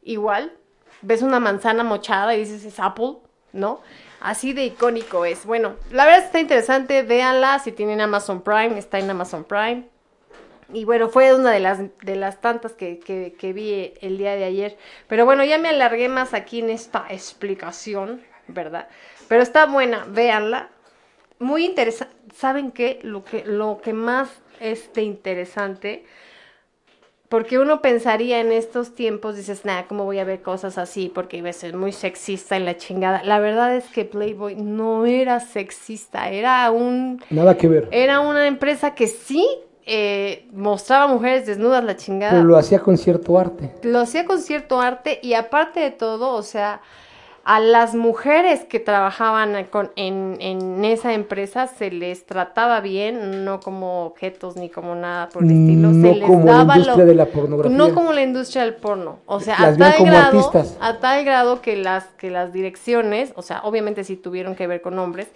Igual, 0.03 0.53
ves 1.01 1.21
una 1.21 1.39
manzana 1.39 1.83
mochada 1.83 2.35
y 2.35 2.39
dices 2.39 2.63
es 2.65 2.79
Apple, 2.79 3.17
¿no? 3.51 3.81
Así 4.23 4.53
de 4.53 4.63
icónico 4.63 5.25
es. 5.25 5.45
Bueno, 5.45 5.75
la 5.91 6.05
verdad 6.05 6.23
está 6.23 6.39
interesante, 6.39 7.03
véanla 7.03 7.59
si 7.59 7.73
tienen 7.73 7.99
Amazon 7.99 8.41
Prime, 8.41 8.79
está 8.79 8.97
en 8.97 9.09
Amazon 9.09 9.43
Prime. 9.43 9.83
Y 10.71 10.85
bueno, 10.85 11.09
fue 11.09 11.35
una 11.35 11.51
de 11.51 11.59
las, 11.59 11.79
de 12.01 12.15
las 12.15 12.39
tantas 12.39 12.71
que, 12.71 12.99
que, 12.99 13.53
vi 13.53 13.93
el 13.99 14.17
día 14.17 14.37
de 14.37 14.45
ayer. 14.45 14.77
Pero 15.09 15.25
bueno, 15.25 15.43
ya 15.43 15.57
me 15.57 15.67
alargué 15.67 16.07
más 16.07 16.33
aquí 16.33 16.59
en 16.59 16.69
esta 16.69 17.05
explicación, 17.09 18.23
¿verdad? 18.47 18.87
Pero 19.27 19.43
está 19.43 19.65
buena, 19.65 20.05
véanla. 20.07 20.69
Muy 21.39 21.65
interesante. 21.65 22.15
¿Saben 22.33 22.71
qué? 22.71 22.99
Lo 23.03 23.25
que, 23.25 23.43
lo 23.43 23.81
que 23.83 23.91
más 23.91 24.29
es 24.61 24.91
de 24.93 25.01
interesante 25.01 26.05
porque 27.33 27.57
uno 27.57 27.81
pensaría 27.81 28.41
en 28.41 28.51
estos 28.51 28.93
tiempos, 28.93 29.35
dices, 29.35 29.65
nada, 29.65 29.87
¿cómo 29.87 30.05
voy 30.05 30.19
a 30.19 30.23
ver 30.23 30.43
cosas 30.43 30.77
así? 30.77 31.11
Porque 31.11 31.37
iba 31.37 31.49
a 31.49 31.53
ser 31.53 31.75
muy 31.75 31.91
sexista 31.91 32.57
en 32.57 32.63
la 32.63 32.77
chingada. 32.77 33.23
La 33.23 33.39
verdad 33.39 33.75
es 33.75 33.85
que 33.85 34.05
Playboy 34.05 34.53
no 34.53 35.07
era 35.07 35.39
sexista, 35.39 36.29
era 36.29 36.69
un... 36.69 37.23
Nada 37.31 37.57
que 37.57 37.67
ver. 37.67 37.87
Era 37.89 38.19
una 38.19 38.45
empresa 38.45 38.93
que 38.93 39.07
sí 39.07 39.47
eh, 39.87 40.45
mostraba 40.53 41.07
mujeres 41.07 41.47
desnudas 41.47 41.83
la 41.83 41.97
chingada. 41.97 42.33
Pero 42.33 42.43
lo 42.43 42.55
hacía 42.55 42.77
con 42.77 42.99
cierto 42.99 43.39
arte. 43.39 43.71
Lo 43.81 44.01
hacía 44.01 44.25
con 44.25 44.39
cierto 44.39 44.79
arte 44.79 45.17
y 45.23 45.33
aparte 45.33 45.79
de 45.79 45.89
todo, 45.89 46.35
o 46.35 46.43
sea, 46.43 46.81
a 47.45 47.59
las 47.59 47.93
mujeres 47.93 48.61
que 48.63 48.79
trabajaban 48.79 49.65
con, 49.65 49.91
en, 49.97 50.37
en 50.39 50.85
esa 50.85 51.13
empresa 51.13 51.67
se 51.67 51.91
les 51.91 52.25
trataba 52.25 52.79
bien, 52.79 53.43
no 53.43 53.59
como 53.59 54.05
objetos 54.05 54.55
ni 54.55 54.69
como 54.69 54.95
nada 54.95 55.27
por 55.27 55.43
el 55.43 55.51
estilo. 55.51 55.89
No 55.89 56.07
se 56.09 56.15
les 56.15 56.25
como 56.27 56.45
la 56.45 56.51
daba 56.53 56.75
industria 56.77 57.03
lo- 57.03 57.09
de 57.09 57.15
la 57.15 57.25
pornografía. 57.25 57.77
No 57.77 57.93
como 57.93 58.13
la 58.13 58.21
industria 58.21 58.63
del 58.63 58.75
porno. 58.75 59.19
O 59.25 59.41
sea, 59.41 59.57
Las 59.59 59.75
a 59.75 59.77
tal, 59.77 59.95
como 59.97 60.11
grado, 60.11 60.37
artistas. 60.39 60.77
a 60.79 60.99
tal 60.99 61.25
grado 61.25 61.61
que 61.61 61.75
las, 61.75 62.05
que 62.17 62.31
las 62.31 62.53
direcciones, 62.53 63.33
o 63.35 63.41
sea, 63.41 63.61
obviamente 63.63 64.05
sí 64.05 64.15
tuvieron 64.15 64.55
que 64.55 64.65
ver 64.65 64.81
con 64.81 64.97
hombres, 64.97 65.27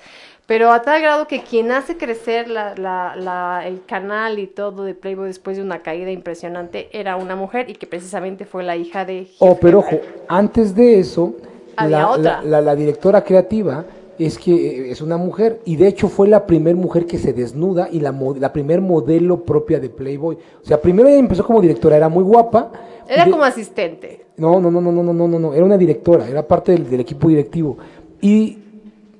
pero 0.45 0.71
a 0.71 0.81
tal 0.83 1.01
grado 1.01 1.27
que 1.27 1.41
quien 1.43 1.73
hace 1.73 1.97
crecer 1.97 2.47
la, 2.47 2.73
la, 2.77 3.17
la- 3.17 3.63
el 3.67 3.83
canal 3.85 4.39
y 4.39 4.47
todo 4.47 4.85
de 4.85 4.93
Playboy 4.95 5.27
después 5.27 5.57
de 5.57 5.63
una 5.63 5.79
caída 5.79 6.09
impresionante 6.11 6.87
era 6.97 7.17
una 7.17 7.35
mujer 7.35 7.69
y 7.69 7.73
que 7.73 7.85
precisamente 7.85 8.45
fue 8.45 8.63
la 8.63 8.77
hija 8.77 9.03
de... 9.03 9.27
Oh, 9.39 9.57
pero 9.59 9.79
ojo, 9.79 9.99
antes 10.29 10.73
de 10.73 10.99
eso, 11.01 11.35
la. 11.77 12.61
La, 12.61 12.75
directora 12.75 13.23
creativa 13.23 13.85
es 14.17 14.37
que 14.37 14.53
eh, 14.53 14.91
es 14.91 15.01
una 15.01 15.17
mujer 15.17 15.59
y 15.65 15.75
de 15.75 15.87
hecho 15.87 16.07
fue 16.07 16.27
la 16.27 16.45
primera 16.45 16.75
mujer 16.75 17.05
que 17.05 17.17
se 17.17 17.33
desnuda 17.33 17.87
y 17.91 17.99
la, 17.99 18.13
la 18.39 18.51
primer 18.51 18.81
modelo 18.81 19.43
propia 19.43 19.79
de 19.79 19.89
Playboy. 19.89 20.37
O 20.63 20.65
sea, 20.65 20.81
primero 20.81 21.07
ella 21.07 21.19
empezó 21.19 21.45
como 21.45 21.61
directora, 21.61 21.97
era 21.97 22.09
muy 22.09 22.23
guapa. 22.23 22.71
Era 23.07 23.29
como 23.29 23.43
asistente. 23.43 24.25
No, 24.37 24.59
no, 24.59 24.69
no, 24.71 24.81
no, 24.81 24.91
no, 24.91 25.03
no, 25.03 25.27
no, 25.27 25.39
no, 25.39 25.53
era 25.53 25.63
una 25.63 25.77
directora, 25.77 26.27
era 26.27 26.47
parte 26.47 26.75
del, 26.77 26.99
equipo 26.99 27.27
directivo. 27.29 27.77
Y 28.21 28.57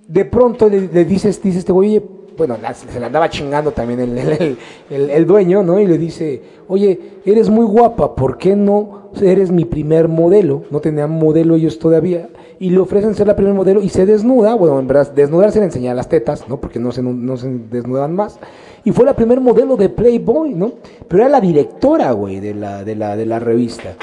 de 0.08 0.26
pronto 0.26 0.70
le, 0.70 0.88
le 0.88 1.06
dices, 1.06 1.42
dices 1.42 1.60
este 1.60 1.72
güey, 1.72 1.98
oye, 1.98 2.04
bueno, 2.38 2.56
se 2.74 3.00
la 3.00 3.08
andaba 3.08 3.30
chingando 3.30 3.72
también 3.72 4.00
el, 4.00 4.58
el, 4.90 5.26
dueño, 5.26 5.64
¿no? 5.64 5.80
Y 5.80 5.88
le 5.88 5.98
dice, 5.98 6.42
oye, 6.68 7.00
eres 7.26 7.50
muy 7.50 7.66
guapa, 7.66 8.14
¿por 8.16 8.38
qué 8.38 8.56
no 8.56 9.10
eres 9.20 9.52
mi 9.52 9.66
primer 9.66 10.08
modelo? 10.08 10.64
No 10.70 10.80
tenían 10.80 11.10
modelo 11.10 11.56
ellos 11.56 11.80
todavía. 11.80 12.30
Y 12.60 12.72
le 12.72 12.80
ofrecen 12.80 13.14
ser 13.14 13.28
la 13.28 13.36
primer 13.36 13.54
modelo 13.54 13.82
y 13.82 13.90
se 13.90 14.06
desnuda, 14.06 14.56
bueno, 14.56 14.80
en 14.80 14.88
verdad, 14.88 15.12
desnudarse 15.14 15.60
le 15.60 15.66
enseñar 15.66 15.96
las 15.96 16.10
tetas, 16.10 16.48
¿no? 16.50 16.60
Porque 16.60 16.80
no 16.80 16.92
se, 16.92 17.04
no 17.04 17.38
se 17.38 17.50
desnudaban 17.50 18.16
más. 18.16 18.40
Y 18.84 18.92
fue 18.92 19.06
la 19.06 19.16
primer 19.16 19.40
modelo 19.42 19.78
de 19.78 19.90
Playboy, 19.90 20.54
¿no? 20.56 20.72
Pero 21.08 21.24
era 21.24 21.30
la 21.30 21.42
directora, 21.42 22.12
güey, 22.14 22.40
de 22.40 22.56
la, 22.56 22.84
de 22.84 22.96
la, 22.96 23.16
de 23.16 23.26
la 23.28 23.38
revista. 23.40 23.94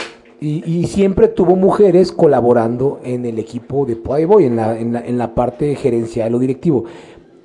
Y, 0.40 0.62
y 0.70 0.86
siempre 0.86 1.28
tuvo 1.28 1.56
mujeres 1.56 2.12
colaborando 2.12 3.00
en 3.02 3.24
el 3.24 3.38
equipo 3.38 3.86
de 3.86 3.96
Playboy, 3.96 4.44
en 4.44 4.56
la, 4.56 4.78
en 4.78 4.92
la, 4.92 5.00
en 5.00 5.18
la 5.18 5.34
parte 5.34 5.74
gerencial 5.74 6.34
o 6.34 6.38
directivo. 6.38 6.84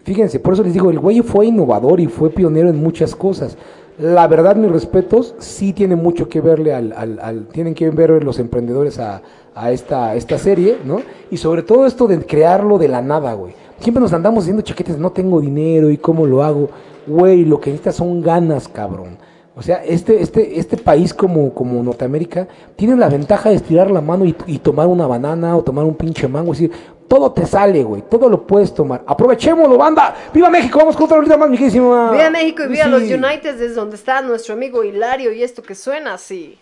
Fíjense, 0.03 0.39
por 0.39 0.53
eso 0.53 0.63
les 0.63 0.73
digo, 0.73 0.89
el 0.91 0.99
güey 0.99 1.21
fue 1.21 1.45
innovador 1.47 1.99
y 1.99 2.07
fue 2.07 2.29
pionero 2.29 2.69
en 2.69 2.81
muchas 2.81 3.15
cosas. 3.15 3.57
La 3.99 4.27
verdad, 4.27 4.55
mis 4.55 4.71
respetos, 4.71 5.35
sí 5.39 5.73
tiene 5.73 5.95
mucho 5.95 6.29
que 6.29 6.39
verle 6.41 6.73
al- 6.73 6.93
al- 6.93 7.47
tienen 7.47 7.73
que 7.73 7.89
ver 7.89 8.23
los 8.23 8.39
emprendedores 8.39 8.97
a, 8.97 9.21
a 9.59 9.71
esta, 9.71 10.15
esta 10.15 10.37
serie, 10.37 10.77
¿no? 10.85 11.01
Y 11.29 11.37
sobre 11.37 11.63
todo 11.63 11.85
esto 11.85 12.07
de 12.07 12.19
crearlo 12.25 12.77
de 12.77 12.87
la 12.87 13.01
nada, 13.01 13.33
güey. 13.33 13.53
Siempre 13.79 14.01
nos 14.01 14.13
andamos 14.13 14.43
diciendo 14.43 14.61
chaquetes, 14.61 14.97
no 14.97 15.11
tengo 15.11 15.39
dinero 15.41 15.89
y 15.89 15.97
cómo 15.97 16.25
lo 16.25 16.43
hago. 16.43 16.69
Güey, 17.07 17.45
lo 17.45 17.59
que 17.59 17.69
necesitas 17.71 17.95
son 17.95 18.21
ganas, 18.21 18.67
cabrón. 18.67 19.17
O 19.55 19.61
sea, 19.61 19.83
este, 19.83 20.21
este, 20.21 20.59
este 20.59 20.77
país 20.77 21.13
como, 21.13 21.53
como 21.53 21.81
Norteamérica 21.83 22.47
tiene 22.75 22.95
la 22.95 23.09
ventaja 23.09 23.49
de 23.49 23.55
estirar 23.55 23.91
la 23.91 23.99
mano 23.99 24.25
y, 24.25 24.33
y 24.47 24.59
tomar 24.59 24.87
una 24.87 25.05
banana 25.07 25.57
o 25.57 25.63
tomar 25.63 25.83
un 25.85 25.95
pinche 25.95 26.27
mango. 26.29 26.53
Es 26.53 26.59
decir, 26.59 26.75
todo 27.09 27.31
te 27.31 27.45
sale, 27.45 27.83
güey. 27.83 28.03
Todo 28.09 28.29
lo 28.29 28.45
puedes 28.47 28.73
tomar. 28.73 29.03
Aprovechémoslo, 29.05 29.77
banda. 29.77 30.15
¡Viva 30.33 30.49
México! 30.49 30.77
Vamos 30.79 30.95
con 30.95 31.05
otra 31.05 31.17
rolita 31.17 31.35
más, 31.35 31.49
mi. 31.49 31.57
Viva 31.57 32.29
México 32.31 32.63
y 32.63 32.67
viva 32.67 32.85
Sí. 32.85 32.89
los 32.89 33.01
United, 33.01 33.57
desde 33.57 33.73
donde 33.73 33.95
está 33.95 34.21
nuestro 34.21 34.53
amigo 34.53 34.83
Hilario 34.83 35.33
y 35.33 35.43
esto 35.43 35.61
que 35.61 35.75
suena 35.75 36.13
así. 36.13 36.57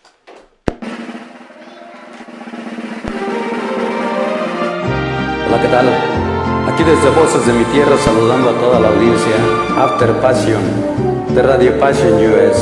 ¿Qué 5.61 5.67
tal? 5.69 5.87
Aquí 6.71 6.83
desde 6.83 7.09
Voces 7.09 7.47
de 7.47 7.53
mi 7.53 7.63
Tierra 7.65 7.97
saludando 8.03 8.51
a 8.51 8.53
toda 8.53 8.79
la 8.79 8.87
audiencia 8.89 9.35
After 9.77 10.11
Passion 10.21 10.61
de 11.33 11.41
Radio 11.41 11.79
Passion 11.79 12.13
US. 12.13 12.57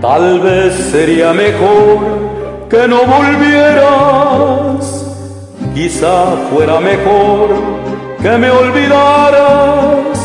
Tal 0.00 0.40
vez 0.40 0.74
sería 0.90 1.32
mejor 1.32 1.98
que 2.68 2.88
no 2.88 3.04
volvieras, 3.04 5.06
quizá 5.74 6.36
fuera 6.50 6.80
mejor 6.80 7.50
que 8.22 8.38
me 8.38 8.50
olvidaras. 8.50 10.17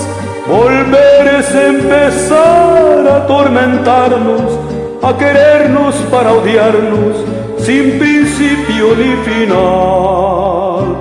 Volver 0.48 1.36
es 1.40 1.56
empezar 1.56 3.07
a 3.07 3.15
atormentarnos, 3.24 4.60
a 5.02 5.18
querernos 5.18 5.95
para 6.11 6.34
odiarnos, 6.34 7.15
sin 7.60 7.98
principio 7.98 8.94
ni 8.98 9.15
final. 9.24 10.98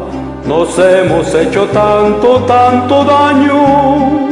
Nos 0.47 0.79
hemos 0.79 1.35
hecho 1.35 1.67
tanto, 1.67 2.45
tanto 2.47 3.05
daño, 3.05 4.29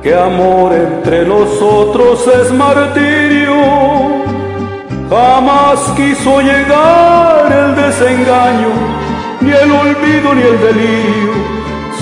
que 0.00 0.14
amor 0.14 0.72
entre 0.72 1.24
nosotros 1.26 2.24
es 2.28 2.52
martirio. 2.52 3.56
Jamás 5.10 5.80
quiso 5.96 6.40
llegar 6.40 7.50
el 7.50 7.74
desengaño, 7.74 8.68
ni 9.40 9.50
el 9.50 9.72
olvido 9.72 10.32
ni 10.32 10.42
el 10.42 10.60
delirio. 10.60 11.41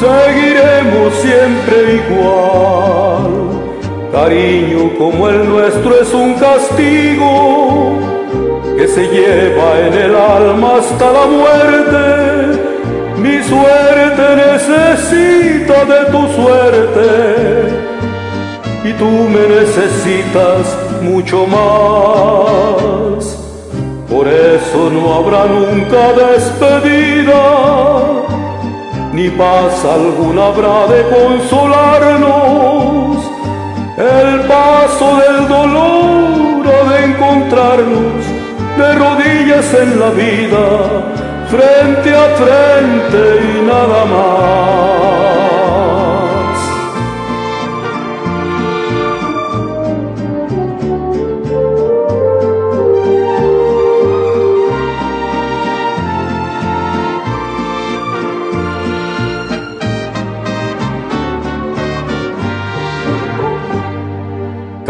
Seguiremos 0.01 1.14
siempre 1.20 1.77
igual. 2.01 3.31
Cariño 4.12 4.82
como 4.98 5.28
el 5.28 5.48
nuestro 5.48 6.01
es 6.01 6.12
un 6.14 6.35
castigo 6.35 7.98
que 8.77 8.89
se 8.89 9.06
lleva 9.09 9.78
en 9.86 9.94
el 9.94 10.14
alma 10.16 10.77
hasta 10.78 11.12
la 11.12 11.27
muerte. 11.27 12.60
Mi 13.18 13.43
suerte 13.43 14.36
necesita 14.36 15.85
de 15.85 16.01
tu 16.10 16.22
suerte 16.32 17.81
y 18.85 18.93
tú 18.94 19.05
me 19.05 19.47
necesitas 19.60 20.78
mucho 21.02 21.47
más. 21.47 23.22
Por 24.09 24.27
eso 24.27 24.90
no 24.90 25.14
habrá 25.14 25.44
nunca 25.44 26.12
despedida, 26.14 27.43
ni 29.12 29.28
paz 29.30 29.84
alguna 29.84 30.46
habrá 30.46 30.86
de 30.86 31.02
consolarnos. 31.08 32.30
El 33.96 34.40
paso 34.46 35.16
del 35.16 35.48
dolor 35.48 36.66
ha 36.68 36.82
de 36.90 37.04
encontrarnos 37.04 38.24
de 38.78 38.94
rodillas 38.94 39.74
en 39.74 40.00
la 40.00 40.10
vida, 40.10 40.64
frente 41.48 42.14
a 42.14 42.28
frente 42.40 43.20
y 43.42 43.62
nada 43.66 44.04
más. 44.06 45.30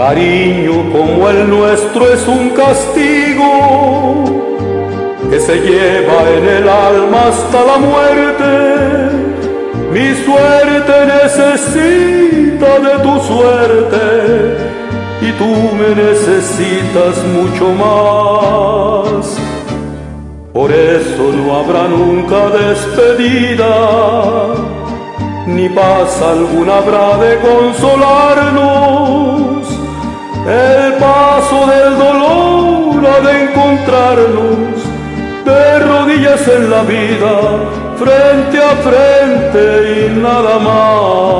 Cariño 0.01 0.77
como 0.93 1.29
el 1.29 1.51
nuestro 1.51 2.11
es 2.11 2.27
un 2.27 2.49
castigo 2.51 4.25
que 5.29 5.39
se 5.39 5.57
lleva 5.57 6.31
en 6.37 6.45
el 6.49 6.67
alma 6.67 7.27
hasta 7.29 7.63
la 7.67 7.77
muerte. 7.77 8.53
Mi 9.93 10.15
suerte 10.25 10.95
necesita 11.05 12.79
de 12.79 12.95
tu 13.03 13.21
suerte 13.31 14.05
y 15.21 15.33
tú 15.33 15.53
me 15.79 15.91
necesitas 15.95 17.23
mucho 17.37 17.67
más. 17.85 19.37
Por 20.55 20.73
eso 20.73 21.31
no 21.37 21.57
habrá 21.59 21.85
nunca 21.89 22.49
despedida, 22.49 23.75
ni 25.47 25.69
paz 25.69 26.23
alguna 26.23 26.79
habrá 26.79 27.19
de 27.19 27.39
consolarnos. 27.51 29.40
El 30.47 30.95
paso 30.95 31.67
del 31.67 31.99
dolor 31.99 33.07
ha 33.07 33.21
de 33.21 33.43
encontrarnos 33.45 34.83
de 35.45 35.79
rodillas 35.81 36.49
en 36.49 36.71
la 36.71 36.83
vida, 36.83 37.33
frente 37.99 38.59
a 38.59 38.77
frente 38.77 40.07
y 40.07 40.19
nada 40.19 40.59
más. 40.59 41.31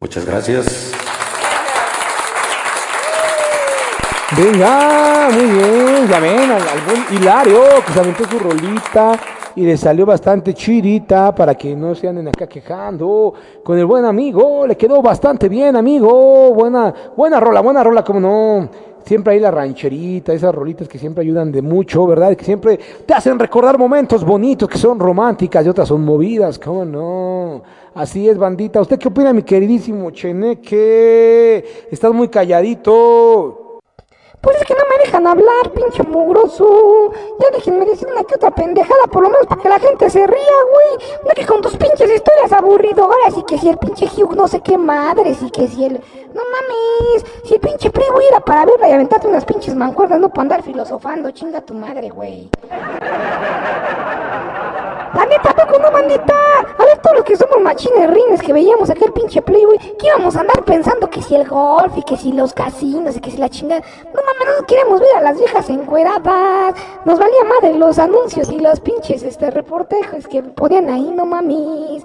Muchas 0.00 0.26
gracias. 0.26 0.92
Venga, 4.36 5.28
muy 5.32 5.44
bien, 5.44 6.08
ya 6.08 6.18
ven, 6.18 6.50
al, 6.50 6.68
al 6.68 6.80
buen 6.86 7.06
Hilario 7.10 7.62
que 7.86 7.92
se 7.92 8.00
aventó 8.00 8.28
su 8.28 8.38
rolita 8.38 9.12
y 9.56 9.62
le 9.62 9.76
salió 9.76 10.04
bastante 10.06 10.54
chidita 10.54 11.34
para 11.34 11.54
que 11.54 11.76
no 11.76 11.94
se 11.94 12.08
anden 12.08 12.28
acá 12.28 12.46
quejando. 12.46 13.34
Con 13.62 13.78
el 13.78 13.86
buen 13.86 14.04
amigo, 14.04 14.66
le 14.66 14.76
quedó 14.76 15.00
bastante 15.00 15.48
bien, 15.48 15.76
amigo. 15.76 16.52
Buena, 16.54 16.92
buena 17.16 17.40
rola, 17.40 17.60
buena 17.60 17.84
rola, 17.84 18.02
como 18.02 18.20
no. 18.20 18.68
Siempre 19.04 19.34
hay 19.34 19.40
la 19.40 19.50
rancherita, 19.50 20.32
esas 20.32 20.54
rolitas 20.54 20.88
que 20.88 20.98
siempre 20.98 21.22
ayudan 21.22 21.52
de 21.52 21.60
mucho, 21.60 22.06
¿verdad? 22.06 22.34
Que 22.34 22.44
siempre 22.44 22.80
te 23.04 23.12
hacen 23.12 23.38
recordar 23.38 23.78
momentos 23.78 24.24
bonitos 24.24 24.66
que 24.68 24.78
son 24.78 24.98
románticas 24.98 25.64
y 25.64 25.68
otras 25.68 25.88
son 25.88 26.02
movidas, 26.04 26.58
¿cómo 26.58 26.86
no? 26.86 27.62
Así 27.94 28.28
es, 28.28 28.38
bandita. 28.38 28.80
¿Usted 28.80 28.98
qué 28.98 29.08
opina, 29.08 29.34
mi 29.34 29.42
queridísimo 29.42 30.10
Cheneque? 30.10 31.86
Estás 31.90 32.14
muy 32.14 32.28
calladito. 32.28 33.63
Pues 34.44 34.58
es 34.60 34.66
que 34.66 34.74
no 34.74 34.82
me 34.90 35.04
dejan 35.04 35.26
hablar, 35.26 35.70
pinche 35.74 36.02
mugroso. 36.02 37.10
Ya 37.40 37.50
déjenme 37.56 37.86
decir 37.86 38.06
una 38.06 38.24
que 38.24 38.34
otra 38.34 38.50
pendejada, 38.50 39.06
por 39.10 39.22
lo 39.22 39.30
menos 39.30 39.46
para 39.46 39.62
que 39.62 39.68
la 39.70 39.78
gente 39.78 40.10
se 40.10 40.26
ría, 40.26 40.36
güey. 40.70 41.08
No 41.24 41.30
que 41.34 41.46
con 41.46 41.62
tus 41.62 41.74
pinches 41.78 42.10
historias 42.10 42.52
aburridoras 42.52 43.38
y 43.38 43.42
que 43.44 43.56
si 43.56 43.70
el 43.70 43.78
pinche 43.78 44.06
Hugh 44.06 44.36
no 44.36 44.46
sé 44.46 44.60
qué 44.60 44.76
madres 44.76 45.40
y 45.40 45.50
que 45.50 45.66
si 45.66 45.86
el... 45.86 45.94
No 46.34 46.42
mames, 46.42 47.24
si 47.44 47.54
el 47.54 47.60
pinche 47.60 47.90
Pri, 47.90 48.04
era 48.28 48.40
para 48.40 48.66
verla 48.66 48.88
y 48.88 48.92
aventarte 48.92 49.28
unas 49.28 49.46
pinches 49.46 49.74
mancuernas, 49.74 50.20
no 50.20 50.28
para 50.28 50.42
andar 50.42 50.62
filosofando, 50.62 51.30
chinga 51.30 51.62
tu 51.62 51.72
madre, 51.72 52.10
güey. 52.10 52.50
La 55.14 55.26
neta, 55.26 55.50
¿a 55.50 55.54
poco 55.54 55.78
no, 55.78 55.90
bandita? 55.90 56.34
A 56.78 56.84
ver, 56.84 56.98
todos 56.98 57.16
los 57.16 57.24
que 57.24 57.36
somos 57.36 57.60
machines 57.60 58.10
rines 58.10 58.42
que 58.42 58.52
veíamos 58.52 58.90
aquel 58.90 59.12
pinche 59.12 59.40
play, 59.42 59.64
güey, 59.64 59.78
que 59.78 60.06
íbamos 60.06 60.36
a 60.36 60.40
andar 60.40 60.64
pensando 60.64 61.08
que 61.08 61.22
si 61.22 61.34
el 61.36 61.48
golf 61.48 61.96
y 61.96 62.02
que 62.02 62.16
si 62.16 62.32
los 62.32 62.52
casinos 62.52 63.16
y 63.16 63.20
que 63.20 63.30
si 63.30 63.36
la 63.36 63.48
chingada. 63.48 63.82
No 64.06 64.20
mames, 64.22 64.60
no 64.60 64.66
queremos 64.66 65.00
ver 65.00 65.16
a 65.16 65.20
las 65.20 65.38
viejas 65.38 65.70
encueradas. 65.70 66.74
Nos 67.04 67.18
valía 67.18 67.44
madre 67.44 67.78
los 67.78 67.98
anuncios 67.98 68.50
y 68.50 68.58
los 68.58 68.80
pinches 68.80 69.22
este 69.22 69.50
reportejes 69.50 70.26
que 70.26 70.42
ponían 70.42 70.88
ahí, 70.88 71.10
no 71.14 71.26
mames. 71.26 72.04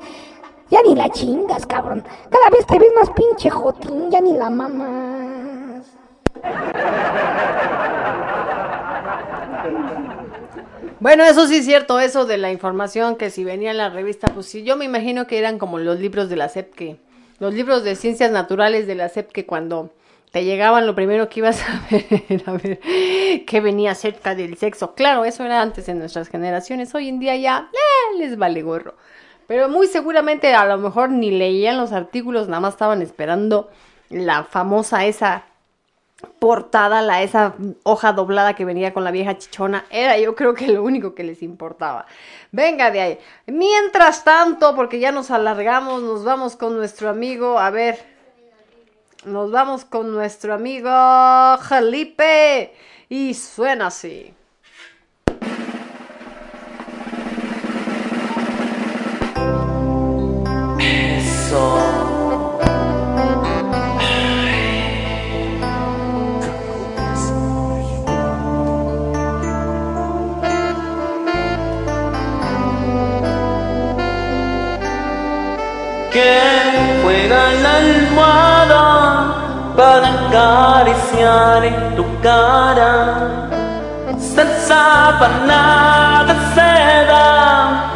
Ya 0.69 0.81
ni 0.84 0.94
la 0.94 1.10
chingas, 1.10 1.65
cabrón. 1.65 2.03
Cada 2.30 2.49
vez 2.52 2.65
te 2.68 2.77
ves 2.77 2.91
más 2.95 3.10
pinche 3.10 3.49
jotín, 3.49 4.11
ya 4.11 4.22
ni 4.22 4.34
la 4.34 4.52
mamas. 4.52 5.86
Bueno, 10.99 11.23
eso 11.23 11.47
sí 11.47 11.57
es 11.57 11.65
cierto, 11.65 11.99
eso 12.01 12.26
de 12.26 12.38
la 12.38 12.51
información 12.51 13.15
que 13.15 13.30
si 13.30 13.45
venía 13.45 13.71
en 13.71 13.77
la 13.77 13.89
revista, 13.89 14.27
pues 14.34 14.47
sí, 14.47 14.63
yo 14.63 14.76
me 14.76 14.84
imagino 14.84 15.27
que 15.27 15.38
eran 15.38 15.57
como 15.57 15.80
los 15.80 15.97
libros 15.97 16.27
de 16.27 16.35
la 16.35 16.49
SEP 16.49 16.73
que 16.73 16.97
los 17.39 17.53
libros 17.53 17.85
de 17.85 17.95
ciencias 17.95 18.31
naturales 18.31 18.85
de 18.85 18.95
la 18.95 19.07
SEP 19.07 19.31
que 19.31 19.45
cuando 19.45 19.93
te 20.31 20.43
llegaban 20.43 20.85
lo 20.85 20.95
primero 20.95 21.30
que 21.30 21.39
ibas 21.39 21.63
a 21.69 21.81
ver 21.89 22.05
era 22.27 22.51
ver 22.51 22.80
qué 23.45 23.61
venía 23.61 23.95
cerca 23.95 24.35
del 24.35 24.57
sexo. 24.57 24.93
Claro, 24.93 25.23
eso 25.23 25.45
era 25.45 25.61
antes 25.61 25.88
en 25.88 25.99
nuestras 25.99 26.27
generaciones. 26.27 26.93
Hoy 26.93 27.07
en 27.07 27.19
día 27.19 27.38
ya 27.38 27.69
eh, 27.71 28.17
les 28.17 28.38
vale 28.38 28.61
gorro. 28.61 28.95
Pero 29.47 29.69
muy 29.69 29.88
seguramente 29.88 30.53
a 30.53 30.65
lo 30.65 30.77
mejor 30.77 31.11
ni 31.11 31.31
leían 31.31 31.77
los 31.77 31.93
artículos, 31.93 32.49
nada 32.49 32.59
más 32.59 32.73
estaban 32.73 33.01
esperando 33.01 33.69
la 34.09 34.43
famosa 34.43 35.05
esa 35.05 35.45
portada, 36.39 37.01
la 37.01 37.21
esa 37.21 37.55
hoja 37.83 38.13
doblada 38.13 38.53
que 38.53 38.65
venía 38.65 38.93
con 38.93 39.03
la 39.03 39.11
vieja 39.11 39.37
chichona, 39.37 39.85
era 39.89 40.17
yo 40.17 40.35
creo 40.35 40.53
que 40.53 40.67
lo 40.67 40.83
único 40.83 41.15
que 41.15 41.23
les 41.23 41.41
importaba. 41.43 42.05
Venga 42.51 42.91
de 42.91 43.01
ahí. 43.01 43.19
Mientras 43.47 44.23
tanto, 44.23 44.75
porque 44.75 44.99
ya 44.99 45.11
nos 45.11 45.31
alargamos, 45.31 46.01
nos 46.01 46.23
vamos 46.23 46.55
con 46.55 46.75
nuestro 46.75 47.09
amigo, 47.09 47.59
a 47.59 47.69
ver, 47.69 47.99
nos 49.25 49.51
vamos 49.51 49.85
con 49.85 50.11
nuestro 50.11 50.53
amigo 50.53 50.89
Felipe 51.67 52.73
y 53.09 53.33
suena 53.33 53.87
así. 53.87 54.33
Eso. 60.79 61.98
Para 80.30 80.80
acariciar 80.81 81.65
en 81.65 81.95
tu 81.95 82.06
cara. 82.22 83.49
Ser 84.18 84.47
sábana 84.68 86.26
de 86.27 86.35
seda 86.53 87.91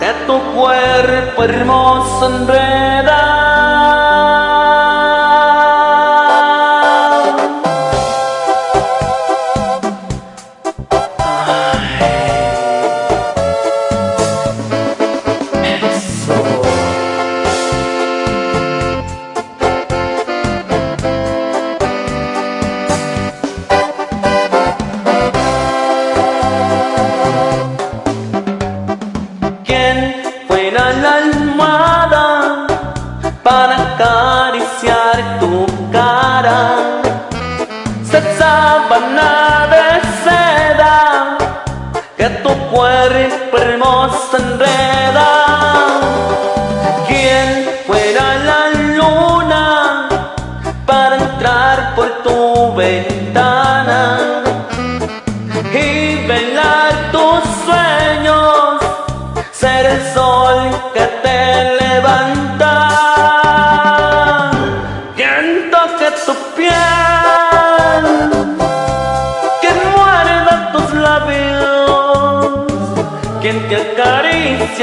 que 0.00 0.12
tu 0.26 0.38
cuerpo 0.54 1.44
hermoso 1.44 2.26
enreda. 2.26 3.43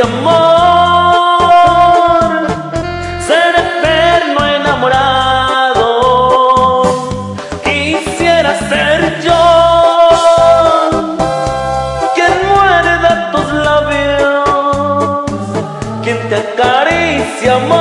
Amor, 0.04 1.48
ser 3.28 3.56
eterno 3.56 4.40
enamorado. 4.46 5.86
Quisiera 7.64 8.52
ser 8.70 9.00
yo 9.22 9.44
quien 12.16 12.34
muerda 12.54 13.32
tus 13.32 13.48
labios, 13.54 14.46
quien 16.04 16.20
te 16.30 16.36
acaricia 16.36 17.56
amor, 17.56 17.81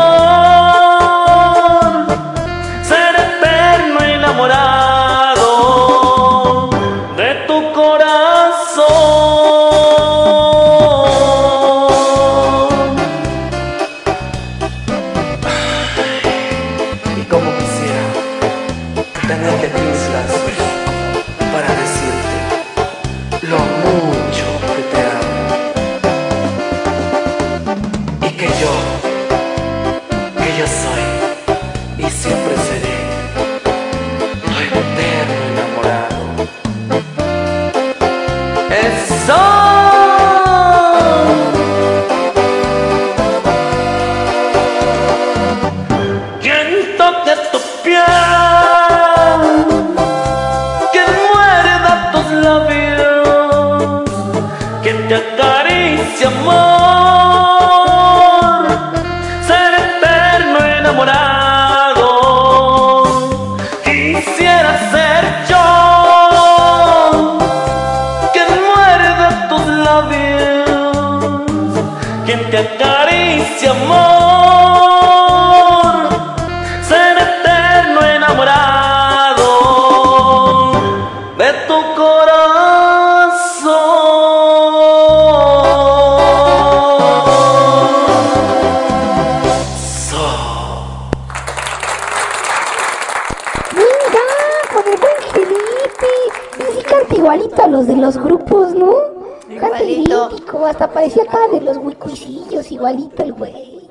grupos, 98.22 98.74
¿no? 98.74 99.20
Idéntico, 99.51 100.64
hasta 100.64 100.92
parecía 100.92 101.24
acá 101.24 101.48
de 101.52 101.60
los 101.60 101.76
huicuicillos, 101.76 102.70
igualito 102.70 103.22
el 103.22 103.32
güey. 103.32 103.90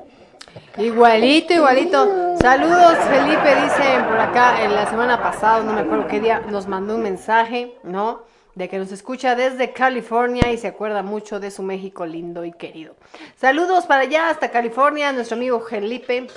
Igualito, 0.78 1.52
igualito. 1.52 2.36
Saludos, 2.40 2.96
Felipe, 3.10 3.54
dice 3.62 4.02
por 4.08 4.18
acá 4.18 4.64
en 4.64 4.74
la 4.74 4.88
semana 4.88 5.22
pasada, 5.22 5.62
no 5.62 5.72
me 5.72 5.82
acuerdo 5.82 6.06
qué 6.06 6.20
día, 6.20 6.40
nos 6.48 6.66
mandó 6.66 6.94
un 6.94 7.02
mensaje, 7.02 7.76
¿no? 7.82 8.22
De 8.54 8.68
que 8.68 8.78
nos 8.78 8.90
escucha 8.90 9.34
desde 9.34 9.72
California 9.72 10.50
y 10.50 10.56
se 10.56 10.68
acuerda 10.68 11.02
mucho 11.02 11.40
de 11.40 11.50
su 11.50 11.62
México 11.62 12.06
lindo 12.06 12.44
y 12.44 12.52
querido. 12.52 12.94
Saludos 13.36 13.86
para 13.86 14.02
allá 14.02 14.30
hasta 14.30 14.50
California, 14.50 15.12
nuestro 15.12 15.36
amigo 15.36 15.60
Felipe. 15.60 16.28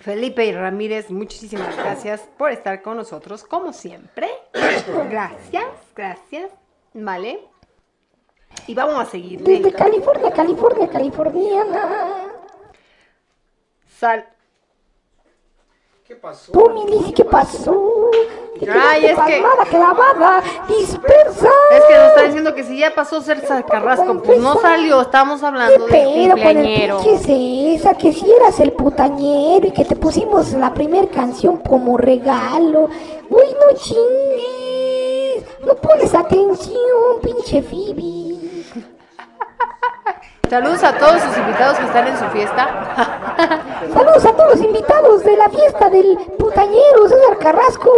Felipe 0.00 0.46
y 0.46 0.52
Ramírez, 0.52 1.10
muchísimas 1.10 1.76
gracias 1.76 2.28
por 2.36 2.50
estar 2.50 2.82
con 2.82 2.96
nosotros, 2.96 3.44
como 3.44 3.72
siempre. 3.72 4.28
Gracias, 5.10 5.66
gracias. 5.94 6.67
Vale. 6.94 7.40
Y 8.66 8.74
vamos 8.74 8.98
a 9.00 9.04
seguir. 9.04 9.42
Desde 9.42 9.72
California, 9.72 10.30
California, 10.30 10.88
californiana. 10.88 12.32
Sal. 13.98 14.26
Tú, 16.52 16.70
Milici, 16.70 17.12
¿qué 17.12 17.24
pasó? 17.24 18.10
Ay, 18.62 19.04
es 19.06 19.18
que- 19.18 19.42
clavada, 19.68 20.42
dispersa. 20.66 21.50
Es 21.70 21.84
que 21.84 21.94
nos 21.96 22.06
está 22.08 22.22
diciendo 22.24 22.54
que 22.54 22.64
si 22.64 22.78
ya 22.78 22.94
pasó 22.94 23.20
Cersa 23.20 23.62
Carrasco, 23.62 24.22
pues 24.22 24.40
no 24.40 24.58
salió, 24.58 25.02
estamos 25.02 25.42
hablando 25.42 25.86
el 25.86 26.04
cumpleañero. 26.30 27.00
pinche 27.02 27.18
César, 27.18 27.98
que 27.98 28.12
si 28.14 28.30
eras 28.32 28.58
el 28.58 28.72
putañero 28.72 29.66
y 29.66 29.70
que 29.70 29.84
te 29.84 29.96
pusimos 29.96 30.52
la 30.54 30.72
primer 30.72 31.10
canción 31.10 31.58
como 31.58 31.98
regalo. 31.98 32.88
Uy, 33.28 33.44
no 33.60 33.76
chingues. 33.76 34.87
No 35.64 35.74
pones 35.74 36.14
atención, 36.14 37.20
pinche 37.22 37.62
Phoebe. 37.62 38.28
Saludos 40.48 40.82
a 40.82 40.96
todos 40.96 41.20
sus 41.20 41.36
invitados 41.36 41.78
que 41.78 41.84
están 41.84 42.06
en 42.06 42.18
su 42.18 42.24
fiesta. 42.26 43.76
Saludos 43.92 44.24
a 44.24 44.32
todos 44.32 44.56
los 44.56 44.64
invitados 44.64 45.22
de 45.22 45.36
la 45.36 45.50
fiesta 45.50 45.90
del 45.90 46.16
putañero 46.38 47.06
César 47.06 47.38
Carrasco. 47.38 47.90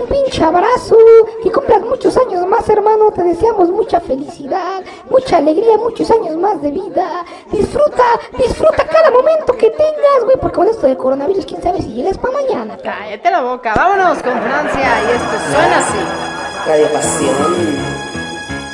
Un 0.00 0.06
pinche 0.08 0.42
abrazo. 0.42 0.96
Que 1.42 1.52
cumplas 1.52 1.82
muchos 1.82 2.16
años 2.16 2.46
más, 2.46 2.66
hermano. 2.70 3.10
Te 3.10 3.22
deseamos 3.22 3.68
mucha 3.68 4.00
felicidad, 4.00 4.82
mucha 5.10 5.36
alegría, 5.36 5.76
muchos 5.76 6.10
años 6.10 6.36
más 6.38 6.62
de 6.62 6.70
vida. 6.70 7.26
Disfruta, 7.52 8.04
disfruta 8.38 8.86
cada 8.86 9.10
momento 9.10 9.52
que 9.58 9.68
tengas, 9.68 10.24
güey. 10.24 10.38
Porque 10.40 10.56
con 10.56 10.68
esto 10.68 10.86
del 10.86 10.96
coronavirus, 10.96 11.44
quién 11.44 11.62
sabe 11.62 11.82
si 11.82 11.92
llegas 11.92 12.16
para 12.16 12.32
mañana. 12.32 12.78
Cállate 12.82 13.30
la 13.30 13.42
boca, 13.42 13.74
vámonos 13.76 14.22
con 14.22 14.40
Francia 14.40 15.02
y 15.02 15.16
esto 15.16 15.52
suena 15.52 15.78
así. 15.78 16.39
Radio 16.66 16.92
Pasión, 16.92 17.78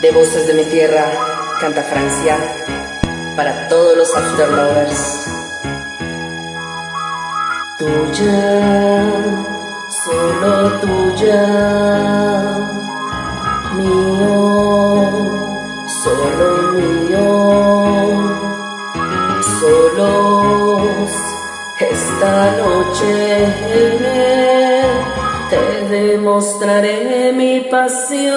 de 0.01 0.11
voces 0.11 0.47
de 0.47 0.55
mi 0.55 0.65
tierra, 0.65 1.13
canta 1.61 1.83
Francia, 1.83 2.37
para 3.37 3.69
todos 3.69 3.97
los 3.97 4.15
afterlovers. 4.15 5.27
Tuya, 7.79 9.13
solo 10.05 10.73
tuya, 10.81 11.47
mío, 13.77 15.11
solo 16.03 16.73
mío, 16.73 17.29
solos 19.61 21.11
esta 21.79 22.57
noche 22.57 23.36
te 26.37 26.43
demostraré 26.43 27.33
mi 27.33 27.61
pasión. 27.71 28.37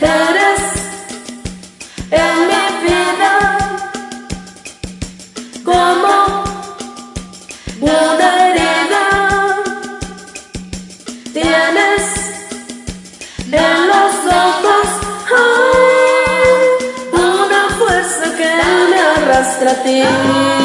Eres 0.00 0.62
en 2.10 2.36
mi 2.50 2.64
vida 2.84 3.32
como 5.64 6.14
una 7.80 8.28
herida. 8.48 9.04
Tienes 11.32 12.04
en 13.52 13.78
los 13.86 14.14
ojos 14.46 14.88
una 17.12 17.62
fuerza 17.78 18.26
que 18.36 18.50
me 18.90 18.98
arrastra 19.00 19.70
a 19.70 19.82
ti. 19.84 20.63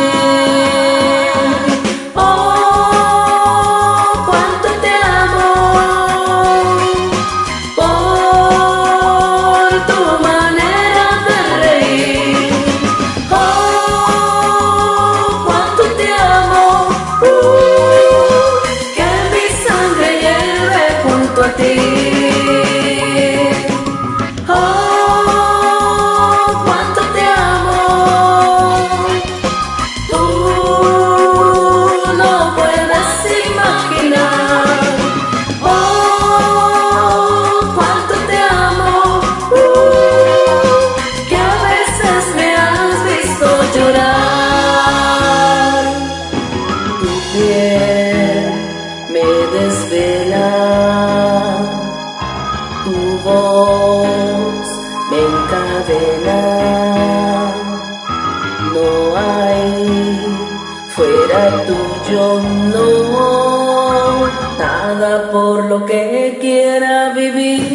Vivir. 67.31 67.69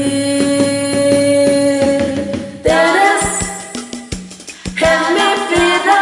Tienes 2.62 3.22
en 4.90 5.00
mi 5.14 5.30
vida 5.50 6.00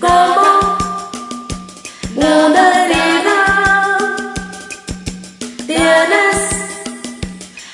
como 0.00 0.50
una 2.16 2.62
herida. 2.84 3.40
Tienes 5.66 6.38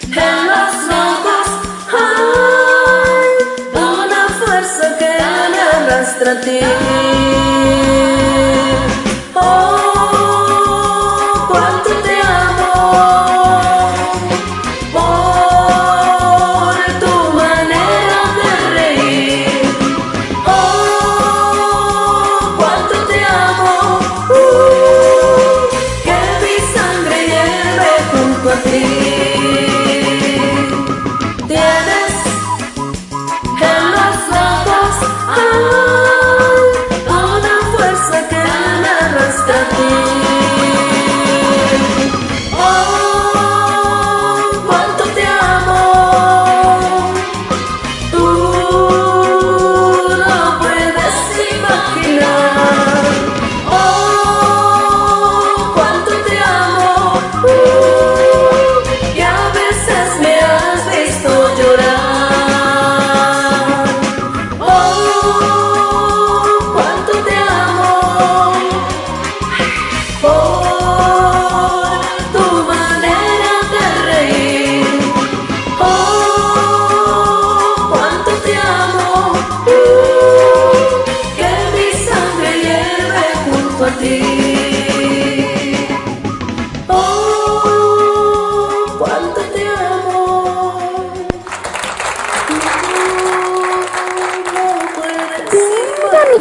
en 0.03 0.37
los 0.53 0.75
ojos 1.07 1.49
ay, 1.93 3.29
una 3.75 4.23
fuerza 4.39 4.87
que 4.99 5.12
me 5.53 5.61
arrastra 5.61 6.33
a 6.33 6.41
ti. 6.41 6.88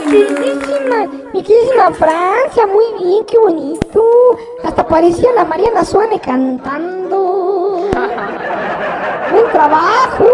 Queridísima, 0.08 1.08
mi 1.34 1.44
queridísima 1.44 1.92
Francia, 1.92 2.66
muy 2.68 2.86
bien, 3.04 3.26
qué 3.26 3.38
bonito. 3.38 4.04
Hasta 4.64 4.88
parecía 4.88 5.32
la 5.34 5.46
Mariana 5.46 5.84
Suane 5.84 6.20
cantando. 6.20 7.90
Buen 9.32 9.52
trabajo. 9.52 10.26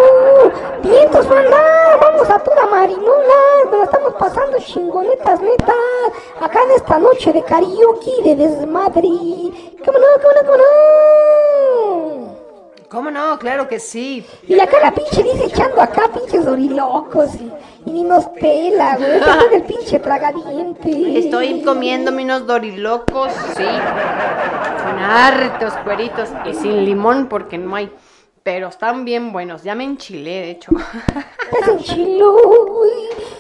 Vientos, 0.84 1.28
banda, 1.28 1.58
vamos 2.00 2.30
a 2.30 2.40
toda 2.40 2.66
marinola, 2.68 3.64
nos 3.66 3.78
la 3.80 3.84
estamos 3.86 4.14
pasando 4.16 4.58
chingonetas, 4.60 5.41
netas. 5.41 5.76
Acá 6.40 6.60
en 6.64 6.72
esta 6.72 7.00
noche 7.00 7.34
de 7.34 7.41
karaoke, 7.41 8.22
de 8.24 8.36
desmadre. 8.36 9.10
¿Cómo 9.86 9.98
no, 9.98 10.08
cómo 10.22 10.34
no, 10.34 10.41
cómo 10.45 10.58
no? 10.58 11.52
¿Cómo 12.94 13.10
no? 13.10 13.40
Claro 13.40 13.68
que 13.68 13.80
sí. 13.80 14.24
Y 14.48 14.60
acá 14.60 14.78
la 14.80 14.91
pinche 14.91 15.24
dice 15.24 15.45
echando 15.45 15.82
acá 15.82 16.03
pinches 16.14 16.45
dorilocos 16.45 17.34
y, 17.41 17.52
y 17.88 17.91
ni 17.91 18.03
nos 18.03 18.26
pela, 18.26 18.98
güey. 18.98 19.15
Está 19.15 19.40
el 19.52 19.64
pinche 19.64 19.98
tragadiente. 19.98 21.18
Estoy 21.18 21.64
comiéndome 21.64 22.24
unos 22.24 22.45
dorilocos, 22.45 23.32
sí. 23.57 23.65
Con 23.65 24.99
hartos 24.99 25.74
cueritos 25.84 26.30
y 26.45 26.53
sin 26.53 26.86
limón 26.86 27.30
porque 27.30 27.57
no 27.57 27.76
hay. 27.76 27.91
Pero 28.44 28.68
están 28.68 29.06
bien 29.06 29.32
buenos. 29.32 29.64
Ya 29.64 29.74
me 29.74 29.86
enchilé, 29.86 30.32
de 30.41 30.52
hecho. 30.52 30.72
Estás 31.52 31.70
enchiló. 31.70 32.36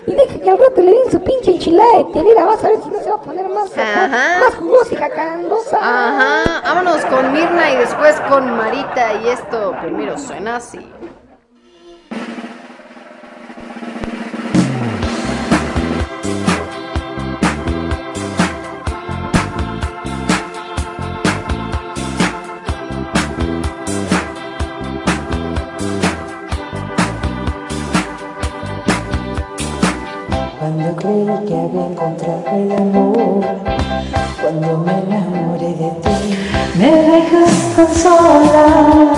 Y 0.07 0.11
deja 0.13 0.39
que 0.39 0.49
al 0.49 0.57
rato 0.57 0.81
le 0.81 0.91
den 0.91 1.11
su 1.11 1.21
pinche 1.21 1.51
enchilada 1.51 1.97
de 1.97 2.03
telera. 2.13 2.45
Vas 2.45 2.63
a 2.63 2.69
ver 2.69 2.77
si 2.81 2.89
no 2.89 2.99
se 3.01 3.09
va 3.09 3.15
a 3.15 3.21
poner 3.21 3.49
más, 3.49 3.77
Ajá. 3.77 4.39
más 4.39 4.55
jugosa 4.55 4.93
y 4.93 4.97
jacarandosa. 4.97 5.77
Ajá. 5.77 6.61
Vámonos 6.63 7.03
con 7.05 7.33
Mirna 7.33 7.71
y 7.73 7.77
después 7.77 8.15
con 8.29 8.49
Marita. 8.55 9.13
Y 9.21 9.27
esto 9.27 9.75
primero 9.81 10.17
suena 10.17 10.55
así. 10.57 10.79
Cuando 30.63 30.95
creí 30.95 31.25
que 31.45 31.55
había 31.59 31.87
encontrado 31.87 32.45
el 32.53 32.71
amor, 32.71 33.43
cuando 34.41 34.77
me 34.77 34.93
enamoré 34.93 35.73
de 35.73 35.91
ti, 36.01 36.37
me 36.75 36.89
dejas 36.89 37.53
tan 37.75 37.93
sola, 37.93 39.13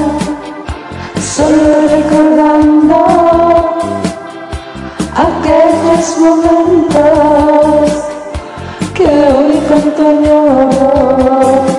solo 1.21 1.87
recordando 1.87 2.97
aquellos 5.13 6.17
momentos 6.17 7.91
que 8.95 9.05
hoy 9.05 9.61
tanto 9.69 10.01
añoro. 10.01 11.74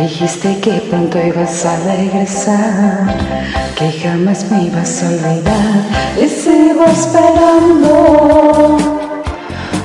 Dijiste 0.00 0.58
que 0.60 0.80
pronto 0.88 1.18
ibas 1.18 1.66
a 1.66 1.76
regresar, 1.80 3.14
que 3.76 3.92
jamás 4.00 4.50
me 4.50 4.64
ibas 4.64 5.02
a 5.02 5.08
olvidar. 5.08 5.84
Y 6.16 6.26
sigo 6.26 6.86
esperando, 6.86 8.78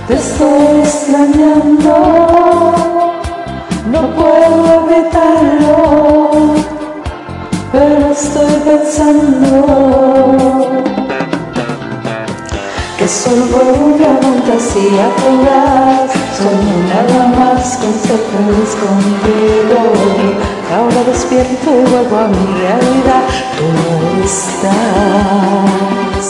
te 0.07 0.13
estoy 0.13 0.79
extrañando, 0.79 1.93
no 3.91 4.01
puedo 4.15 4.87
evitarlo, 4.87 6.53
pero 7.73 8.11
estoy 8.13 8.53
pensando 8.63 10.15
que 13.05 13.11
solo 13.11 13.45
fue 13.45 13.61
una 13.61 14.17
fantasía 14.19 15.05
fugaz 15.17 16.11
Soñé 16.35 16.77
nada 16.89 17.21
más 17.37 17.77
con 17.77 17.93
ser 17.93 18.21
feliz 18.31 18.71
contigo 18.81 19.79
Ahora 20.73 20.99
despierto 21.05 21.67
y 21.69 21.71
vuelvo 21.91 22.15
a 22.17 22.19
mi 22.27 22.43
realidad. 22.59 23.25
Tú 23.55 23.65
no 23.77 23.87
estás. 24.25 26.25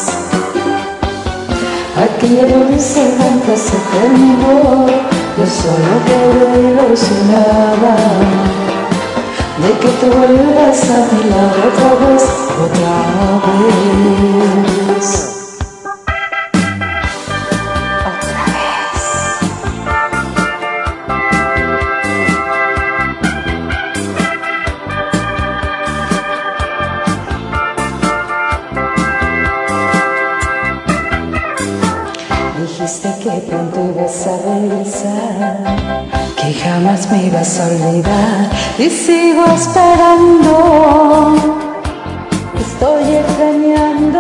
Aquella 1.96 2.46
dulce 2.46 3.02
fantasía 3.18 3.82
terminó. 3.94 4.60
Yo 5.38 5.46
solo 5.48 5.94
quedé 6.06 6.50
ilusionada. 6.72 7.96
De 9.62 9.70
que 9.80 9.90
tú 10.00 10.08
vuelvas 10.08 10.80
a 10.84 10.86
mi 11.10 11.22
lado 11.30 11.58
otra 11.70 11.92
vez, 12.06 12.24
otra 12.62 12.96
vez 15.00 15.35
y 38.78 38.90
sigo 38.90 39.46
esperando, 39.46 41.36
estoy 42.60 43.16
extrañando, 43.16 44.20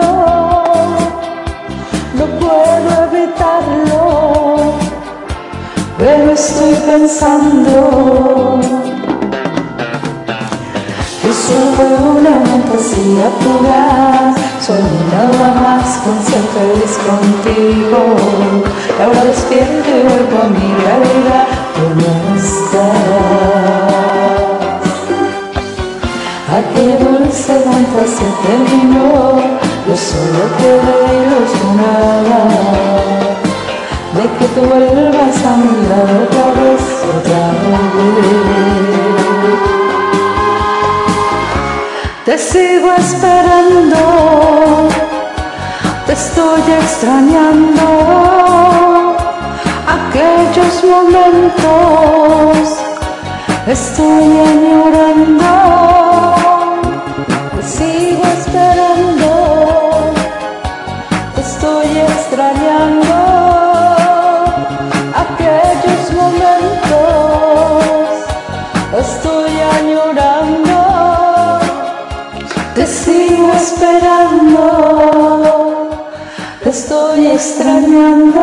no 2.17 2.25
puedo 2.39 2.89
evitarlo, 3.11 4.71
pero 5.97 6.31
estoy 6.31 6.75
pensando. 6.85 8.61
Que 11.21 11.33
solo 11.33 11.85
una 12.19 12.35
fantasía 12.45 13.27
fugaz 13.41 14.35
Soñé 14.61 15.01
nada 15.11 15.47
más 15.61 15.97
con 15.97 16.17
ser 16.23 16.45
feliz 16.55 16.93
contigo. 17.05 17.99
Y 18.97 19.01
ahora 19.01 19.25
despierto 19.25 19.89
y 19.89 20.03
vuelvo 20.03 20.37
a 20.41 20.47
mi 20.47 20.67
realidad 20.83 21.64
Tú 21.75 21.85
no 21.99 22.11
estás 22.35 23.05
Aquella 26.57 26.97
dulce 26.97 27.53
fantasía 27.59 28.31
terminó 28.45 29.09
Yo 29.87 29.95
solo 29.95 30.43
quedé 30.57 30.99
ilusionada 31.21 32.41
De 34.15 34.23
que 34.37 34.45
tú 34.53 34.61
vuelvas 34.61 35.37
a 35.45 35.57
mi 35.57 35.73
lado 35.89 36.13
otra 36.23 36.47
vez, 36.61 36.83
otra 37.17 37.43
vez. 37.61 38.55
Te 42.25 42.37
sigo 42.39 42.91
esperando, 42.97 43.97
te 46.07 46.13
estoy 46.13 46.61
extrañando. 46.81 48.34
Aquellos 50.17 50.75
momentos 50.85 51.59
estoy 53.67 54.29
añorando. 54.47 55.51
Te 57.53 57.61
sigo 57.61 58.23
esperando, 58.23 59.29
te 61.35 61.41
estoy 61.41 61.89
extrañando. 62.07 63.13
Aquellos 65.25 66.03
momentos 66.21 67.11
estoy 68.97 69.53
añorando. 69.79 70.77
Te 72.73 72.85
sigo 72.87 73.51
esperando, 73.53 74.63
te 76.63 76.69
estoy 76.69 77.27
extrañando 77.27 78.34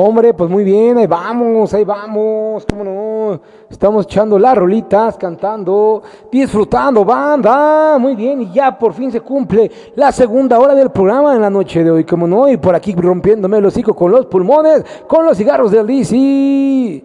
Hombre, 0.00 0.32
pues 0.32 0.48
muy 0.48 0.62
bien, 0.62 0.96
ahí 0.96 1.08
vamos, 1.08 1.74
ahí 1.74 1.82
vamos, 1.82 2.64
cómo 2.70 2.84
no. 2.84 3.40
Estamos 3.68 4.04
echando 4.04 4.38
las 4.38 4.56
rolitas, 4.56 5.16
cantando, 5.16 6.04
disfrutando, 6.30 7.04
banda, 7.04 7.98
muy 7.98 8.14
bien, 8.14 8.42
y 8.42 8.52
ya 8.52 8.78
por 8.78 8.92
fin 8.92 9.10
se 9.10 9.20
cumple 9.20 9.68
la 9.96 10.12
segunda 10.12 10.60
hora 10.60 10.76
del 10.76 10.90
programa 10.90 11.34
en 11.34 11.42
la 11.42 11.50
noche 11.50 11.82
de 11.82 11.90
hoy, 11.90 12.04
como 12.04 12.28
no, 12.28 12.48
y 12.48 12.56
por 12.58 12.76
aquí 12.76 12.94
rompiéndome 12.94 13.58
el 13.58 13.66
hocico 13.66 13.92
con 13.92 14.12
los 14.12 14.26
pulmones, 14.26 14.84
con 15.08 15.26
los 15.26 15.36
cigarros 15.36 15.72
del 15.72 15.88
DC. 15.88 17.02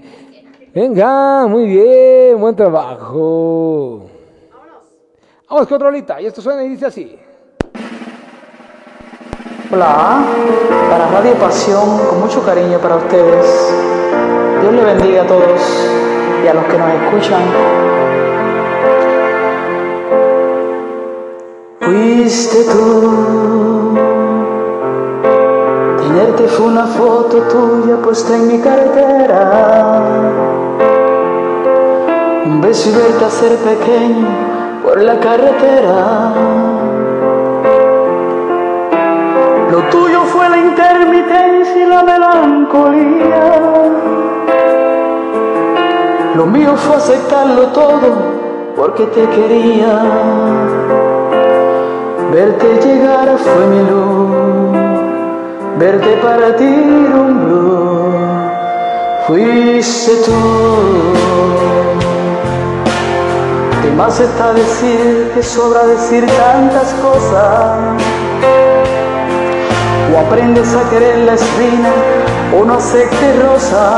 Venga, 0.75 1.47
muy 1.47 1.65
bien, 1.65 2.39
buen 2.39 2.55
trabajo. 2.55 4.03
Vamos 5.49 5.67
con 5.67 5.75
otra 5.75 5.89
rolita, 5.89 6.21
y 6.21 6.27
esto 6.27 6.43
suena 6.43 6.63
y 6.63 6.69
dice 6.69 6.85
así. 6.85 7.22
Hola, 9.73 10.23
para 10.87 11.07
Radio 11.07 11.33
Pasión, 11.33 11.97
con 12.07 12.19
mucho 12.19 12.43
cariño 12.45 12.77
para 12.77 12.97
ustedes. 12.97 13.73
Dios 14.61 14.71
le 14.71 14.83
bendiga 14.83 15.23
a 15.23 15.25
todos 15.25 15.61
y 16.43 16.47
a 16.47 16.53
los 16.53 16.63
que 16.65 16.77
nos 16.77 16.89
escuchan. 16.93 17.41
Fuiste 21.81 22.63
tú 22.71 23.43
Amarte 26.33 26.47
fue 26.47 26.65
una 26.65 26.87
foto 26.87 27.41
tuya 27.43 27.97
puesta 27.97 28.35
en 28.35 28.47
mi 28.47 28.59
cartera. 28.59 30.01
Un 32.45 32.61
beso 32.61 32.89
y 32.89 32.93
verte 32.93 33.25
a 33.25 33.29
ser 33.29 33.55
pequeño 33.57 34.27
por 34.83 35.01
la 35.01 35.19
carretera. 35.19 36.72
Lo 39.73 39.79
tuyo 39.85 40.21
fue 40.25 40.47
la 40.49 40.57
intermitencia 40.59 41.83
y 41.83 41.89
la 41.89 42.03
melancolía. 42.03 43.41
Lo 46.35 46.45
mío 46.45 46.75
fue 46.75 46.95
aceptarlo 46.97 47.69
todo 47.69 48.09
porque 48.75 49.07
te 49.07 49.27
quería. 49.29 49.99
Verte 52.31 52.67
llegar 52.85 53.35
fue 53.35 53.65
mi 53.65 53.79
luz, 53.89 54.77
verte 55.79 56.17
partir 56.17 57.11
un 57.11 57.43
blue, 57.43 58.13
fuiste 59.25 60.11
tú. 60.23 60.39
De 63.81 63.91
más 63.95 64.19
está 64.19 64.53
decir 64.53 65.31
que 65.33 65.41
sobra 65.41 65.83
decir 65.87 66.27
tantas 66.27 66.93
cosas. 67.01 68.72
O 70.13 70.19
aprendes 70.19 70.75
a 70.75 70.87
querer 70.91 71.25
la 71.25 71.33
espina 71.33 71.89
o 72.55 72.63
no 72.63 72.75
aceptes 72.75 73.43
rosa. 73.43 73.97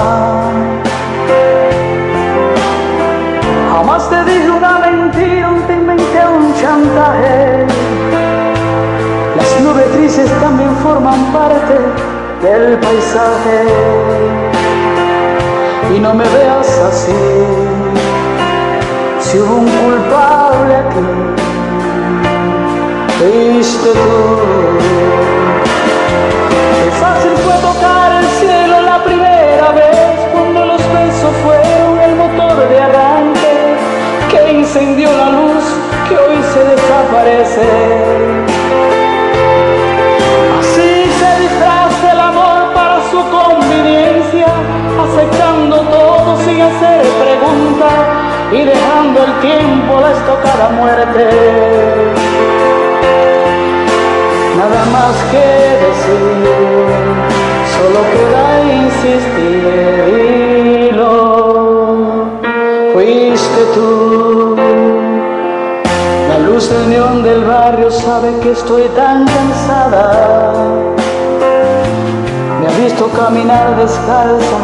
Jamás 3.73 4.09
te 4.09 4.23
dije 4.23 4.49
una 4.49 4.79
mentira, 4.79 5.49
te 5.67 5.73
inventé 5.73 6.21
un 6.25 6.53
chantaje. 6.55 7.65
Las 9.35 9.61
nubes 9.61 9.93
grises 9.97 10.31
también 10.39 10.73
forman 10.77 11.19
parte 11.33 11.75
del 12.41 12.79
paisaje. 12.79 13.65
Y 15.93 15.99
no 15.99 16.13
me 16.13 16.23
veas 16.23 16.79
así, 16.79 17.11
si 19.19 19.39
hubo 19.39 19.55
un 19.57 19.67
culpable 19.67 20.75
aquí, 20.77 21.05
fuiste 23.19 23.89
tú. 23.91 25.35
Fácil 26.99 27.31
fue 27.43 27.53
tocar 27.55 28.11
el 28.22 28.27
cielo 28.39 28.81
la 28.81 29.03
primera 29.03 29.72
vez 29.72 30.19
cuando 30.34 30.65
los 30.65 30.81
besos 30.93 31.34
fueron 31.43 31.99
el 31.99 32.15
motor 32.15 32.69
de 32.69 32.80
arranque 32.80 33.76
que 34.30 34.53
incendió 34.53 35.11
la 35.11 35.30
luz 35.30 35.63
que 36.07 36.17
hoy 36.17 36.38
se 36.53 36.63
desaparece. 36.63 37.67
Así 40.59 41.11
se 41.19 41.41
disfraza 41.41 42.11
el 42.11 42.19
amor 42.19 42.73
para 42.73 42.97
su 43.11 43.19
conveniencia, 43.30 44.47
aceptando 45.05 45.81
todo 45.81 46.38
sin 46.45 46.61
hacer 46.61 47.05
preguntas 47.23 47.93
y 48.51 48.63
dejando 48.63 49.23
el 49.26 49.39
tiempo 49.41 49.99
la 49.99 50.11
estocada 50.11 50.69
muerte. 50.69 52.55
Nada 54.65 54.85
más 54.85 55.15
que 55.31 55.47
decir, 55.85 56.87
solo 57.75 57.99
queda 58.13 58.45
insistir, 58.81 59.63
dilo, 60.87 61.13
fuiste 62.93 63.61
tú. 63.75 64.55
La 66.29 66.37
luz 66.39 66.63
del 66.69 66.89
neón 66.89 67.21
del 67.21 67.43
barrio 67.45 67.91
sabe 67.91 68.39
que 68.41 68.51
estoy 68.53 68.83
tan 68.95 69.25
cansada. 69.27 70.53
Me 72.59 72.67
ha 72.67 72.71
visto 72.83 73.07
caminar 73.09 73.77
descalza 73.77 74.59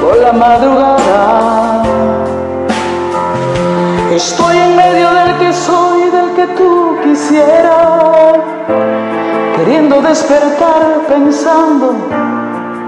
por 0.00 0.16
la 0.16 0.32
madrugada. 0.32 1.82
Estoy 4.10 4.56
en 4.56 4.76
medio 4.76 5.12
del 5.12 5.38
que 5.38 5.52
soy, 5.52 6.10
del 6.10 6.34
que 6.36 6.46
tú 6.54 6.96
quisieras, 7.04 8.51
queriendo 9.56 10.00
despertar 10.00 11.02
pensando 11.08 11.94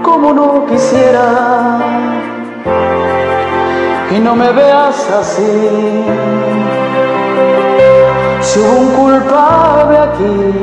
como 0.03 0.33
no 0.33 0.65
quisiera. 0.65 1.79
Y 4.11 4.19
no 4.19 4.35
me 4.35 4.51
veas 4.51 5.09
así, 5.11 6.05
si 8.39 8.59
hubo 8.59 8.79
un 8.79 8.89
culpable 8.91 9.97
aquí, 9.97 10.53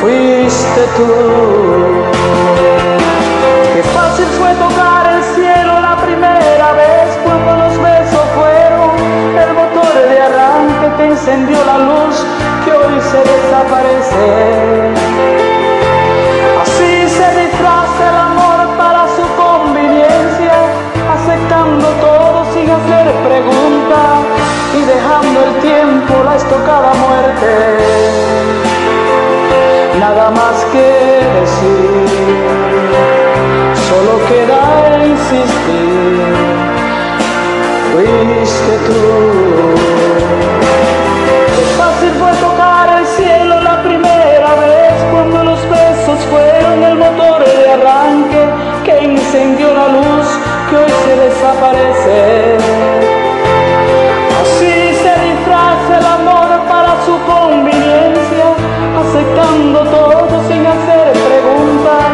fuiste 0.00 0.82
tú. 0.96 1.12
Qué 3.74 3.82
fácil 3.82 4.26
fue 4.38 4.54
tocar 4.54 5.12
el 5.14 5.22
cielo 5.34 5.80
la 5.80 5.96
primera 5.96 6.72
vez 6.72 7.18
cuando 7.24 7.56
los 7.64 7.82
besos 7.82 8.24
fueron 8.36 8.90
el 9.42 9.54
motor 9.54 9.92
de 10.08 10.20
arranque 10.20 10.96
que 10.96 11.04
encendió 11.06 11.58
la 11.64 11.78
luz 11.78 12.35
que 12.86 12.92
hoy 12.92 13.00
se 13.00 13.18
desaparece. 13.18 14.26
Así 16.62 17.08
se 17.08 17.40
disfraza 17.40 18.02
el 18.10 18.16
amor 18.16 18.76
para 18.76 19.06
su 19.16 19.24
conveniencia, 19.36 20.54
aceptando 21.16 21.88
todo 22.00 22.44
sin 22.52 22.70
hacer 22.70 23.12
preguntas 23.28 24.12
y 24.74 24.82
dejando 24.82 25.44
el 25.44 25.54
tiempo 25.60 26.22
la 26.24 26.36
estocada 26.36 26.92
muerte. 26.94 27.52
Nada 29.98 30.30
más 30.30 30.64
que 30.72 30.88
decir, 31.40 32.06
solo 33.88 34.12
queda 34.28 35.04
insistir, 35.06 36.34
fuiste 37.92 38.74
tú. 38.86 39.56
Fueron 46.24 46.82
el 46.82 46.96
motor 46.96 47.44
de 47.44 47.70
arranque 47.70 48.42
que 48.84 49.04
incendió 49.04 49.72
la 49.74 49.88
luz 49.88 50.26
que 50.68 50.76
hoy 50.76 50.90
se 51.04 51.16
desaparece. 51.16 52.56
Así 54.40 54.74
se 55.02 55.14
disfraza 55.28 55.98
el 55.98 56.06
amor 56.06 56.48
para 56.68 56.92
su 57.04 57.14
conveniencia, 57.26 58.46
aceptando 59.02 59.80
todo 59.84 60.48
sin 60.48 60.66
hacer 60.66 61.12
preguntas 61.12 62.04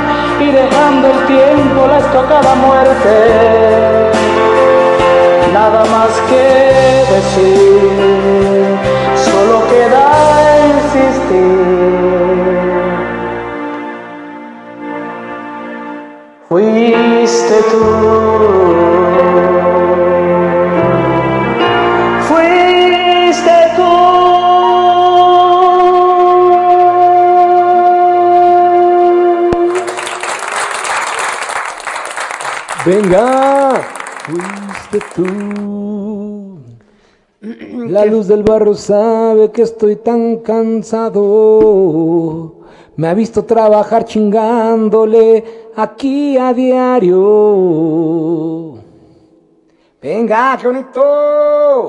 y 0.40 0.50
dejando 0.50 1.08
el 1.08 1.26
tiempo 1.26 1.86
la 1.86 1.98
estocada 1.98 2.54
muerte. 2.54 4.10
Nada 5.52 5.84
más 5.84 6.10
que 6.28 7.04
decir, 7.14 8.78
solo 9.24 9.66
queda 9.68 10.04
insistir. 10.74 12.01
Venga, 32.92 33.80
fuiste 34.26 34.98
tú. 35.14 36.58
La 37.88 38.04
luz 38.04 38.28
del 38.28 38.42
barro 38.42 38.74
sabe 38.74 39.50
que 39.50 39.62
estoy 39.62 39.96
tan 39.96 40.36
cansado. 40.40 41.22
Me 42.96 43.08
ha 43.08 43.14
visto 43.14 43.46
trabajar 43.46 44.04
chingándole 44.04 45.70
aquí 45.74 46.36
a 46.36 46.52
diario. 46.52 47.14
Venga, 50.02 50.58
qué 50.60 50.66
bonito. 50.66 51.86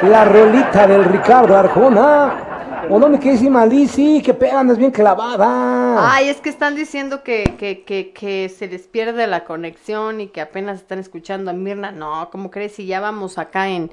La 0.00 0.24
rolita 0.24 0.86
del 0.86 1.04
Ricardo 1.04 1.54
Arjona. 1.54 2.86
¿O 2.88 2.98
no 2.98 3.10
me 3.10 3.18
quieres 3.18 3.40
decir 3.40 3.52
Malici? 3.52 4.22
Que 4.22 4.32
pegan, 4.32 4.70
es 4.70 4.78
bien 4.78 4.92
clavada. 4.92 5.87
Ay, 6.00 6.28
es 6.28 6.40
que 6.40 6.48
están 6.48 6.74
diciendo 6.74 7.22
que, 7.22 7.44
que, 7.58 7.82
que, 7.84 8.12
que 8.12 8.48
se 8.48 8.68
les 8.68 8.86
pierde 8.86 9.26
la 9.26 9.44
conexión 9.44 10.20
y 10.20 10.28
que 10.28 10.40
apenas 10.40 10.78
están 10.78 10.98
escuchando 10.98 11.50
a 11.50 11.54
Mirna. 11.54 11.90
No, 11.92 12.28
¿cómo 12.30 12.50
crees? 12.50 12.72
Si 12.72 12.86
ya 12.86 13.00
vamos 13.00 13.38
acá 13.38 13.68
en, 13.68 13.90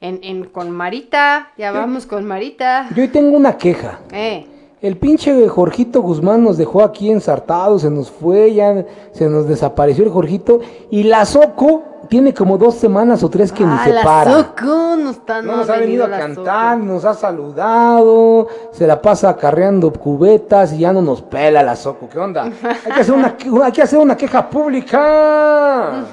en, 0.00 0.20
en 0.22 0.44
con 0.44 0.70
Marita, 0.70 1.52
ya 1.58 1.72
vamos 1.72 2.06
con 2.06 2.24
Marita. 2.24 2.88
Yo 2.94 3.02
hoy 3.02 3.08
tengo 3.08 3.36
una 3.36 3.56
queja. 3.56 4.00
Eh, 4.12 4.46
El 4.82 4.96
pinche 4.96 5.46
Jorgito 5.48 6.00
Guzmán 6.00 6.42
nos 6.42 6.56
dejó 6.56 6.82
aquí 6.82 7.10
ensartados, 7.10 7.82
se 7.82 7.90
nos 7.90 8.10
fue, 8.10 8.54
ya 8.54 8.86
se 9.12 9.28
nos 9.28 9.46
desapareció 9.46 10.04
el 10.04 10.10
Jorgito. 10.10 10.60
Y 10.90 11.02
la 11.02 11.26
Soco 11.26 11.84
tiene 12.10 12.34
como 12.34 12.58
dos 12.58 12.74
semanas 12.74 13.22
o 13.22 13.30
tres 13.30 13.52
que 13.52 13.64
ni 13.64 13.72
Ah, 13.72 13.84
se 13.84 13.92
la 13.92 14.02
para. 14.02 14.32
Soco 14.32 14.96
no 14.96 15.10
está, 15.10 15.40
No 15.40 15.52
no 15.52 15.56
nos 15.58 15.70
ha 15.70 15.76
venido 15.76 16.04
a 16.04 16.10
cantar, 16.10 16.76
nos 16.78 17.04
ha 17.04 17.14
saludado, 17.14 18.48
se 18.72 18.84
la 18.86 19.00
pasa 19.00 19.30
acarreando 19.30 19.92
cubetas 19.92 20.72
y 20.72 20.80
ya 20.80 20.92
no 20.92 21.00
nos 21.00 21.22
pela 21.22 21.62
la 21.62 21.76
Soco. 21.76 22.08
¿Qué 22.08 22.18
onda? 22.18 22.42
Hay 22.84 22.92
que 22.92 23.00
hacer 23.00 23.14
una, 23.14 23.36
hay 23.64 23.72
que 23.72 23.82
hacer 23.82 23.98
una 24.00 24.16
queja 24.16 24.50
pública. 24.50 26.04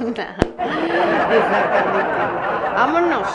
Vámonos. 2.76 3.28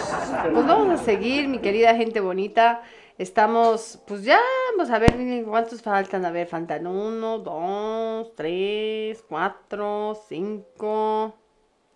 Pues 0.53 0.67
vamos 0.67 1.01
a 1.01 1.05
seguir, 1.05 1.49
mi 1.49 1.59
querida 1.59 1.95
gente 1.97 2.21
bonita. 2.21 2.81
Estamos, 3.19 4.01
pues 4.07 4.23
ya, 4.25 4.39
vamos 4.77 4.91
a 4.93 4.99
ver 5.01 5.45
cuántos 5.45 5.83
faltan. 5.83 6.25
A 6.25 6.31
ver, 6.31 6.47
faltan 6.47 6.87
uno, 6.87 7.39
dos, 7.39 8.35
tres, 8.37 9.23
cuatro, 9.29 10.17
cinco, 10.29 11.35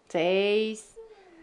seis. 0.09 0.85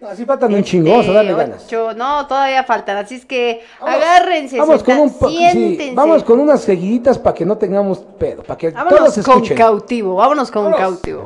Así 0.01 0.25
faltan 0.25 0.53
un 0.53 0.63
chingoso, 0.63 1.13
dale 1.13 1.33
ganas. 1.33 1.63
ocho. 1.65 1.93
No, 1.93 2.27
todavía 2.27 2.63
faltan. 2.65 2.97
Así 2.97 3.15
es 3.15 3.25
que 3.25 3.63
agárrense, 3.79 4.59
Vamos 4.59 4.83
con, 4.83 4.97
un 4.99 5.09
sí, 5.29 5.91
vamos 5.95 6.23
con 6.25 6.39
unas 6.41 6.61
seguiditas 6.61 7.17
para 7.17 7.33
que 7.33 7.45
no 7.45 7.57
tengamos 7.57 7.99
pedo, 8.19 8.43
para 8.43 8.57
que 8.57 8.71
Vámonos 8.71 9.13
todos 9.13 9.25
con 9.25 9.35
escuchen. 9.35 9.57
cautivo, 9.57 10.15
vámonos 10.15 10.51
con 10.51 10.73
cautivo. 10.73 11.25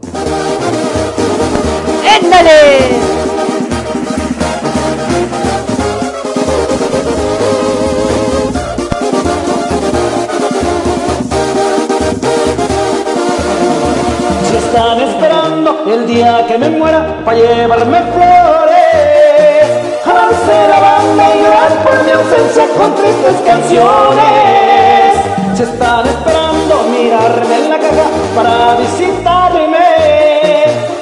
¡Éndale! 2.22 3.18
Están 14.58 15.00
esperando 15.02 15.37
el 15.88 16.08
día 16.08 16.46
que 16.48 16.58
me 16.58 16.70
muera 16.70 17.06
para 17.26 17.38
llevarme 17.38 18.00
flores, 18.14 19.68
jalarse 20.06 20.68
la 20.70 20.80
banda 20.80 21.36
y 21.36 21.44
llorar 21.44 21.84
por 21.84 22.04
mi 22.06 22.12
ausencia 22.12 22.66
con 22.78 22.96
tristes 22.96 23.36
canciones. 23.46 25.14
Si 25.56 25.64
están 25.64 26.06
esperando 26.08 26.84
mirarme 26.90 27.56
en 27.58 27.70
la 27.70 27.80
caja 27.80 28.08
para 28.36 28.76
visitarme, 28.76 29.88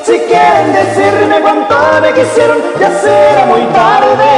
si 0.04 0.18
quieren 0.20 0.74
decirme 0.74 1.42
cuánto 1.42 1.76
me 2.02 2.14
quisieron, 2.14 2.58
ya 2.80 2.90
será 3.02 3.46
muy 3.46 3.62
tarde. 3.66 4.32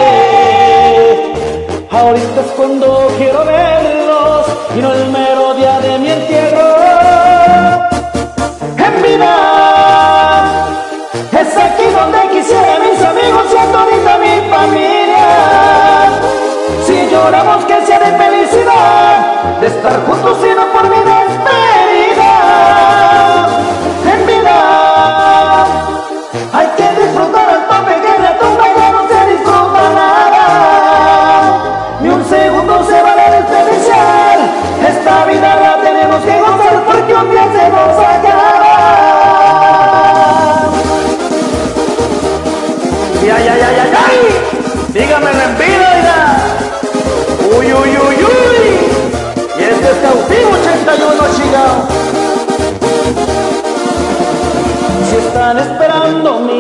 Ahorita 1.89 2.41
es 2.41 2.51
cuando 2.57 3.07
quiero 3.17 3.45
verlos 3.45 4.45
y 4.75 4.79
no 4.79 4.93
el 4.93 5.07
mero 5.09 5.53
día 5.53 5.79
de 5.79 5.99
mi 5.99 6.11
entierro 6.11 6.67
en 8.77 9.01
vida. 9.03 9.76
Es 11.47 11.55
aquí 11.55 11.83
donde 11.95 12.19
quisiera 12.29 12.77
mis 12.79 13.01
amigos 13.01 13.45
y 13.51 13.71
todita 13.71 14.17
mi 14.17 14.49
familia. 14.49 15.27
Si 16.85 17.09
lloramos 17.09 17.63
que 17.63 17.85
sea 17.85 17.99
de 17.99 18.17
felicidad, 18.17 19.59
de 19.61 19.67
estar 19.67 20.05
juntos 20.05 20.37
y 20.43 20.53
no 20.53 20.67
por 20.73 20.89
mi 20.89 21.06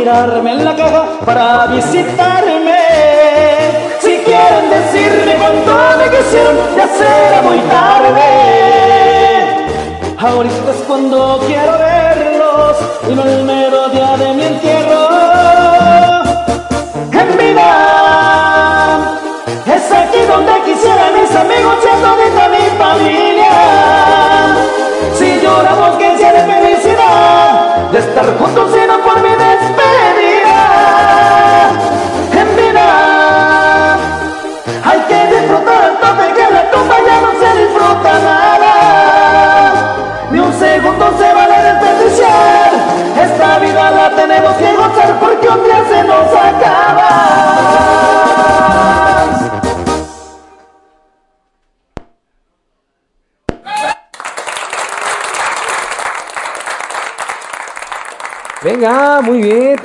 en 0.07 0.63
la 0.63 0.73
caja 0.73 1.05
para 1.25 1.67
visitarme, 1.67 2.79
si 3.99 4.17
quieren 4.19 4.69
decirme 4.69 5.35
cuánto 5.35 5.71
me 5.97 6.17
quisieron, 6.17 6.55
ya 6.77 6.87
será 6.87 7.41
muy 7.41 7.59
tarde. 7.59 8.23
Ahorita 10.17 10.71
es 10.71 10.77
cuando 10.87 11.41
quiero 11.45 11.77
verlos 11.77 12.77
y 13.09 13.15
no 13.15 13.23
el 13.23 13.43
mero 13.43 13.89
día 13.89 14.15
de 14.15 14.33
mi 14.33 14.43
entierro. 14.43 15.09
En 17.11 17.37
vida 17.37 17.69
es 19.65 19.91
aquí 19.91 20.19
donde 20.25 20.53
quisiera 20.63 21.11
mis 21.19 21.35
amigos 21.35 21.75
y 21.83 22.77
familia. 22.77 23.36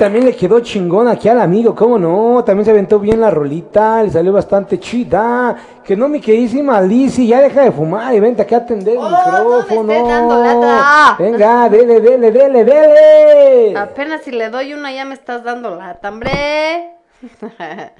También 0.03 0.25
le 0.25 0.35
quedó 0.35 0.59
chingón 0.59 1.07
aquí 1.07 1.29
al 1.29 1.39
amigo, 1.39 1.73
¿cómo 1.73 1.97
no? 1.97 2.43
También 2.43 2.65
se 2.65 2.71
aventó 2.71 2.99
bien 2.99 3.21
la 3.21 3.31
rolita, 3.31 4.03
le 4.03 4.09
salió 4.09 4.33
bastante 4.33 4.77
chida. 4.77 5.55
Que 5.81 5.95
no, 5.95 6.09
mi 6.09 6.19
queridísima 6.19 6.81
Lizzy, 6.81 7.25
ya 7.25 7.39
deja 7.39 7.61
de 7.61 7.71
fumar 7.71 8.13
y 8.13 8.19
vente 8.19 8.41
aquí 8.41 8.53
a 8.53 8.57
atender 8.57 8.95
el 8.95 8.99
micrófono. 8.99 10.05
dando 10.05 10.43
lata. 10.43 11.15
Venga, 11.17 11.69
dele, 11.69 12.01
dele, 12.01 12.31
dele, 12.31 12.65
dele. 12.65 13.77
Apenas 13.77 14.23
si 14.23 14.31
le 14.31 14.49
doy 14.49 14.73
una 14.73 14.91
ya 14.91 15.05
me 15.05 15.13
estás 15.13 15.41
dando 15.41 15.73
lata, 15.73 16.09
hombre. 16.09 16.97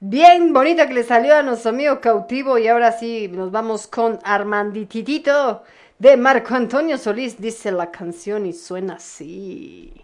Bien 0.00 0.52
bonito 0.52 0.84
que 0.88 0.94
le 0.94 1.04
salió 1.04 1.36
a 1.36 1.44
nuestro 1.44 1.70
amigo 1.70 2.00
cautivo 2.00 2.58
y 2.58 2.66
ahora 2.66 2.90
sí 2.90 3.28
nos 3.28 3.52
vamos 3.52 3.86
con 3.86 4.18
Armandititito 4.24 5.62
de 6.00 6.16
Marco 6.16 6.56
Antonio 6.56 6.98
Solís. 6.98 7.40
Dice 7.40 7.70
la 7.70 7.92
canción 7.92 8.44
y 8.44 8.52
suena 8.54 8.94
así. 8.94 10.01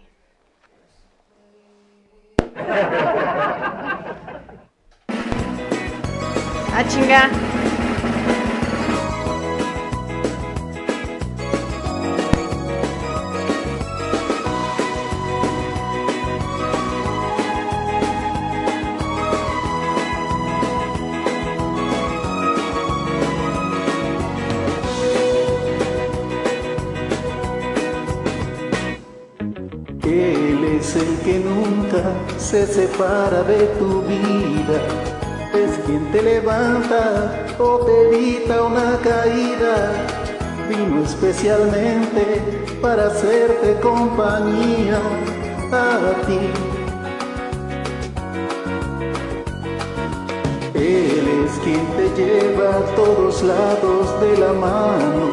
Ah, 6.75 6.83
chinga. 6.87 7.29
Él 30.11 30.58
es 30.89 30.95
el 30.95 31.19
que 31.19 31.39
nunca 31.39 32.01
se 32.39 32.65
separa 32.65 33.43
de 33.43 33.65
tu 33.77 34.01
vida. 34.01 34.79
Es 35.53 35.77
quien 35.85 36.11
te 36.11 36.21
levanta 36.21 37.45
o 37.59 37.79
te 37.85 38.07
evita 38.07 38.63
una 38.63 38.97
caída. 39.03 39.91
Vino 40.67 41.03
especialmente 41.03 42.41
para 42.81 43.07
hacerte 43.07 43.79
compañía 43.81 44.99
a 45.71 46.25
ti. 46.25 46.39
Él 50.73 51.45
es 51.45 51.51
quien 51.63 51.85
te 51.97 52.05
lleva 52.19 52.69
a 52.77 52.95
todos 52.95 53.43
lados 53.43 54.21
de 54.21 54.37
la 54.39 54.53
mano. 54.53 55.29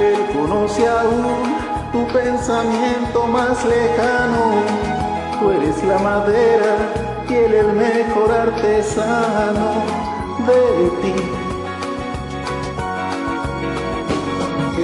Él 0.00 0.18
conoce 0.32 0.88
aún 0.88 1.53
tu 1.94 2.04
pensamiento 2.08 3.24
más 3.28 3.64
lejano. 3.64 4.44
Tú 5.38 5.50
eres 5.52 5.82
la 5.84 5.98
madera 5.98 6.74
y 7.28 7.34
el 7.34 7.72
mejor 7.72 8.32
artesano 8.32 9.68
de 10.48 10.90
ti. 11.00 11.14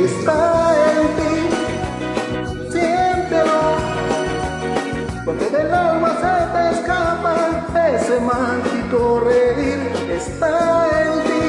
está 0.05 0.41
en 0.95 1.05
ti, 1.19 1.35
siéntelo. 2.73 3.61
Cuando 5.25 5.45
del 5.51 5.75
alma 5.75 6.11
se 6.23 6.35
te 6.53 6.63
escapa 6.77 7.33
ese 7.97 8.21
mágico 8.21 8.99
reír, 9.27 9.81
está 10.11 10.55
en 11.03 11.13
ti, 11.27 11.45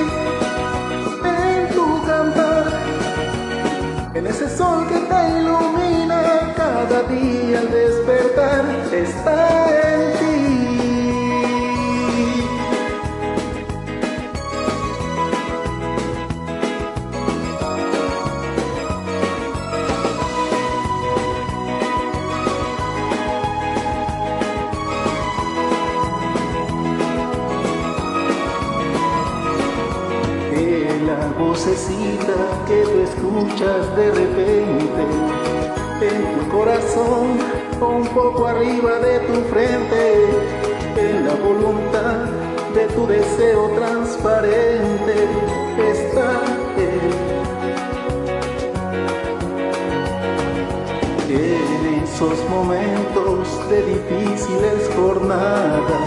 en 1.23 1.75
tu 1.75 1.85
cantar, 2.07 2.65
en 4.15 4.23
ese 4.27 4.49
sol 4.57 4.87
que 4.87 4.99
te 4.99 5.10
cada 6.87 7.03
día 7.03 7.59
al 7.59 7.69
despertar, 7.69 8.65
está 8.91 9.39
en 9.93 10.01
ti. 10.19 10.41
que 30.49 31.01
la 31.05 31.27
vocecita 31.37 32.37
que 32.67 32.79
tú 32.83 32.97
escuchas 33.01 33.95
de 33.95 34.11
repente 34.11 34.30
un 36.97 38.07
poco 38.13 38.47
arriba 38.47 38.99
de 38.99 39.19
tu 39.19 39.41
frente, 39.49 40.25
en 40.97 41.25
la 41.25 41.33
voluntad 41.35 42.25
de 42.73 42.85
tu 42.87 43.07
deseo 43.07 43.69
transparente 43.75 45.27
está 45.91 46.41
él. 46.77 47.11
En 51.29 52.03
esos 52.03 52.49
momentos 52.49 53.69
de 53.69 53.83
difíciles 53.83 54.89
jornadas, 54.95 56.01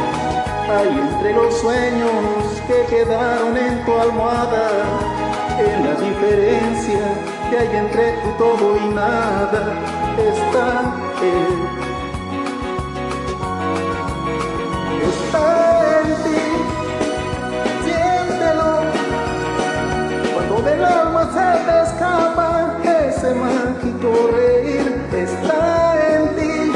hay 0.68 0.88
entre 0.88 1.32
los 1.34 1.54
sueños 1.60 2.62
que 2.66 2.94
quedaron 2.94 3.56
en 3.56 3.84
tu 3.84 3.92
almohada, 3.94 4.68
en 5.58 5.84
la 5.84 5.94
diferencia 5.94 7.04
que 7.48 7.58
hay 7.58 7.76
entre 7.76 8.12
tu 8.22 8.30
todo 8.38 8.76
y 8.76 8.94
nada, 8.94 10.03
está 10.18 10.94
él. 11.22 11.68
Está 15.02 15.46
en 16.00 16.08
ti, 16.24 16.42
siéntelo, 17.84 18.72
cuando 20.34 20.62
del 20.62 20.84
alma 20.84 21.22
se 21.32 21.48
te 21.66 21.82
escapa 21.82 22.44
ese 22.84 23.34
mágico 23.34 24.30
reír, 24.32 24.86
está 25.12 25.96
en 26.14 26.28
ti, 26.36 26.72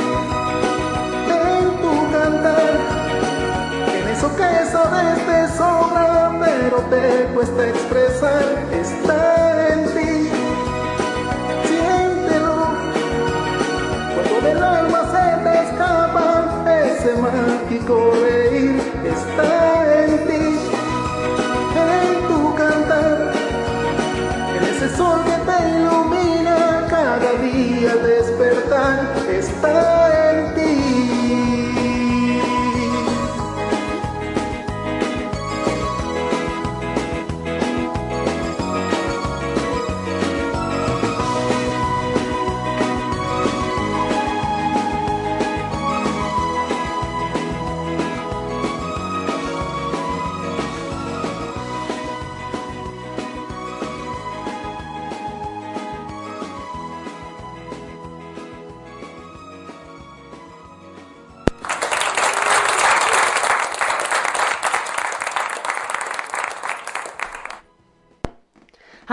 en 1.31 1.67
tu 1.83 1.93
cantar. 2.13 2.75
En 3.95 4.09
eso 4.09 4.29
que 4.37 4.51
sabes 4.73 5.27
te 5.27 5.57
sobra, 5.57 6.33
pero 6.41 6.79
te 6.91 7.03
cuesta 7.35 7.69
expresar, 7.69 8.45
mágico 17.21 18.13
reír, 18.23 18.77
está 19.05 19.78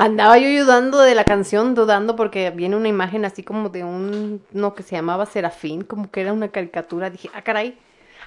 Andaba 0.06 0.38
yo 0.38 0.64
dudando 0.64 0.99
de 0.99 1.15
la 1.15 1.23
canción, 1.23 1.73
dudando 1.73 2.15
porque 2.15 2.52
viene 2.52 2.76
una 2.76 2.88
imagen 2.88 3.26
así 3.26 3.41
como 3.41 3.69
de 3.69 3.84
un, 3.84 4.40
no 4.52 4.76
que 4.76 4.84
se 4.84 4.95
llamaba 4.95 5.26
Serafín, 5.26 5.82
como 5.82 6.11
que 6.11 6.22
era 6.22 6.32
una 6.32 6.49
caricatura. 6.49 7.10
Dije, 7.10 7.32
ah, 7.34 7.41
caray, 7.41 7.76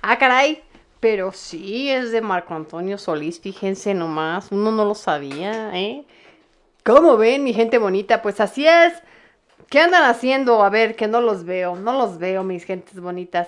ah, 0.03 0.19
caray. 0.19 0.61
Pero 0.99 1.31
sí, 1.31 1.89
es 1.89 2.11
de 2.11 2.21
Marco 2.21 2.53
Antonio 2.55 2.99
Solís, 2.99 3.39
fíjense 3.39 3.95
nomás, 3.95 4.51
uno 4.51 4.73
no 4.73 4.85
lo 4.85 4.97
sabía, 4.97 5.71
¿eh? 5.79 6.05
¿Cómo 6.85 7.17
ven, 7.17 7.45
mi 7.45 7.55
gente 7.55 7.79
bonita? 7.79 8.23
Pues 8.23 8.41
así 8.41 8.67
es. 8.67 8.95
¿Qué 9.71 9.79
andan 9.79 10.03
haciendo? 10.03 10.65
A 10.65 10.71
ver, 10.71 10.97
que 10.97 11.07
no 11.07 11.21
los 11.21 11.45
veo, 11.45 11.77
no 11.77 11.93
los 11.93 12.19
veo, 12.19 12.43
mis 12.43 12.65
gentes 12.65 12.99
bonitas. 12.99 13.47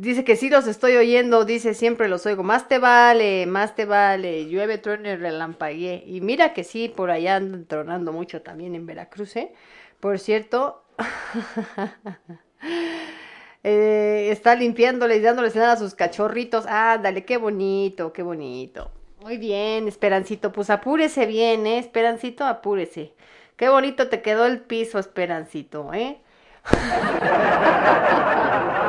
Dice 0.00 0.22
que 0.22 0.36
sí 0.36 0.48
los 0.48 0.68
estoy 0.68 0.96
oyendo, 0.96 1.44
dice 1.44 1.74
siempre 1.74 2.08
los 2.08 2.24
oigo. 2.24 2.44
Más 2.44 2.68
te 2.68 2.78
vale, 2.78 3.46
más 3.46 3.74
te 3.74 3.84
vale. 3.84 4.46
Llueve, 4.46 4.78
trueno 4.78 5.08
y 5.08 5.16
relampaguee. 5.16 6.04
Y 6.06 6.20
mira 6.20 6.54
que 6.54 6.62
sí, 6.62 6.88
por 6.88 7.10
allá 7.10 7.34
andan 7.34 7.66
tronando 7.66 8.12
mucho 8.12 8.40
también 8.40 8.76
en 8.76 8.86
Veracruz, 8.86 9.34
¿eh? 9.34 9.52
Por 9.98 10.20
cierto, 10.20 10.84
eh, 13.64 14.28
está 14.30 14.54
limpiándoles 14.54 15.18
y 15.18 15.22
dándoles 15.22 15.56
nada 15.56 15.72
a 15.72 15.76
sus 15.76 15.96
cachorritos. 15.96 16.66
Ándale, 16.66 17.24
qué 17.24 17.36
bonito, 17.36 18.12
qué 18.12 18.22
bonito. 18.22 18.92
Muy 19.20 19.36
bien, 19.36 19.88
Esperancito, 19.88 20.52
pues 20.52 20.70
apúrese 20.70 21.26
bien, 21.26 21.66
¿eh? 21.66 21.80
Esperancito, 21.80 22.44
apúrese. 22.44 23.14
Qué 23.56 23.68
bonito 23.68 24.08
te 24.08 24.22
quedó 24.22 24.46
el 24.46 24.60
piso, 24.60 25.00
Esperancito, 25.00 25.92
¿eh? 25.92 26.18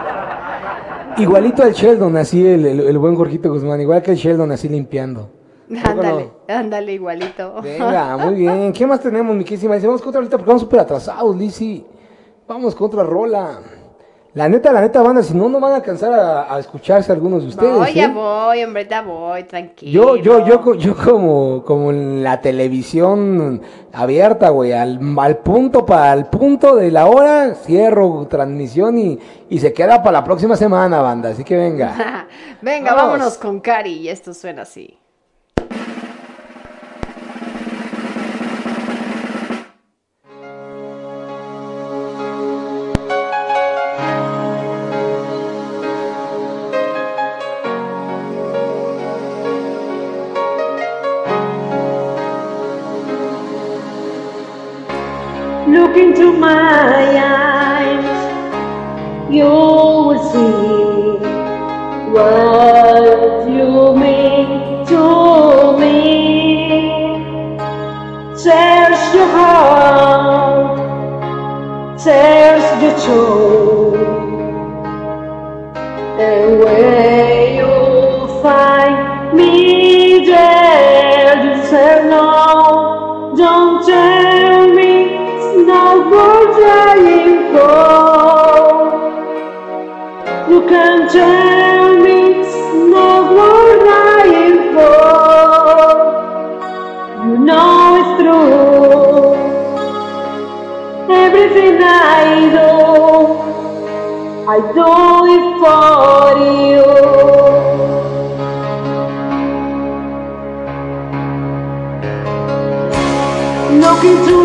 Igualito 1.20 1.64
al 1.64 1.74
Sheldon, 1.74 2.16
así 2.18 2.46
el, 2.46 2.66
el- 2.66 2.80
el 2.82 2.98
buen 2.98 3.16
Jorgito 3.16 3.52
Guzmán, 3.52 3.80
igual 3.82 4.02
que 4.02 4.12
el 4.12 4.18
Sheldon, 4.18 4.52
así 4.52 4.70
limpiando. 4.70 5.30
Ándale, 5.84 6.32
ándale, 6.48 6.94
igualito. 6.94 7.62
Venga, 7.62 8.18
muy 8.26 8.36
bien. 8.36 8.74
¿Qué 8.74 8.88
más 8.88 9.00
tenemos, 9.02 9.36
mi 9.36 9.44
querísima? 9.44 9.76
Dice, 9.76 9.88
Vamos 9.88 10.02
contra 10.02 10.20
ahorita 10.20 10.38
porque 10.38 10.48
vamos 10.48 10.62
súper 10.64 10.80
atrasados, 10.80 11.36
Lizzy. 11.36 11.86
Vamos 12.48 12.74
contra 12.74 13.04
Rola. 13.04 13.60
La 14.36 14.48
neta, 14.48 14.72
la 14.72 14.82
neta, 14.82 15.02
banda, 15.02 15.24
si 15.24 15.34
no, 15.34 15.50
no 15.50 15.60
van 15.60 15.72
a 15.72 15.76
alcanzar 15.78 16.14
a, 16.14 16.54
a 16.54 16.60
escucharse 16.60 17.12
algunos 17.12 17.42
de 17.42 17.50
ustedes. 17.50 17.74
Voy, 17.74 17.94
ya 17.94 18.06
¿eh? 18.06 18.14
voy, 18.14 18.64
hombre, 18.64 18.88
ya 18.88 19.02
voy, 19.02 19.44
tranquilo. 19.46 20.18
Yo, 20.18 20.46
yo, 20.46 20.46
yo, 20.46 20.76
yo 20.76 20.96
como, 20.96 21.64
como 21.66 21.90
en 21.90 22.24
la 22.24 22.40
televisión 22.40 23.62
abierta, 23.92 24.50
güey, 24.50 24.72
al, 24.72 25.00
al 25.18 25.38
punto, 25.38 25.84
para 25.84 26.14
el 26.14 26.26
punto 26.26 26.76
de 26.76 26.92
la 26.92 27.08
hora, 27.08 27.56
cierro 27.56 28.28
transmisión 28.30 29.00
y, 29.00 29.18
y 29.50 29.60
se 29.60 29.74
queda 29.74 30.04
para 30.04 30.20
la 30.20 30.24
próxima 30.24 30.56
semana, 30.56 31.02
banda. 31.02 31.30
Así 31.30 31.44
que 31.44 31.58
venga. 31.58 32.28
Venga, 32.62 32.94
Vamos. 32.94 33.14
vámonos 33.14 33.38
con 33.38 33.62
Cari 33.62 33.94
y 33.94 34.10
esto 34.10 34.34
suena 34.34 34.62
así. 34.64 34.99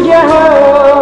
yeah. 0.04 0.93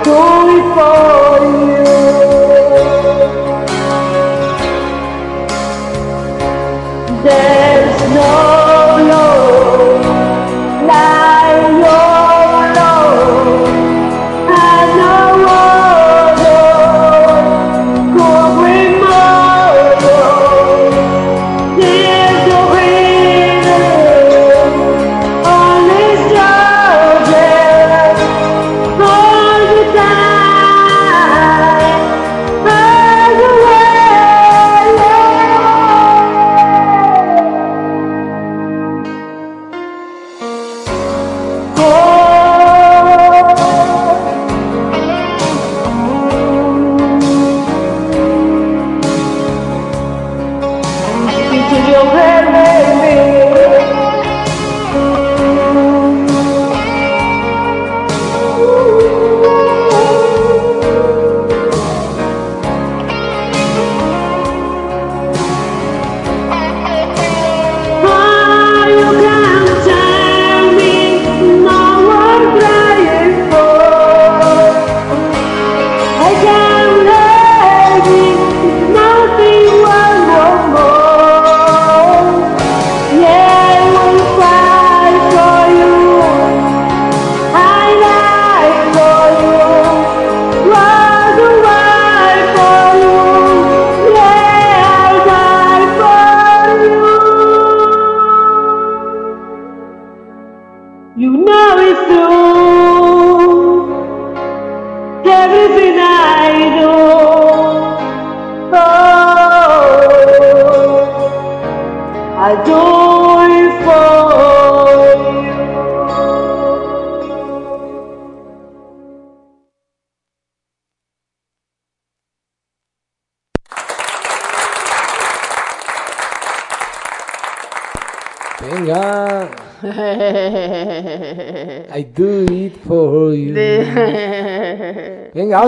to 0.00 0.31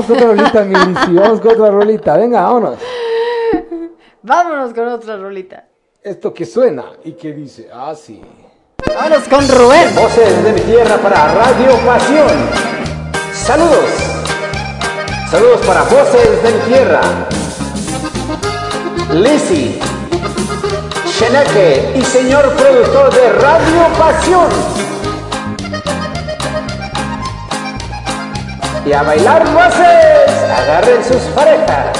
vamos 0.09 0.37
con 0.37 0.45
otra 0.47 0.65
rolita, 0.65 1.13
Vamos 1.23 1.41
con 1.41 1.51
otra 1.53 1.71
rolita. 1.71 2.17
Venga, 2.17 2.43
vámonos. 2.43 2.79
Vámonos 4.23 4.75
con 4.75 4.89
otra 4.89 5.17
rolita. 5.17 5.65
Esto 6.03 6.33
que 6.33 6.45
suena 6.45 6.85
y 7.05 7.13
que 7.13 7.33
dice 7.33 7.69
así. 7.73 8.21
Vámonos 8.87 9.29
con 9.29 9.49
Rubén. 9.49 9.95
Voces 9.95 10.45
de 10.45 10.53
mi 10.53 10.61
tierra 10.61 10.97
para 10.99 11.35
Radio 11.35 11.77
Pasión. 11.87 12.29
Saludos. 13.33 13.91
Saludos 15.31 15.61
para 15.67 15.83
Voces 15.85 16.43
de 16.43 16.53
mi 16.53 16.61
tierra. 16.61 17.01
Lizzy, 19.13 19.79
Sheneque 21.07 21.93
y 21.97 22.03
señor 22.03 22.53
productor 22.55 23.13
de 23.15 23.33
Radio 23.33 23.89
Pasión. 23.99 24.84
Y 28.87 28.93
a 28.93 29.03
bailar 29.03 29.45
voces, 29.53 30.31
agarren 30.59 31.03
sus 31.03 31.23
parejas. 31.35 31.97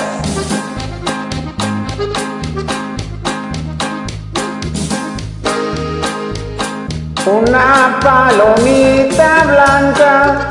Una 7.27 7.99
palomita 8.03 9.45
blanca 9.45 10.49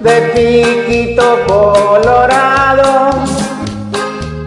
de 0.00 0.20
piquito 0.34 1.38
colorado. 1.46 3.10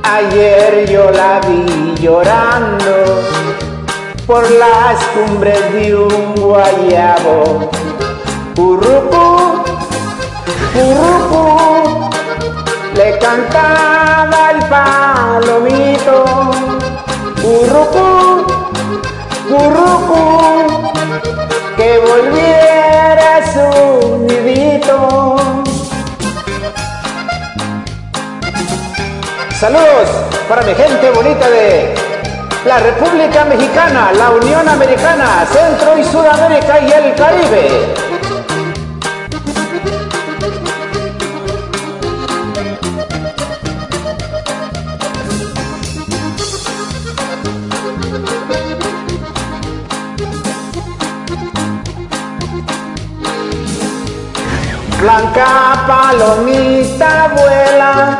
Ayer 0.03 0.89
yo 0.91 1.09
la 1.11 1.39
vi 1.47 1.95
llorando 2.01 3.21
por 4.27 4.43
las 4.51 5.01
cumbres 5.15 5.73
de 5.73 5.95
un 5.95 6.35
guayabo. 6.35 7.71
Currucú, 8.55 9.32
currucú, 10.73 12.09
le 12.95 13.17
cantaba 13.19 14.51
el 14.51 14.65
palomito. 14.65 16.25
Currucú, 17.41 18.45
currucú, 19.49 20.91
que 21.77 21.99
volviera 21.99 23.31
su 23.53 24.17
nidito. 24.27 25.35
Saludos 29.59 30.09
para 30.49 30.61
mi 30.63 30.73
gente 30.73 31.11
bonita 31.11 31.49
de 31.49 31.93
la 32.65 32.79
República 32.79 33.45
Mexicana, 33.45 34.11
la 34.13 34.31
Unión 34.31 34.67
Americana, 34.67 35.45
Centro 35.51 35.97
y 35.97 36.03
Sudamérica 36.03 36.79
y 36.79 36.91
el 36.91 37.15
Caribe. 37.15 38.02
Blanca 55.33 55.85
palomita 55.87 57.33
vuela, 57.35 58.19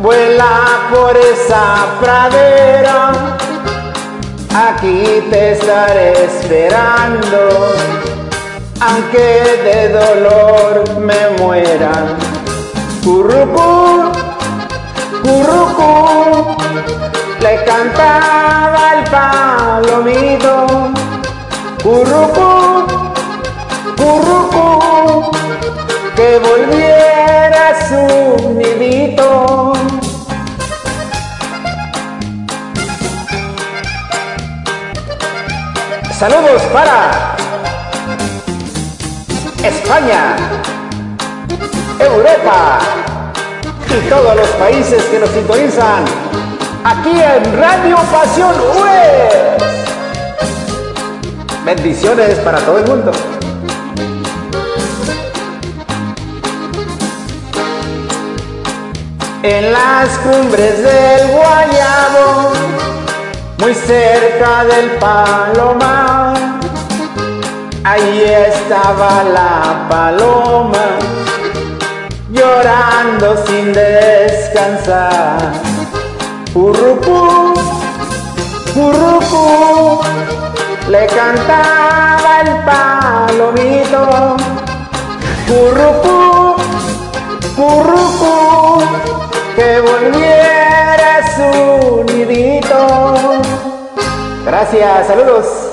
vuela 0.00 0.86
por 0.90 1.16
esa 1.16 1.86
pradera. 2.00 3.12
Aquí 4.54 5.24
te 5.28 5.52
estaré 5.52 6.24
esperando, 6.24 7.48
aunque 8.80 9.60
de 9.64 9.88
dolor 9.88 11.00
me 11.00 11.30
muera. 11.42 11.92
Currucú, 13.02 14.12
currucú, 15.20 16.56
le 17.40 17.64
cantaba 17.64 18.94
el 18.98 19.04
palomito. 19.10 20.66
Currucú, 21.82 22.53
que 26.34 26.40
volviera 26.40 27.68
a 27.68 27.88
su 27.88 28.54
nidito. 28.54 29.72
Saludos 36.18 36.62
para 36.72 37.36
España, 39.62 40.36
Europa 42.00 42.80
y 43.88 44.08
todos 44.08 44.34
los 44.34 44.48
países 44.48 45.04
que 45.04 45.20
nos 45.20 45.30
sintonizan 45.30 46.04
aquí 46.84 47.20
en 47.20 47.60
Radio 47.60 47.96
Pasión 48.10 48.54
Web. 48.80 49.62
Bendiciones 51.64 52.34
para 52.40 52.58
todo 52.58 52.78
el 52.78 52.86
mundo. 52.88 53.33
En 59.46 59.74
las 59.74 60.08
cumbres 60.20 60.82
del 60.82 61.28
Guayabo, 61.32 62.52
muy 63.58 63.74
cerca 63.74 64.64
del 64.64 64.92
Palomar, 64.92 66.34
ahí 67.84 68.24
estaba 68.24 69.22
la 69.22 69.86
paloma, 69.90 70.96
llorando 72.30 73.36
sin 73.46 73.74
descansar. 73.74 75.52
Purrucú, 76.54 77.52
purrucú, 78.72 80.00
le 80.88 81.06
cantaba 81.08 82.40
el 82.46 82.64
palomito. 82.64 84.36
Purrucú, 85.46 86.56
purrucú, 87.54 88.80
que 89.54 89.80
volviera 89.80 91.20
su 91.36 92.04
nidito. 92.04 93.42
Gracias, 94.44 95.06
saludos. 95.06 95.63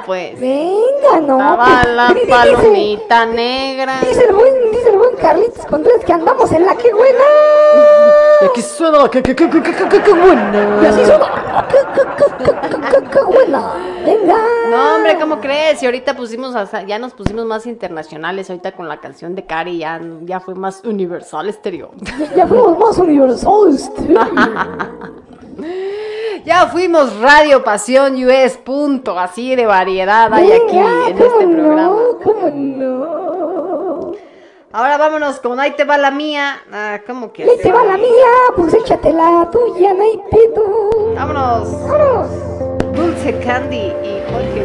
Anda 0.00 0.06
pues. 0.06 0.40
Venga, 0.40 1.20
no. 1.26 1.38
Estaba 1.38 1.64
pues, 1.82 1.94
la 1.94 2.08
dice- 2.14 2.26
palomita 2.28 3.26
negra. 3.26 4.00
Dice 4.00 4.24
el 4.28 4.34
buen, 4.34 4.70
dice 4.72 4.88
el 4.90 4.98
buen 4.98 5.16
Carlitos 5.16 5.66
Contreras 5.66 6.04
que 6.04 6.12
andamos 6.12 6.50
en 6.52 6.66
la 6.66 6.76
que 6.76 6.92
buena. 6.92 7.24
Y 8.42 8.44
aquí 8.46 8.62
suena 8.62 9.08
que 9.10 9.22
que 9.22 9.34
que 9.36 9.48
que 9.50 9.62
que 9.62 9.72
que 9.72 10.02
que 10.02 10.12
buena. 10.12 10.80
Y 10.82 10.86
así 10.86 11.04
suena. 11.04 11.66
Que, 11.68 11.76
que, 11.76 12.02
que, 12.16 12.44
que, 12.44 12.68
que, 12.70 13.00
que, 13.02 13.10
que 13.10 13.20
buena. 13.24 13.72
Venga. 14.04 14.36
No, 14.70 14.96
hombre, 14.96 15.18
¿cómo 15.20 15.40
crees? 15.40 15.82
Y 15.82 15.86
ahorita 15.86 16.16
pusimos, 16.16 16.54
hasta- 16.54 16.82
ya 16.82 16.98
nos 16.98 17.12
pusimos 17.12 17.44
más 17.44 17.66
internacionales, 17.66 18.48
ahorita 18.48 18.72
con 18.72 18.88
la 18.88 18.98
canción 18.98 19.34
de 19.34 19.44
Cari 19.44 19.78
ya, 19.78 20.00
ya 20.22 20.40
fue 20.40 20.54
más 20.54 20.82
universal 20.84 21.48
exterior. 21.48 21.90
Ya 22.34 22.46
fuimos 22.46 22.78
más 22.78 22.96
universales. 22.98 23.90
Ya 26.44 26.66
fuimos 26.68 27.18
Radio 27.20 27.62
Pasión 27.62 28.14
US, 28.24 28.56
punto, 28.58 29.18
así 29.18 29.54
de 29.56 29.66
variedad 29.66 30.32
hay 30.32 30.50
aquí 30.52 30.78
en 30.78 31.08
este 31.08 31.24
¿cómo 31.24 31.38
programa. 31.52 31.82
no? 31.82 32.18
¿Cómo 32.22 32.50
no? 32.54 34.12
Ahora 34.72 34.96
vámonos 34.98 35.40
con 35.40 35.58
Ahí 35.58 35.72
te 35.72 35.84
va 35.84 35.98
la 35.98 36.10
mía. 36.10 36.62
Ah, 36.72 37.00
¿cómo 37.06 37.32
que? 37.32 37.42
Ahí 37.42 37.58
te 37.62 37.72
va 37.72 37.84
la 37.84 37.96
mía, 37.96 38.08
pues 38.56 38.72
échate 38.74 39.12
la 39.12 39.48
tuya, 39.50 39.92
no 39.94 40.02
hay 40.02 40.20
pedo. 40.30 41.14
Vámonos. 41.16 41.72
Vámonos. 41.88 42.28
Dulce 42.94 43.38
Candy 43.40 43.76
y 43.76 44.22
Jorge 44.30 44.64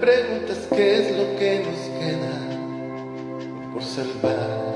preguntas 0.00 0.66
qué 0.74 0.98
es 0.98 1.16
lo 1.16 1.36
que 1.36 1.62
nos 1.66 1.78
queda 2.00 2.34
por 3.72 3.82
salvar. 3.82 4.70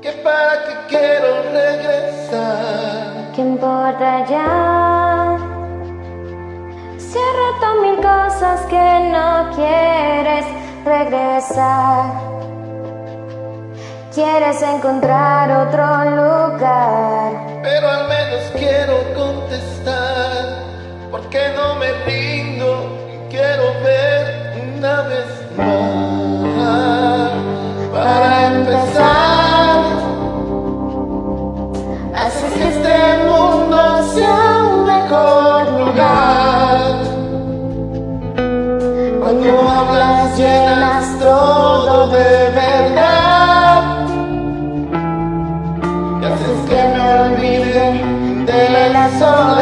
Que 0.00 0.12
para 0.22 0.64
qué 0.64 0.74
quiero 0.88 1.42
regresar. 1.52 3.32
¿Qué 3.34 3.40
importa 3.42 4.24
ya? 4.26 5.36
Si 6.96 7.18
he 7.18 7.30
roto 7.40 7.82
mil 7.82 7.96
cosas 7.96 8.60
que 8.66 9.10
no 9.12 9.50
quieres 9.56 10.46
regresar. 10.84 12.12
Quieres 14.14 14.62
encontrar 14.62 15.66
otro 15.66 15.86
lugar. 16.10 17.46
Pero 17.62 17.90
al 17.90 18.08
menos 18.08 18.42
quiero 18.56 18.96
contestar. 19.14 20.68
Porque 21.10 21.40
no 21.56 21.74
me 21.76 21.92
rindo 22.04 23.07
quiero 23.30 23.74
ver 23.84 24.52
una 24.76 25.02
vez 25.02 25.26
más. 25.56 27.30
Para 27.92 28.46
empezar, 28.54 29.80
haces 32.14 32.52
que 32.54 32.68
este 32.68 32.98
mundo 33.28 33.78
sea 34.14 34.40
un 34.70 34.84
mejor 34.86 35.70
lugar. 35.80 36.78
Cuando 39.20 39.48
hablas 39.68 40.38
llenas 40.38 41.18
todo 41.18 42.08
de 42.08 42.50
verdad. 42.62 44.06
Y 46.20 46.24
haces 46.24 46.60
que 46.68 46.80
me 46.94 47.02
olvide 47.20 47.86
de 48.46 48.90
la 48.90 49.08
soledad. 49.18 49.57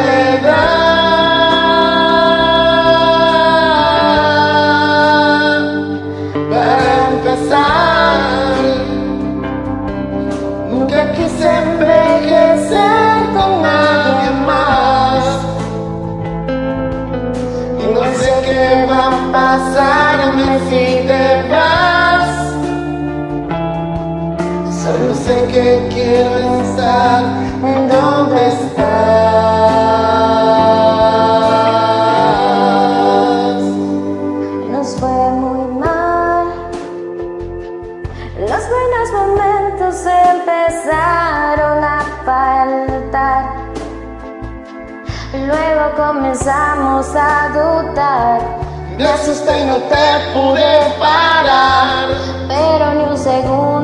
Me 48.97 49.05
asusté 49.05 49.59
y 49.59 49.65
no 49.65 49.75
te 49.75 50.33
pude 50.33 50.79
parar. 50.99 52.09
Pero 52.47 52.93
ni 52.95 53.03
un 53.03 53.17
segundo 53.17 53.76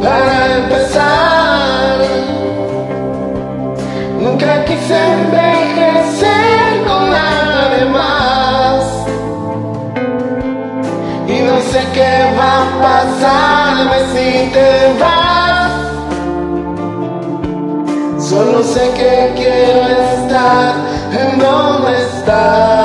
Para 0.03 0.37
empezar, 0.61 1.99
nunca 4.19 4.65
quise 4.65 4.97
envejecer 5.19 6.69
con 6.89 7.11
nadie 7.11 7.85
más. 7.99 8.85
Y 11.29 11.37
no 11.49 11.57
sé 11.71 11.81
qué 11.95 12.13
va 12.39 12.53
a 12.63 12.67
pasarme 12.87 13.99
si 14.13 14.51
te 14.55 14.69
vas. 15.01 15.16
Donde 22.27 22.76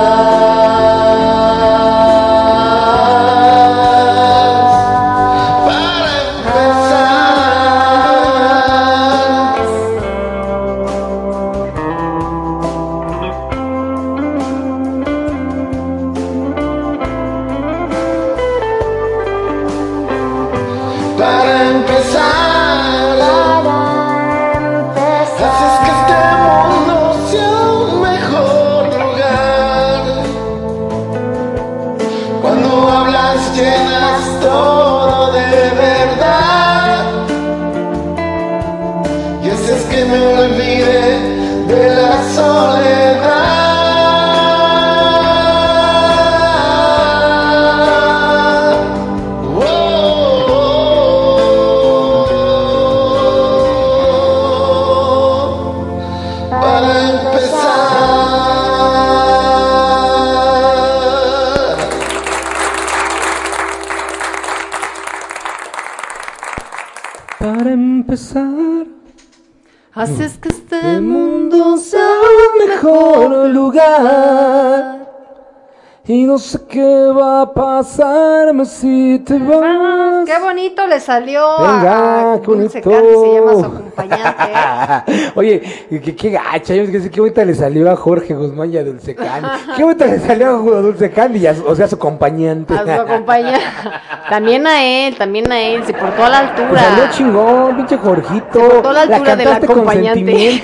qué 76.81 77.11
va 77.11 77.41
a 77.41 77.53
pasarme 77.53 78.65
si 78.65 79.19
te 79.25 79.37
vas. 79.37 80.25
Qué 80.25 80.39
bonito 80.39 80.87
le 80.87 80.99
salió 80.99 81.41
Venga, 81.59 82.33
a 82.33 82.39
qué 82.41 82.47
Dulce 82.47 82.81
bonito. 82.81 82.89
Candy, 82.91 83.13
se 83.15 83.33
llama 83.33 83.51
su 83.53 83.65
acompañante. 83.65 85.31
Oye, 85.35 85.61
qué, 86.03 86.15
qué 86.15 86.29
gacha, 86.31 86.73
yo 86.75 86.91
qué, 86.91 87.09
qué 87.09 87.19
bonita 87.21 87.45
le 87.45 87.53
salió 87.55 87.91
a 87.91 87.95
Jorge 87.95 88.33
Guzmán 88.33 88.71
y 88.73 88.77
a 88.77 88.83
Dulce 88.83 89.15
Candy. 89.15 89.47
Qué 89.77 89.83
bonita 89.83 90.05
le 90.05 90.19
salió 90.19 90.49
a 90.77 90.81
Dulce 90.81 91.11
Candy, 91.11 91.39
y 91.39 91.47
a 91.47 91.55
su- 91.55 91.65
o 91.65 91.75
sea, 91.75 91.85
a 91.85 91.87
su 91.89 91.95
acompañante. 91.95 92.73
A 92.73 92.83
su 92.83 92.89
acompañante. 93.01 93.59
También 94.29 94.65
a 94.65 94.83
él, 94.83 95.15
también 95.17 95.51
a 95.51 95.59
él, 95.59 95.83
se 95.85 95.93
portó 95.93 96.23
a 96.23 96.29
la 96.29 96.41
Le 96.43 96.49
altura. 96.49 96.81
salió 96.81 97.03
chingón, 97.11 97.75
pinche 97.75 97.97
Jorgito. 97.97 98.59
portó 98.59 98.89
a 98.89 98.93
la 98.93 99.01
altura 99.01 99.35
del 99.35 99.45
cantaste 99.47 99.67
con 99.67 99.75
acompañante. 99.79 100.61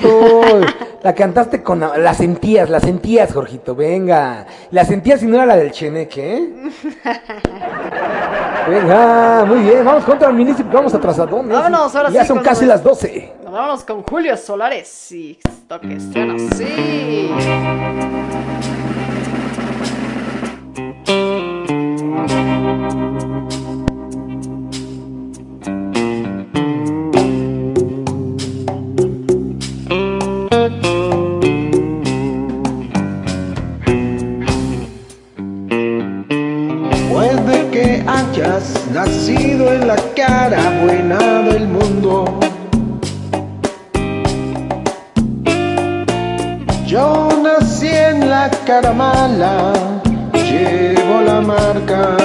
La 1.04 1.14
cantaste 1.14 1.64
con. 1.64 1.80
La 1.80 2.14
sentías, 2.14 2.70
la 2.70 2.80
sentías, 2.80 3.34
Jorgito, 3.34 3.76
venga. 3.76 4.46
La 4.72 4.86
sentías 4.86 5.22
y 5.24 5.28
no 5.28 5.36
era 5.36 5.46
la 5.46 5.56
del 5.56 5.72
Cheneque, 5.72 6.38
¿eh? 6.38 6.50
Venga, 8.68 9.46
muy 9.46 9.60
bien. 9.60 9.86
Vamos 9.86 10.04
contra 10.04 10.28
el 10.30 10.36
ministro, 10.36 10.66
vamos 10.70 10.94
atrasadones. 10.94 11.58
Vámonos, 11.58 11.96
ahora 11.96 12.10
Ya 12.10 12.24
sí, 12.24 12.28
son 12.28 12.38
con 12.38 12.46
casi 12.46 12.66
las 12.66 12.84
12. 12.84 13.36
Vámonos 13.46 13.86
con 13.86 14.04
Julio 14.04 14.36
Solares 14.36 15.12
y 15.14 15.40
esto 15.42 15.80
que 15.80 16.00
suena 16.00 16.36
así. 16.36 17.32
Hayas 38.38 38.86
nacido 38.94 39.74
en 39.74 39.88
la 39.88 39.96
cara 40.16 40.82
buena 40.82 41.18
del 41.44 41.68
mundo. 41.68 42.40
Yo 46.86 47.30
nací 47.42 47.88
en 47.88 48.30
la 48.30 48.50
cara 48.66 48.94
mala, 48.94 49.74
llevo 50.34 51.22
la 51.26 51.42
marca 51.42 52.18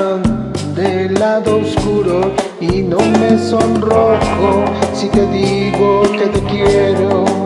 del 0.77 1.15
lado 1.15 1.61
oscuro 1.61 2.33
y 2.61 2.83
no 2.83 2.99
me 2.99 3.39
sonrojo 3.39 4.65
si 4.95 5.09
te 5.09 5.27
digo 5.27 6.03
que 6.13 6.27
te 6.27 6.41
quiero 6.43 7.42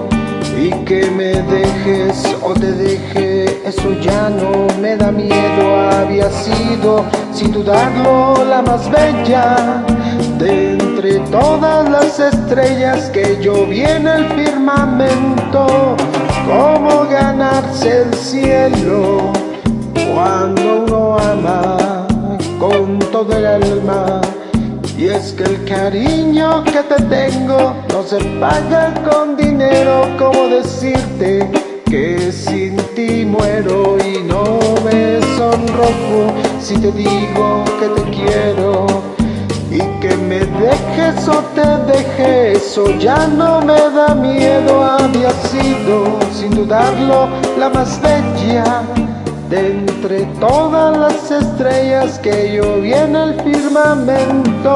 y 0.56 0.70
que 0.84 1.10
me 1.10 1.42
dejes 1.42 2.34
o 2.42 2.54
te 2.54 2.72
deje, 2.72 3.44
eso 3.66 3.92
ya 4.00 4.30
no 4.30 4.66
me 4.80 4.96
da 4.96 5.12
miedo. 5.12 5.76
Había 5.90 6.30
sido, 6.30 7.04
sin 7.32 7.52
dudarlo, 7.52 8.44
la 8.44 8.62
más 8.62 8.90
bella 8.90 9.84
de 10.38 10.72
entre 10.72 11.18
todas 11.30 11.88
las 11.90 12.18
estrellas 12.18 13.10
que 13.10 13.38
yo 13.42 13.64
en 13.64 14.06
el 14.06 14.26
firmamento. 14.30 15.96
Cómo 16.46 17.04
ganarse 17.10 18.02
el 18.02 18.14
cielo 18.14 19.32
cuando 20.14 20.84
uno 20.84 21.18
ama 21.18 22.06
con 22.58 22.98
todo 23.10 23.36
el 23.36 23.46
alma. 23.46 24.20
Y 24.98 25.08
es 25.08 25.32
que 25.32 25.44
el 25.44 25.64
cariño 25.66 26.64
que 26.64 26.82
te 26.82 27.02
tengo 27.02 27.76
no 27.92 28.02
se 28.02 28.18
paga 28.40 28.94
con 29.08 29.36
dinero, 29.36 30.08
como 30.18 30.48
decirte 30.48 31.50
que 31.84 32.32
sin 32.32 32.76
ti 32.94 33.26
muero 33.26 33.98
y 33.98 34.22
no 34.22 34.58
me 34.84 35.20
sonrojo 35.36 36.32
si 36.60 36.78
te 36.78 36.90
digo 36.92 37.62
que 37.78 37.88
te 37.88 38.10
quiero 38.10 38.86
y 39.70 39.78
que 40.00 40.16
me 40.16 40.38
dejes 40.38 41.28
o 41.28 41.42
te 41.54 41.92
deje, 41.92 42.52
eso 42.52 42.90
ya 42.98 43.26
no 43.26 43.60
me 43.60 43.74
da 43.74 44.14
miedo, 44.14 44.82
había 44.82 45.30
sido 45.30 46.18
sin 46.32 46.52
dudarlo 46.52 47.28
la 47.58 47.68
más 47.68 48.00
bella 48.00 48.82
de 49.48 49.78
entre 49.78 50.24
todas 50.40 50.96
las 50.96 51.30
estrellas 51.30 52.18
que 52.18 52.56
yo 52.56 52.78
en 52.92 53.14
el 53.14 53.40
firmamento. 53.42 54.74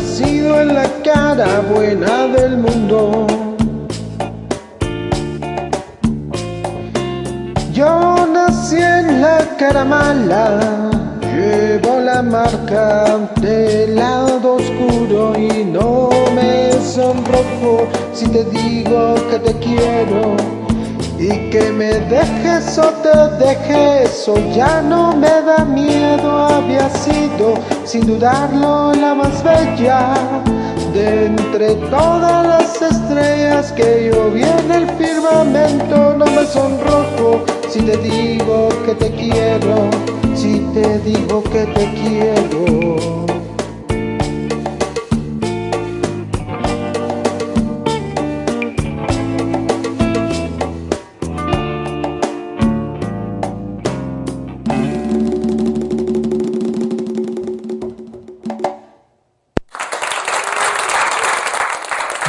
Nacido 0.00 0.60
en 0.60 0.74
la 0.74 0.88
cara 1.04 1.60
buena 1.60 2.26
del 2.28 2.56
mundo. 2.56 3.26
Yo 7.72 8.26
nací 8.32 8.76
en 8.76 9.20
la 9.20 9.38
cara 9.58 9.84
mala, 9.84 10.90
llevo 11.20 12.00
la 12.00 12.22
marca 12.22 13.18
del 13.40 13.96
lado 13.96 14.56
oscuro 14.56 15.32
y 15.38 15.64
no 15.64 16.08
me 16.34 16.72
sonrojo 16.82 17.86
si 18.12 18.26
te 18.28 18.44
digo 18.44 19.14
que 19.30 19.38
te 19.38 19.52
quiero. 19.58 20.59
Y 21.20 21.50
que 21.50 21.70
me 21.70 22.00
dejes 22.08 22.78
o 22.78 22.88
te 23.02 23.44
dejes, 23.44 24.26
o 24.26 24.36
ya 24.54 24.80
no 24.80 25.14
me 25.14 25.28
da 25.28 25.66
miedo, 25.66 26.46
había 26.46 26.88
sido 26.88 27.56
sin 27.84 28.06
dudarlo 28.06 28.94
la 28.94 29.14
más 29.14 29.44
bella 29.44 30.14
de 30.94 31.26
entre 31.26 31.74
todas 31.90 32.46
las 32.46 32.80
estrellas 32.80 33.70
que 33.72 34.10
yo 34.10 34.28
en 34.34 34.72
el 34.72 34.88
firmamento. 34.96 36.14
No 36.16 36.24
me 36.24 36.46
sonrojo 36.46 37.44
si 37.68 37.80
te 37.80 37.98
digo 37.98 38.70
que 38.86 38.94
te 38.94 39.10
quiero, 39.10 39.90
si 40.34 40.60
te 40.72 40.98
digo 41.00 41.42
que 41.44 41.66
te 41.66 41.84
quiero. 42.00 43.29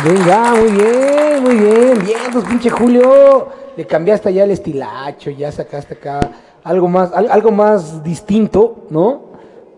Venga, 0.04 0.56
muy 0.56 0.72
bien, 0.72 1.44
muy 1.44 1.56
bien. 1.56 2.00
Bien, 2.06 2.18
pues 2.32 2.46
pinche 2.46 2.70
Julio. 2.70 3.48
Le 3.78 3.86
cambiaste 3.86 4.34
ya 4.34 4.44
el 4.44 4.52
estilacho, 4.52 5.30
ya 5.32 5.52
sacaste 5.52 5.94
acá 5.96 6.20
algo 6.64 6.88
más, 6.88 7.12
al- 7.14 7.32
algo 7.32 7.52
más 7.52 8.04
distinto, 8.04 8.86
¿no? 8.90 9.31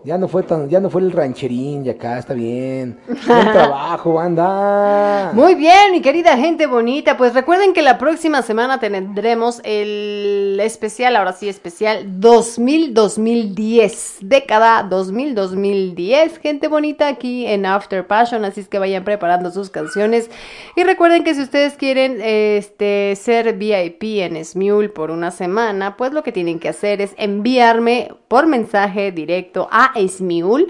Ya 0.04 0.18
no 0.18 0.28
fue 0.28 0.42
tan, 0.42 0.68
ya 0.68 0.80
no 0.80 0.90
fue 0.90 1.00
el 1.00 1.12
rancherín, 1.12 1.86
y 1.86 1.88
acá 1.88 2.18
está 2.18 2.34
bien. 2.34 2.98
Buen 3.06 3.52
trabajo, 3.52 4.12
banda. 4.12 5.30
Muy 5.32 5.54
bien, 5.54 5.92
mi 5.92 6.02
querida 6.02 6.36
gente 6.36 6.66
bonita. 6.66 7.16
Pues 7.16 7.32
recuerden 7.32 7.72
que 7.72 7.80
la 7.80 7.96
próxima 7.96 8.42
semana 8.42 8.78
tendremos 8.78 9.62
el 9.64 10.60
especial, 10.60 11.16
ahora 11.16 11.32
sí 11.32 11.48
especial 11.48 12.20
2000-2010, 12.20 14.18
década 14.20 14.86
2000-2010, 14.90 16.38
gente 16.38 16.68
bonita 16.68 17.08
aquí 17.08 17.46
en 17.46 17.64
After 17.64 18.06
Passion, 18.06 18.44
así 18.44 18.60
es 18.60 18.68
que 18.68 18.78
vayan 18.78 19.04
preparando 19.04 19.50
sus 19.50 19.70
canciones 19.70 20.28
y 20.76 20.84
recuerden 20.84 21.24
que 21.24 21.34
si 21.34 21.40
ustedes 21.40 21.78
quieren 21.78 22.20
este 22.20 23.16
ser 23.16 23.54
VIP 23.56 24.20
en 24.20 24.44
Smule 24.44 24.90
por 24.90 25.10
una 25.10 25.30
semana, 25.30 25.96
pues 25.96 26.12
lo 26.12 26.22
que 26.22 26.32
tienen 26.32 26.58
que 26.58 26.68
hacer 26.68 27.00
es 27.00 27.14
enviarme 27.16 28.12
por 28.28 28.46
mensaje 28.46 29.10
directo 29.10 29.66
a 29.70 29.93
Smule 30.08 30.66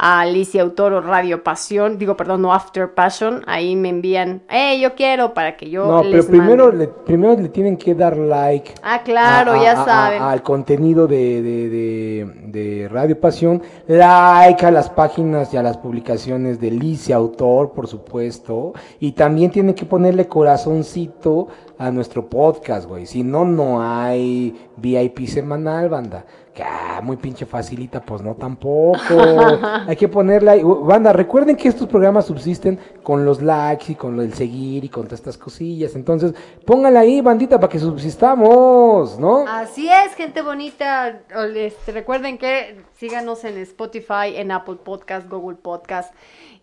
a 0.00 0.20
Alicia 0.20 0.62
Autoro 0.62 1.00
Radio 1.00 1.42
Pasión, 1.42 1.98
digo, 1.98 2.16
perdón, 2.16 2.42
no 2.42 2.54
After 2.54 2.94
Passion, 2.94 3.42
ahí 3.48 3.74
me 3.74 3.88
envían, 3.88 4.42
hey, 4.48 4.80
yo 4.80 4.94
quiero 4.94 5.34
para 5.34 5.56
que 5.56 5.68
yo 5.70 5.86
No, 5.86 6.04
les 6.04 6.24
pero 6.24 6.38
primero 6.38 6.66
mande. 6.68 6.86
le, 6.86 6.88
primero 7.04 7.36
le 7.36 7.48
tienen 7.48 7.76
que 7.76 7.96
dar 7.96 8.16
like. 8.16 8.74
Ah, 8.80 9.02
claro, 9.02 9.54
a- 9.54 9.62
ya 9.64 9.72
a- 9.72 9.82
a- 9.82 9.84
saben. 9.84 10.22
al 10.22 10.42
contenido 10.44 11.08
de, 11.08 11.42
de- 11.42 11.68
de- 11.68 12.32
de 12.46 12.88
Radio 12.88 13.18
Pasión, 13.20 13.60
like 13.88 14.64
a 14.64 14.70
las 14.70 14.88
páginas 14.88 15.52
y 15.52 15.56
a 15.56 15.64
las 15.64 15.78
publicaciones 15.78 16.60
de 16.60 16.70
Licia 16.70 17.16
Autor, 17.16 17.72
por 17.72 17.88
supuesto, 17.88 18.74
y 19.00 19.12
también 19.12 19.50
tienen 19.50 19.74
que 19.74 19.84
ponerle 19.84 20.28
corazoncito 20.28 21.48
a 21.76 21.90
nuestro 21.90 22.28
podcast, 22.28 22.86
güey. 22.88 23.06
Si 23.06 23.24
no, 23.24 23.44
no 23.44 23.82
hay 23.82 24.54
VIP 24.76 25.26
semanal, 25.26 25.88
banda. 25.88 26.24
Que 26.58 26.64
ah, 26.64 27.00
muy 27.04 27.16
pinche 27.16 27.46
facilita, 27.46 28.02
pues 28.02 28.20
no 28.20 28.34
tampoco. 28.34 28.98
hay 29.86 29.94
que 29.94 30.08
ponerle 30.08 30.50
ahí. 30.50 30.62
Banda, 30.64 31.12
recuerden 31.12 31.54
que 31.54 31.68
estos 31.68 31.86
programas 31.86 32.26
subsisten 32.26 32.80
con 33.04 33.24
los 33.24 33.40
likes 33.40 33.92
y 33.92 33.94
con 33.94 34.18
el 34.18 34.34
seguir 34.34 34.82
y 34.82 34.88
con 34.88 35.04
todas 35.04 35.20
estas 35.20 35.38
cosillas. 35.38 35.94
Entonces, 35.94 36.34
pónganla 36.66 36.98
ahí, 36.98 37.20
bandita, 37.20 37.60
para 37.60 37.70
que 37.70 37.78
subsistamos, 37.78 39.20
¿no? 39.20 39.44
Así 39.46 39.88
es, 39.88 40.16
gente 40.16 40.42
bonita. 40.42 41.20
Este, 41.54 41.92
recuerden 41.92 42.38
que 42.38 42.82
síganos 42.96 43.44
en 43.44 43.56
Spotify, 43.58 44.34
en 44.34 44.50
Apple 44.50 44.78
Podcast, 44.82 45.28
Google 45.28 45.58
Podcast 45.58 46.12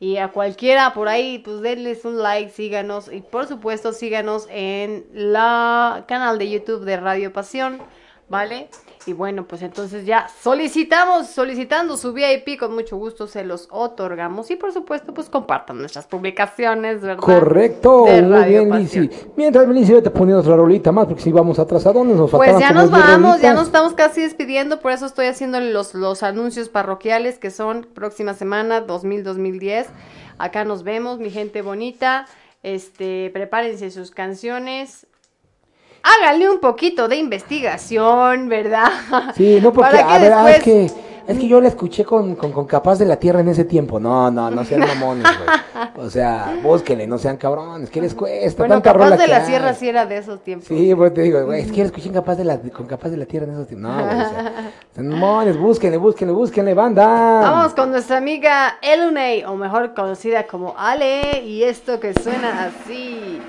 y 0.02 0.18
a 0.18 0.28
cualquiera 0.28 0.94
por 0.94 1.08
ahí, 1.08 1.40
pues 1.40 1.62
denles 1.62 2.04
un 2.04 2.22
like, 2.22 2.52
síganos 2.52 3.10
y 3.10 3.22
por 3.22 3.48
supuesto 3.48 3.94
síganos 3.94 4.46
en 4.52 5.06
la 5.14 6.04
canal 6.06 6.38
de 6.38 6.50
YouTube 6.50 6.84
de 6.84 6.98
Radio 6.98 7.32
Pasión, 7.32 7.80
¿vale? 8.28 8.68
Y 9.08 9.14
bueno, 9.14 9.46
pues 9.48 9.62
entonces 9.62 10.06
ya 10.06 10.28
solicitamos, 10.42 11.28
solicitando 11.28 11.96
su 11.96 12.12
VIP, 12.12 12.58
con 12.60 12.74
mucho 12.74 12.98
gusto 12.98 13.28
se 13.28 13.44
los 13.44 13.68
otorgamos 13.70 14.50
y 14.50 14.56
por 14.56 14.74
supuesto 14.74 15.14
pues 15.14 15.30
compartan 15.30 15.78
nuestras 15.78 16.08
publicaciones, 16.08 17.02
¿verdad? 17.02 17.24
Correcto, 17.24 18.06
De 18.06 18.24
muy 18.24 18.44
bien. 18.46 18.72
Lizzy. 18.72 19.10
Mientras, 19.36 19.68
Lizzy, 19.68 19.94
vete 19.94 20.10
poniendo 20.10 20.42
otra 20.42 20.56
rolita 20.56 20.92
más, 20.92 21.06
porque 21.06 21.22
si 21.22 21.32
vamos 21.32 21.60
atrasados, 21.60 22.06
nos 22.06 22.32
Pues 22.32 22.58
ya 22.58 22.72
nos 22.72 22.90
vamos, 22.90 23.42
ya 23.42 23.54
nos 23.54 23.68
estamos 23.68 23.94
casi 23.94 24.22
despidiendo, 24.22 24.80
por 24.80 24.92
eso 24.92 25.06
estoy 25.06 25.28
haciendo 25.28 25.60
los, 25.60 25.94
los 25.94 26.24
anuncios 26.24 26.70
parroquiales 26.70 27.38
que 27.38 27.52
son 27.52 27.88
próxima 27.94 28.34
semana 28.34 28.88
2000-2010. 28.88 29.86
Acá 30.40 30.66
nos 30.66 30.84
vemos, 30.84 31.20
mi 31.20 31.30
gente 31.30 31.62
bonita. 31.62 32.26
Este, 32.64 33.30
prepárense 33.32 33.92
sus 33.92 34.10
canciones. 34.10 35.06
Háganle 36.06 36.50
un 36.50 36.60
poquito 36.60 37.08
de 37.08 37.16
investigación, 37.16 38.48
¿verdad? 38.48 38.90
Sí, 39.36 39.60
no, 39.62 39.74
porque, 39.74 39.98
a 39.98 40.20
ver, 40.20 40.34
ah, 40.34 40.52
es 40.52 40.64
que, 40.64 40.86
es 41.28 41.40
que 41.40 41.48
yo 41.48 41.60
la 41.60 41.68
escuché 41.68 42.06
con, 42.06 42.36
con, 42.36 42.52
con 42.52 42.68
Capaz 42.68 43.00
de 43.00 43.06
la 43.06 43.16
Tierra 43.18 43.40
en 43.40 43.48
ese 43.48 43.66
tiempo. 43.66 44.00
No, 44.00 44.30
no, 44.30 44.52
no 44.52 44.64
sean 44.64 44.82
mamones, 44.88 45.26
güey. 45.26 46.06
O 46.06 46.10
sea, 46.10 46.60
búsquenle, 46.62 47.08
no 47.08 47.18
sean 47.18 47.38
cabrones, 47.38 47.90
¿qué 47.90 48.02
les 48.02 48.14
cuesta? 48.14 48.60
Bueno, 48.60 48.76
Tanta 48.76 48.94
capaz 48.94 49.18
de 49.18 49.28
la 49.28 49.38
hay. 49.38 49.46
sierra 49.46 49.74
sí 49.74 49.90
era 49.90 50.06
de 50.06 50.18
esos 50.18 50.44
tiempos. 50.44 50.68
Sí, 50.68 50.94
pues 50.94 51.14
te 51.14 51.22
digo, 51.24 51.44
güey, 51.46 51.62
es 51.62 51.72
que 51.72 51.80
la 51.80 51.86
escuché 51.86 52.12
Capaz 52.12 52.36
de 52.36 52.44
la, 52.46 52.60
con 52.60 52.86
Capaz 52.86 53.10
de 53.10 53.18
la 53.18 53.26
Tierra 53.26 53.48
en 53.48 53.54
esos 53.54 53.68
tiempos. 53.68 53.90
No, 53.90 54.06
güey, 54.06 54.16
o 54.16 54.30
sea, 54.30 54.72
sean 54.96 55.08
mamones, 55.08 55.58
búsquenle, 55.58 55.98
búsquenle, 55.98 56.34
búsquenle, 56.34 56.74
banda. 56.76 57.08
Vamos 57.08 57.74
con 57.74 57.90
nuestra 57.90 58.18
amiga 58.18 58.78
Elunay, 58.84 59.44
o 59.46 59.56
mejor 59.56 59.96
conocida 59.96 60.46
como 60.46 60.76
Ale, 60.78 61.42
y 61.44 61.64
esto 61.64 62.00
que 62.00 62.14
suena 62.14 62.66
así. 62.66 63.40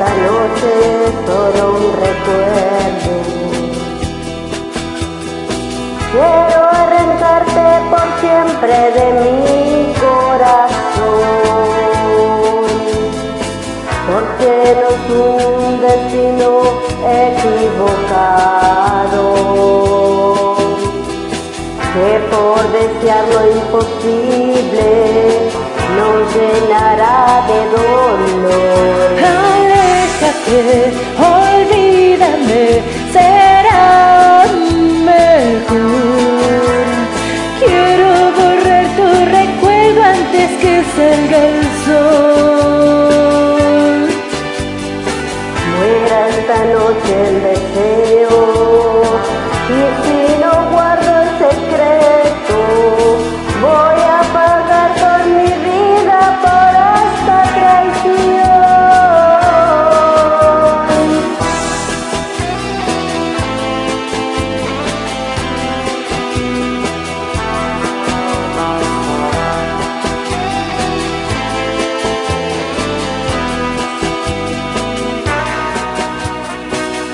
Esta 0.00 0.14
noche 0.14 0.72
solo 1.26 1.62
un 1.72 1.84
recuerdo. 1.92 3.12
Quiero 6.10 6.60
arrancarte 6.72 7.66
por 7.90 8.06
siempre 8.18 8.74
de 8.96 9.06
mi 9.20 9.92
corazón. 10.00 11.20
Porque 14.10 14.52
no 14.80 14.88
es 14.88 15.04
un 15.10 15.80
destino 15.82 16.50
equivocado. 17.26 18.16
Que 21.92 22.10
por 22.30 22.62
desear 22.72 23.24
lo 23.34 23.40
imposible 23.52 24.88
nos 25.94 26.16
llenará 26.34 27.18
de 27.48 27.58
dolor. 27.76 29.49
Aléjate, 30.20 30.92
olvídame, 31.16 32.82
será 33.10 33.59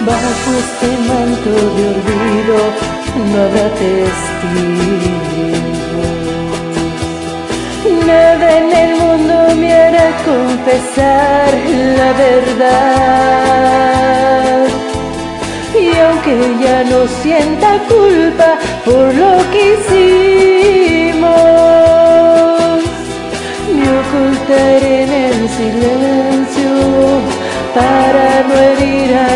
bajo 0.07 0.51
este 0.65 0.89
manto 1.09 1.51
de 1.51 1.83
olvido 1.95 2.59
no 3.29 3.37
habrá 3.45 3.67
testigos. 3.75 4.07
Nada 8.07 8.47
en 8.59 8.69
el 8.83 8.91
mundo 9.03 9.35
me 9.57 9.69
hará 9.73 10.09
confesar 10.25 11.51
la 11.99 12.11
verdad. 12.25 13.37
Y 15.75 15.85
aunque 16.05 16.35
ya 16.65 16.79
no 16.85 17.01
sienta 17.23 17.71
culpa 17.89 18.51
por 18.85 19.07
lo 19.23 19.33
que 19.51 19.61
hicimos, 19.75 21.27
me 23.77 23.87
ocultaré 24.03 24.95
en 25.03 25.13
el 25.29 25.39
silencio 25.59 26.71
para 27.77 28.29
no 28.49 28.55
herir 28.55 29.11
a 29.15 29.29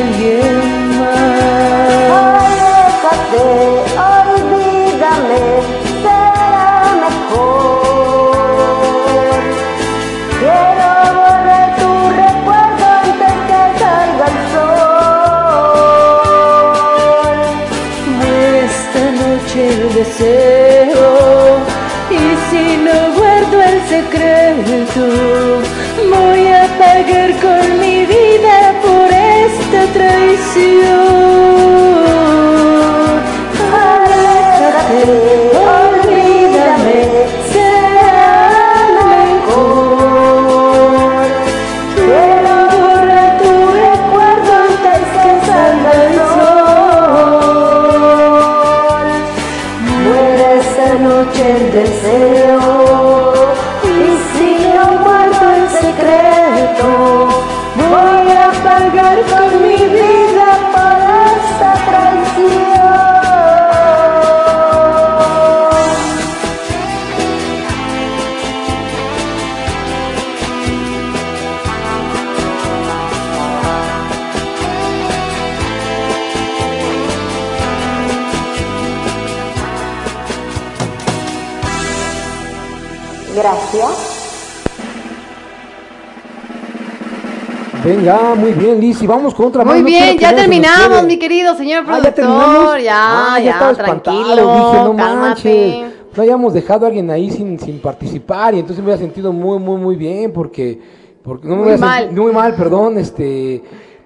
Venga, 87.96 88.34
muy 88.36 88.52
bien, 88.52 88.80
Liz. 88.80 89.02
Y 89.02 89.06
vamos 89.06 89.34
con 89.34 89.46
otra 89.46 89.64
más. 89.64 89.74
Muy 89.74 89.82
bien, 89.84 90.16
ya 90.18 90.34
terminamos, 90.34 91.04
mi 91.04 91.18
querido 91.18 91.54
señor 91.56 91.84
Ah, 91.88 91.98
¿ya 92.02 92.14
productor. 92.14 92.14
terminamos? 92.14 92.82
ya, 92.84 93.34
Ah, 93.34 93.40
ya, 93.40 93.50
espantado, 93.50 93.74
tranquilo. 93.76 94.34
Dije, 94.54 94.84
no 94.84 94.96
cálmate. 94.96 95.16
manches. 95.16 95.94
No 96.16 96.22
hayamos 96.22 96.52
dejado 96.54 96.84
a 96.86 96.88
alguien 96.88 97.10
ahí 97.10 97.30
sin, 97.30 97.58
sin 97.58 97.80
participar. 97.80 98.54
Y 98.54 98.60
entonces 98.60 98.84
me 98.84 98.92
había 98.92 99.04
sentido 99.04 99.32
muy, 99.32 99.58
muy, 99.58 99.80
muy 99.80 99.96
bien. 99.96 100.32
Porque. 100.32 100.80
porque 101.22 101.48
no 101.48 101.56
me 101.56 101.70
Muy 101.72 101.78
mal. 101.78 102.04
senti- 102.08 102.20
muy 102.20 102.32
mal, 102.32 102.54
perdón. 102.54 102.98
Este. 102.98 103.62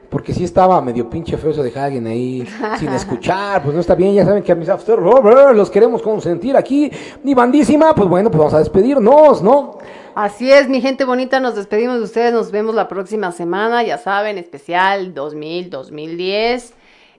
Porque 0.08 0.32
sí 0.32 0.44
estaba 0.44 0.80
medio 0.80 1.10
pinche 1.10 1.36
feo 1.36 1.50
eso 1.50 1.60
de 1.62 1.70
dejar 1.70 1.82
a 1.82 1.86
alguien 1.86 2.06
ahí 2.06 2.46
sin 2.78 2.88
escuchar, 2.92 3.62
pues 3.64 3.74
no 3.74 3.80
está 3.80 3.96
bien, 3.96 4.14
ya 4.14 4.24
saben 4.24 4.44
que 4.44 4.52
a 4.52 4.54
mis 4.54 4.68
after 4.68 4.96
los 5.00 5.70
queremos 5.70 6.02
consentir 6.02 6.56
aquí, 6.56 6.88
ni 7.24 7.34
bandísima, 7.34 7.92
pues 7.96 8.08
bueno, 8.08 8.30
pues 8.30 8.38
vamos 8.38 8.54
a 8.54 8.58
despedirnos, 8.60 9.42
¿no? 9.42 9.78
Así 10.14 10.50
es, 10.52 10.68
mi 10.68 10.80
gente 10.80 11.04
bonita, 11.04 11.40
nos 11.40 11.56
despedimos 11.56 11.98
de 11.98 12.04
ustedes, 12.04 12.32
nos 12.32 12.50
vemos 12.52 12.74
la 12.74 12.86
próxima 12.88 13.32
semana, 13.32 13.82
ya 13.82 13.98
saben, 13.98 14.38
especial 14.38 15.12
2000, 15.12 15.70
2010. 15.70 16.74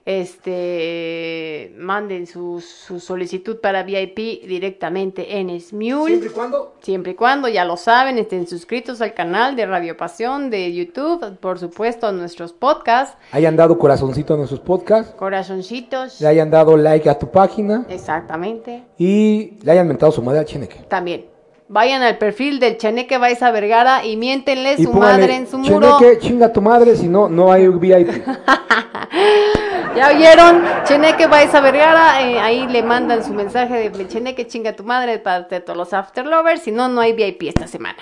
Este, 0.06 1.72
manden 1.76 2.28
su, 2.28 2.60
su 2.60 3.00
solicitud 3.00 3.56
para 3.60 3.82
VIP 3.82 4.46
directamente 4.46 5.38
en 5.38 5.60
Smule. 5.60 6.06
Siempre 6.06 6.28
y 6.28 6.32
cuando. 6.32 6.74
Siempre 6.80 7.12
y 7.12 7.14
cuando, 7.16 7.48
ya 7.48 7.64
lo 7.64 7.76
saben, 7.76 8.16
estén 8.16 8.46
suscritos 8.46 9.02
al 9.02 9.14
canal 9.14 9.56
de 9.56 9.66
Radio 9.66 9.96
Pasión 9.96 10.48
de 10.48 10.72
YouTube, 10.72 11.36
por 11.40 11.58
supuesto 11.58 12.06
a 12.06 12.12
nuestros 12.12 12.52
podcasts, 12.52 13.16
Hayan 13.32 13.56
dado 13.56 13.76
corazoncito 13.78 14.34
a 14.34 14.36
nuestros 14.36 14.60
podcasts, 14.60 15.12
corazoncitos. 15.16 16.20
le 16.20 16.28
hayan 16.28 16.50
dado 16.52 16.76
like 16.76 17.10
a 17.10 17.18
tu 17.18 17.28
página 17.30 17.84
Exactamente. 17.90 18.84
y 18.96 19.58
le 19.64 19.72
hayan 19.72 19.88
mentado 19.88 20.12
su 20.12 20.22
madre 20.22 20.38
al 20.38 20.44
Cheneque. 20.46 20.84
También. 20.88 21.35
Vayan 21.68 22.02
al 22.02 22.16
perfil 22.18 22.60
del 22.60 22.76
Cheneque 22.76 23.18
Baiza 23.18 23.50
Vergara 23.50 24.04
y 24.04 24.16
miéntenle 24.16 24.74
Y 24.78 24.84
su 24.84 24.92
póngale, 24.92 25.18
madre 25.18 25.34
en 25.34 25.46
su 25.48 25.58
muro. 25.58 25.98
Cheneque, 25.98 26.18
chinga 26.20 26.52
tu 26.52 26.62
madre, 26.62 26.94
si 26.94 27.08
no, 27.08 27.28
no 27.28 27.50
hay 27.50 27.66
VIP. 27.66 28.24
¿Ya 29.96 30.10
oyeron? 30.14 30.62
Cheneque 30.84 31.26
Baiza 31.26 31.60
Vergara, 31.60 32.22
eh, 32.22 32.38
ahí 32.38 32.68
le 32.68 32.82
mandan 32.82 33.24
su 33.24 33.32
mensaje 33.32 33.90
de 33.90 34.08
Cheneque 34.08 34.46
chinga 34.46 34.74
tu 34.74 34.84
madre 34.84 35.18
para 35.18 35.42
de 35.42 35.60
todos 35.60 35.76
los 35.76 35.92
after 35.92 36.24
lovers, 36.24 36.62
si 36.62 36.70
no, 36.70 36.88
no 36.88 37.00
hay 37.00 37.14
VIP 37.14 37.44
esta 37.44 37.66
semana. 37.66 37.98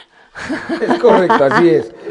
es 0.82 0.98
correcto, 0.98 1.44
así 1.44 1.68
es. 1.70 1.94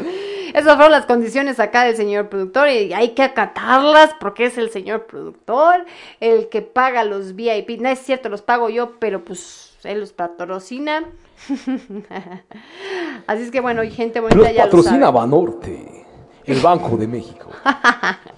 Esas 0.54 0.76
fueron 0.76 0.92
las 0.92 1.04
condiciones 1.04 1.58
acá 1.58 1.82
del 1.82 1.96
señor 1.96 2.28
productor 2.28 2.68
y 2.68 2.92
hay 2.92 3.10
que 3.10 3.24
acatarlas 3.24 4.10
porque 4.20 4.46
es 4.46 4.56
el 4.56 4.70
señor 4.70 5.06
productor 5.06 5.84
el 6.20 6.48
que 6.48 6.62
paga 6.62 7.02
los 7.02 7.34
VIP. 7.34 7.80
No 7.80 7.88
es 7.88 7.98
cierto, 7.98 8.28
los 8.28 8.40
pago 8.40 8.70
yo, 8.70 8.92
pero 9.00 9.24
pues 9.24 9.76
él 9.82 9.98
los 9.98 10.12
patrocina. 10.12 11.04
Así 13.26 13.42
es 13.42 13.50
que 13.50 13.60
bueno, 13.60 13.82
y 13.82 13.90
gente 13.90 14.20
bonita 14.20 14.38
Los 14.40 14.52
ya 14.52 14.64
patrocina. 14.64 15.10
Banorte, 15.10 16.06
el 16.44 16.60
Banco 16.60 16.96
de 16.96 17.06
México. 17.06 17.48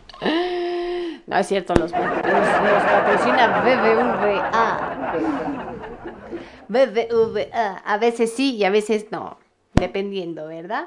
No 1.27 1.37
es 1.37 1.49
cierto, 1.49 1.75
los, 1.75 1.91
los, 1.91 2.01
los 2.01 2.13
patrocina 2.15 3.61
BBVA. 3.61 5.15
BBVA. 6.69 7.83
A 7.85 7.99
veces 7.99 8.33
sí 8.33 8.55
y 8.55 8.65
a 8.65 8.71
veces 8.71 9.07
no. 9.11 9.39
Dependiendo, 9.75 10.47
¿verdad? 10.47 10.87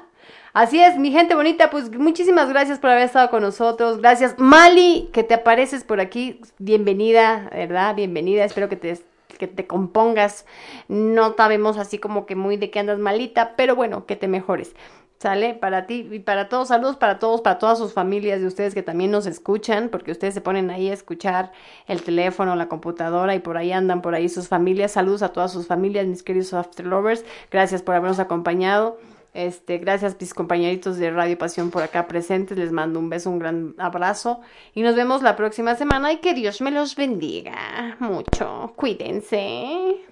Así 0.52 0.82
es, 0.82 0.96
mi 0.98 1.12
gente 1.12 1.36
bonita, 1.36 1.70
pues 1.70 1.96
muchísimas 1.96 2.48
gracias 2.48 2.80
por 2.80 2.90
haber 2.90 3.04
estado 3.04 3.30
con 3.30 3.42
nosotros. 3.42 3.98
Gracias, 3.98 4.34
Mali, 4.38 5.10
que 5.12 5.22
te 5.22 5.34
apareces 5.34 5.84
por 5.84 6.00
aquí. 6.00 6.40
Bienvenida, 6.58 7.48
¿verdad? 7.52 7.94
Bienvenida. 7.94 8.44
Espero 8.44 8.68
que 8.68 8.76
te, 8.76 8.98
que 9.40 9.48
te 9.48 9.66
compongas. 9.66 10.46
No 10.86 11.34
sabemos 11.34 11.78
así 11.78 11.98
como 11.98 12.26
que 12.26 12.36
muy 12.36 12.58
de 12.58 12.70
que 12.70 12.78
andas 12.78 12.98
malita, 12.98 13.56
pero 13.56 13.74
bueno, 13.74 14.06
que 14.06 14.14
te 14.14 14.28
mejores. 14.28 14.76
¿Sale? 15.18 15.54
Para 15.54 15.86
ti 15.86 16.08
y 16.10 16.20
para 16.20 16.48
todos, 16.48 16.68
saludos 16.68 16.96
para 16.96 17.18
todos, 17.18 17.42
para 17.42 17.58
todas 17.58 17.76
sus 17.78 17.92
familias 17.92 18.40
de 18.40 18.46
ustedes 18.46 18.72
que 18.72 18.82
también 18.82 19.10
nos 19.10 19.26
escuchan, 19.26 19.90
porque 19.90 20.12
ustedes 20.12 20.32
se 20.32 20.40
ponen 20.40 20.70
ahí 20.70 20.88
a 20.88 20.94
escuchar 20.94 21.52
el 21.86 22.02
teléfono, 22.02 22.56
la 22.56 22.68
computadora 22.68 23.34
y 23.34 23.40
por 23.40 23.58
ahí 23.58 23.70
andan 23.70 24.00
por 24.00 24.14
ahí 24.14 24.30
sus 24.30 24.48
familias. 24.48 24.92
Saludos 24.92 25.22
a 25.22 25.30
todas 25.30 25.52
sus 25.52 25.66
familias, 25.66 26.06
mis 26.06 26.22
queridos 26.22 26.54
After 26.54 26.86
Lovers. 26.86 27.24
Gracias 27.50 27.82
por 27.82 27.96
habernos 27.96 28.18
acompañado. 28.18 28.98
Este, 29.32 29.78
gracias 29.78 30.16
mis 30.20 30.34
compañeritos 30.34 30.96
de 30.96 31.10
Radio 31.10 31.38
Pasión 31.38 31.70
por 31.70 31.82
acá 31.82 32.08
presentes. 32.08 32.58
Les 32.58 32.72
mando 32.72 32.98
un 32.98 33.08
beso, 33.08 33.30
un 33.30 33.38
gran 33.38 33.74
abrazo 33.78 34.40
y 34.74 34.82
nos 34.82 34.96
vemos 34.96 35.22
la 35.22 35.36
próxima 35.36 35.76
semana 35.76 36.12
y 36.12 36.18
que 36.18 36.34
Dios 36.34 36.60
me 36.60 36.70
los 36.70 36.96
bendiga 36.96 37.96
mucho. 38.00 38.72
Cuídense. 38.76 40.09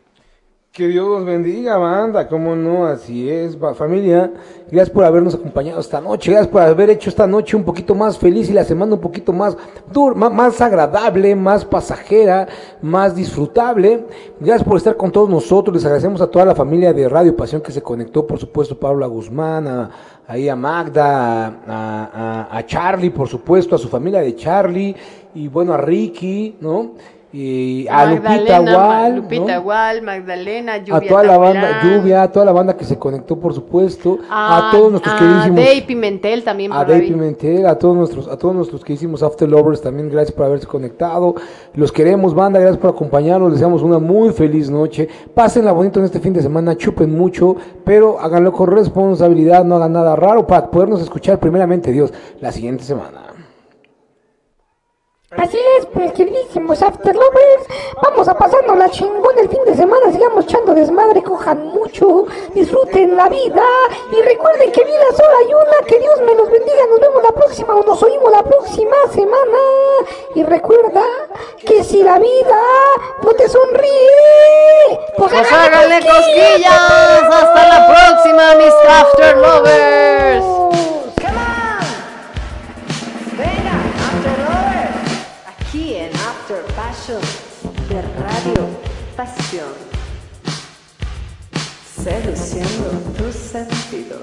Que 0.79 0.87
Dios 0.87 1.09
los 1.09 1.25
bendiga, 1.25 1.77
banda, 1.77 2.29
cómo 2.29 2.55
no, 2.55 2.87
así 2.87 3.29
es, 3.29 3.59
familia. 3.75 4.33
Gracias 4.71 4.91
por 4.91 5.03
habernos 5.03 5.35
acompañado 5.35 5.81
esta 5.81 6.01
noche, 6.01 6.31
gracias 6.31 6.53
por 6.53 6.63
haber 6.63 6.91
hecho 6.91 7.11
esta 7.11 7.27
noche 7.27 7.57
un 7.57 7.65
poquito 7.65 7.97
más 7.97 8.17
feliz 8.17 8.49
y 8.49 8.53
la 8.53 8.63
semana 8.63 8.95
un 8.95 9.01
poquito 9.01 9.33
más 9.33 9.57
dur, 9.93 10.15
más, 10.15 10.61
agradable, 10.61 11.35
más 11.35 11.65
pasajera, 11.65 12.47
más 12.81 13.17
disfrutable. 13.17 14.05
Gracias 14.39 14.63
por 14.63 14.77
estar 14.77 14.97
con 14.97 15.11
todos 15.11 15.29
nosotros, 15.29 15.75
les 15.75 15.85
agradecemos 15.85 16.21
a 16.21 16.31
toda 16.31 16.45
la 16.45 16.55
familia 16.55 16.93
de 16.93 17.09
Radio 17.09 17.35
Pasión 17.35 17.61
que 17.61 17.73
se 17.73 17.83
conectó, 17.83 18.25
por 18.25 18.39
supuesto, 18.39 18.79
Paula 18.79 19.09
Guzmán, 19.09 19.91
ahí 20.29 20.49
a 20.49 20.55
Magda, 20.55 22.47
a 22.53 22.63
Charlie, 22.67 23.11
por 23.11 23.27
supuesto, 23.27 23.75
a 23.75 23.79
su 23.79 23.89
familia 23.89 24.21
de 24.21 24.37
Charlie, 24.37 24.95
y 25.35 25.49
bueno, 25.49 25.73
a 25.73 25.77
Ricky, 25.77 26.57
¿no? 26.61 26.93
Y, 27.41 27.87
a 27.89 28.05
Lupita 28.05 28.61
Magdalena, 28.61 28.77
Wall, 28.77 29.15
Lupita 29.15 29.57
¿no? 29.59 29.63
Wall, 29.63 30.03
Magdalena, 30.03 30.79
Lluvia 30.79 30.97
a 30.97 31.01
toda 31.03 31.23
la 31.23 31.39
banda, 31.39 31.83
Lluvia, 31.85 32.23
a 32.25 32.33
toda 32.33 32.45
la 32.45 32.51
banda 32.51 32.77
que 32.77 32.85
se 32.85 32.99
conectó, 32.99 33.39
por 33.39 33.55
supuesto, 33.55 34.19
a, 34.29 34.71
a, 34.71 34.71
todos 34.73 34.91
nuestros 34.91 35.15
a 35.15 35.19
queridísimos, 35.19 35.57
Dave 35.57 35.85
Pimentel 35.87 36.43
también 36.43 36.73
a 36.73 36.81
ahí. 36.81 37.03
Pimentel, 37.03 37.65
a 37.67 37.79
todos 37.79 37.97
nuestros, 37.97 38.27
a 38.27 38.37
todos 38.37 38.57
nuestros 38.57 38.85
que 38.85 38.95
hicimos 38.95 39.23
After 39.23 39.49
Lovers, 39.49 39.81
también 39.81 40.11
gracias 40.11 40.35
por 40.35 40.47
haberse 40.47 40.67
conectado, 40.67 41.37
los 41.75 41.93
queremos 41.93 42.35
banda, 42.35 42.59
gracias 42.59 42.81
por 42.81 42.91
acompañarnos, 42.91 43.51
les 43.51 43.61
deseamos 43.61 43.83
una 43.83 44.01
muy 44.01 44.33
feliz 44.33 44.69
noche, 44.69 45.09
pásenla 45.33 45.71
bonito 45.71 46.01
en 46.01 46.07
este 46.07 46.19
fin 46.19 46.33
de 46.33 46.43
semana, 46.43 46.77
chupen 46.77 47.17
mucho, 47.17 47.55
pero 47.85 48.19
háganlo 48.19 48.51
con 48.51 48.69
responsabilidad, 48.69 49.65
no 49.65 49.77
hagan 49.77 49.93
nada 49.93 50.17
raro 50.17 50.45
para 50.45 50.69
podernos 50.73 51.01
escuchar 51.03 51.39
primeramente 51.39 51.93
Dios 51.93 52.13
la 52.41 52.51
siguiente 52.51 52.83
semana. 52.83 53.28
Así 55.37 55.59
es, 55.79 55.85
pues 55.93 56.11
queridísimos 56.13 56.81
After 56.81 57.15
Lovers, 57.15 57.67
vamos 58.03 58.27
a 58.29 58.39
pasarnos 58.39 58.79
la 58.79 58.89
chingón 58.89 59.39
el 59.39 59.51
fin 59.51 59.63
de 59.67 59.77
semana, 59.77 60.11
sigamos 60.11 60.47
echando 60.47 60.73
desmadre, 60.73 61.23
cojan 61.23 61.67
mucho, 61.67 62.25
disfruten 62.55 63.15
la 63.15 63.29
vida 63.29 63.63
y 64.11 64.23
recuerden 64.23 64.73
que 64.73 64.85
vida 64.85 65.05
sola 65.15 65.35
hay 65.41 65.53
una, 65.53 65.87
que 65.87 65.99
Dios 65.99 66.21
me 66.23 66.35
los 66.35 66.51
bendiga, 66.51 66.87
nos 66.89 67.01
vemos 67.01 67.23
la 67.23 67.33
próxima 67.33 67.75
o 67.75 67.85
nos 67.85 68.03
oímos 68.03 68.33
la 68.33 68.43
próxima 68.43 68.97
semana 69.13 69.59
y 70.35 70.45
recuerda 70.45 71.05
que 71.59 71.85
si 71.85 72.03
la 72.03 72.19
vida 72.19 72.63
no 73.23 73.31
te 73.33 73.51
sonríe, 73.51 74.99
pues, 75.19 75.31
Pues 75.31 75.53
háganle 75.53 76.07
cosquillas. 76.07 77.23
Hasta 77.31 77.69
la 77.69 77.87
próxima, 77.87 78.55
mis 78.55 78.75
After 78.89 79.37
Lovers. 79.37 80.78
De 87.09 88.03
Radio 88.03 88.69
Pasión, 89.17 89.73
seduciendo 92.05 92.91
tus 93.17 93.35
sentidos. 93.35 94.21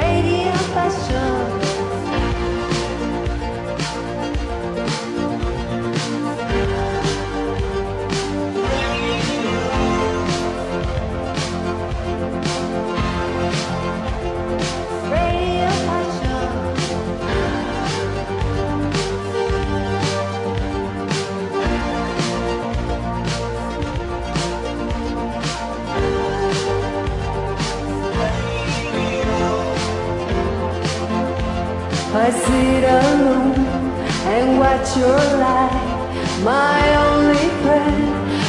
Radio 0.00 0.52
Pasión. 0.74 1.45
Your 34.98 35.24
light, 35.44 36.40
my 36.42 36.80
only 37.08 37.48
friend 37.62 38.04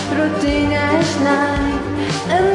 through 0.10 0.34
teenage 0.42 1.14
night, 1.20 1.82
and 2.36 2.48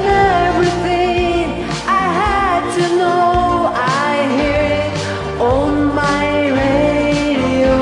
everything 0.49 1.65
I 1.87 2.05
had 2.23 2.63
to 2.77 2.85
know, 2.97 3.71
I 3.75 4.13
hear 4.39 4.65
it 4.85 4.95
on 5.41 5.95
my 5.95 6.27
radio. 6.63 7.75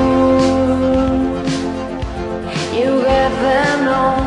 You 2.77 2.89
get 3.03 3.31
them 3.47 3.87
all, 3.87 4.23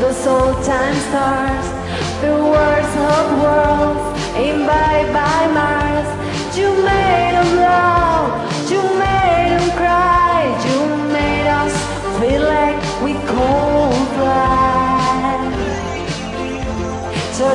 those 0.00 0.26
old 0.26 0.62
time 0.62 0.98
stars, 1.08 1.66
the 2.20 2.34
words 2.54 2.92
of 3.12 3.24
worlds, 3.42 3.73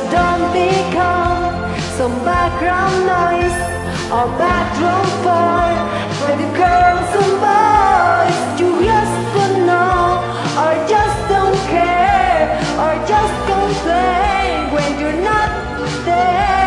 don't 0.08 0.52
become 0.52 1.52
some 1.98 2.14
background 2.24 2.96
noise 3.06 3.58
or 4.16 4.26
background 4.38 5.10
boy 5.26 5.70
for 6.18 6.32
the 6.40 6.48
girls 6.56 7.10
and 7.20 7.34
boys. 7.44 8.38
You 8.60 8.70
just 8.84 9.16
don't 9.36 9.66
know 9.66 10.22
or 10.62 10.72
just 10.88 11.18
don't 11.28 11.58
care 11.68 12.42
or 12.82 12.92
just 13.06 13.34
complain 13.52 14.72
when 14.74 14.90
you're 15.00 15.22
not 15.22 15.50
there. 16.04 16.59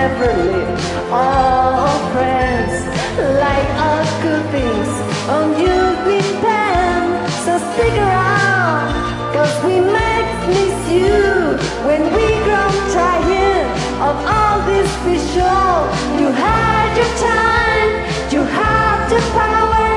never 0.00 0.32
live. 0.50 0.80
All 1.12 1.98
friends 2.12 2.74
like 3.44 3.68
all 3.84 4.04
good 4.24 4.44
things 4.54 4.90
on 5.36 5.46
you 5.62 5.76
depend. 6.08 7.08
So 7.44 7.52
stick 7.70 7.94
around, 8.08 8.86
cause 9.34 9.54
we 9.66 9.76
might 9.96 10.30
miss 10.56 10.78
you 10.98 11.20
when 11.88 12.02
we 12.16 12.26
grow 12.46 12.70
tired 12.96 13.68
of 14.08 14.16
all 14.36 14.58
this 14.70 14.90
visual. 15.08 15.74
You 16.20 16.28
had 16.46 16.88
your 17.00 17.12
time, 17.32 17.90
you 18.34 18.40
have 18.60 19.00
the 19.12 19.20
power, 19.40 19.88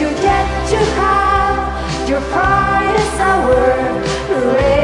you 0.00 0.08
get 0.28 0.46
to 0.72 0.78
have 1.00 2.08
your 2.10 2.22
finest 2.34 3.16
hour. 3.28 4.75